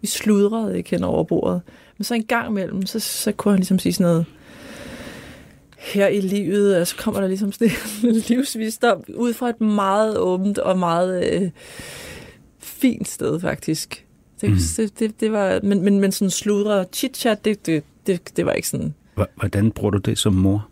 Vi 0.00 0.06
sludrede 0.06 0.76
ikke 0.76 0.90
hen 0.90 1.04
over 1.04 1.24
bordet. 1.24 1.62
Men 1.98 2.04
så 2.04 2.14
en 2.14 2.24
gang 2.24 2.48
imellem, 2.50 2.86
så, 2.86 3.00
så 3.00 3.32
kunne 3.32 3.52
han 3.52 3.58
ligesom 3.58 3.78
sige 3.78 3.92
sådan 3.92 4.10
noget 4.12 4.26
her 5.78 6.06
i 6.06 6.20
livet, 6.20 6.76
og 6.80 6.86
så 6.86 6.96
kommer 6.96 7.20
der 7.20 7.28
ligesom 7.28 7.52
sådan 7.52 7.70
en 8.02 8.14
livsvisdom 8.28 9.04
ud 9.14 9.32
fra 9.32 9.48
et 9.48 9.60
meget 9.60 10.18
åbent 10.18 10.58
og 10.58 10.78
meget 10.78 11.32
øh, 11.42 11.50
fint 12.58 13.08
sted, 13.08 13.40
faktisk. 13.40 14.00
Det, 14.40 14.50
Mm. 14.50 14.56
det, 14.76 14.98
det, 14.98 15.20
det 15.20 15.32
var, 15.32 15.60
men, 15.62 15.82
men, 15.82 16.00
men 16.00 16.12
sådan 16.12 16.30
sludre 16.30 16.84
chit-chat, 16.96 17.44
det, 17.44 17.66
det, 17.66 17.84
det, 18.06 18.36
det 18.36 18.46
var 18.46 18.52
ikke 18.52 18.68
sådan... 18.68 18.94
Hvordan 19.36 19.70
bruger 19.70 19.90
du 19.90 19.98
det 19.98 20.18
som 20.18 20.32
mor? 20.32 20.68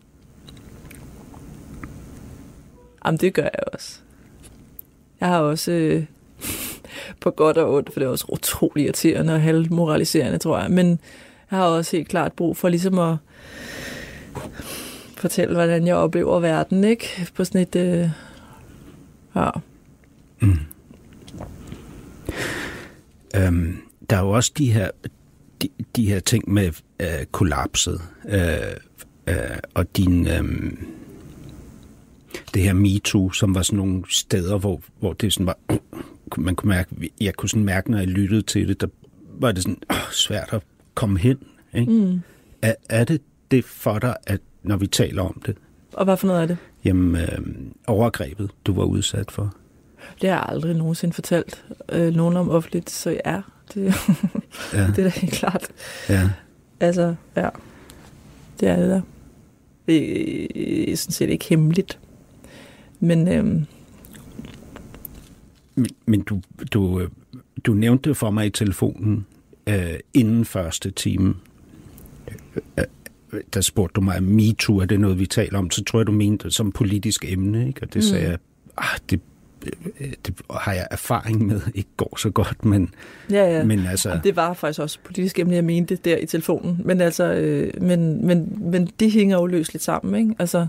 Jamen, 3.07 3.19
det 3.19 3.35
gør 3.35 3.43
jeg 3.43 3.65
også. 3.73 3.99
Jeg 5.20 5.28
har 5.28 5.39
også 5.40 5.73
øh, 5.73 6.05
på 7.20 7.31
godt 7.31 7.56
og 7.56 7.74
ondt, 7.74 7.93
for 7.93 8.01
det 8.01 8.06
er 8.06 8.10
også 8.10 8.27
utrolig 8.28 8.85
irriterende 8.85 9.35
og 9.35 9.43
halvmoraliserende, 9.43 10.39
tror 10.39 10.59
jeg. 10.59 10.70
Men 10.70 11.01
jeg 11.51 11.59
har 11.59 11.66
også 11.66 11.97
helt 11.97 12.09
klart 12.09 12.32
brug 12.32 12.56
for 12.56 12.69
ligesom 12.69 12.98
at 12.98 13.16
fortælle, 15.16 15.55
hvordan 15.55 15.86
jeg 15.86 15.97
oplever 15.97 16.40
verden, 16.40 16.85
ikke? 16.85 17.28
På 17.35 17.44
sådan 17.44 17.60
et... 17.60 17.77
Øh, 17.77 18.10
ja. 19.36 19.51
Mm. 20.40 20.59
Øhm, 23.36 23.77
der 24.10 24.16
er 24.16 24.20
jo 24.20 24.31
også 24.31 24.52
de 24.59 24.73
her, 24.73 24.90
de, 25.62 25.69
de 25.97 26.09
her 26.09 26.20
ting 26.20 26.52
med 26.52 26.73
øh, 27.01 27.27
kollapset 27.31 28.01
øh, 28.28 28.47
øh, 29.27 29.59
og 29.74 29.97
din... 29.97 30.27
Øh, 30.27 30.73
det 32.55 32.62
her 32.62 32.73
MeToo, 32.73 33.31
som 33.31 33.55
var 33.55 33.62
sådan 33.62 33.77
nogle 33.77 34.02
steder, 34.09 34.59
hvor, 34.59 34.81
hvor 34.98 35.12
det 35.12 35.32
sådan 35.32 35.47
var... 35.47 35.59
Man 36.39 36.57
kunne 36.57 36.69
mærke, 36.69 37.11
jeg 37.21 37.35
kunne 37.35 37.49
sådan 37.49 37.65
mærke, 37.65 37.91
når 37.91 37.99
jeg 37.99 38.07
lyttede 38.09 38.43
til 38.43 38.69
det, 38.69 38.81
der 38.81 38.87
var 39.39 39.53
det 39.53 39.63
sådan 39.63 39.79
åh, 39.91 39.97
svært 40.13 40.49
at 40.53 40.63
komme 40.95 41.19
hen. 41.19 41.39
Ikke? 41.75 41.93
Mm. 41.93 42.21
Er, 42.63 42.75
er 42.89 43.05
det 43.05 43.21
det 43.51 43.65
for 43.65 43.99
dig, 43.99 44.17
at 44.27 44.41
når 44.63 44.77
vi 44.77 44.87
taler 44.87 45.23
om 45.23 45.43
det, 45.47 45.57
Og 45.93 46.05
hvad 46.05 46.17
for 46.17 46.27
noget 46.27 46.43
er 46.43 46.47
det? 46.47 46.57
jamen 46.85 47.17
øh, 47.23 47.39
overgrebet, 47.87 48.51
du 48.67 48.75
var 48.75 48.85
udsat 48.85 49.31
for? 49.31 49.55
Det 50.21 50.31
har 50.31 50.37
jeg 50.37 50.47
aldrig 50.49 50.77
nogensinde 50.77 51.15
fortalt 51.15 51.65
øh, 51.93 52.15
nogen 52.15 52.37
om 52.37 52.51
offentligt, 52.51 52.91
så 52.91 53.11
ja, 53.27 53.41
det, 53.75 53.95
Ja, 54.73 54.87
det 54.97 54.99
er 54.99 55.03
da 55.03 55.09
helt 55.09 55.33
klart. 55.33 55.69
ja. 56.09 56.31
Altså, 56.81 57.15
ja. 57.37 57.49
Det 58.61 58.69
er 58.69 58.77
det 58.77 58.89
der. 58.91 59.01
Det 59.87 60.93
er 60.93 60.97
sådan 60.97 61.13
set 61.13 61.31
ikke 61.31 61.45
hemmeligt. 61.49 61.99
Men 63.01 63.29
øhm, 63.29 63.67
Men, 65.74 65.86
men 66.07 66.20
du, 66.20 66.40
du, 66.73 67.01
øh, 67.01 67.09
du 67.66 67.73
nævnte 67.73 68.15
for 68.15 68.31
mig 68.31 68.47
i 68.47 68.51
telefonen 68.51 69.27
øh, 69.66 69.94
inden 70.15 70.44
første 70.44 70.90
time. 70.90 71.35
Øh, 72.28 72.85
øh, 73.32 73.40
der 73.55 73.61
spurgte 73.61 73.93
du 73.94 74.01
mig, 74.01 74.16
om 74.19 74.23
MeToo 74.23 74.78
er 74.78 74.85
det 74.85 75.01
noget, 75.01 75.19
vi 75.19 75.27
taler 75.27 75.59
om? 75.59 75.70
Så 75.70 75.85
tror 75.85 75.99
jeg, 75.99 76.07
du 76.07 76.12
mente 76.12 76.44
det 76.44 76.55
som 76.55 76.73
politisk 76.73 77.24
emne, 77.28 77.69
ikke? 77.69 77.82
Og 77.82 77.89
det 77.89 77.97
Mm. 77.97 78.03
sagde 78.03 78.28
jeg, 78.28 78.39
ah, 78.77 78.99
det 79.11 79.20
øh, 80.01 80.12
det 80.27 80.35
har 80.51 80.73
jeg 80.73 80.86
erfaring 80.90 81.47
med, 81.47 81.61
ikke 81.74 81.90
går 81.97 82.19
så 82.19 82.31
godt, 82.31 82.65
men, 82.65 82.94
Ja, 83.31 83.57
ja. 83.57 83.65
men 83.65 83.86
altså... 83.86 84.09
Jamen, 84.09 84.24
det 84.24 84.36
var 84.36 84.55
faktisk 84.55 84.81
også 84.81 84.99
politisk 85.05 85.39
emne, 85.39 85.55
jeg 85.55 85.65
mente 85.65 85.97
der 85.97 86.16
i 86.16 86.27
telefonen. 86.27 86.81
Men 86.85 87.01
altså, 87.01 87.32
øh, 87.32 87.82
men, 87.82 88.27
men, 88.27 88.59
men 88.70 88.89
det 89.01 89.11
hænger 89.12 89.36
jo 89.39 89.47
løsligt 89.47 89.85
sammen, 89.85 90.20
ikke? 90.23 90.35
Altså, 90.39 90.66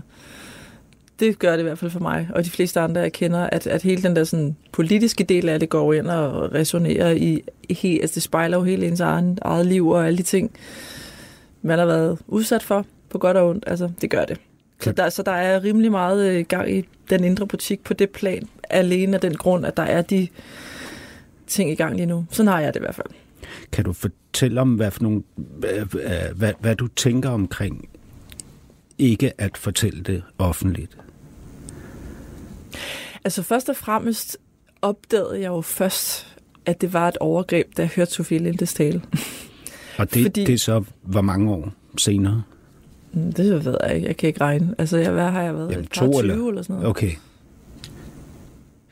det 1.20 1.38
gør 1.38 1.52
det 1.52 1.58
i 1.58 1.62
hvert 1.62 1.78
fald 1.78 1.90
for 1.90 2.00
mig, 2.00 2.28
og 2.34 2.44
de 2.44 2.50
fleste 2.50 2.80
andre, 2.80 3.00
jeg 3.00 3.12
kender, 3.12 3.40
at, 3.52 3.66
at 3.66 3.82
hele 3.82 4.02
den 4.02 4.16
der 4.16 4.24
sådan, 4.24 4.56
politiske 4.72 5.24
del 5.24 5.48
af 5.48 5.60
det 5.60 5.68
går 5.68 5.92
ind 5.92 6.06
og 6.06 6.52
resonerer 6.54 7.10
i, 7.10 7.42
i 7.68 7.74
he, 7.74 7.98
altså 8.00 8.14
det 8.14 8.22
spejler 8.22 8.56
jo 8.56 8.62
hele 8.62 8.86
ens 8.86 9.00
egen, 9.00 9.38
eget 9.42 9.66
liv 9.66 9.88
og 9.88 10.06
alle 10.06 10.16
de 10.18 10.22
ting, 10.22 10.50
man 11.62 11.78
har 11.78 11.86
været 11.86 12.18
udsat 12.26 12.62
for, 12.62 12.86
på 13.10 13.18
godt 13.18 13.36
og 13.36 13.48
ondt. 13.48 13.64
Altså, 13.66 13.90
det 14.00 14.10
gør 14.10 14.24
det. 14.24 14.40
Så 14.80 14.92
der, 14.92 15.08
så 15.08 15.22
der 15.22 15.32
er 15.32 15.64
rimelig 15.64 15.90
meget 15.90 16.30
øh, 16.30 16.44
gang 16.48 16.70
i 16.70 16.84
den 17.10 17.24
indre 17.24 17.46
butik 17.46 17.84
på 17.84 17.94
det 17.94 18.10
plan, 18.10 18.48
alene 18.70 19.14
af 19.14 19.20
den 19.20 19.34
grund, 19.34 19.66
at 19.66 19.76
der 19.76 19.82
er 19.82 20.02
de 20.02 20.28
ting 21.46 21.70
i 21.70 21.74
gang 21.74 21.96
lige 21.96 22.06
nu. 22.06 22.26
Sådan 22.30 22.48
har 22.48 22.60
jeg 22.60 22.74
det 22.74 22.80
i 22.80 22.82
hvert 22.82 22.94
fald. 22.94 23.06
Kan 23.72 23.84
du 23.84 23.92
fortælle 23.92 24.60
om, 24.60 24.74
hvad, 24.74 24.90
for 24.90 25.02
nogle, 25.02 25.22
hvad, 25.36 26.34
hvad, 26.34 26.52
hvad 26.60 26.74
du 26.76 26.86
tænker 26.86 27.30
omkring 27.30 27.88
ikke 28.98 29.32
at 29.40 29.56
fortælle 29.56 30.02
det 30.02 30.22
offentligt? 30.38 30.96
Altså 33.24 33.42
først 33.42 33.68
og 33.68 33.76
fremmest 33.76 34.36
opdagede 34.82 35.40
jeg 35.40 35.46
jo 35.48 35.60
først, 35.60 36.36
at 36.66 36.80
det 36.80 36.92
var 36.92 37.08
et 37.08 37.16
overgreb, 37.18 37.76
da 37.76 37.82
jeg 37.82 37.90
hørte 37.96 38.10
Sofie 38.10 38.38
Lindes 38.38 38.74
tale. 38.74 39.02
Og 39.98 40.14
det, 40.14 40.22
Fordi- 40.22 40.44
det 40.44 40.60
så, 40.60 40.84
hvor 41.02 41.20
mange 41.20 41.52
år 41.52 41.72
senere? 41.98 42.42
Mm, 43.12 43.32
Det 43.32 43.64
ved 43.64 43.76
jeg 43.86 43.94
ikke. 43.94 44.06
Jeg 44.06 44.16
kan 44.16 44.26
ikke 44.26 44.40
regne. 44.40 44.74
Altså, 44.78 44.96
jeg, 44.98 45.12
hvad 45.12 45.30
har 45.30 45.42
jeg 45.42 45.54
været? 45.54 45.70
Jamen, 45.70 45.84
Et 45.84 45.90
par 45.90 46.06
to 46.06 46.12
20 46.12 46.20
eller- 46.20 46.48
eller 46.48 46.62
sådan 46.62 46.74
noget? 46.76 46.88
Okay. 46.88 47.10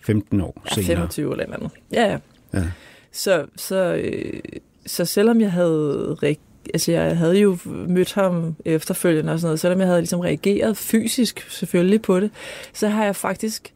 15 0.01 0.41
år 0.41 0.63
Ja, 0.65 0.75
senere. 0.75 0.87
25 0.97 1.33
eller 1.33 1.45
et 1.45 1.47
eller 1.47 1.57
andet. 1.57 1.71
Ja, 1.93 2.05
ja. 2.11 2.19
Ja. 2.61 2.65
Så, 3.13 3.47
så, 3.57 3.95
øh, 3.95 4.41
så 4.87 5.05
selvom 5.05 5.41
jeg 5.41 5.53
havde 5.53 6.17
rig- 6.23 6.41
altså 6.75 6.93
jeg 6.93 7.17
havde 7.17 7.39
jo 7.39 7.59
mødt 7.65 8.13
ham 8.13 8.57
efterfølgende 8.65 9.33
og 9.33 9.39
sådan 9.39 9.47
noget, 9.49 9.61
selvom 9.61 9.79
jeg 9.81 9.89
havde 9.89 10.01
ligesom 10.01 10.21
reageret 10.21 10.77
fysisk 10.77 11.47
selvfølgelig 11.51 12.03
på 12.03 12.21
det, 12.21 12.31
så 12.73 12.89
har 12.89 13.05
jeg 13.05 13.17
faktisk 13.17 13.73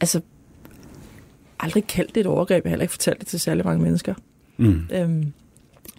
altså 0.00 0.20
aldrig 1.60 1.86
kaldt 1.86 2.14
det 2.14 2.20
et 2.20 2.26
overgreb. 2.26 2.64
Jeg 2.64 2.68
har 2.70 2.72
heller 2.72 2.82
ikke 2.82 2.92
fortalt 2.92 3.20
det 3.20 3.26
til 3.28 3.40
særlig 3.40 3.64
mange 3.64 3.82
mennesker. 3.82 4.14
Mm. 4.56 4.80
Øhm, 4.92 5.32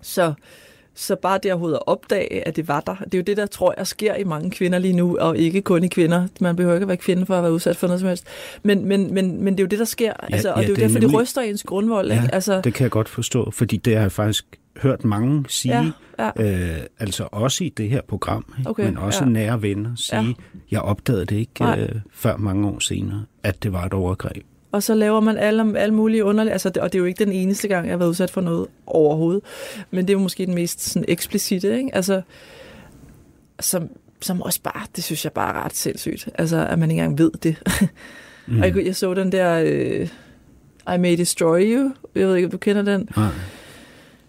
så, 0.01 0.33
så 0.95 1.15
bare 1.15 1.39
det 1.43 1.51
overhovedet 1.51 1.75
at 1.77 1.83
opdage, 1.87 2.47
at 2.47 2.55
det 2.55 2.67
var 2.67 2.79
der, 2.79 2.95
det 2.95 3.13
er 3.13 3.17
jo 3.17 3.23
det, 3.23 3.37
der 3.37 3.45
tror 3.45 3.73
jeg 3.77 3.87
sker 3.87 4.15
i 4.15 4.23
mange 4.23 4.51
kvinder 4.51 4.79
lige 4.79 4.93
nu, 4.93 5.17
og 5.17 5.37
ikke 5.37 5.61
kun 5.61 5.83
i 5.83 5.87
kvinder. 5.87 6.27
Man 6.41 6.55
behøver 6.55 6.75
ikke 6.75 6.83
at 6.83 6.87
være 6.87 6.97
kvinde 6.97 7.25
for 7.25 7.35
at 7.37 7.43
være 7.43 7.53
udsat 7.53 7.77
for 7.77 7.87
noget 7.87 7.99
som 7.99 8.09
helst. 8.09 8.25
Men, 8.63 8.85
men, 8.85 9.13
men, 9.13 9.43
men 9.43 9.53
det 9.53 9.59
er 9.59 9.63
jo 9.63 9.67
det, 9.67 9.79
der 9.79 9.85
sker, 9.85 10.05
ja, 10.29 10.33
altså, 10.33 10.51
og 10.51 10.61
ja, 10.61 10.61
det 10.61 10.65
er 10.65 10.69
jo 10.69 10.75
det 10.75 10.81
er 10.81 10.87
derfor, 10.87 10.99
nemlig- 10.99 11.09
det 11.13 11.21
ryster 11.21 11.41
ens 11.41 11.63
grundvold. 11.63 12.07
Ja, 12.11 12.21
ikke? 12.21 12.35
Altså, 12.35 12.61
Det 12.61 12.73
kan 12.73 12.83
jeg 12.83 12.91
godt 12.91 13.09
forstå, 13.09 13.51
fordi 13.51 13.77
det 13.77 13.93
har 13.95 14.01
jeg 14.01 14.11
faktisk 14.11 14.45
hørt 14.81 15.03
mange 15.05 15.45
sige, 15.47 15.93
ja, 16.19 16.31
ja. 16.37 16.43
øh, 16.77 16.79
altså 16.99 17.27
også 17.31 17.63
i 17.63 17.69
det 17.69 17.89
her 17.89 18.01
program, 18.07 18.53
ikke? 18.59 18.69
Okay, 18.69 18.85
men 18.85 18.97
også 18.97 19.23
ja. 19.23 19.29
nære 19.29 19.61
venner 19.61 19.91
sige, 19.95 20.21
Ja. 20.21 20.33
jeg 20.71 20.81
opdagede 20.81 21.25
det 21.25 21.35
ikke 21.35 21.51
Nej. 21.59 21.79
øh, 21.79 21.95
før 22.13 22.37
mange 22.37 22.67
år 22.67 22.79
senere, 22.79 23.25
at 23.43 23.63
det 23.63 23.73
var 23.73 23.85
et 23.85 23.93
overgreb. 23.93 24.43
Og 24.71 24.83
så 24.83 24.93
laver 24.95 25.19
man 25.19 25.37
alle, 25.37 25.79
alle 25.79 25.95
mulige 25.95 26.23
underlige... 26.25 26.51
Altså, 26.53 26.71
og 26.81 26.93
det 26.93 26.95
er 26.95 26.99
jo 26.99 27.05
ikke 27.05 27.25
den 27.25 27.33
eneste 27.33 27.67
gang, 27.67 27.85
jeg 27.85 27.93
har 27.93 27.97
været 27.97 28.09
udsat 28.09 28.31
for 28.31 28.41
noget 28.41 28.67
overhovedet. 28.87 29.41
Men 29.91 30.05
det 30.07 30.09
er 30.13 30.17
jo 30.17 30.23
måske 30.23 30.45
den 30.45 30.55
mest 30.55 30.81
sådan, 30.81 31.05
eksplicite, 31.07 31.77
ikke? 31.77 31.95
Altså, 31.95 32.21
som, 33.59 33.89
som 34.21 34.41
også 34.41 34.61
bare... 34.61 34.81
Det 34.95 35.03
synes 35.03 35.23
jeg 35.25 35.31
bare 35.33 35.55
er 35.55 35.65
ret 35.65 35.75
sindssygt. 35.75 36.29
Altså, 36.35 36.67
at 36.67 36.79
man 36.79 36.91
ikke 36.91 37.03
engang 37.03 37.17
ved 37.17 37.31
det. 37.43 37.55
Mm. 38.47 38.57
Og 38.59 38.65
jeg, 38.65 38.73
kunne- 38.73 38.85
jeg 38.85 38.95
så 38.95 39.13
den 39.13 39.31
der... 39.31 39.61
Øh, 39.65 40.07
I 40.95 40.97
May 40.97 41.17
Destroy 41.17 41.61
You. 41.75 41.91
Jeg 42.15 42.27
ved 42.27 42.35
ikke, 42.35 42.45
om 42.45 42.51
du 42.51 42.57
kender 42.57 42.81
den. 42.81 43.09
Nej. 43.17 43.27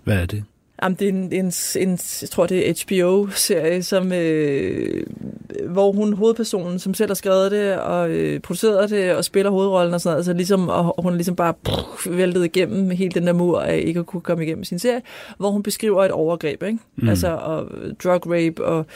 Hvad 0.06 0.22
er 0.22 0.26
det? 0.26 0.44
Jamen, 0.82 0.96
det 0.98 1.04
er 1.04 1.12
en, 1.12 1.32
en, 1.32 1.52
en, 1.88 1.98
jeg 2.22 2.28
tror, 2.30 2.46
det 2.46 2.68
er 2.70 2.84
HBO-serie, 2.84 3.82
som, 3.82 4.12
øh, 4.12 5.02
hvor 5.70 5.92
hun, 5.92 6.12
hovedpersonen, 6.12 6.78
som 6.78 6.94
selv 6.94 7.10
har 7.10 7.14
skrevet 7.14 7.50
det, 7.50 7.78
og 7.78 8.10
øh, 8.10 8.40
produceret 8.40 8.90
det, 8.90 9.14
og 9.14 9.24
spiller 9.24 9.50
hovedrollen 9.50 9.94
og 9.94 10.00
sådan 10.00 10.10
noget, 10.10 10.18
altså 10.18 10.32
ligesom, 10.32 10.68
og 10.68 11.02
hun 11.02 11.12
er 11.12 11.16
ligesom 11.16 11.36
bare 11.36 11.54
pff, 11.64 12.06
væltet 12.10 12.44
igennem 12.44 12.90
hele 12.90 13.10
den 13.10 13.26
der 13.26 13.32
mur 13.32 13.60
af 13.60 13.82
ikke 13.84 14.00
at 14.00 14.06
kunne 14.06 14.20
komme 14.20 14.44
igennem 14.44 14.64
sin 14.64 14.78
serie, 14.78 15.02
hvor 15.38 15.50
hun 15.50 15.62
beskriver 15.62 16.04
et 16.04 16.10
overgreb, 16.10 16.62
ikke? 16.62 16.78
Mm. 16.96 17.08
Altså, 17.08 17.28
og 17.28 17.70
drug 18.04 18.30
rape, 18.32 18.64
og, 18.64 18.86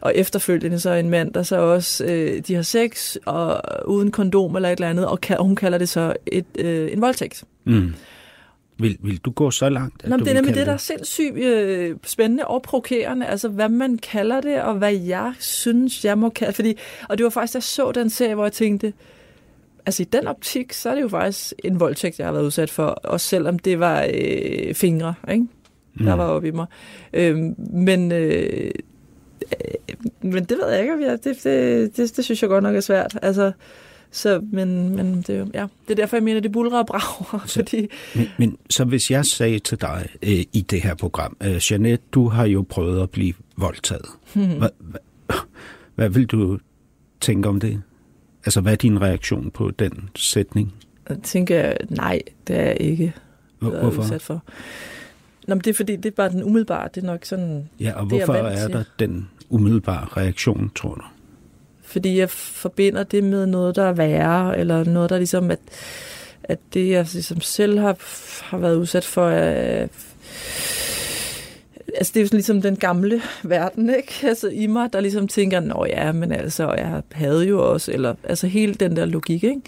og 0.00 0.12
efterfølgende 0.14 0.80
så 0.80 0.90
en 0.90 1.10
mand, 1.10 1.32
der 1.32 1.42
så 1.42 1.56
også, 1.56 2.04
øh, 2.04 2.42
de 2.48 2.54
har 2.54 2.62
sex, 2.62 3.16
og 3.26 3.62
uden 3.86 4.10
kondom 4.10 4.56
eller 4.56 4.68
et 4.68 4.76
eller 4.76 4.90
andet, 4.90 5.06
og, 5.06 5.18
og 5.30 5.44
hun 5.44 5.56
kalder 5.56 5.78
det 5.78 5.88
så 5.88 6.14
et, 6.26 6.46
øh, 6.58 6.92
en 6.92 7.00
voldtægt. 7.00 7.44
Mm. 7.64 7.92
Vil, 8.78 8.98
vil 9.00 9.18
du 9.18 9.30
gå 9.30 9.50
så 9.50 9.68
langt? 9.68 10.02
At 10.04 10.10
Nå, 10.10 10.16
men 10.16 10.18
du 10.18 10.24
det 10.24 10.30
er 10.30 10.34
nemlig 10.34 10.54
det, 10.54 10.66
der 10.66 10.72
er 10.72 10.76
sindssygt 10.76 11.36
øh, 11.36 11.96
spændende 12.04 12.44
og 12.44 12.62
provokerende. 12.62 13.26
Altså, 13.26 13.48
hvad 13.48 13.68
man 13.68 13.98
kalder 13.98 14.40
det, 14.40 14.62
og 14.62 14.74
hvad 14.74 14.94
jeg 14.94 15.32
synes, 15.38 16.04
jeg 16.04 16.18
må 16.18 16.28
kalde 16.28 16.52
fordi, 16.52 16.74
Og 17.08 17.18
det 17.18 17.24
var 17.24 17.30
faktisk, 17.30 17.52
da 17.52 17.56
jeg 17.56 17.62
så 17.62 17.92
den 17.92 18.10
serie, 18.10 18.34
hvor 18.34 18.44
jeg 18.44 18.52
tænkte, 18.52 18.92
altså 19.86 20.02
i 20.02 20.06
den 20.06 20.26
optik, 20.26 20.72
så 20.72 20.90
er 20.90 20.94
det 20.94 21.02
jo 21.02 21.08
faktisk 21.08 21.52
en 21.64 21.80
voldtægt, 21.80 22.18
jeg 22.18 22.26
har 22.26 22.32
været 22.32 22.44
udsat 22.44 22.70
for. 22.70 22.86
Også 22.86 23.26
selvom 23.26 23.58
det 23.58 23.80
var 23.80 24.06
øh, 24.14 24.74
fingre, 24.74 25.14
ikke? 25.30 25.46
der 26.04 26.14
var 26.14 26.24
oppe 26.24 26.48
i 26.48 26.50
mig. 26.50 26.66
Øhm, 27.12 27.54
men, 27.58 28.12
øh, 28.12 28.70
øh, 29.42 29.96
men 30.20 30.44
det 30.44 30.58
ved 30.58 30.70
jeg 30.70 30.80
ikke, 30.80 30.94
om 30.94 31.00
jeg, 31.00 31.24
det, 31.24 31.44
det, 31.44 31.96
det, 31.96 32.16
det 32.16 32.24
synes 32.24 32.42
jeg 32.42 32.50
godt 32.50 32.62
nok 32.62 32.76
er 32.76 32.80
svært. 32.80 33.18
Altså, 33.22 33.52
så, 34.10 34.40
men, 34.52 34.96
men 34.96 35.16
det, 35.16 35.30
er 35.30 35.46
ja, 35.54 35.66
det 35.88 35.90
er 35.90 35.94
derfor, 35.94 36.16
jeg 36.16 36.22
mener, 36.24 36.40
det 36.40 36.52
bulrer 36.52 36.78
og 36.78 36.86
brager, 36.86 37.44
fordi 37.46 37.88
Men, 38.14 38.26
men 38.38 38.58
så 38.70 38.84
hvis 38.84 39.10
jeg 39.10 39.26
sagde 39.26 39.58
til 39.58 39.80
dig 39.80 40.06
øh, 40.22 40.44
i 40.52 40.60
det 40.70 40.80
her 40.82 40.94
program, 40.94 41.36
øh, 41.42 41.60
Jeanette, 41.70 42.04
du 42.12 42.28
har 42.28 42.46
jo 42.46 42.64
prøvet 42.68 43.02
at 43.02 43.10
blive 43.10 43.34
voldtaget. 43.56 44.06
Hmm. 44.34 44.46
Hvad, 44.58 44.68
hvad, 44.78 45.36
hvad 45.94 46.08
vil 46.08 46.26
du 46.26 46.58
tænke 47.20 47.48
om 47.48 47.60
det? 47.60 47.82
Altså, 48.44 48.60
hvad 48.60 48.72
er 48.72 48.76
din 48.76 49.00
reaktion 49.00 49.50
på 49.50 49.70
den 49.70 50.08
sætning? 50.16 50.74
Jeg 51.08 51.18
tænker, 51.22 51.72
nej, 51.90 52.20
det 52.46 52.56
er 52.56 52.62
jeg 52.62 52.76
ikke 52.80 53.12
Hvor, 53.58 53.70
hvorfor? 53.70 54.02
udsat 54.02 54.22
for. 54.22 54.42
Nå, 55.48 55.54
men 55.54 55.60
det 55.64 55.70
er 55.70 55.74
fordi, 55.74 55.96
det 55.96 56.06
er 56.06 56.10
bare 56.10 56.28
den 56.30 56.42
umiddelbare, 56.44 56.88
det 56.94 57.02
er 57.02 57.06
nok 57.06 57.24
sådan, 57.24 57.68
Ja, 57.80 57.92
og 58.00 58.10
det 58.10 58.20
er 58.20 58.26
hvorfor 58.26 58.42
vant 58.42 58.58
er 58.58 58.66
til. 58.66 58.72
der 58.74 58.84
den 58.98 59.28
umiddelbare 59.48 60.06
reaktion, 60.22 60.70
tror 60.74 60.94
du? 60.94 61.02
Fordi 61.88 62.18
jeg 62.18 62.30
forbinder 62.30 63.02
det 63.02 63.24
med 63.24 63.46
noget, 63.46 63.76
der 63.76 63.82
er 63.84 63.92
værre, 63.92 64.58
eller 64.58 64.84
noget, 64.84 65.10
der 65.10 65.18
ligesom, 65.18 65.50
at, 65.50 65.58
at 66.42 66.58
det, 66.74 66.88
jeg 66.90 67.06
ligesom 67.12 67.40
selv 67.40 67.78
har, 67.78 67.96
har 68.44 68.58
været 68.58 68.76
udsat 68.76 69.04
for, 69.04 69.28
er, 69.28 69.88
altså 71.94 72.12
det 72.14 72.16
er 72.16 72.20
jo 72.20 72.26
sådan 72.26 72.36
ligesom 72.36 72.62
den 72.62 72.76
gamle 72.76 73.22
verden, 73.42 73.90
ikke? 73.96 74.12
Altså 74.28 74.48
i 74.48 74.66
mig, 74.66 74.92
der 74.92 75.00
ligesom 75.00 75.28
tænker, 75.28 75.60
nå 75.60 75.86
ja, 75.88 76.12
men 76.12 76.32
altså, 76.32 76.72
jeg 76.72 77.02
havde 77.12 77.44
jo 77.48 77.72
også, 77.72 77.92
eller 77.92 78.14
altså 78.24 78.46
hele 78.46 78.74
den 78.74 78.96
der 78.96 79.04
logik, 79.04 79.44
ikke? 79.44 79.60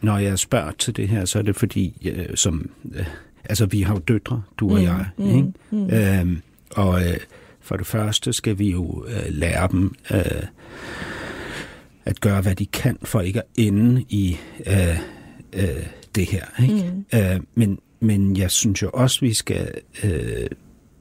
Når 0.00 0.18
jeg 0.18 0.38
spørger 0.38 0.72
til 0.78 0.96
det 0.96 1.08
her, 1.08 1.24
så 1.24 1.38
er 1.38 1.42
det 1.42 1.56
fordi, 1.56 2.12
øh, 2.16 2.36
som, 2.36 2.70
øh, 2.94 3.06
altså 3.44 3.66
vi 3.66 3.82
har 3.82 3.94
jo 3.94 4.00
døtre, 4.08 4.42
du 4.58 4.70
og 4.70 4.78
Mm, 4.78 4.82
jeg, 4.84 5.06
mm, 5.16 5.36
ikke? 5.36 5.52
mm. 5.70 5.90
Øhm, 5.90 6.42
og 6.70 7.00
øh, 7.02 7.16
for 7.60 7.76
det 7.76 7.86
første 7.86 8.32
skal 8.32 8.58
vi 8.58 8.70
jo 8.70 9.04
øh, 9.08 9.22
lære 9.28 9.68
dem 9.72 9.94
øh, 10.14 10.42
at 12.10 12.20
gøre, 12.20 12.40
hvad 12.40 12.54
de 12.54 12.66
kan, 12.66 12.98
for 13.02 13.20
ikke 13.20 13.38
at 13.38 13.46
ende 13.56 14.04
i 14.08 14.36
øh, 14.66 14.98
øh, 15.52 15.86
det 16.14 16.26
her. 16.26 16.44
Ikke? 16.62 16.92
Mm. 17.12 17.18
Øh, 17.18 17.40
men, 17.54 17.78
men 18.00 18.36
jeg 18.36 18.50
synes 18.50 18.82
jo 18.82 18.90
også, 18.94 19.20
vi 19.20 19.34
skal 19.34 19.70
øh, 20.04 20.46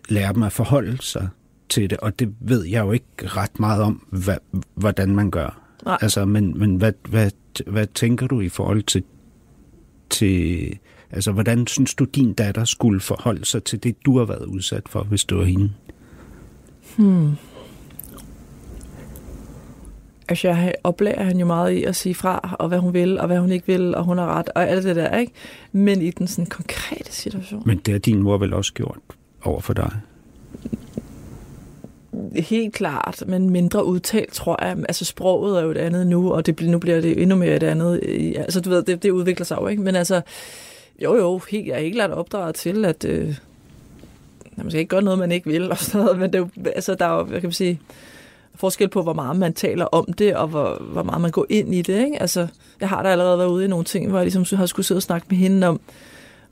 lære 0.10 0.34
dem 0.34 0.44
at 0.44 0.52
forholde 0.52 0.98
sig 1.02 1.30
til 1.70 1.90
det, 1.90 1.98
og 1.98 2.20
det 2.20 2.34
ved 2.40 2.66
jeg 2.66 2.80
jo 2.86 2.92
ikke 2.92 3.06
ret 3.22 3.60
meget 3.60 3.82
om, 3.84 4.08
hvad, 4.10 4.38
hvordan 4.76 5.16
man 5.16 5.32
gør. 5.32 5.62
Nej. 5.86 5.98
Altså, 6.02 6.26
men, 6.26 6.60
men 6.60 6.76
hvad, 6.76 6.94
hvad, 7.10 7.32
hvad 7.68 7.88
tænker 7.88 8.28
du 8.28 8.42
i 8.42 8.50
forhold 8.50 8.84
til, 8.84 9.04
til, 10.10 10.78
altså 11.12 11.32
hvordan 11.32 11.68
synes 11.68 11.94
du, 11.94 12.04
din 12.04 12.34
datter 12.34 12.66
skulle 12.66 13.00
forholde 13.00 13.46
sig 13.46 13.64
til 13.64 13.84
det, 13.84 14.06
du 14.06 14.18
har 14.18 14.26
været 14.26 14.46
udsat 14.46 14.90
for, 14.90 15.04
hvis 15.04 15.26
du 15.26 15.38
var 15.38 15.44
hende? 15.44 15.72
Hmm. 16.98 17.32
Altså, 20.30 20.48
jeg 20.48 20.74
oplærer 20.84 21.24
han 21.24 21.40
jo 21.40 21.46
meget 21.46 21.72
i 21.72 21.84
at 21.84 21.96
sige 21.96 22.16
fra, 22.16 22.56
og 22.60 22.68
hvad 22.68 22.80
hun 22.80 22.94
vil, 22.94 23.20
og 23.20 23.28
hvad 23.28 23.40
hun 23.40 23.52
ikke 23.52 23.68
vil, 23.68 23.96
og 23.96 24.04
hun 24.04 24.18
har 24.18 24.38
ret, 24.38 24.50
og 24.56 24.70
alt 24.70 24.84
det 24.84 24.96
der, 24.96 25.18
ikke? 25.18 25.32
Men 25.72 26.02
i 26.02 26.12
den 26.12 26.28
sådan 26.28 26.46
konkrete 26.46 27.12
situation. 27.12 27.64
Men 27.66 27.78
det 27.78 27.92
har 27.92 28.00
din 28.00 28.24
mor 28.24 28.38
vel 28.38 28.54
også 28.54 28.74
gjort 28.74 28.98
over 29.44 29.60
for 29.60 29.74
dig? 29.74 29.92
Helt 32.36 32.74
klart, 32.74 33.24
men 33.28 33.50
mindre 33.50 33.86
udtalt, 33.86 34.34
tror 34.34 34.66
jeg. 34.66 34.78
Altså, 34.78 35.06
sproget 35.06 35.60
er 35.60 35.64
jo 35.64 35.72
et 35.72 35.78
andet 35.78 36.08
nu, 36.08 36.34
og 36.34 36.46
det, 36.46 36.62
nu 36.62 36.80
bliver 36.80 37.02
det 37.02 37.22
endnu 37.22 37.36
mere 37.36 37.56
et 37.56 37.64
andet. 37.64 38.00
Altså, 38.38 38.62
du 38.62 38.70
ved, 38.70 38.84
det, 38.84 39.04
det 39.04 39.12
udvikler 39.12 39.46
sig 39.46 39.58
jo, 39.62 39.68
ikke? 39.68 39.82
Men 39.82 39.96
altså, 39.96 40.22
jo 41.04 41.16
jo, 41.16 41.42
helt, 41.50 41.68
jeg 41.68 41.76
er 41.76 41.82
helt 41.82 41.96
klart 41.96 42.12
opdraget 42.12 42.56
til, 42.56 42.86
at 42.86 43.06
øh, 43.06 43.36
man 44.56 44.72
skal 44.72 44.80
ikke 44.80 44.90
gøre 44.90 45.02
noget, 45.02 45.20
man 45.20 45.32
ikke 45.32 45.50
vil, 45.50 45.72
og 45.72 45.78
sådan 45.78 46.06
noget, 46.06 46.20
men 46.20 46.34
det 46.34 46.40
er 46.40 46.40
jo, 46.40 46.50
altså, 46.76 46.96
der 46.96 47.06
er 47.06 47.18
jo, 47.18 47.24
hvad 47.24 47.40
kan 47.40 47.48
man 47.48 47.54
sige, 47.54 47.80
forskel 48.60 48.90
på, 48.90 49.04
hvor 49.04 49.14
meget 49.14 49.36
man 49.40 49.54
taler 49.54 49.86
om 49.86 50.14
det, 50.14 50.36
og 50.36 50.48
hvor, 50.48 50.82
hvor 50.92 51.04
meget 51.04 51.22
man 51.22 51.32
går 51.32 51.46
ind 51.50 51.76
i 51.76 51.82
det. 51.82 52.06
Ikke? 52.06 52.22
Altså, 52.22 52.48
jeg 52.80 52.90
har 52.90 53.04
da 53.04 53.10
allerede 53.10 53.38
været 53.38 53.50
ude 53.50 53.66
i 53.66 53.68
nogle 53.68 53.86
ting, 53.86 54.10
hvor 54.10 54.18
jeg 54.20 54.26
ligesom 54.26 54.58
har 54.58 54.66
skulle 54.66 54.86
sidde 54.86 54.98
og 55.00 55.04
snakke 55.04 55.28
med 55.30 55.38
hende 55.38 55.68
om, 55.68 55.80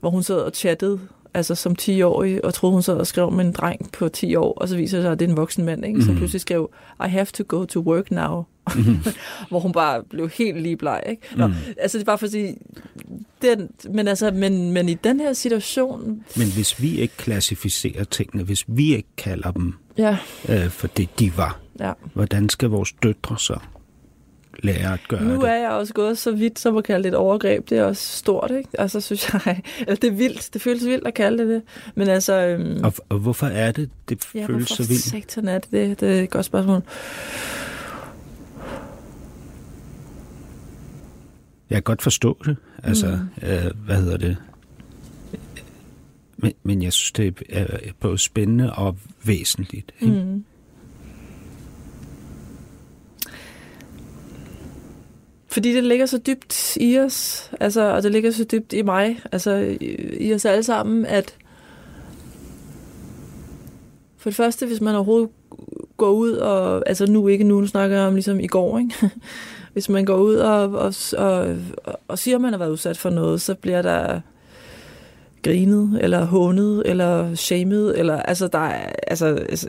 hvor 0.00 0.10
hun 0.10 0.22
sad 0.22 0.36
og 0.36 0.50
chattede 0.54 1.00
altså 1.34 1.54
som 1.54 1.76
10-årig, 1.82 2.44
og 2.44 2.54
troede, 2.54 2.72
hun 2.72 2.82
sad 2.82 2.94
og 2.96 3.06
skrev 3.06 3.30
med 3.32 3.44
en 3.44 3.52
dreng 3.52 3.92
på 3.92 4.08
10 4.08 4.34
år, 4.34 4.52
og 4.52 4.68
så 4.68 4.76
viser 4.76 4.96
det 4.98 5.04
sig, 5.04 5.12
at 5.12 5.18
det 5.20 5.24
er 5.26 5.30
en 5.30 5.36
voksen 5.36 5.64
mand, 5.64 5.84
ikke? 5.86 6.00
som 6.02 6.08
Mhm. 6.10 6.18
pludselig 6.18 6.40
skrev, 6.40 6.70
I 7.06 7.08
have 7.08 7.24
to 7.26 7.44
go 7.48 7.64
to 7.64 7.80
work 7.80 8.10
now. 8.10 8.44
hvor 9.48 9.60
hun 9.60 9.72
bare 9.72 10.02
blev 10.10 10.28
helt 10.28 10.62
lige 10.62 10.76
bleg. 10.76 11.02
Ikke? 11.10 11.22
Nå, 11.36 11.46
Mhm. 11.46 11.56
Altså 11.78 11.98
det 11.98 12.02
er 12.02 12.06
bare 12.06 12.18
for 12.18 12.26
at 12.26 12.32
sige, 12.32 12.56
den, 13.42 13.68
men, 13.90 14.08
altså, 14.08 14.30
men, 14.30 14.72
men 14.72 14.88
i 14.88 14.94
den 14.94 15.20
her 15.20 15.32
situation, 15.32 16.22
Men 16.36 16.52
hvis 16.52 16.82
vi 16.82 16.98
ikke 17.00 17.16
klassificerer 17.16 18.04
tingene, 18.04 18.42
hvis 18.44 18.64
vi 18.68 18.94
ikke 18.96 19.08
kalder 19.16 19.50
dem 19.50 19.74
ja, 19.98 20.16
øh, 20.48 20.68
for 20.68 20.86
det, 20.86 21.18
de 21.18 21.36
var, 21.36 21.58
ja. 21.80 21.92
hvordan 22.14 22.48
skal 22.48 22.68
vores 22.68 22.92
døtre 23.02 23.38
så 23.38 23.58
lære 24.62 24.92
at 24.92 25.00
gøre 25.08 25.24
Nu 25.24 25.34
det? 25.42 25.50
er 25.50 25.54
jeg 25.54 25.70
også 25.70 25.94
gået 25.94 26.18
så 26.18 26.32
vidt, 26.32 26.58
som 26.58 26.76
at 26.76 26.84
kalde 26.84 27.02
det 27.02 27.08
et 27.08 27.14
overgreb. 27.14 27.70
Det 27.70 27.78
er 27.78 27.84
også 27.84 28.16
stort, 28.18 28.50
ikke? 28.50 28.68
Altså, 28.78 29.00
synes 29.00 29.32
jeg... 29.32 29.62
Eller 29.80 29.94
det 29.94 30.04
er 30.04 30.12
vildt. 30.12 30.50
Det 30.54 30.62
føles 30.62 30.84
vildt 30.84 31.06
at 31.06 31.14
kalde 31.14 31.38
det 31.38 31.48
det. 31.48 31.62
Men 31.94 32.08
altså... 32.08 32.32
Øhm, 32.32 32.84
Og, 32.84 32.92
og 33.08 33.18
hvorfor 33.18 33.46
er 33.46 33.72
det, 33.72 33.90
det 34.08 34.28
ja, 34.34 34.46
føles 34.46 34.68
så 34.68 34.88
vildt? 34.88 35.02
sektoren 35.02 35.48
er 35.48 35.58
det, 35.58 35.70
det? 35.70 36.00
Det 36.00 36.18
er 36.18 36.22
et 36.22 36.30
godt 36.30 36.44
spørgsmål. 36.46 36.82
Jeg 41.70 41.76
kan 41.76 41.82
godt 41.82 42.02
forstå 42.02 42.38
det. 42.44 42.56
Altså, 42.82 43.06
mm. 43.42 43.48
øh, 43.48 43.70
hvad 43.86 43.96
hedder 43.96 44.16
det? 44.16 44.36
Men, 46.38 46.52
men 46.62 46.82
jeg 46.82 46.92
synes, 46.92 47.12
det 47.12 47.42
er 47.48 47.66
både 48.00 48.18
spændende 48.18 48.72
og 48.72 48.96
væsentligt. 49.24 49.92
Ikke? 50.00 50.14
Mm. 50.14 50.44
Fordi 55.48 55.74
det 55.74 55.84
ligger 55.84 56.06
så 56.06 56.18
dybt 56.18 56.76
i 56.76 56.98
os, 56.98 57.50
altså, 57.60 57.94
og 57.94 58.02
det 58.02 58.12
ligger 58.12 58.30
så 58.30 58.44
dybt 58.44 58.72
i 58.72 58.82
mig, 58.82 59.20
altså 59.32 59.54
i, 59.80 59.96
i 60.20 60.34
os 60.34 60.44
alle 60.44 60.62
sammen, 60.62 61.06
at 61.06 61.36
for 64.16 64.30
det 64.30 64.36
første, 64.36 64.66
hvis 64.66 64.80
man 64.80 64.94
overhovedet 64.94 65.30
går 65.96 66.10
ud 66.10 66.32
og, 66.32 66.82
altså 66.88 67.06
nu 67.06 67.28
ikke 67.28 67.44
nu, 67.44 67.60
nu 67.60 67.66
snakker 67.66 67.96
jeg 67.96 68.06
om 68.06 68.14
ligesom 68.14 68.40
i 68.40 68.46
går, 68.46 68.78
ikke? 68.78 69.10
hvis 69.72 69.88
man 69.88 70.04
går 70.04 70.16
ud 70.16 70.34
og, 70.34 70.70
og, 70.70 70.94
og, 71.16 71.56
og 72.08 72.18
siger, 72.18 72.34
at 72.34 72.40
man 72.40 72.52
har 72.52 72.58
været 72.58 72.70
udsat 72.70 72.98
for 72.98 73.10
noget, 73.10 73.40
så 73.40 73.54
bliver 73.54 73.82
der 73.82 74.20
grinet, 75.48 75.98
eller 76.00 76.24
hånet, 76.24 76.82
eller 76.86 77.34
shamed, 77.34 77.94
eller 77.96 78.22
altså 78.22 78.48
der 78.48 78.58
er, 78.58 78.92
altså, 79.06 79.26
altså 79.26 79.68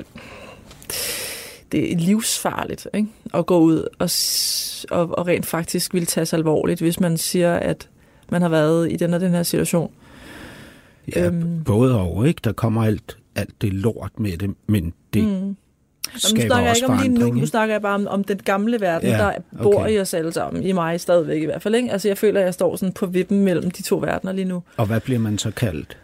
det 1.72 1.92
er 1.92 1.98
livsfarligt 1.98 2.88
ikke? 2.94 3.08
at 3.34 3.46
gå 3.46 3.60
ud 3.60 3.88
og, 4.00 4.10
og, 5.00 5.18
og 5.18 5.28
rent 5.28 5.46
faktisk 5.46 5.94
vil 5.94 6.06
tage 6.06 6.26
sig 6.26 6.38
alvorligt, 6.38 6.82
hvis 6.82 7.00
man 7.00 7.18
siger, 7.18 7.56
at 7.56 7.90
man 8.32 8.42
har 8.42 8.50
været 8.50 8.92
i 8.92 8.96
den 8.96 9.14
og 9.14 9.20
den 9.20 9.32
her 9.32 9.44
situation. 9.44 9.92
Ja, 11.16 11.26
Øhm. 11.26 11.64
både 11.64 12.00
og, 12.00 12.28
ikke? 12.28 12.42
Der 12.44 12.52
kommer 12.52 12.84
alt, 12.84 13.18
alt 13.36 13.62
det 13.62 13.74
lort 13.74 14.12
med 14.18 14.38
det, 14.38 14.56
men 14.68 14.94
det 15.14 15.24
mm. 15.24 15.56
Nå, 16.14 16.16
nu 16.16 16.20
skaber 16.20 16.46
snakker 16.46 16.62
jeg 16.64 16.70
også 16.70 16.86
ikke 16.86 16.94
om 16.94 17.00
lige 17.00 17.32
nu, 17.32 17.40
nu 17.40 17.46
snakker 17.46 17.76
jeg 17.76 17.82
bare 17.82 17.96
om, 17.96 18.08
om 18.08 18.24
den 18.24 18.38
gamle 18.46 18.82
verden, 18.82 19.10
Ja, 19.10 19.18
der 19.18 19.32
bor 19.64 19.80
okay. 19.80 19.92
i 19.92 20.00
os 20.00 20.14
alle 20.14 20.34
sammen, 20.34 20.64
i 20.64 20.72
mig 20.72 21.02
stadigvæk 21.02 21.42
i 21.42 21.46
hvert 21.46 21.62
fald. 21.62 21.76
Ikke? 21.76 21.92
Altså 21.92 22.08
jeg 22.08 22.18
føler, 22.18 22.40
at 22.40 22.46
jeg 22.46 22.54
står 22.54 22.76
sådan 22.76 22.94
på 22.94 23.06
vippen 23.06 23.44
mellem 23.44 23.72
de 23.72 23.82
to 23.84 23.98
verdener 23.98 24.34
lige 24.34 24.46
nu. 24.46 24.64
Og 24.78 24.86
hvad 24.86 25.00
bliver 25.00 25.20
man 25.20 25.38
så 25.38 25.52
kaldt? 25.52 25.98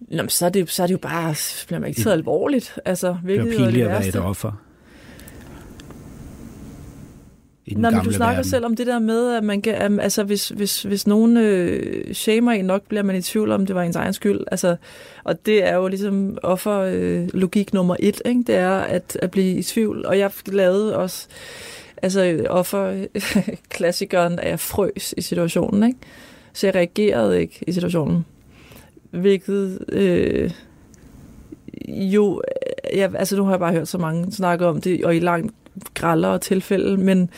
Nå, 0.00 0.22
men 0.22 0.28
så, 0.28 0.46
er 0.46 0.50
det, 0.50 0.70
så 0.70 0.82
er 0.82 0.86
det 0.86 0.92
jo 0.92 0.98
bare, 0.98 1.34
så 1.34 1.66
bliver 1.66 1.80
man 1.80 1.88
ikke 1.88 2.02
taget 2.02 2.16
alvorligt. 2.16 2.78
Altså, 2.84 3.06
Det 3.08 3.14
er 3.14 3.18
hvilket 3.22 3.44
jo 3.44 3.50
er 3.50 3.56
pinligt 3.56 3.74
det 3.74 3.82
at 3.82 3.88
være 3.90 4.06
et 4.06 4.16
offer. 4.16 4.62
I 7.72 7.74
den 7.74 7.82
Nå, 7.82 7.90
men 7.90 7.94
gamle 7.94 8.10
du 8.10 8.16
snakker 8.16 8.36
verden. 8.36 8.50
selv 8.50 8.64
om 8.64 8.76
det 8.76 8.86
der 8.86 8.98
med, 8.98 9.34
at 9.34 9.44
man 9.44 9.62
kan, 9.62 10.00
altså 10.00 10.24
hvis, 10.24 10.48
hvis, 10.48 10.82
hvis 10.82 11.06
nogen 11.06 11.36
øh, 11.36 12.14
shamer 12.14 12.52
en 12.52 12.64
nok, 12.64 12.82
bliver 12.82 13.02
man 13.02 13.16
i 13.16 13.22
tvivl 13.22 13.50
om, 13.50 13.66
det 13.66 13.74
var 13.74 13.82
ens 13.82 13.96
egen 13.96 14.12
skyld. 14.12 14.40
Altså, 14.50 14.76
og 15.24 15.46
det 15.46 15.68
er 15.68 15.74
jo 15.76 15.88
ligesom 15.88 16.38
offer 16.42 16.78
øh, 16.78 17.28
logik 17.34 17.72
nummer 17.72 17.96
et, 18.00 18.22
ikke? 18.24 18.42
det 18.46 18.54
er 18.54 18.70
at, 18.70 19.18
at 19.22 19.30
blive 19.30 19.58
i 19.58 19.62
tvivl. 19.62 20.06
Og 20.06 20.18
jeg 20.18 20.30
lavede 20.46 20.96
også 20.96 21.26
altså 22.02 22.46
offer 22.50 23.06
klassikeren, 23.74 24.38
at 24.38 24.50
jeg 24.50 24.60
frøs 24.60 25.14
i 25.16 25.22
situationen. 25.22 25.82
Ikke? 25.82 25.98
Så 26.52 26.66
jeg 26.66 26.74
reagerede 26.74 27.40
ikke 27.40 27.64
i 27.66 27.72
situationen. 27.72 28.24
Hvilket 29.10 29.78
øh, 29.88 30.50
jo, 31.88 32.42
øh, 32.92 32.98
jeg, 32.98 33.14
altså 33.14 33.36
nu 33.36 33.44
har 33.44 33.52
jeg 33.52 33.60
bare 33.60 33.72
hørt 33.72 33.88
så 33.88 33.98
mange 33.98 34.32
snakke 34.32 34.66
om 34.66 34.80
det, 34.80 35.04
og 35.04 35.16
i 35.16 35.18
langt 35.18 35.54
grallere 35.94 36.38
tilfælde, 36.38 36.96
men 36.96 37.30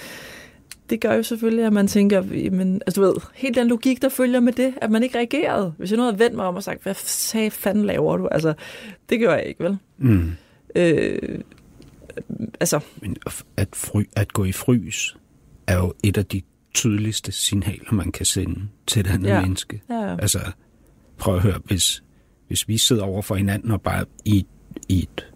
det 0.91 1.01
gør 1.01 1.15
jo 1.15 1.23
selvfølgelig, 1.23 1.65
at 1.65 1.73
man 1.73 1.87
tænker, 1.87 2.23
men, 2.51 2.83
altså 2.87 3.01
du 3.01 3.07
ved, 3.07 3.15
helt 3.35 3.57
den 3.57 3.69
logik, 3.69 4.03
der 4.03 4.09
følger 4.09 4.41
med 4.41 4.53
det, 4.53 4.75
at 4.77 4.91
man 4.91 5.03
ikke 5.03 5.19
reagerede. 5.19 5.75
Hvis 5.79 5.91
jeg 5.91 5.97
nu 5.97 6.03
havde 6.03 6.19
vendt 6.19 6.37
mig 6.37 6.45
om 6.45 6.57
og 6.57 6.63
sagt, 6.63 6.83
hvad 6.83 6.95
sagde 6.95 7.51
fanden 7.51 7.85
laver 7.85 8.17
du? 8.17 8.29
Altså, 8.29 8.55
det 9.09 9.21
gør 9.21 9.35
jeg 9.35 9.47
ikke, 9.47 9.65
vel? 9.65 9.79
Mm. 9.99 10.33
Øh, 10.75 11.39
altså, 12.61 12.81
Men 13.03 13.17
at, 13.57 13.69
fry, 13.73 14.03
at 14.17 14.33
gå 14.33 14.45
i 14.45 14.53
frys 14.53 15.17
er 15.67 15.77
jo 15.77 15.93
et 16.03 16.17
af 16.17 16.27
de 16.27 16.43
tydeligste 16.75 17.33
signaler, 17.33 17.93
man 17.93 18.13
kan 18.13 18.27
sende 18.27 18.61
til 18.87 19.01
et 19.01 19.07
andet 19.07 19.29
ja. 19.29 19.35
Ja. 19.35 19.41
menneske. 19.41 19.83
ja, 19.91 20.17
Altså, 20.17 20.39
prøv 21.19 21.37
at 21.37 21.43
høre, 21.43 21.61
hvis, 21.65 22.03
hvis 22.47 22.69
vi 22.69 22.79
sidder 22.79 23.03
over 23.03 23.23
for 23.23 23.35
hinanden 23.35 23.71
og 23.71 23.83
bare 23.83 24.05
i, 24.25 24.47
i 24.89 25.03
et 25.03 25.33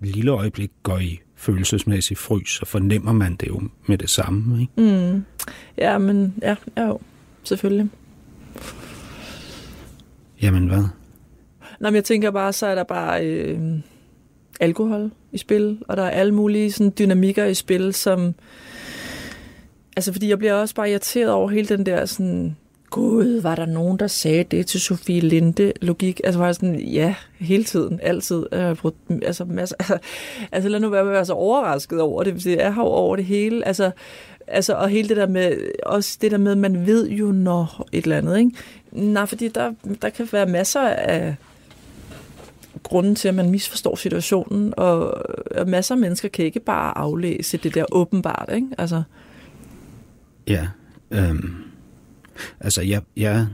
lille 0.00 0.30
øjeblik 0.30 0.70
går 0.82 0.98
i 0.98 1.20
følelsesmæssig 1.42 2.18
frys, 2.18 2.50
så 2.50 2.66
fornemmer 2.66 3.12
man 3.12 3.34
det 3.34 3.48
jo 3.48 3.62
med 3.86 3.98
det 3.98 4.10
samme. 4.10 4.60
Ikke? 4.60 4.72
mm, 4.76 5.24
ja, 5.78 5.98
men 5.98 6.34
ja, 6.42 6.56
ja 6.76 6.86
jo, 6.86 7.00
selvfølgelig. 7.44 7.90
Jamen 10.42 10.66
hvad? 10.66 10.84
Nå, 11.80 11.88
men 11.88 11.94
jeg 11.94 12.04
tænker 12.04 12.30
bare, 12.30 12.52
så 12.52 12.66
er 12.66 12.74
der 12.74 12.84
bare 12.84 13.26
øh, 13.26 13.60
alkohol 14.60 15.10
i 15.32 15.38
spil, 15.38 15.78
og 15.88 15.96
der 15.96 16.02
er 16.02 16.10
alle 16.10 16.34
mulige 16.34 16.72
sådan, 16.72 16.92
dynamikker 16.98 17.44
i 17.44 17.54
spil, 17.54 17.94
som... 17.94 18.34
Altså, 19.96 20.12
fordi 20.12 20.28
jeg 20.28 20.38
bliver 20.38 20.54
også 20.54 20.74
bare 20.74 20.90
irriteret 20.90 21.30
over 21.30 21.48
hele 21.48 21.68
den 21.68 21.86
der 21.86 22.06
sådan... 22.06 22.56
Gud, 22.92 23.40
var 23.40 23.54
der 23.54 23.66
nogen, 23.66 23.98
der 23.98 24.06
sagde 24.06 24.44
det 24.44 24.66
til 24.66 24.80
Sofie 24.80 25.20
Linde 25.20 25.72
logik? 25.82 26.20
Altså, 26.24 26.38
var 26.38 26.46
jeg 26.46 26.54
sådan, 26.54 26.80
ja, 26.80 27.14
hele 27.40 27.64
tiden, 27.64 28.00
altid. 28.02 28.46
Øh, 28.52 28.76
altså, 29.22 29.44
masser, 29.44 29.76
altså, 29.78 29.98
altså, 30.52 30.68
lad 30.68 30.80
nu 30.80 30.88
være 30.88 31.04
med 31.04 31.10
at 31.10 31.14
være 31.14 31.24
så 31.24 31.32
overrasket 31.32 32.00
over 32.00 32.22
det, 32.22 32.44
det 32.44 32.62
er 32.62 32.70
her 32.70 32.82
over 32.82 33.16
det 33.16 33.24
hele. 33.24 33.66
Altså, 33.66 33.90
altså, 34.46 34.74
og 34.74 34.88
hele 34.88 35.08
det 35.08 35.16
der 35.16 35.26
med, 35.26 35.56
også 35.86 36.18
det 36.20 36.30
der 36.30 36.38
med, 36.38 36.54
man 36.54 36.86
ved 36.86 37.08
jo, 37.08 37.32
når 37.32 37.88
et 37.92 38.02
eller 38.02 38.18
andet, 38.18 38.38
ikke? 38.38 38.50
Nej, 38.92 39.26
fordi 39.26 39.48
der, 39.48 39.72
der 40.02 40.08
kan 40.08 40.28
være 40.32 40.46
masser 40.46 40.80
af 40.88 41.34
grunden 42.82 43.14
til, 43.14 43.28
at 43.28 43.34
man 43.34 43.50
misforstår 43.50 43.96
situationen, 43.96 44.74
og, 44.76 45.26
og 45.56 45.68
masser 45.68 45.94
af 45.94 46.00
mennesker 46.00 46.28
kan 46.28 46.44
ikke 46.44 46.60
bare 46.60 46.98
aflæse 46.98 47.56
det 47.56 47.74
der 47.74 47.84
åbenbart, 47.92 48.50
ikke? 48.54 48.66
Altså, 48.78 49.02
Ja. 50.46 50.68
Øhm, 51.10 51.71
altså, 52.60 52.82
jeg, 52.82 53.02
jeg, 53.16 53.46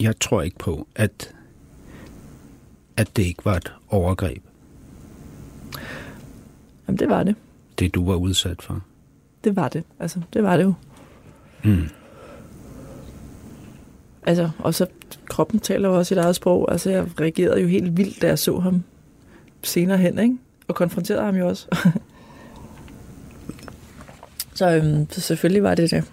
jeg 0.00 0.20
tror 0.20 0.42
ikke 0.42 0.58
på, 0.58 0.86
at, 0.96 1.34
at 2.96 3.16
det 3.16 3.22
ikke 3.22 3.44
var 3.44 3.56
et 3.56 3.72
overgreb, 3.88 4.42
jamen, 6.88 6.98
det 6.98 7.08
var 7.08 7.22
det. 7.22 7.36
det 7.78 7.94
du 7.94 8.06
var 8.06 8.14
udsat 8.14 8.62
for. 8.62 8.84
Det 9.44 9.56
var 9.56 9.68
det. 9.68 9.84
Altså, 9.98 10.20
det 10.32 10.42
var 10.42 10.56
det 10.56 10.64
jo. 10.64 10.74
Mm. 11.64 11.88
Altså, 14.26 14.50
og 14.58 14.74
så 14.74 14.86
kroppen 15.28 15.60
taler 15.60 15.88
jo 15.88 15.98
også 15.98 16.08
sit 16.08 16.18
eget 16.18 16.36
sprog. 16.36 16.72
Altså, 16.72 16.90
jeg 16.90 17.20
reagerede 17.20 17.60
jo 17.60 17.66
helt 17.66 17.96
vildt, 17.96 18.22
da 18.22 18.26
jeg 18.26 18.38
så 18.38 18.58
ham 18.58 18.82
senere 19.62 19.98
hen, 19.98 20.18
ikke? 20.18 20.38
Og 20.68 20.74
konfronterede 20.74 21.24
ham 21.24 21.36
jo 21.36 21.48
også. 21.48 21.66
så, 24.54 24.70
øhm, 24.70 25.10
så 25.10 25.20
selvfølgelig 25.20 25.62
var 25.62 25.74
det 25.74 25.90
det. 25.90 26.04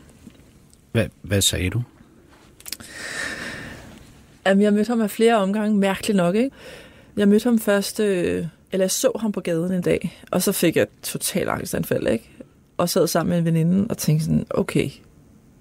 Hvad, 0.92 1.06
hvad 1.22 1.42
sagde 1.42 1.70
du? 1.70 1.82
Jamen, 4.46 4.62
jeg 4.62 4.74
mødte 4.74 4.90
ham 4.90 5.02
af 5.02 5.12
flere 5.12 5.36
omgange, 5.36 5.78
mærkeligt 5.78 6.18
nok, 6.18 6.36
ikke? 6.36 6.52
Jeg 7.18 7.28
mødte 7.28 7.44
ham 7.44 7.60
først, 7.60 8.00
øh, 8.00 8.46
eller 8.72 8.84
jeg 8.84 8.92
så 8.92 9.12
ham 9.20 9.32
på 9.32 9.42
gaden 9.42 9.74
en 9.74 9.82
dag, 9.82 10.24
og 10.32 10.42
så 10.42 10.52
fik 10.52 10.76
jeg 10.76 10.88
total 11.04 11.50
angstanfald, 11.50 12.08
ikke? 12.08 12.30
Og 12.78 12.90
sad 12.90 13.08
sammen 13.08 13.30
med 13.30 13.38
en 13.38 13.46
veninde 13.46 13.88
og 13.90 13.98
tænkte 13.98 14.26
sådan, 14.26 14.46
okay, 14.50 14.90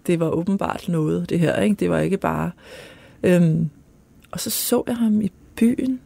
det 0.06 0.20
var 0.20 0.30
åbenbart 0.30 0.88
noget, 0.88 1.30
det 1.30 1.38
her, 1.38 1.60
ikke? 1.60 1.74
Det 1.74 1.90
var 1.90 1.98
ikke 1.98 2.16
bare... 2.16 2.50
Øhm, 3.22 3.70
og 4.30 4.40
så 4.40 4.50
så 4.50 4.82
jeg 4.86 4.96
ham 4.96 5.20
i 5.20 5.32
byen. 5.56 6.00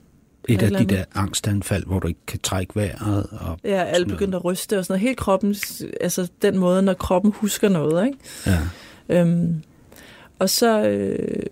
Et 0.49 0.63
af 0.63 0.71
de 0.71 0.85
der 0.85 1.05
angstanfald, 1.15 1.87
hvor 1.87 1.99
du 1.99 2.09
ikke 2.09 2.27
kan 2.27 2.41
trække 2.41 2.77
vejret. 2.77 3.27
Og 3.31 3.59
Ja, 3.65 3.85
noget. 3.85 4.09
begyndte 4.09 4.37
at 4.37 4.45
ryste 4.45 4.79
og 4.79 4.85
sådan 4.85 4.93
noget. 4.93 5.01
Helt 5.01 5.19
kroppen, 5.19 5.55
altså 6.01 6.29
den 6.43 6.59
måde, 6.59 6.83
når 6.83 6.95
kroppen 6.95 7.33
husker 7.33 7.69
noget, 7.69 8.07
ikke? 8.07 8.19
Ja. 8.47 8.59
Øhm, 9.21 9.63
og 10.39 10.51
så, 10.51 10.83
øh, 10.89 11.43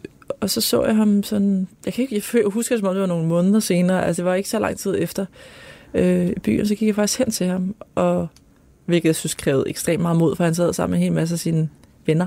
og 0.40 0.50
så 0.50 0.60
så 0.60 0.84
jeg 0.84 0.96
ham 0.96 1.22
sådan, 1.22 1.68
jeg 1.86 1.92
kan 1.92 2.02
ikke 2.02 2.22
jeg 2.34 2.44
husker 2.46 2.74
det, 2.74 2.80
som 2.80 2.88
om 2.88 2.94
det 2.94 3.00
var 3.00 3.06
nogle 3.06 3.26
måneder 3.26 3.60
senere, 3.60 4.06
altså 4.06 4.22
det 4.22 4.28
var 4.28 4.34
ikke 4.34 4.48
så 4.48 4.58
lang 4.58 4.78
tid 4.78 4.94
efter 4.98 5.26
øh, 5.94 6.26
i 6.26 6.38
byen, 6.38 6.66
så 6.66 6.74
gik 6.74 6.86
jeg 6.86 6.94
faktisk 6.94 7.18
hen 7.18 7.30
til 7.30 7.46
ham, 7.46 7.74
og 7.94 8.28
hvilket 8.84 9.06
jeg 9.06 9.16
synes 9.16 9.34
krævede 9.34 9.68
ekstremt 9.68 10.02
meget 10.02 10.16
mod, 10.18 10.36
for 10.36 10.44
han 10.44 10.54
sad 10.54 10.72
sammen 10.72 10.92
med 10.92 10.98
en 10.98 11.02
hel 11.04 11.12
masse 11.12 11.34
af 11.34 11.38
sine 11.38 11.68
venner. 12.06 12.26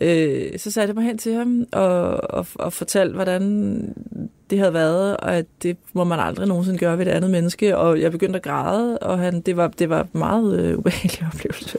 Øh, 0.00 0.58
så 0.58 0.70
satte 0.70 0.88
jeg 0.88 0.94
mig 0.94 1.04
hen 1.04 1.18
til 1.18 1.34
ham 1.34 1.66
og, 1.72 2.30
og, 2.30 2.46
og 2.54 2.72
fortalte, 2.72 3.14
hvordan 3.14 3.94
det 4.50 4.58
havde 4.58 4.74
været, 4.74 5.16
og 5.16 5.36
at 5.36 5.46
det 5.62 5.76
må 5.92 6.04
man 6.04 6.20
aldrig 6.20 6.48
nogensinde 6.48 6.78
gøre 6.78 6.98
ved 6.98 7.06
et 7.06 7.10
andet 7.10 7.30
menneske. 7.30 7.76
Og 7.76 8.00
jeg 8.00 8.12
begyndte 8.12 8.36
at 8.36 8.42
græde, 8.42 8.98
og 8.98 9.18
han, 9.18 9.40
det, 9.40 9.56
var, 9.56 9.68
det 9.68 9.88
var 9.88 10.06
meget 10.12 10.60
øh, 10.60 10.78
ubehagelig 10.78 11.26
oplevelse. 11.34 11.78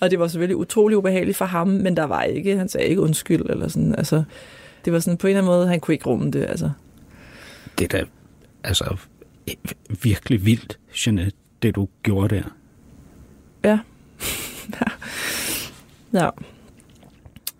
Og 0.00 0.10
det 0.10 0.18
var 0.18 0.28
selvfølgelig 0.28 0.56
utrolig 0.56 0.96
ubehageligt 0.96 1.36
for 1.36 1.44
ham, 1.44 1.68
men 1.68 1.96
der 1.96 2.04
var 2.04 2.22
ikke, 2.22 2.56
han 2.56 2.68
sagde 2.68 2.86
ikke 2.86 3.02
undskyld, 3.02 3.50
eller 3.50 3.68
sådan, 3.68 3.94
altså, 3.94 4.22
det 4.84 4.92
var 4.92 4.98
sådan 4.98 5.18
på 5.18 5.26
en 5.26 5.30
eller 5.30 5.42
anden 5.42 5.52
måde, 5.52 5.68
han 5.68 5.80
kunne 5.80 5.94
ikke 5.94 6.06
rumme 6.06 6.30
det, 6.30 6.46
altså. 6.48 6.70
Det 7.78 7.94
er 7.94 7.98
da, 7.98 8.04
altså, 8.64 8.96
virkelig 10.02 10.44
vildt, 10.46 10.78
Jeanette, 11.06 11.32
det 11.62 11.74
du 11.74 11.88
gjorde 12.02 12.34
der. 12.34 12.42
Ja. 13.64 13.78
ja. 16.20 16.30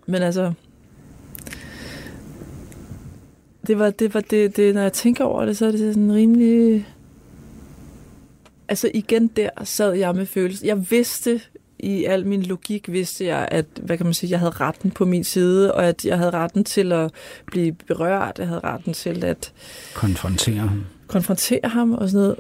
Men 0.07 0.23
altså, 0.23 0.53
det 3.71 3.79
var, 3.79 3.91
det 3.91 4.15
var 4.15 4.21
det, 4.21 4.57
det, 4.57 4.75
når 4.75 4.83
jeg 4.83 4.93
tænker 4.93 5.25
over 5.25 5.45
det, 5.45 5.57
så 5.57 5.67
er 5.67 5.71
det 5.71 5.81
sådan 5.81 6.15
rimelig... 6.15 6.87
Altså 8.69 8.91
igen 8.95 9.27
der 9.27 9.51
sad 9.65 9.93
jeg 9.93 10.15
med 10.15 10.27
følelsen. 10.27 10.67
Jeg 10.67 10.91
vidste 10.91 11.41
i 11.79 12.05
al 12.05 12.27
min 12.27 12.43
logik, 12.43 12.93
vidste 12.93 13.25
jeg, 13.27 13.49
at 13.51 13.67
hvad 13.83 13.97
kan 13.97 14.07
man 14.07 14.15
sige, 14.15 14.31
jeg 14.31 14.39
havde 14.39 14.51
retten 14.51 14.91
på 14.91 15.05
min 15.05 15.25
side, 15.25 15.75
og 15.75 15.87
at 15.87 16.05
jeg 16.05 16.19
havde 16.19 16.31
retten 16.31 16.65
til 16.65 16.93
at 16.93 17.11
blive 17.47 17.73
berørt, 17.73 18.39
jeg 18.39 18.49
havde 18.49 18.61
retten 18.61 18.93
til 18.93 19.25
at... 19.25 19.53
Konfrontere 19.95 20.57
ham. 20.57 20.85
Konfrontere 21.07 21.69
ham 21.69 21.93
og 21.93 22.09
sådan 22.09 22.21
noget. 22.21 22.39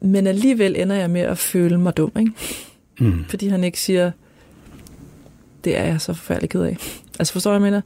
Men 0.00 0.26
alligevel 0.26 0.76
ender 0.76 0.96
jeg 0.96 1.10
med 1.10 1.20
at 1.20 1.38
føle 1.38 1.78
mig 1.78 1.96
dum, 1.96 2.12
ikke? 2.18 2.32
Mm. 3.00 3.24
Fordi 3.28 3.48
han 3.48 3.64
ikke 3.64 3.80
siger, 3.80 4.10
det 5.64 5.76
er 5.76 5.84
jeg 5.84 6.00
så 6.00 6.12
forfærdelig 6.12 6.50
ked 6.50 6.62
af. 6.62 6.76
Altså 7.18 7.32
forstår 7.32 7.52
jeg, 7.52 7.60
mener? 7.60 7.80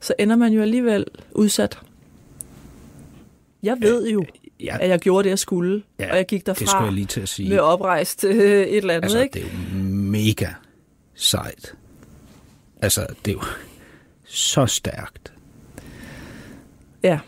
Så 0.00 0.14
ender 0.18 0.36
man 0.36 0.52
jo 0.52 0.62
alligevel 0.62 1.04
udsat. 1.32 1.78
Jeg 3.62 3.76
ved 3.80 4.08
jo, 4.08 4.24
Ja, 4.60 4.76
at 4.80 4.88
jeg 4.88 4.98
gjorde 4.98 5.24
det, 5.24 5.30
jeg 5.30 5.38
skulle, 5.38 5.82
ja, 5.98 6.10
og 6.10 6.16
jeg 6.16 6.26
gik 6.26 6.46
det 6.46 6.56
skulle 6.56 6.66
derfra 6.70 6.84
jeg 6.84 6.92
lige 6.92 7.06
til 7.06 7.20
at 7.20 7.28
sige. 7.28 7.48
med 7.48 7.58
oprejst 7.58 8.24
øh, 8.24 8.34
et 8.34 8.76
eller 8.76 8.94
andet, 8.94 9.04
altså, 9.04 9.20
ikke? 9.20 9.32
det 9.34 9.42
er 9.42 9.78
jo 9.78 9.84
mega 9.84 10.48
sejt. 11.14 11.74
Altså, 12.82 13.06
det 13.24 13.30
er 13.30 13.34
jo 13.34 13.42
så 14.24 14.66
stærkt, 14.66 15.32
Ja, 17.02 17.18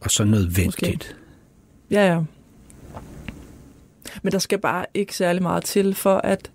og 0.00 0.10
så 0.10 0.24
nødvendigt. 0.24 1.16
ja, 1.90 2.06
ja. 2.12 2.22
Men 4.22 4.32
der 4.32 4.38
skal 4.38 4.58
bare 4.58 4.86
ikke 4.94 5.16
særlig 5.16 5.42
meget 5.42 5.64
til 5.64 5.94
for, 5.94 6.16
at 6.18 6.50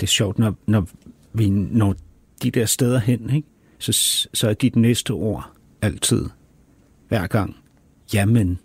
Det 0.00 0.02
er 0.02 0.06
sjovt, 0.10 0.38
når, 0.38 0.54
når 0.66 0.86
vi 1.32 1.50
når 1.50 1.94
de 2.42 2.50
der 2.50 2.66
steder 2.66 2.98
hen, 2.98 3.30
ikke? 3.30 3.48
Så, 3.78 3.92
så 4.34 4.48
er 4.48 4.54
dit 4.54 4.76
næste 4.76 5.10
ord 5.10 5.50
altid, 5.82 6.26
hver 7.08 7.26
gang, 7.26 7.56
jamen. 8.14 8.58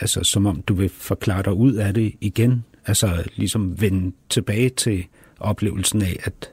Altså, 0.00 0.24
som 0.24 0.46
om 0.46 0.62
du 0.62 0.74
vil 0.74 0.88
forklare 0.88 1.42
dig 1.42 1.52
ud 1.52 1.72
af 1.72 1.94
det 1.94 2.14
igen. 2.20 2.64
Altså, 2.86 3.24
ligesom 3.36 3.80
vende 3.80 4.12
tilbage 4.28 4.68
til 4.68 5.06
oplevelsen 5.40 6.02
af, 6.02 6.16
at 6.24 6.52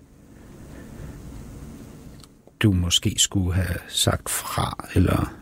du 2.59 2.71
måske 2.71 3.15
skulle 3.17 3.53
have 3.53 3.77
sagt 3.87 4.29
fra, 4.29 4.87
eller 4.95 5.33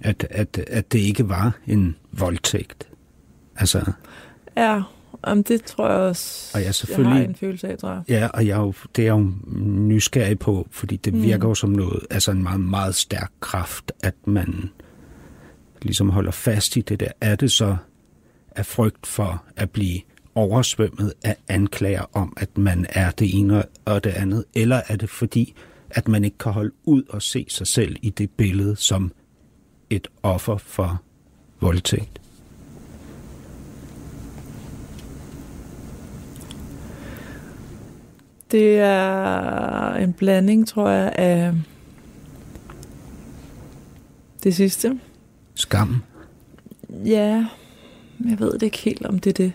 at, 0.00 0.26
at, 0.30 0.58
at 0.66 0.92
det 0.92 0.98
ikke 0.98 1.28
var 1.28 1.58
en 1.66 1.96
voldtægt. 2.12 2.88
Altså, 3.56 3.92
ja, 4.56 4.82
om 5.22 5.44
det 5.44 5.62
tror 5.64 5.88
jeg 5.90 5.98
også, 5.98 6.50
Og 6.54 6.60
jeg 6.60 6.66
jeg 6.66 6.74
selvfølgelig- 6.74 7.16
har 7.18 7.24
en 7.28 7.34
følelse 7.34 7.68
af, 7.68 7.78
tror 7.78 7.90
jeg. 7.92 8.02
Ja, 8.08 8.26
og 8.34 8.46
jeg 8.46 8.56
er 8.58 8.60
jo, 8.62 8.74
det 8.96 9.02
er 9.02 9.06
jeg 9.06 9.12
jo 9.20 9.32
nysgerrig 9.66 10.38
på, 10.38 10.68
fordi 10.70 10.96
det 10.96 11.14
Mm. 11.14 11.22
virker 11.22 11.48
jo 11.48 11.54
som 11.54 11.70
noget, 11.70 12.06
altså 12.10 12.30
en 12.30 12.42
meget, 12.42 12.60
meget 12.60 12.94
stærk 12.94 13.32
kraft, 13.40 13.92
at 14.02 14.14
man 14.26 14.70
ligesom 15.82 16.08
holder 16.10 16.30
fast 16.30 16.76
i 16.76 16.80
det 16.80 17.00
der. 17.00 17.08
Er 17.20 17.36
det 17.36 17.52
så 17.52 17.76
af 18.56 18.66
frygt 18.66 19.06
for 19.06 19.44
at 19.56 19.70
blive 19.70 20.00
oversvømmet 20.34 21.12
af 21.24 21.36
anklager 21.48 22.04
om, 22.12 22.32
at 22.36 22.58
man 22.58 22.86
er 22.88 23.10
det 23.10 23.38
ene 23.38 23.62
og 23.84 24.04
det 24.04 24.10
andet, 24.10 24.44
eller 24.54 24.80
er 24.88 24.96
det 24.96 25.10
fordi, 25.10 25.54
at 25.90 26.08
man 26.08 26.24
ikke 26.24 26.38
kan 26.38 26.52
holde 26.52 26.70
ud 26.84 27.02
og 27.08 27.22
se 27.22 27.46
sig 27.48 27.66
selv 27.66 27.96
i 28.02 28.10
det 28.10 28.30
billede 28.30 28.76
som 28.76 29.12
et 29.90 30.08
offer 30.22 30.56
for 30.56 31.02
voldtægt? 31.60 32.19
Det 38.50 38.78
er 38.78 39.94
en 39.94 40.12
blanding, 40.12 40.68
tror 40.68 40.88
jeg, 40.88 41.12
af 41.14 41.52
det 44.42 44.54
sidste. 44.54 45.00
Skam? 45.54 46.02
Ja, 47.04 47.46
jeg 48.28 48.40
ved 48.40 48.52
det 48.52 48.62
ikke 48.62 48.78
helt, 48.78 49.06
om 49.06 49.18
det 49.18 49.30
er 49.30 49.44
det. 49.44 49.52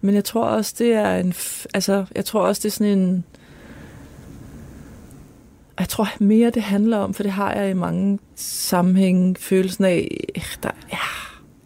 Men 0.00 0.14
jeg 0.14 0.24
tror 0.24 0.44
også, 0.44 0.74
det 0.78 0.94
er 0.94 1.16
en... 1.16 1.34
Altså, 1.74 2.06
jeg 2.14 2.24
tror 2.24 2.46
også, 2.46 2.60
det 2.60 2.68
er 2.68 2.72
sådan 2.72 2.98
en... 2.98 3.24
Jeg 5.78 5.88
tror 5.88 6.08
mere, 6.20 6.50
det 6.50 6.62
handler 6.62 6.96
om, 6.96 7.14
for 7.14 7.22
det 7.22 7.32
har 7.32 7.52
jeg 7.52 7.70
i 7.70 7.74
mange 7.74 8.18
sammenhænge, 8.34 9.36
følelsen 9.38 9.84
af, 9.84 10.24
der, 10.62 10.70
ja, 10.92 10.98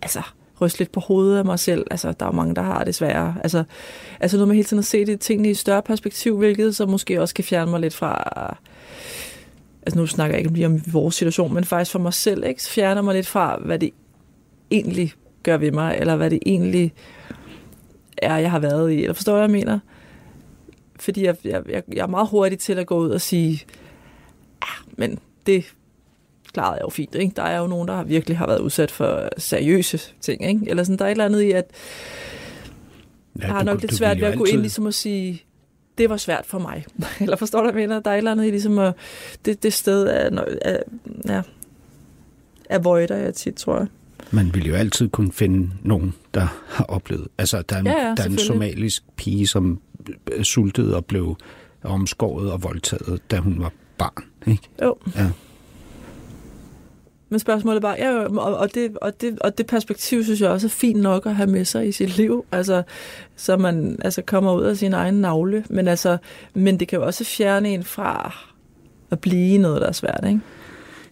altså, 0.02 0.22
ryste 0.64 0.78
lidt 0.78 0.92
på 0.92 1.00
hovedet 1.00 1.38
af 1.38 1.44
mig 1.44 1.58
selv. 1.58 1.86
Altså, 1.90 2.12
der 2.12 2.26
er 2.26 2.30
jo 2.30 2.36
mange, 2.36 2.54
der 2.54 2.62
har 2.62 2.84
det 2.84 2.94
sværere. 2.94 3.34
Altså, 3.42 3.64
altså 4.20 4.36
noget 4.36 4.48
med 4.48 4.56
hele 4.56 4.66
tiden 4.66 4.78
at 4.78 4.84
se 4.84 5.06
det 5.06 5.20
tingene 5.20 5.48
i 5.48 5.50
et 5.50 5.58
større 5.58 5.82
perspektiv, 5.82 6.38
hvilket 6.38 6.76
så 6.76 6.86
måske 6.86 7.20
også 7.20 7.34
kan 7.34 7.44
fjerne 7.44 7.70
mig 7.70 7.80
lidt 7.80 7.94
fra... 7.94 8.56
Altså, 9.82 9.98
nu 9.98 10.06
snakker 10.06 10.36
jeg 10.36 10.44
ikke 10.44 10.54
lige 10.54 10.66
om 10.66 10.80
vores 10.92 11.14
situation, 11.14 11.54
men 11.54 11.64
faktisk 11.64 11.92
for 11.92 11.98
mig 11.98 12.14
selv, 12.14 12.44
ikke? 12.44 12.62
Så 12.62 12.70
fjerner 12.70 13.02
mig 13.02 13.14
lidt 13.14 13.26
fra, 13.26 13.58
hvad 13.64 13.78
det 13.78 13.90
egentlig 14.70 15.12
gør 15.42 15.56
ved 15.56 15.72
mig, 15.72 15.96
eller 16.00 16.16
hvad 16.16 16.30
det 16.30 16.38
egentlig 16.46 16.92
er, 18.18 18.36
jeg 18.36 18.50
har 18.50 18.58
været 18.58 18.92
i. 18.92 19.02
Eller 19.02 19.14
forstår 19.14 19.32
du, 19.32 19.36
hvad 19.36 19.48
jeg 19.48 19.50
mener? 19.50 19.78
Fordi 21.00 21.24
jeg, 21.24 21.36
jeg, 21.44 21.62
jeg, 21.68 21.82
jeg 21.92 22.02
er 22.02 22.06
meget 22.06 22.28
hurtig 22.28 22.58
til 22.58 22.78
at 22.78 22.86
gå 22.86 22.98
ud 22.98 23.10
og 23.10 23.20
sige, 23.20 23.62
ja, 24.62 24.92
men 24.96 25.18
det 25.46 25.74
klarede 26.54 26.74
jeg 26.74 26.82
jo 26.82 26.88
fint. 26.90 27.14
Ikke? 27.14 27.32
Der 27.36 27.42
er 27.42 27.58
jo 27.58 27.66
nogen, 27.66 27.88
der 27.88 27.94
har 27.96 28.04
virkelig 28.04 28.38
har 28.38 28.46
været 28.46 28.60
udsat 28.60 28.90
for 28.90 29.28
seriøse 29.38 29.98
ting. 30.20 30.46
Ikke? 30.48 30.60
Eller 30.66 30.82
sådan, 30.84 30.98
der 30.98 31.04
er 31.04 31.08
et 31.08 31.10
eller 31.12 31.24
andet 31.24 31.40
i, 31.42 31.50
at 31.50 31.64
Ja, 33.40 33.46
jeg 33.46 33.54
har 33.54 33.62
nok 33.62 33.76
du 33.76 33.80
lidt 33.80 33.94
svært 33.94 34.20
ved 34.20 34.26
at 34.26 34.38
gå 34.38 34.44
altid- 34.44 34.52
ind 34.54 34.60
ligesom 34.60 34.86
at 34.86 34.94
sige, 34.94 35.42
det 35.98 36.10
var 36.10 36.16
svært 36.16 36.46
for 36.46 36.58
mig. 36.58 36.84
Eller 37.20 37.36
forstår 37.36 37.58
du, 37.58 37.70
hvad 37.70 37.80
jeg 37.82 37.88
mener? 37.88 38.00
Der 38.00 38.10
er 38.10 38.14
et 38.14 38.18
eller 38.18 38.32
andet 38.32 38.46
i 38.46 38.50
ligesom 38.50 38.78
at, 38.78 38.94
det, 39.44 39.62
det 39.62 39.72
sted 39.72 40.06
er, 40.06 40.44
er, 40.62 40.76
ja, 41.28 41.42
avoider 42.70 43.16
jeg 43.16 43.34
tit, 43.34 43.54
tror 43.54 43.76
jeg. 43.78 43.86
Man 44.30 44.54
vil 44.54 44.66
jo 44.66 44.74
altid 44.74 45.08
kunne 45.08 45.32
finde 45.32 45.70
nogen, 45.82 46.14
der 46.34 46.46
har 46.68 46.84
oplevet. 46.84 47.28
Altså, 47.38 47.62
der 47.62 47.76
er, 47.76 47.82
Ja, 47.84 48.06
ja, 48.08 48.14
der 48.16 48.22
er 48.22 48.26
en 48.28 48.38
somalisk 48.38 49.02
pige, 49.16 49.46
som 49.46 49.80
øh, 50.32 50.44
sultede 50.44 50.96
og 50.96 51.04
blev 51.04 51.36
omskåret 51.82 52.52
og 52.52 52.62
voldtaget, 52.62 53.30
da 53.30 53.36
hun 53.38 53.56
var 53.60 53.72
barn. 53.98 54.24
Ikke? 54.46 54.62
Jo. 54.82 54.96
Ja. 55.16 55.30
Men 57.34 57.38
spørgsmålet 57.38 57.82
bare, 57.82 57.96
ja, 57.98 58.12
og, 58.12 58.56
og, 58.56 58.74
det, 58.74 58.98
og, 58.98 59.20
det, 59.20 59.38
og 59.38 59.58
det 59.58 59.66
perspektiv, 59.66 60.24
synes 60.24 60.40
jeg 60.40 60.50
også 60.50 60.66
er 60.66 60.70
fint 60.70 61.00
nok 61.00 61.26
at 61.26 61.34
have 61.34 61.50
med 61.50 61.64
sig 61.64 61.88
i 61.88 61.92
sit 61.92 62.16
liv, 62.16 62.44
altså, 62.52 62.82
så 63.36 63.56
man 63.56 63.98
altså, 64.04 64.22
kommer 64.22 64.54
ud 64.54 64.62
af 64.62 64.76
sin 64.76 64.92
egen 64.92 65.14
navle. 65.14 65.64
Men, 65.70 65.88
altså, 65.88 66.16
men 66.54 66.80
det 66.80 66.88
kan 66.88 66.98
jo 66.98 67.06
også 67.06 67.24
fjerne 67.24 67.68
en 67.68 67.84
fra 67.84 68.36
at 69.10 69.20
blive 69.20 69.58
noget, 69.58 69.80
der 69.80 69.88
er 69.88 69.92
svært, 69.92 70.24
ikke? 70.26 70.40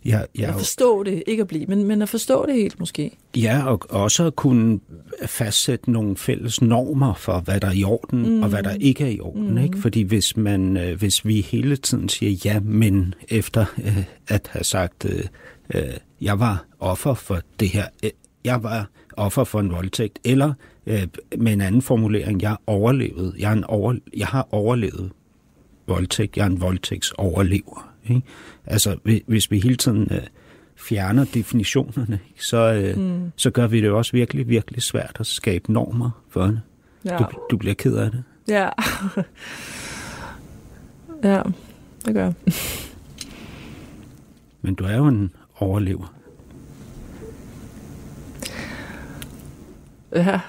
Jeg, 0.04 0.26
jeg, 0.38 0.48
At 0.48 0.54
forstå 0.54 1.02
det, 1.02 1.22
ikke 1.26 1.40
at 1.40 1.48
blive, 1.48 1.66
men, 1.66 1.84
men 1.84 2.02
at 2.02 2.08
forstå 2.08 2.46
det 2.46 2.54
helt 2.54 2.80
måske. 2.80 3.16
ja, 3.36 3.66
og 3.66 3.80
også 3.88 4.26
at 4.26 4.36
kunne 4.36 4.80
fastsætte 5.26 5.90
nogle 5.90 6.16
fælles 6.16 6.62
normer 6.62 7.14
for, 7.14 7.40
hvad 7.40 7.60
der 7.60 7.68
er 7.68 7.72
i 7.72 7.84
orden, 7.84 8.36
mm. 8.36 8.42
og 8.42 8.48
hvad 8.48 8.62
der 8.62 8.74
ikke 8.74 9.04
er 9.04 9.08
i 9.08 9.20
orden. 9.20 9.50
Mm. 9.50 9.58
Ikke? 9.58 9.78
Fordi 9.78 10.02
hvis, 10.02 10.36
man, 10.36 10.76
øh, 10.76 10.98
hvis 10.98 11.24
vi 11.26 11.40
hele 11.40 11.76
tiden 11.76 12.08
siger 12.08 12.32
ja, 12.44 12.60
men 12.60 13.14
efter 13.28 13.64
øh, 13.84 14.04
at 14.28 14.48
have 14.50 14.64
sagt, 14.64 15.04
øh, 15.04 15.24
øh, 15.74 15.82
jeg 16.22 16.40
var 16.40 16.64
offer 16.80 17.14
for 17.14 17.40
det 17.60 17.68
her, 17.68 17.86
øh, 18.04 18.10
jeg 18.44 18.62
var 18.62 18.86
offer 19.16 19.44
for 19.44 19.60
en 19.60 19.72
voldtægt, 19.72 20.18
eller 20.24 20.52
øh, 20.86 21.06
med 21.38 21.52
en 21.52 21.60
anden 21.60 21.82
formulering, 21.82 22.42
jeg 22.42 22.56
overlevede, 22.66 23.34
jeg, 23.38 23.48
er 23.48 23.56
en 23.56 23.64
over, 23.64 23.94
jeg 24.16 24.26
har 24.26 24.48
overlevet 24.50 25.12
voldtægt, 25.86 26.36
jeg 26.36 26.42
er 26.42 26.46
en 26.50 26.60
voldtægtsoverlever. 26.60 27.92
Ikke? 28.08 28.22
Altså, 28.66 28.96
hvi- 29.04 29.24
hvis 29.26 29.50
vi 29.50 29.60
hele 29.60 29.76
tiden 29.76 30.08
øh, 30.10 30.20
fjerner 30.76 31.24
definitionerne, 31.34 32.18
ikke, 32.30 32.46
så, 32.46 32.72
øh, 32.72 32.98
mm. 32.98 33.32
så 33.36 33.50
gør 33.50 33.66
vi 33.66 33.80
det 33.80 33.90
også 33.90 34.12
virkelig, 34.12 34.48
virkelig 34.48 34.82
svært 34.82 35.16
at 35.20 35.26
skabe 35.26 35.72
normer 35.72 36.10
for 36.28 36.42
det. 36.42 36.60
Ja. 37.04 37.16
Du, 37.18 37.24
du 37.50 37.56
bliver 37.56 37.74
ked 37.74 37.96
af 37.96 38.10
det. 38.10 38.24
Ja. 38.48 38.68
ja, 41.24 41.42
det 42.06 42.14
gør. 42.14 42.32
Men 44.62 44.74
du 44.74 44.84
er 44.84 44.96
jo 44.96 45.06
en 45.06 45.30
overlever. 45.62 46.14
Ja. 50.14 50.40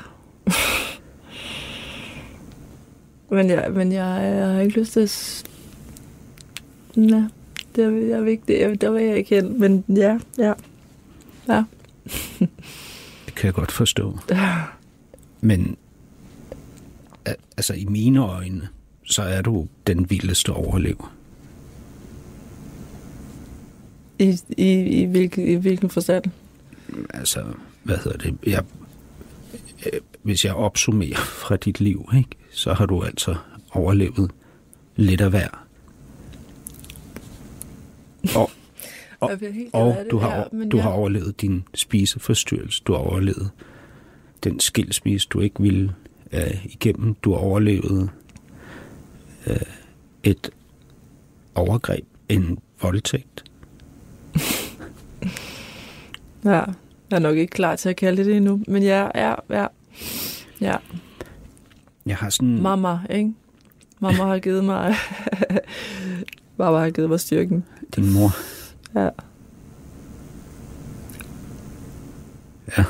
men 3.29 3.49
jeg, 3.49 3.71
men 3.71 3.91
jeg, 3.91 4.35
jeg 4.37 4.47
har 4.47 4.59
ikke 4.61 4.79
lyst 4.79 4.93
til 4.93 4.99
at... 4.99 5.43
Nej, 6.95 7.21
det 7.75 7.83
er, 7.83 7.89
jeg 7.89 8.23
vil 8.25 8.31
ikke, 8.31 8.43
det, 8.47 8.81
der 8.81 8.91
vil 8.91 9.03
jeg 9.03 9.17
ikke 9.17 9.35
hen. 9.35 9.59
Men 9.59 9.83
ja, 9.89 10.19
ja. 10.37 10.53
Ja. 11.47 11.63
Det 13.25 13.35
kan 13.35 13.45
jeg 13.45 13.53
godt 13.53 13.71
forstå. 13.71 14.19
Men 15.41 15.77
altså 17.57 17.73
i 17.73 17.85
mine 17.85 18.19
øjne, 18.19 18.67
så 19.03 19.21
er 19.21 19.41
du 19.41 19.67
den 19.87 20.09
vildeste 20.09 20.49
overlever. 20.49 21.13
I, 24.19 24.39
i, 24.57 24.71
i, 25.01 25.05
hvilken, 25.05 25.47
I 25.47 25.53
hvilken 25.55 25.89
forstand? 25.89 26.23
Altså, 27.13 27.43
hvad 27.83 27.97
hedder 27.97 28.17
det? 28.17 28.37
Jeg, 28.47 28.63
øh, 29.93 29.99
hvis 30.23 30.45
jeg 30.45 30.53
opsummerer 30.53 31.15
fra 31.17 31.55
dit 31.55 31.79
liv, 31.79 32.09
ikke, 32.17 32.29
så 32.51 32.73
har 32.73 32.85
du 32.85 33.03
altså 33.03 33.35
overlevet 33.71 34.31
lidt 34.95 35.21
af 35.21 35.29
hver. 35.29 35.65
Og, 38.35 38.51
Og- 39.19 39.31
og 39.73 39.97
du, 40.11 40.17
har, 40.17 40.49
men 40.51 40.69
du 40.69 40.77
har 40.77 40.89
overlevet 40.89 41.41
din 41.41 41.63
spiseforstyrrelse. 41.73 42.81
Du 42.85 42.93
har 42.93 42.99
overlevet 42.99 43.49
den 44.43 44.59
skilsmisse, 44.59 45.27
du 45.29 45.39
ikke 45.39 45.61
ville 45.61 45.93
øh, 46.31 46.65
igennem. 46.65 47.13
Du 47.15 47.31
har 47.31 47.39
overlevet 47.39 48.09
øh, 49.47 49.55
et 50.23 50.49
overgreb, 51.55 52.05
en 52.29 52.59
voldtægt. 52.81 53.42
Ja, 56.45 56.49
jeg 57.09 57.15
er 57.15 57.19
nok 57.19 57.35
ikke 57.37 57.51
klar 57.51 57.75
til 57.75 57.89
at 57.89 57.95
kalde 57.95 58.17
det 58.17 58.25
det 58.25 58.35
endnu. 58.35 58.61
Men 58.67 58.83
ja, 58.83 59.07
ja, 59.15 59.33
ja. 59.49 59.67
Ja, 60.61 60.75
Jeg 62.05 62.15
har 62.17 62.29
sådan... 62.29 62.61
mamma, 62.61 62.99
ikke? 63.09 63.33
Mamma 63.99 64.23
har 64.23 64.39
givet 64.39 64.65
mig... 64.65 64.95
mamma 66.57 66.79
har 66.79 66.89
givet 66.89 67.09
mig 67.09 67.19
styrken. 67.19 67.63
Din 67.95 68.13
mor. 68.13 68.29
Ja. 68.95 69.09
Ja. 72.77 72.83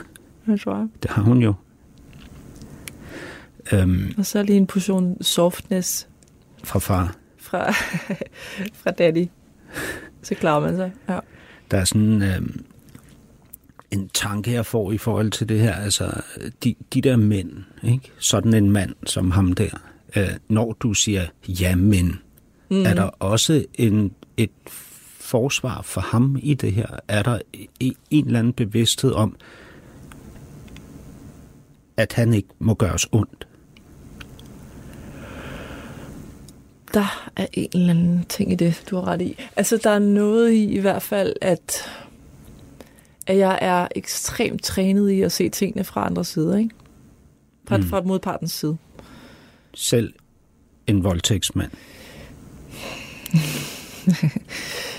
Jeg 0.48 0.60
tror 0.60 0.76
jeg. 0.78 0.88
Det 1.04 1.12
har 1.12 1.22
hun 1.24 1.38
jo. 1.42 1.54
Øhm, 3.74 4.14
Og 4.18 4.26
så 4.26 4.44
lige 4.44 4.58
en 4.58 4.68
portion 4.68 5.18
softness 5.22 6.08
fra 6.64 6.80
far. 6.80 7.16
fra, 7.38 7.72
fra 8.84 8.92
daddy. 8.92 9.28
Så 10.24 10.36
klarer 10.36 10.60
man 10.62 10.76
sig. 10.76 10.92
Ja. 11.10 11.20
Der 11.74 11.80
er 11.80 11.86
sådan 11.86 12.22
øhm, 12.22 12.66
en 13.92 14.10
tanke, 14.10 14.52
jeg 14.52 14.66
får 14.66 14.92
i 14.92 14.98
forhold 14.98 15.32
til 15.32 15.50
det 15.50 15.60
her. 15.60 15.74
Altså, 15.74 16.22
de, 16.64 16.76
de 16.94 17.02
der 17.02 17.16
mænd, 17.16 17.52
ikke? 17.84 18.12
sådan 18.20 18.54
en 18.54 18.72
mand 18.72 18.96
som 19.06 19.32
ham 19.32 19.54
der, 19.54 19.70
øh, 20.16 20.30
når 20.48 20.74
du 20.80 20.94
siger 20.94 21.26
ja, 21.48 21.76
men, 21.76 22.20
mm. 22.70 22.86
er 22.86 22.94
der 22.94 23.04
også 23.04 23.66
en, 23.74 24.12
et 24.38 24.52
forsvar 25.20 25.82
for 25.82 26.02
ham 26.02 26.38
i 26.42 26.54
det 26.54 26.74
her? 26.74 26.88
Er 27.08 27.24
der 27.24 27.40
en, 27.80 27.96
en 28.10 28.26
eller 28.26 28.40
anden 28.40 28.54
bevidsthed 28.54 29.12
om, 29.12 29.36
at 31.98 32.14
han 32.14 32.34
ikke 32.34 32.50
må 32.60 32.74
gøres 32.74 33.08
ondt? 33.12 33.48
Der 36.94 37.30
er 37.36 37.48
en 37.54 37.70
eller 37.74 37.90
anden 37.90 38.26
ting 38.30 38.52
i 38.52 38.56
det, 38.56 38.84
du 38.90 38.96
har 38.96 39.08
ret 39.08 39.22
i. 39.22 39.38
Altså, 39.56 39.78
der 39.78 39.90
er 39.90 40.00
noget 40.00 40.52
i 40.52 40.64
i 40.64 40.80
hvert 40.80 41.02
fald, 41.02 41.34
at, 41.42 41.92
at 43.28 43.38
jeg 43.38 43.60
er 43.62 43.88
ekstremt 43.96 44.64
trænet 44.64 45.10
i 45.10 45.22
at 45.22 45.32
se 45.32 45.50
tingene 45.50 45.84
fra 45.84 46.06
andre 46.06 46.26
sider, 46.26 46.58
ikke? 46.58 46.70
Fra, 47.68 47.78
mm. 47.78 47.84
fra 47.84 48.02
modpartens 48.02 48.52
side. 48.52 48.78
Selv 49.74 50.14
en 50.88 51.04
voldtægtsmand. 51.04 51.72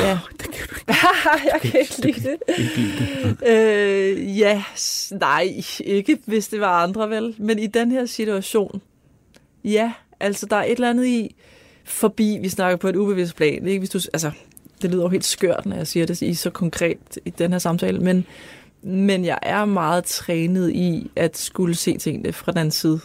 Ja. 0.00 0.18
Det 0.40 0.50
kan 0.52 0.66
du 0.70 0.74
jeg 1.52 1.60
kan 1.62 1.80
ikke 1.80 1.94
lide 2.02 2.20
det. 2.20 2.36
ikke 2.58 2.76
lide 2.76 3.36
det. 3.40 3.48
Øh, 3.48 4.38
ja, 4.38 4.64
nej, 5.10 5.62
ikke 5.84 6.18
hvis 6.24 6.48
det 6.48 6.60
var 6.60 6.82
andre 6.82 7.10
vel. 7.10 7.34
Men 7.38 7.58
i 7.58 7.66
den 7.66 7.90
her 7.90 8.06
situation, 8.06 8.80
ja, 9.64 9.92
altså 10.20 10.46
der 10.46 10.56
er 10.56 10.64
et 10.64 10.70
eller 10.72 10.90
andet 10.90 11.06
i, 11.06 11.34
forbi, 11.84 12.38
vi 12.42 12.48
snakker 12.48 12.76
på 12.76 12.88
et 12.88 12.96
ubevidst 12.96 13.36
plan, 13.36 13.66
ikke? 13.66 13.78
Hvis 13.78 13.90
du, 13.90 14.00
altså, 14.12 14.30
det 14.82 14.90
lyder 14.90 15.02
jo 15.02 15.08
helt 15.08 15.24
skørt, 15.24 15.66
når 15.66 15.76
jeg 15.76 15.86
siger 15.86 16.06
det 16.06 16.22
i 16.22 16.34
så 16.34 16.50
konkret 16.50 17.18
i 17.24 17.30
den 17.30 17.52
her 17.52 17.58
samtale, 17.58 17.98
men, 18.00 18.26
men 18.82 19.24
jeg 19.24 19.38
er 19.42 19.64
meget 19.64 20.04
trænet 20.04 20.70
i 20.72 21.10
at 21.16 21.38
skulle 21.38 21.74
se 21.74 21.98
tingene 21.98 22.32
fra 22.32 22.52
den 22.52 22.58
anden 22.58 22.72
side. 22.72 23.00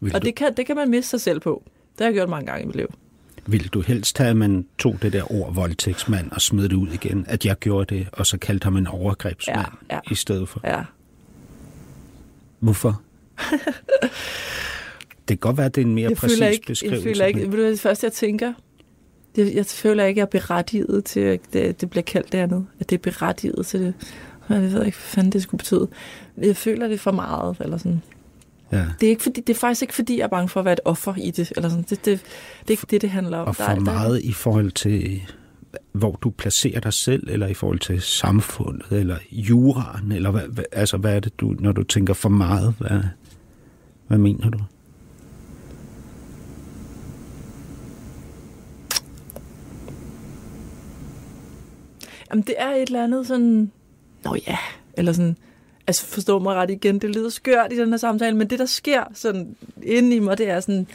Vil, 0.00 0.14
Og 0.14 0.22
du, 0.22 0.26
det 0.26 0.34
kan, 0.34 0.54
det 0.56 0.66
kan 0.66 0.76
man 0.76 0.90
miste 0.90 1.10
sig 1.10 1.20
selv 1.20 1.40
på. 1.40 1.62
Det 1.92 1.98
har 1.98 2.06
jeg 2.06 2.14
gjort 2.14 2.28
mange 2.28 2.46
gange 2.46 2.62
i 2.62 2.66
mit 2.66 2.76
liv. 2.76 2.86
vil 3.46 3.68
du 3.68 3.80
helst 3.80 4.18
have, 4.18 4.30
at 4.30 4.36
man 4.36 4.66
tog 4.78 4.98
det 5.02 5.12
der 5.12 5.32
ord 5.32 5.54
voldtægtsmand 5.54 6.30
og 6.32 6.40
smed 6.40 6.64
det 6.68 6.72
ud 6.72 6.88
igen? 6.88 7.24
At 7.28 7.44
jeg 7.46 7.56
gjorde 7.58 7.94
det, 7.94 8.08
og 8.12 8.26
så 8.26 8.38
kaldte 8.38 8.64
ham 8.64 8.76
en 8.76 8.86
overgrebsmand 8.86 9.66
Ja, 9.90 9.94
ja. 9.94 10.00
i 10.10 10.14
stedet 10.14 10.48
for? 10.48 10.60
Ja. 10.64 10.82
Hvorfor? 12.58 13.02
det 15.30 15.40
kan 15.40 15.48
godt 15.48 15.56
være, 15.56 15.66
at 15.66 15.74
det 15.74 15.80
er 15.80 15.86
en 15.86 15.94
mere 15.94 16.08
jeg 16.08 16.16
præcis 16.16 16.38
føler 16.38 16.50
ikke, 16.50 16.66
beskrivelse. 16.66 17.08
Jeg 17.08 17.16
føler 17.16 17.26
ikke, 17.26 17.40
ved 17.40 17.58
du 17.58 17.62
det 17.70 17.80
første, 17.80 18.04
jeg 18.04 18.12
tænker? 18.12 18.52
Jeg, 19.36 19.54
jeg 19.54 19.66
føler 19.66 20.04
ikke, 20.04 20.18
jeg 20.18 20.22
er 20.24 20.30
berettiget 20.30 21.04
til, 21.04 21.20
at 21.20 21.40
det, 21.52 21.80
det 21.80 21.90
bliver 21.90 22.02
kaldt 22.02 22.32
det 22.32 22.38
andet. 22.38 22.66
At 22.80 22.90
det 22.90 22.96
er 22.96 23.00
berettiget 23.02 23.66
til 23.66 23.80
det. 23.80 23.94
Jeg 24.48 24.60
ved 24.60 24.66
ikke, 24.66 24.78
hvad 24.78 24.92
fanden 24.92 25.32
det 25.32 25.42
skulle 25.42 25.58
betyde. 25.58 25.88
Jeg 26.38 26.56
føler 26.56 26.88
det 26.88 27.00
for 27.00 27.10
meget, 27.12 27.56
eller 27.60 27.76
sådan. 27.76 28.02
Ja. 28.72 28.84
Det 29.00 29.06
er, 29.06 29.10
ikke 29.10 29.22
fordi, 29.22 29.40
det 29.40 29.54
er 29.54 29.58
faktisk 29.58 29.82
ikke, 29.82 29.94
fordi 29.94 30.18
jeg 30.18 30.24
er 30.24 30.28
bange 30.28 30.48
for 30.48 30.60
at 30.60 30.64
være 30.64 30.72
et 30.72 30.80
offer 30.84 31.14
i 31.16 31.30
det. 31.30 31.52
Eller 31.56 31.68
sådan. 31.68 31.84
Det, 31.90 31.90
det, 31.90 32.06
det 32.60 32.66
er 32.66 32.70
ikke 32.70 32.86
det, 32.90 33.02
det 33.02 33.10
handler 33.10 33.38
om. 33.38 33.48
Og 33.48 33.56
Der 33.58 33.64
for 33.64 33.70
er- 33.70 33.74
der 33.74 33.80
er- 33.80 33.84
meget 33.84 34.20
i 34.22 34.32
forhold 34.32 34.70
til, 34.70 35.22
hvor 35.92 36.18
du 36.22 36.30
placerer 36.30 36.80
dig 36.80 36.92
selv, 36.92 37.28
eller 37.30 37.46
i 37.46 37.54
forhold 37.54 37.78
til 37.78 38.00
samfundet, 38.00 38.86
eller 38.92 39.16
juraen, 39.32 40.12
eller 40.12 40.30
hvad, 40.30 40.42
hvad, 40.48 40.64
altså, 40.72 40.96
hvad 40.96 41.16
er 41.16 41.20
det, 41.20 41.40
du, 41.40 41.54
når 41.58 41.72
du 41.72 41.82
tænker 41.82 42.14
for 42.14 42.28
meget? 42.28 42.74
Hvad, 42.78 43.00
hvad 44.08 44.18
mener 44.18 44.50
du? 44.50 44.58
Jamen, 52.30 52.42
det 52.42 52.54
er 52.58 52.70
et 52.70 52.82
eller 52.82 53.04
andet 53.04 53.26
sådan... 53.26 53.70
Nå 54.24 54.36
ja, 54.46 54.58
eller 54.94 55.12
sådan... 55.12 55.36
Altså, 55.86 56.06
forstå 56.06 56.38
mig 56.38 56.54
ret 56.54 56.70
igen, 56.70 56.98
det 56.98 57.16
lyder 57.16 57.28
skørt 57.28 57.72
i 57.72 57.76
den 57.78 57.88
her 57.90 57.96
samtale, 57.96 58.36
men 58.36 58.50
det, 58.50 58.58
der 58.58 58.66
sker 58.66 59.04
sådan 59.14 59.56
inde 59.82 60.16
i 60.16 60.18
mig, 60.18 60.38
det 60.38 60.48
er 60.50 60.60
sådan... 60.60 60.86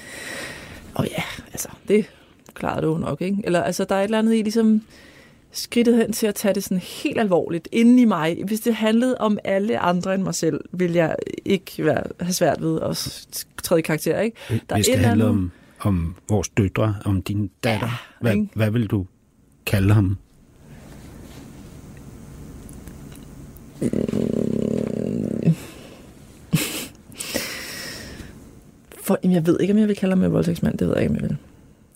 Åh 0.96 1.02
oh 1.02 1.06
ja, 1.18 1.24
altså, 1.52 1.70
det 1.88 2.06
klarede 2.54 2.86
du 2.86 2.98
nok, 2.98 3.22
ikke? 3.22 3.38
Eller 3.44 3.62
altså, 3.64 3.84
der 3.84 3.96
er 3.96 4.00
et 4.00 4.04
eller 4.04 4.20
andet 4.20 4.34
i 4.36 4.42
ligesom 4.42 4.82
skridtet 5.52 5.98
hen 5.98 6.14
til 6.14 6.28
at 6.28 6.36
tage 6.36 6.54
det 6.54 6.64
sådan 6.64 6.78
helt 6.78 7.20
alvorligt 7.20 7.68
inde 7.72 8.02
i 8.02 8.06
mig. 8.06 8.44
Hvis 8.46 8.60
det 8.60 8.76
handlede 8.76 9.18
om 9.18 9.38
alle 9.44 9.80
andre 9.80 10.14
end 10.16 10.24
mig 10.24 10.36
selv, 10.36 10.60
ville 10.72 10.96
jeg 10.96 11.16
ikke 11.46 11.72
være, 11.86 12.04
have 12.20 12.34
svært 12.34 12.62
ved 12.62 12.82
at 12.82 13.26
træde 13.64 13.80
i 13.80 13.82
karakter, 13.82 14.20
ikke? 14.20 14.38
Der 14.50 14.56
er 14.70 14.76
Hvis 14.76 14.88
et 14.88 14.98
det 14.98 15.06
handler 15.06 15.26
andet- 15.26 15.40
om, 15.40 15.52
om 15.92 16.16
vores 16.30 16.50
døtre, 16.50 16.96
om 17.06 17.22
din 17.22 17.52
datter, 17.64 17.88
Ja, 17.88 17.94
hvad, 18.22 18.34
ikke? 18.34 18.48
hvad 18.56 18.72
vil 18.72 18.88
du 18.88 19.06
kalde 19.66 19.94
ham? 19.94 20.18
For, 29.02 29.20
jamen, 29.24 29.36
jeg 29.36 29.46
ved 29.46 29.60
ikke, 29.60 29.74
om 29.74 29.80
jeg 29.80 29.88
vil 29.88 29.96
kalde 29.96 30.16
ham 30.16 30.24
en 30.24 30.32
voldtægtsmand. 30.32 30.78
Det 30.78 30.88
ved 30.88 30.96
jeg 30.96 31.04
ikke, 31.04 31.16
om 31.16 31.22
jeg 31.22 31.30
vil. 31.30 31.38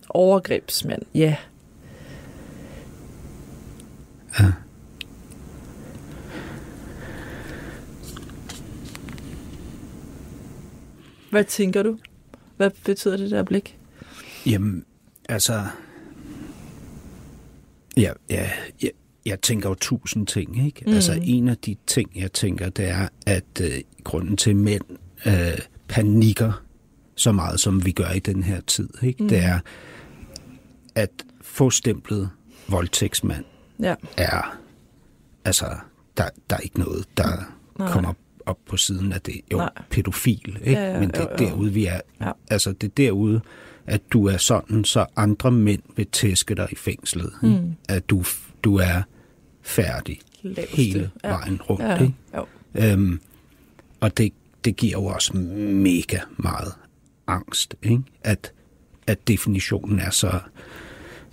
Overgrebsmand, 0.10 1.02
ja. 1.16 1.36
Ja. 4.40 4.52
Hvad 11.30 11.44
tænker 11.44 11.84
du? 11.84 11.98
Hvad 12.58 12.72
betyder 12.86 13.18
det 13.18 13.32
der 13.32 13.44
blik? 13.44 13.78
Jamen, 14.46 14.86
altså... 15.30 15.66
Ja, 17.98 18.14
ja, 18.30 18.50
ja, 18.84 18.88
jeg 19.30 19.42
tænker 19.42 19.70
jo 19.70 19.76
tusind 19.76 20.28
ting, 20.28 20.66
ikke? 20.66 20.84
Mm. 20.88 20.94
Altså, 20.94 21.20
en 21.24 21.48
af 21.48 21.58
de 21.58 21.76
ting, 21.88 22.10
jeg 22.16 22.32
tænker, 22.34 22.70
det 22.70 22.86
er, 22.90 23.08
at 23.26 23.62
øh, 23.62 23.70
grunden 24.04 24.38
til, 24.38 24.56
mænd 24.56 24.84
øh, 25.26 25.34
panikker 25.88 26.64
så 27.16 27.32
meget, 27.32 27.60
som 27.60 27.86
vi 27.86 27.92
gør 27.92 28.10
i 28.12 28.20
den 28.20 28.44
her 28.44 28.62
tid, 28.62 28.90
ikke? 29.04 29.24
Mm. 29.24 29.30
Det 29.30 29.38
er, 29.38 29.60
at 30.96 31.10
få 31.42 31.70
stemplet 31.70 32.30
voldtægtsmand 32.68 33.46
Ja. 33.80 33.96
er... 34.18 34.58
Altså, 35.46 35.66
der, 36.18 36.30
der 36.50 36.56
er 36.56 36.60
ikke 36.60 36.80
noget, 36.80 37.06
der 37.18 37.56
Nej. 37.80 37.92
Kommer 37.92 38.14
op 38.46 38.58
på 38.66 38.78
siden 38.78 39.14
af 39.14 39.22
det. 39.22 39.42
Jo, 39.52 39.58
Nej. 39.58 39.70
pædofil, 39.90 40.58
ikke? 40.64 40.72
Ja, 40.82 40.92
ja, 40.94 41.00
Men 41.00 41.10
det 41.10 41.18
er 41.18 41.22
jo, 41.24 41.30
jo. 41.32 41.38
derude, 41.50 41.74
vi 41.74 41.86
er. 41.86 42.00
Ja. 42.22 42.32
Altså, 42.50 42.72
det 42.72 42.88
er 42.88 42.92
derude, 42.98 43.42
at 43.86 44.02
du 44.14 44.26
er 44.28 44.38
sådan, 44.38 44.84
så 44.84 45.06
andre 45.16 45.52
mænd 45.52 45.82
vil 45.96 46.08
tæske 46.12 46.56
dig 46.56 46.68
i 46.72 46.76
fængslet. 46.76 47.32
Ikke? 47.44 47.56
Mm. 47.62 47.74
At 47.90 48.10
du, 48.10 48.24
du 48.64 48.76
er 48.76 49.02
færdig 49.70 50.20
Laveste. 50.44 50.76
hele 50.76 51.12
Ja. 51.24 51.30
vejen 51.30 51.62
rundt. 51.62 51.84
Ja, 51.84 52.02
Ikke? 52.02 52.14
jo. 52.36 52.46
Øhm, 52.76 53.20
og 54.00 54.18
det, 54.18 54.34
det 54.66 54.76
giver 54.76 54.92
jo 54.92 55.06
også 55.06 55.38
mega 55.38 56.20
meget 56.38 56.74
angst, 57.28 57.76
ikke? 57.84 58.02
At, 58.24 58.52
at 59.08 59.28
definitionen 59.28 60.00
er 60.00 60.10
så 60.10 60.40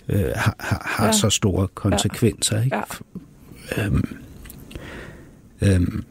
øh, 0.09 0.31
har, 0.35 0.55
har, 0.59 1.05
Ja. 1.05 1.11
så 1.11 1.29
store 1.29 1.67
konsekvenser. 1.67 2.61
Ikke? 2.63 2.75
Ja. 3.77 3.85
Øhm, 3.85 4.17
øhm, 5.61 6.03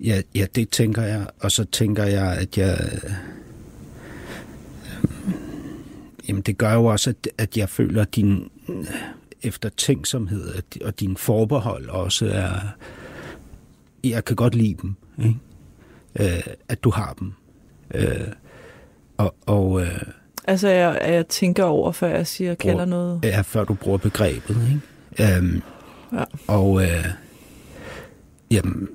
ja, 0.00 0.22
ja, 0.34 0.46
det 0.54 0.68
tænker 0.68 1.02
jeg. 1.02 1.26
Og 1.40 1.52
så 1.52 1.64
tænker 1.64 2.04
jeg, 2.04 2.32
at 2.36 2.58
jeg... 2.58 2.90
Øh, 3.04 3.10
jamen, 6.28 6.42
det 6.42 6.58
gør 6.58 6.72
jo 6.72 6.84
også, 6.84 7.10
at, 7.10 7.28
at 7.38 7.56
jeg 7.56 7.68
føler, 7.68 8.02
at 8.02 8.16
din 8.16 8.50
øh, 8.68 8.84
eftertænksomhed 9.44 10.54
og 10.84 11.00
din 11.00 11.16
forbehold 11.16 11.88
også 11.88 12.26
er... 12.26 12.54
Jeg 14.04 14.24
kan 14.24 14.36
godt 14.36 14.54
lide 14.54 14.76
dem, 14.82 14.94
ikke? 15.18 15.36
Øh, 16.20 16.42
at 16.68 16.84
du 16.84 16.90
har 16.90 17.12
dem. 17.18 17.32
Øh, 17.94 18.28
og 19.16 19.34
og 19.46 19.80
øh, 19.82 20.02
Altså, 20.46 20.68
jeg, 20.68 21.00
jeg 21.04 21.26
tænker 21.28 21.64
over, 21.64 21.92
før 21.92 22.08
jeg 22.08 22.26
siger, 22.26 22.54
kalder 22.54 22.74
Bruger- 22.76 22.84
noget. 22.86 23.20
Ja, 23.24 23.40
før 23.40 23.64
du 23.64 23.74
bruger 23.74 23.98
begrebet, 23.98 24.56
ikke? 25.18 25.36
Øhm, 25.36 25.62
Ja. 26.12 26.24
Og 26.46 26.82
øh, 26.82 27.04
jamen, 28.50 28.88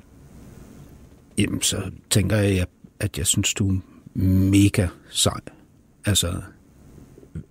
jamen, 1.38 1.62
så 1.62 1.92
tænker 2.10 2.38
jeg, 2.38 2.66
at 3.00 3.18
jeg 3.18 3.26
synes, 3.28 3.54
du 3.54 3.70
er 3.76 3.80
mega 4.52 4.88
sej. 5.10 5.40
Altså, 6.06 6.42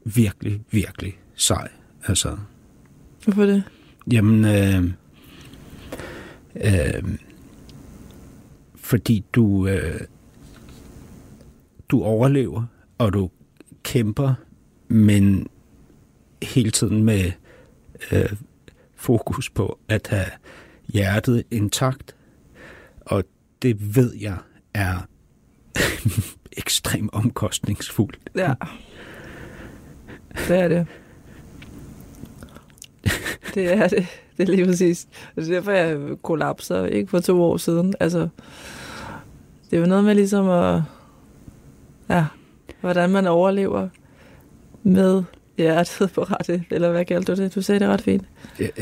virkelig, 0.04 0.60
virkelig 0.70 1.18
sej. 1.34 1.68
Altså, 2.06 2.36
Hvorfor 3.28 3.46
det? 3.46 3.62
jamen, 4.12 4.44
øh, 4.44 4.84
øh, 6.56 7.18
fordi 8.76 9.24
du, 9.32 9.66
øh, 9.66 10.00
du 11.88 12.02
overlever, 12.02 12.64
og 12.98 13.12
du 13.12 13.30
kæmper, 13.82 14.34
men 14.88 15.48
hele 16.42 16.70
tiden 16.70 17.04
med 17.04 17.32
øh, 18.12 18.32
fokus 18.94 19.50
på 19.50 19.78
at 19.88 20.06
have 20.06 20.26
hjertet 20.88 21.44
intakt. 21.50 22.16
Og 23.00 23.24
det 23.62 23.96
ved 23.96 24.14
jeg 24.14 24.36
er 24.74 25.06
ekstremt 26.62 27.10
omkostningsfuldt. 27.12 28.18
Ja. 28.36 28.54
Det 30.48 30.58
er 30.58 30.68
det. 30.68 30.86
Det 33.54 33.72
er 33.72 33.88
det. 33.88 34.06
Det 34.36 34.48
er 34.48 34.52
lige 34.56 34.66
præcis. 34.66 35.06
Og 35.36 35.42
det 35.42 35.48
er 35.50 35.54
derfor, 35.54 35.72
jeg 35.72 35.98
kollapser, 36.22 36.86
ikke 36.86 37.10
for 37.10 37.20
to 37.20 37.42
år 37.42 37.56
siden. 37.56 37.94
Altså, 38.00 38.28
det 39.70 39.76
er 39.76 39.80
jo 39.80 39.86
noget 39.86 40.04
med 40.04 40.14
ligesom 40.14 40.48
at... 40.48 40.82
Ja, 42.10 42.24
hvordan 42.80 43.10
man 43.10 43.26
overlever 43.26 43.88
med 44.82 45.22
hjertet 45.56 46.10
på 46.12 46.22
rette. 46.22 46.64
Eller 46.70 46.90
hvad 46.90 47.04
kaldte 47.04 47.34
du 47.34 47.42
det? 47.42 47.54
Du 47.54 47.62
sagde 47.62 47.80
det 47.80 47.88
ret 47.88 48.00
fint. 48.00 48.24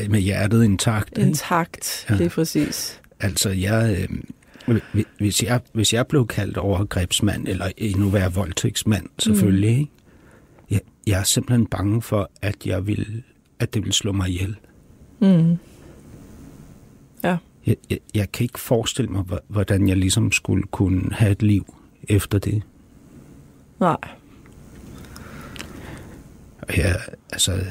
Med 0.09 0.19
hjertet 0.19 0.63
intakt. 0.63 1.17
Intakt, 1.17 2.05
Ja. 2.09 2.15
lige 2.15 2.29
præcis. 2.29 3.01
Altså, 3.19 3.49
jeg, 3.49 4.07
øh, 4.67 4.79
hvis, 5.17 5.43
jeg, 5.43 5.59
hvis 5.73 5.93
jeg 5.93 6.07
blev 6.07 6.27
kaldt 6.27 6.57
overgrebsmand, 6.57 7.47
eller 7.47 7.65
endnu 7.77 8.09
værre 8.09 8.33
voldtægtsmand, 8.33 9.05
selvfølgelig, 9.19 9.73
mm. 9.73 9.79
ikke? 9.79 9.91
Jeg, 10.71 10.79
jeg 11.07 11.19
er 11.19 11.23
simpelthen 11.23 11.67
bange 11.67 12.01
for, 12.01 12.31
at 12.41 12.55
jeg 12.65 12.87
vil, 12.87 13.23
at 13.59 13.73
det 13.73 13.85
vil 13.85 13.93
slå 13.93 14.11
mig 14.11 14.29
ihjel. 14.29 14.55
Mm. 15.19 15.57
Jeg, 17.65 17.75
jeg, 17.89 17.99
jeg 18.15 18.31
kan 18.31 18.43
ikke 18.43 18.59
forestille 18.59 19.11
mig, 19.11 19.21
hvor- 19.21 19.43
hvordan 19.47 19.87
jeg 19.87 19.97
ligesom 19.97 20.31
skulle 20.31 20.63
kunne 20.63 21.03
have 21.11 21.31
et 21.31 21.41
liv 21.43 21.75
efter 22.09 22.39
det. 22.39 22.63
Nej. 23.79 23.97
Og 26.61 26.77
jeg, 26.77 26.95
altså, 27.31 27.63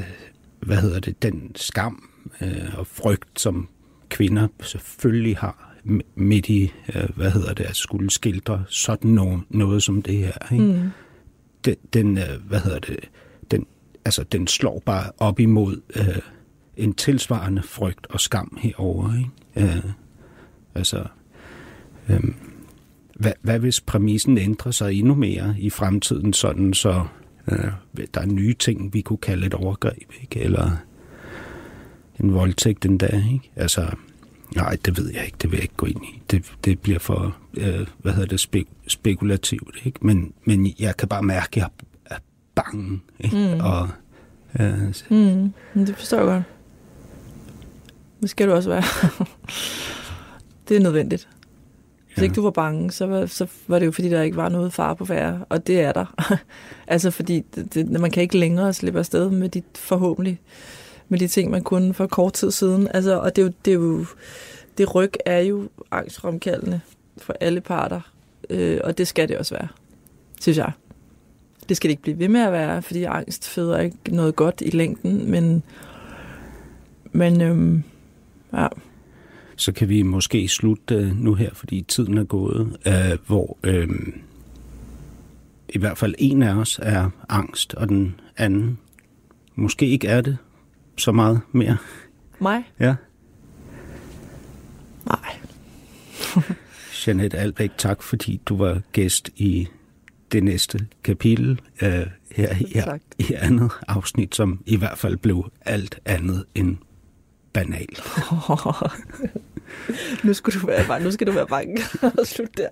hvad 0.60 0.76
hedder 0.76 1.00
det, 1.00 1.22
den 1.22 1.52
skam 1.54 2.08
øh, 2.40 2.78
og 2.78 2.86
frygt, 2.86 3.40
som 3.40 3.68
kvinder 4.08 4.48
selvfølgelig 4.62 5.36
har 5.36 5.74
midt 6.14 6.48
i, 6.48 6.72
øh, 6.94 7.08
hvad 7.16 7.30
hedder 7.30 7.54
det, 7.54 7.64
at 7.64 7.76
skulle 7.76 8.10
skildre 8.10 8.64
sådan 8.68 9.10
noget, 9.10 9.40
noget 9.50 9.82
som 9.82 10.02
det 10.02 10.16
her. 10.18 10.52
Ikke? 10.52 10.64
Mm. 10.64 10.90
Den, 11.64 11.76
den 11.92 12.18
øh, 12.18 12.46
hvad 12.48 12.60
hedder 12.60 12.78
det, 12.78 12.88
den, 12.88 13.08
altså, 14.06 14.24
den 14.24 14.46
slår 14.46 14.82
bare 14.86 15.10
op 15.18 15.40
imod 15.40 15.80
øh, 15.96 16.18
en 16.76 16.94
tilsvarende 16.94 17.62
frygt 17.62 18.06
og 18.10 18.20
skam 18.20 18.58
herover. 18.60 19.10
Ikke? 19.18 19.72
Øh, 19.76 19.84
altså, 20.74 21.04
øh, 22.08 22.20
hvad, 23.14 23.32
hvad 23.42 23.58
hvis 23.58 23.80
præmissen 23.80 24.38
ændrer 24.38 24.72
sig 24.72 24.94
endnu 24.94 25.14
mere 25.14 25.54
i 25.58 25.70
fremtiden, 25.70 26.32
sådan 26.32 26.74
så 26.74 27.04
øh, 27.48 27.70
der 28.14 28.20
er 28.20 28.26
nye 28.26 28.54
ting, 28.54 28.94
vi 28.94 29.00
kunne 29.00 29.16
kalde 29.16 29.46
et 29.46 29.54
overgreb, 29.54 30.12
ikke? 30.22 30.40
eller 30.40 30.70
en 32.20 32.34
voldtægt 32.34 32.84
endda. 32.84 33.22
Ikke? 33.32 33.50
Altså, 33.56 33.90
nej, 34.56 34.76
det 34.84 34.98
ved 34.98 35.12
jeg 35.14 35.24
ikke, 35.24 35.38
det 35.42 35.50
vil 35.50 35.56
jeg 35.56 35.64
ikke 35.64 35.76
gå 35.76 35.86
ind 35.86 36.04
i. 36.04 36.22
Det, 36.30 36.52
det 36.64 36.80
bliver 36.80 36.98
for, 36.98 37.36
øh, 37.54 37.86
hvad 37.98 38.12
hedder 38.12 38.28
det, 38.28 38.40
spe, 38.40 38.64
spekulativt. 38.86 39.76
Ikke? 39.84 39.98
Men, 40.06 40.32
men 40.44 40.74
jeg 40.78 40.96
kan 40.96 41.08
bare 41.08 41.22
mærke, 41.22 41.48
at 41.50 41.56
jeg 41.56 41.64
har 41.64 41.72
bange. 42.56 43.00
Ikke? 43.20 43.36
Mm. 43.36 43.60
Og, 43.60 43.88
øh, 44.60 44.82
Mm. 45.10 45.52
Men 45.74 45.86
Det 45.86 45.96
forstår 45.96 46.16
jeg 46.16 46.26
godt. 46.26 46.42
Det 48.20 48.30
skal 48.30 48.48
du 48.48 48.52
også 48.52 48.68
være. 48.70 48.82
det 50.68 50.76
er 50.76 50.80
nødvendigt. 50.80 51.28
Hvis 52.06 52.18
Ja. 52.18 52.22
ikke 52.22 52.34
du 52.34 52.42
var 52.42 52.50
bange, 52.50 52.90
så 52.90 53.06
var, 53.06 53.26
så 53.26 53.46
var 53.68 53.78
det 53.78 53.86
jo 53.86 53.92
fordi, 53.92 54.08
der 54.10 54.22
ikke 54.22 54.36
var 54.36 54.48
noget 54.48 54.72
far 54.72 54.94
på 54.94 55.04
færre. 55.04 55.44
Og 55.48 55.66
det 55.66 55.80
er 55.80 55.92
der. 55.92 56.36
altså 56.86 57.10
fordi, 57.10 57.40
det, 57.54 57.74
det, 57.74 57.90
man 58.00 58.10
kan 58.10 58.22
ikke 58.22 58.38
længere 58.38 58.72
slippe 58.72 58.98
afsted 58.98 59.30
med 59.30 59.48
de, 59.48 59.62
forhåbentlig, 59.74 60.40
med 61.08 61.18
de 61.18 61.28
ting, 61.28 61.50
man 61.50 61.62
kunne 61.62 61.94
for 61.94 62.06
kort 62.06 62.32
tid 62.32 62.50
siden. 62.50 62.88
Altså, 62.94 63.18
og 63.20 63.36
det 63.36 63.42
er 63.42 63.46
jo, 63.46 63.52
det 63.64 63.70
er 63.70 63.74
jo, 63.74 64.06
det 64.78 64.94
ryg 64.94 65.12
er 65.26 65.38
jo 65.40 65.68
angstfremkaldende 65.90 66.80
for 67.18 67.34
alle 67.40 67.60
parter. 67.60 68.00
Øh, 68.50 68.80
og 68.84 68.98
det 68.98 69.08
skal 69.08 69.28
det 69.28 69.38
også 69.38 69.54
være, 69.54 69.68
synes 70.40 70.58
jeg. 70.58 70.72
Det 71.68 71.76
skal 71.76 71.88
det 71.88 71.92
ikke 71.92 72.02
blive 72.02 72.18
ved 72.18 72.28
med 72.28 72.40
at 72.40 72.52
være, 72.52 72.82
fordi 72.82 73.02
angst 73.02 73.48
føder 73.48 73.78
ikke 73.80 73.96
noget 74.08 74.36
godt 74.36 74.62
i 74.66 74.70
længden, 74.70 75.30
men, 75.30 75.62
men 77.12 77.40
øhm, 77.40 77.82
ja, 78.52 78.66
så 79.56 79.72
kan 79.72 79.88
vi 79.88 80.02
måske 80.02 80.48
slutte 80.48 80.94
øh, 80.94 81.16
nu 81.16 81.34
her, 81.34 81.54
fordi 81.54 81.82
tiden 81.82 82.18
er 82.18 82.24
gået, 82.24 82.76
øh, 82.86 83.18
hvor 83.26 83.58
øh, 83.62 83.88
i 85.68 85.78
hvert 85.78 85.98
fald 85.98 86.14
en 86.18 86.42
af 86.42 86.54
os 86.54 86.80
er 86.82 87.10
angst, 87.28 87.74
og 87.74 87.88
den 87.88 88.20
anden 88.36 88.78
måske 89.54 89.86
ikke 89.86 90.08
er 90.08 90.20
det 90.20 90.38
så 90.96 91.12
meget 91.12 91.40
mere. 91.52 91.76
mig? 92.38 92.62
Ja. 92.80 92.94
Nej. 95.06 95.36
Jeanette 97.06 97.38
Albæk, 97.38 97.70
tak 97.78 98.02
fordi 98.02 98.40
du 98.46 98.56
var 98.56 98.80
gæst 98.92 99.30
i 99.36 99.68
det 100.32 100.44
næste 100.44 100.86
kapitel 101.04 101.60
øh, 101.82 102.06
her, 102.32 102.54
her 102.54 102.98
i 103.18 103.32
andet 103.32 103.72
afsnit, 103.88 104.34
som 104.34 104.62
i 104.66 104.76
hvert 104.76 104.98
fald 104.98 105.16
blev 105.16 105.50
alt 105.64 105.98
andet 106.04 106.44
end 106.54 106.76
banal. 107.52 107.88
nu, 110.24 110.34
skulle 110.34 110.60
du 110.60 110.66
være, 110.66 110.86
bange. 110.88 111.04
nu 111.04 111.10
skal 111.10 111.26
du 111.26 111.32
være 111.32 111.46
bange. 111.46 111.82
Slut 112.24 112.56
der. 112.56 112.68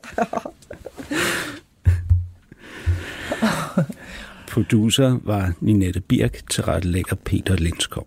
Producer 4.52 5.18
var 5.22 5.52
Ninette 5.60 6.00
Birk, 6.00 6.50
tilrettelægger 6.50 7.16
Peter 7.16 7.56
Lindskov. 7.56 8.06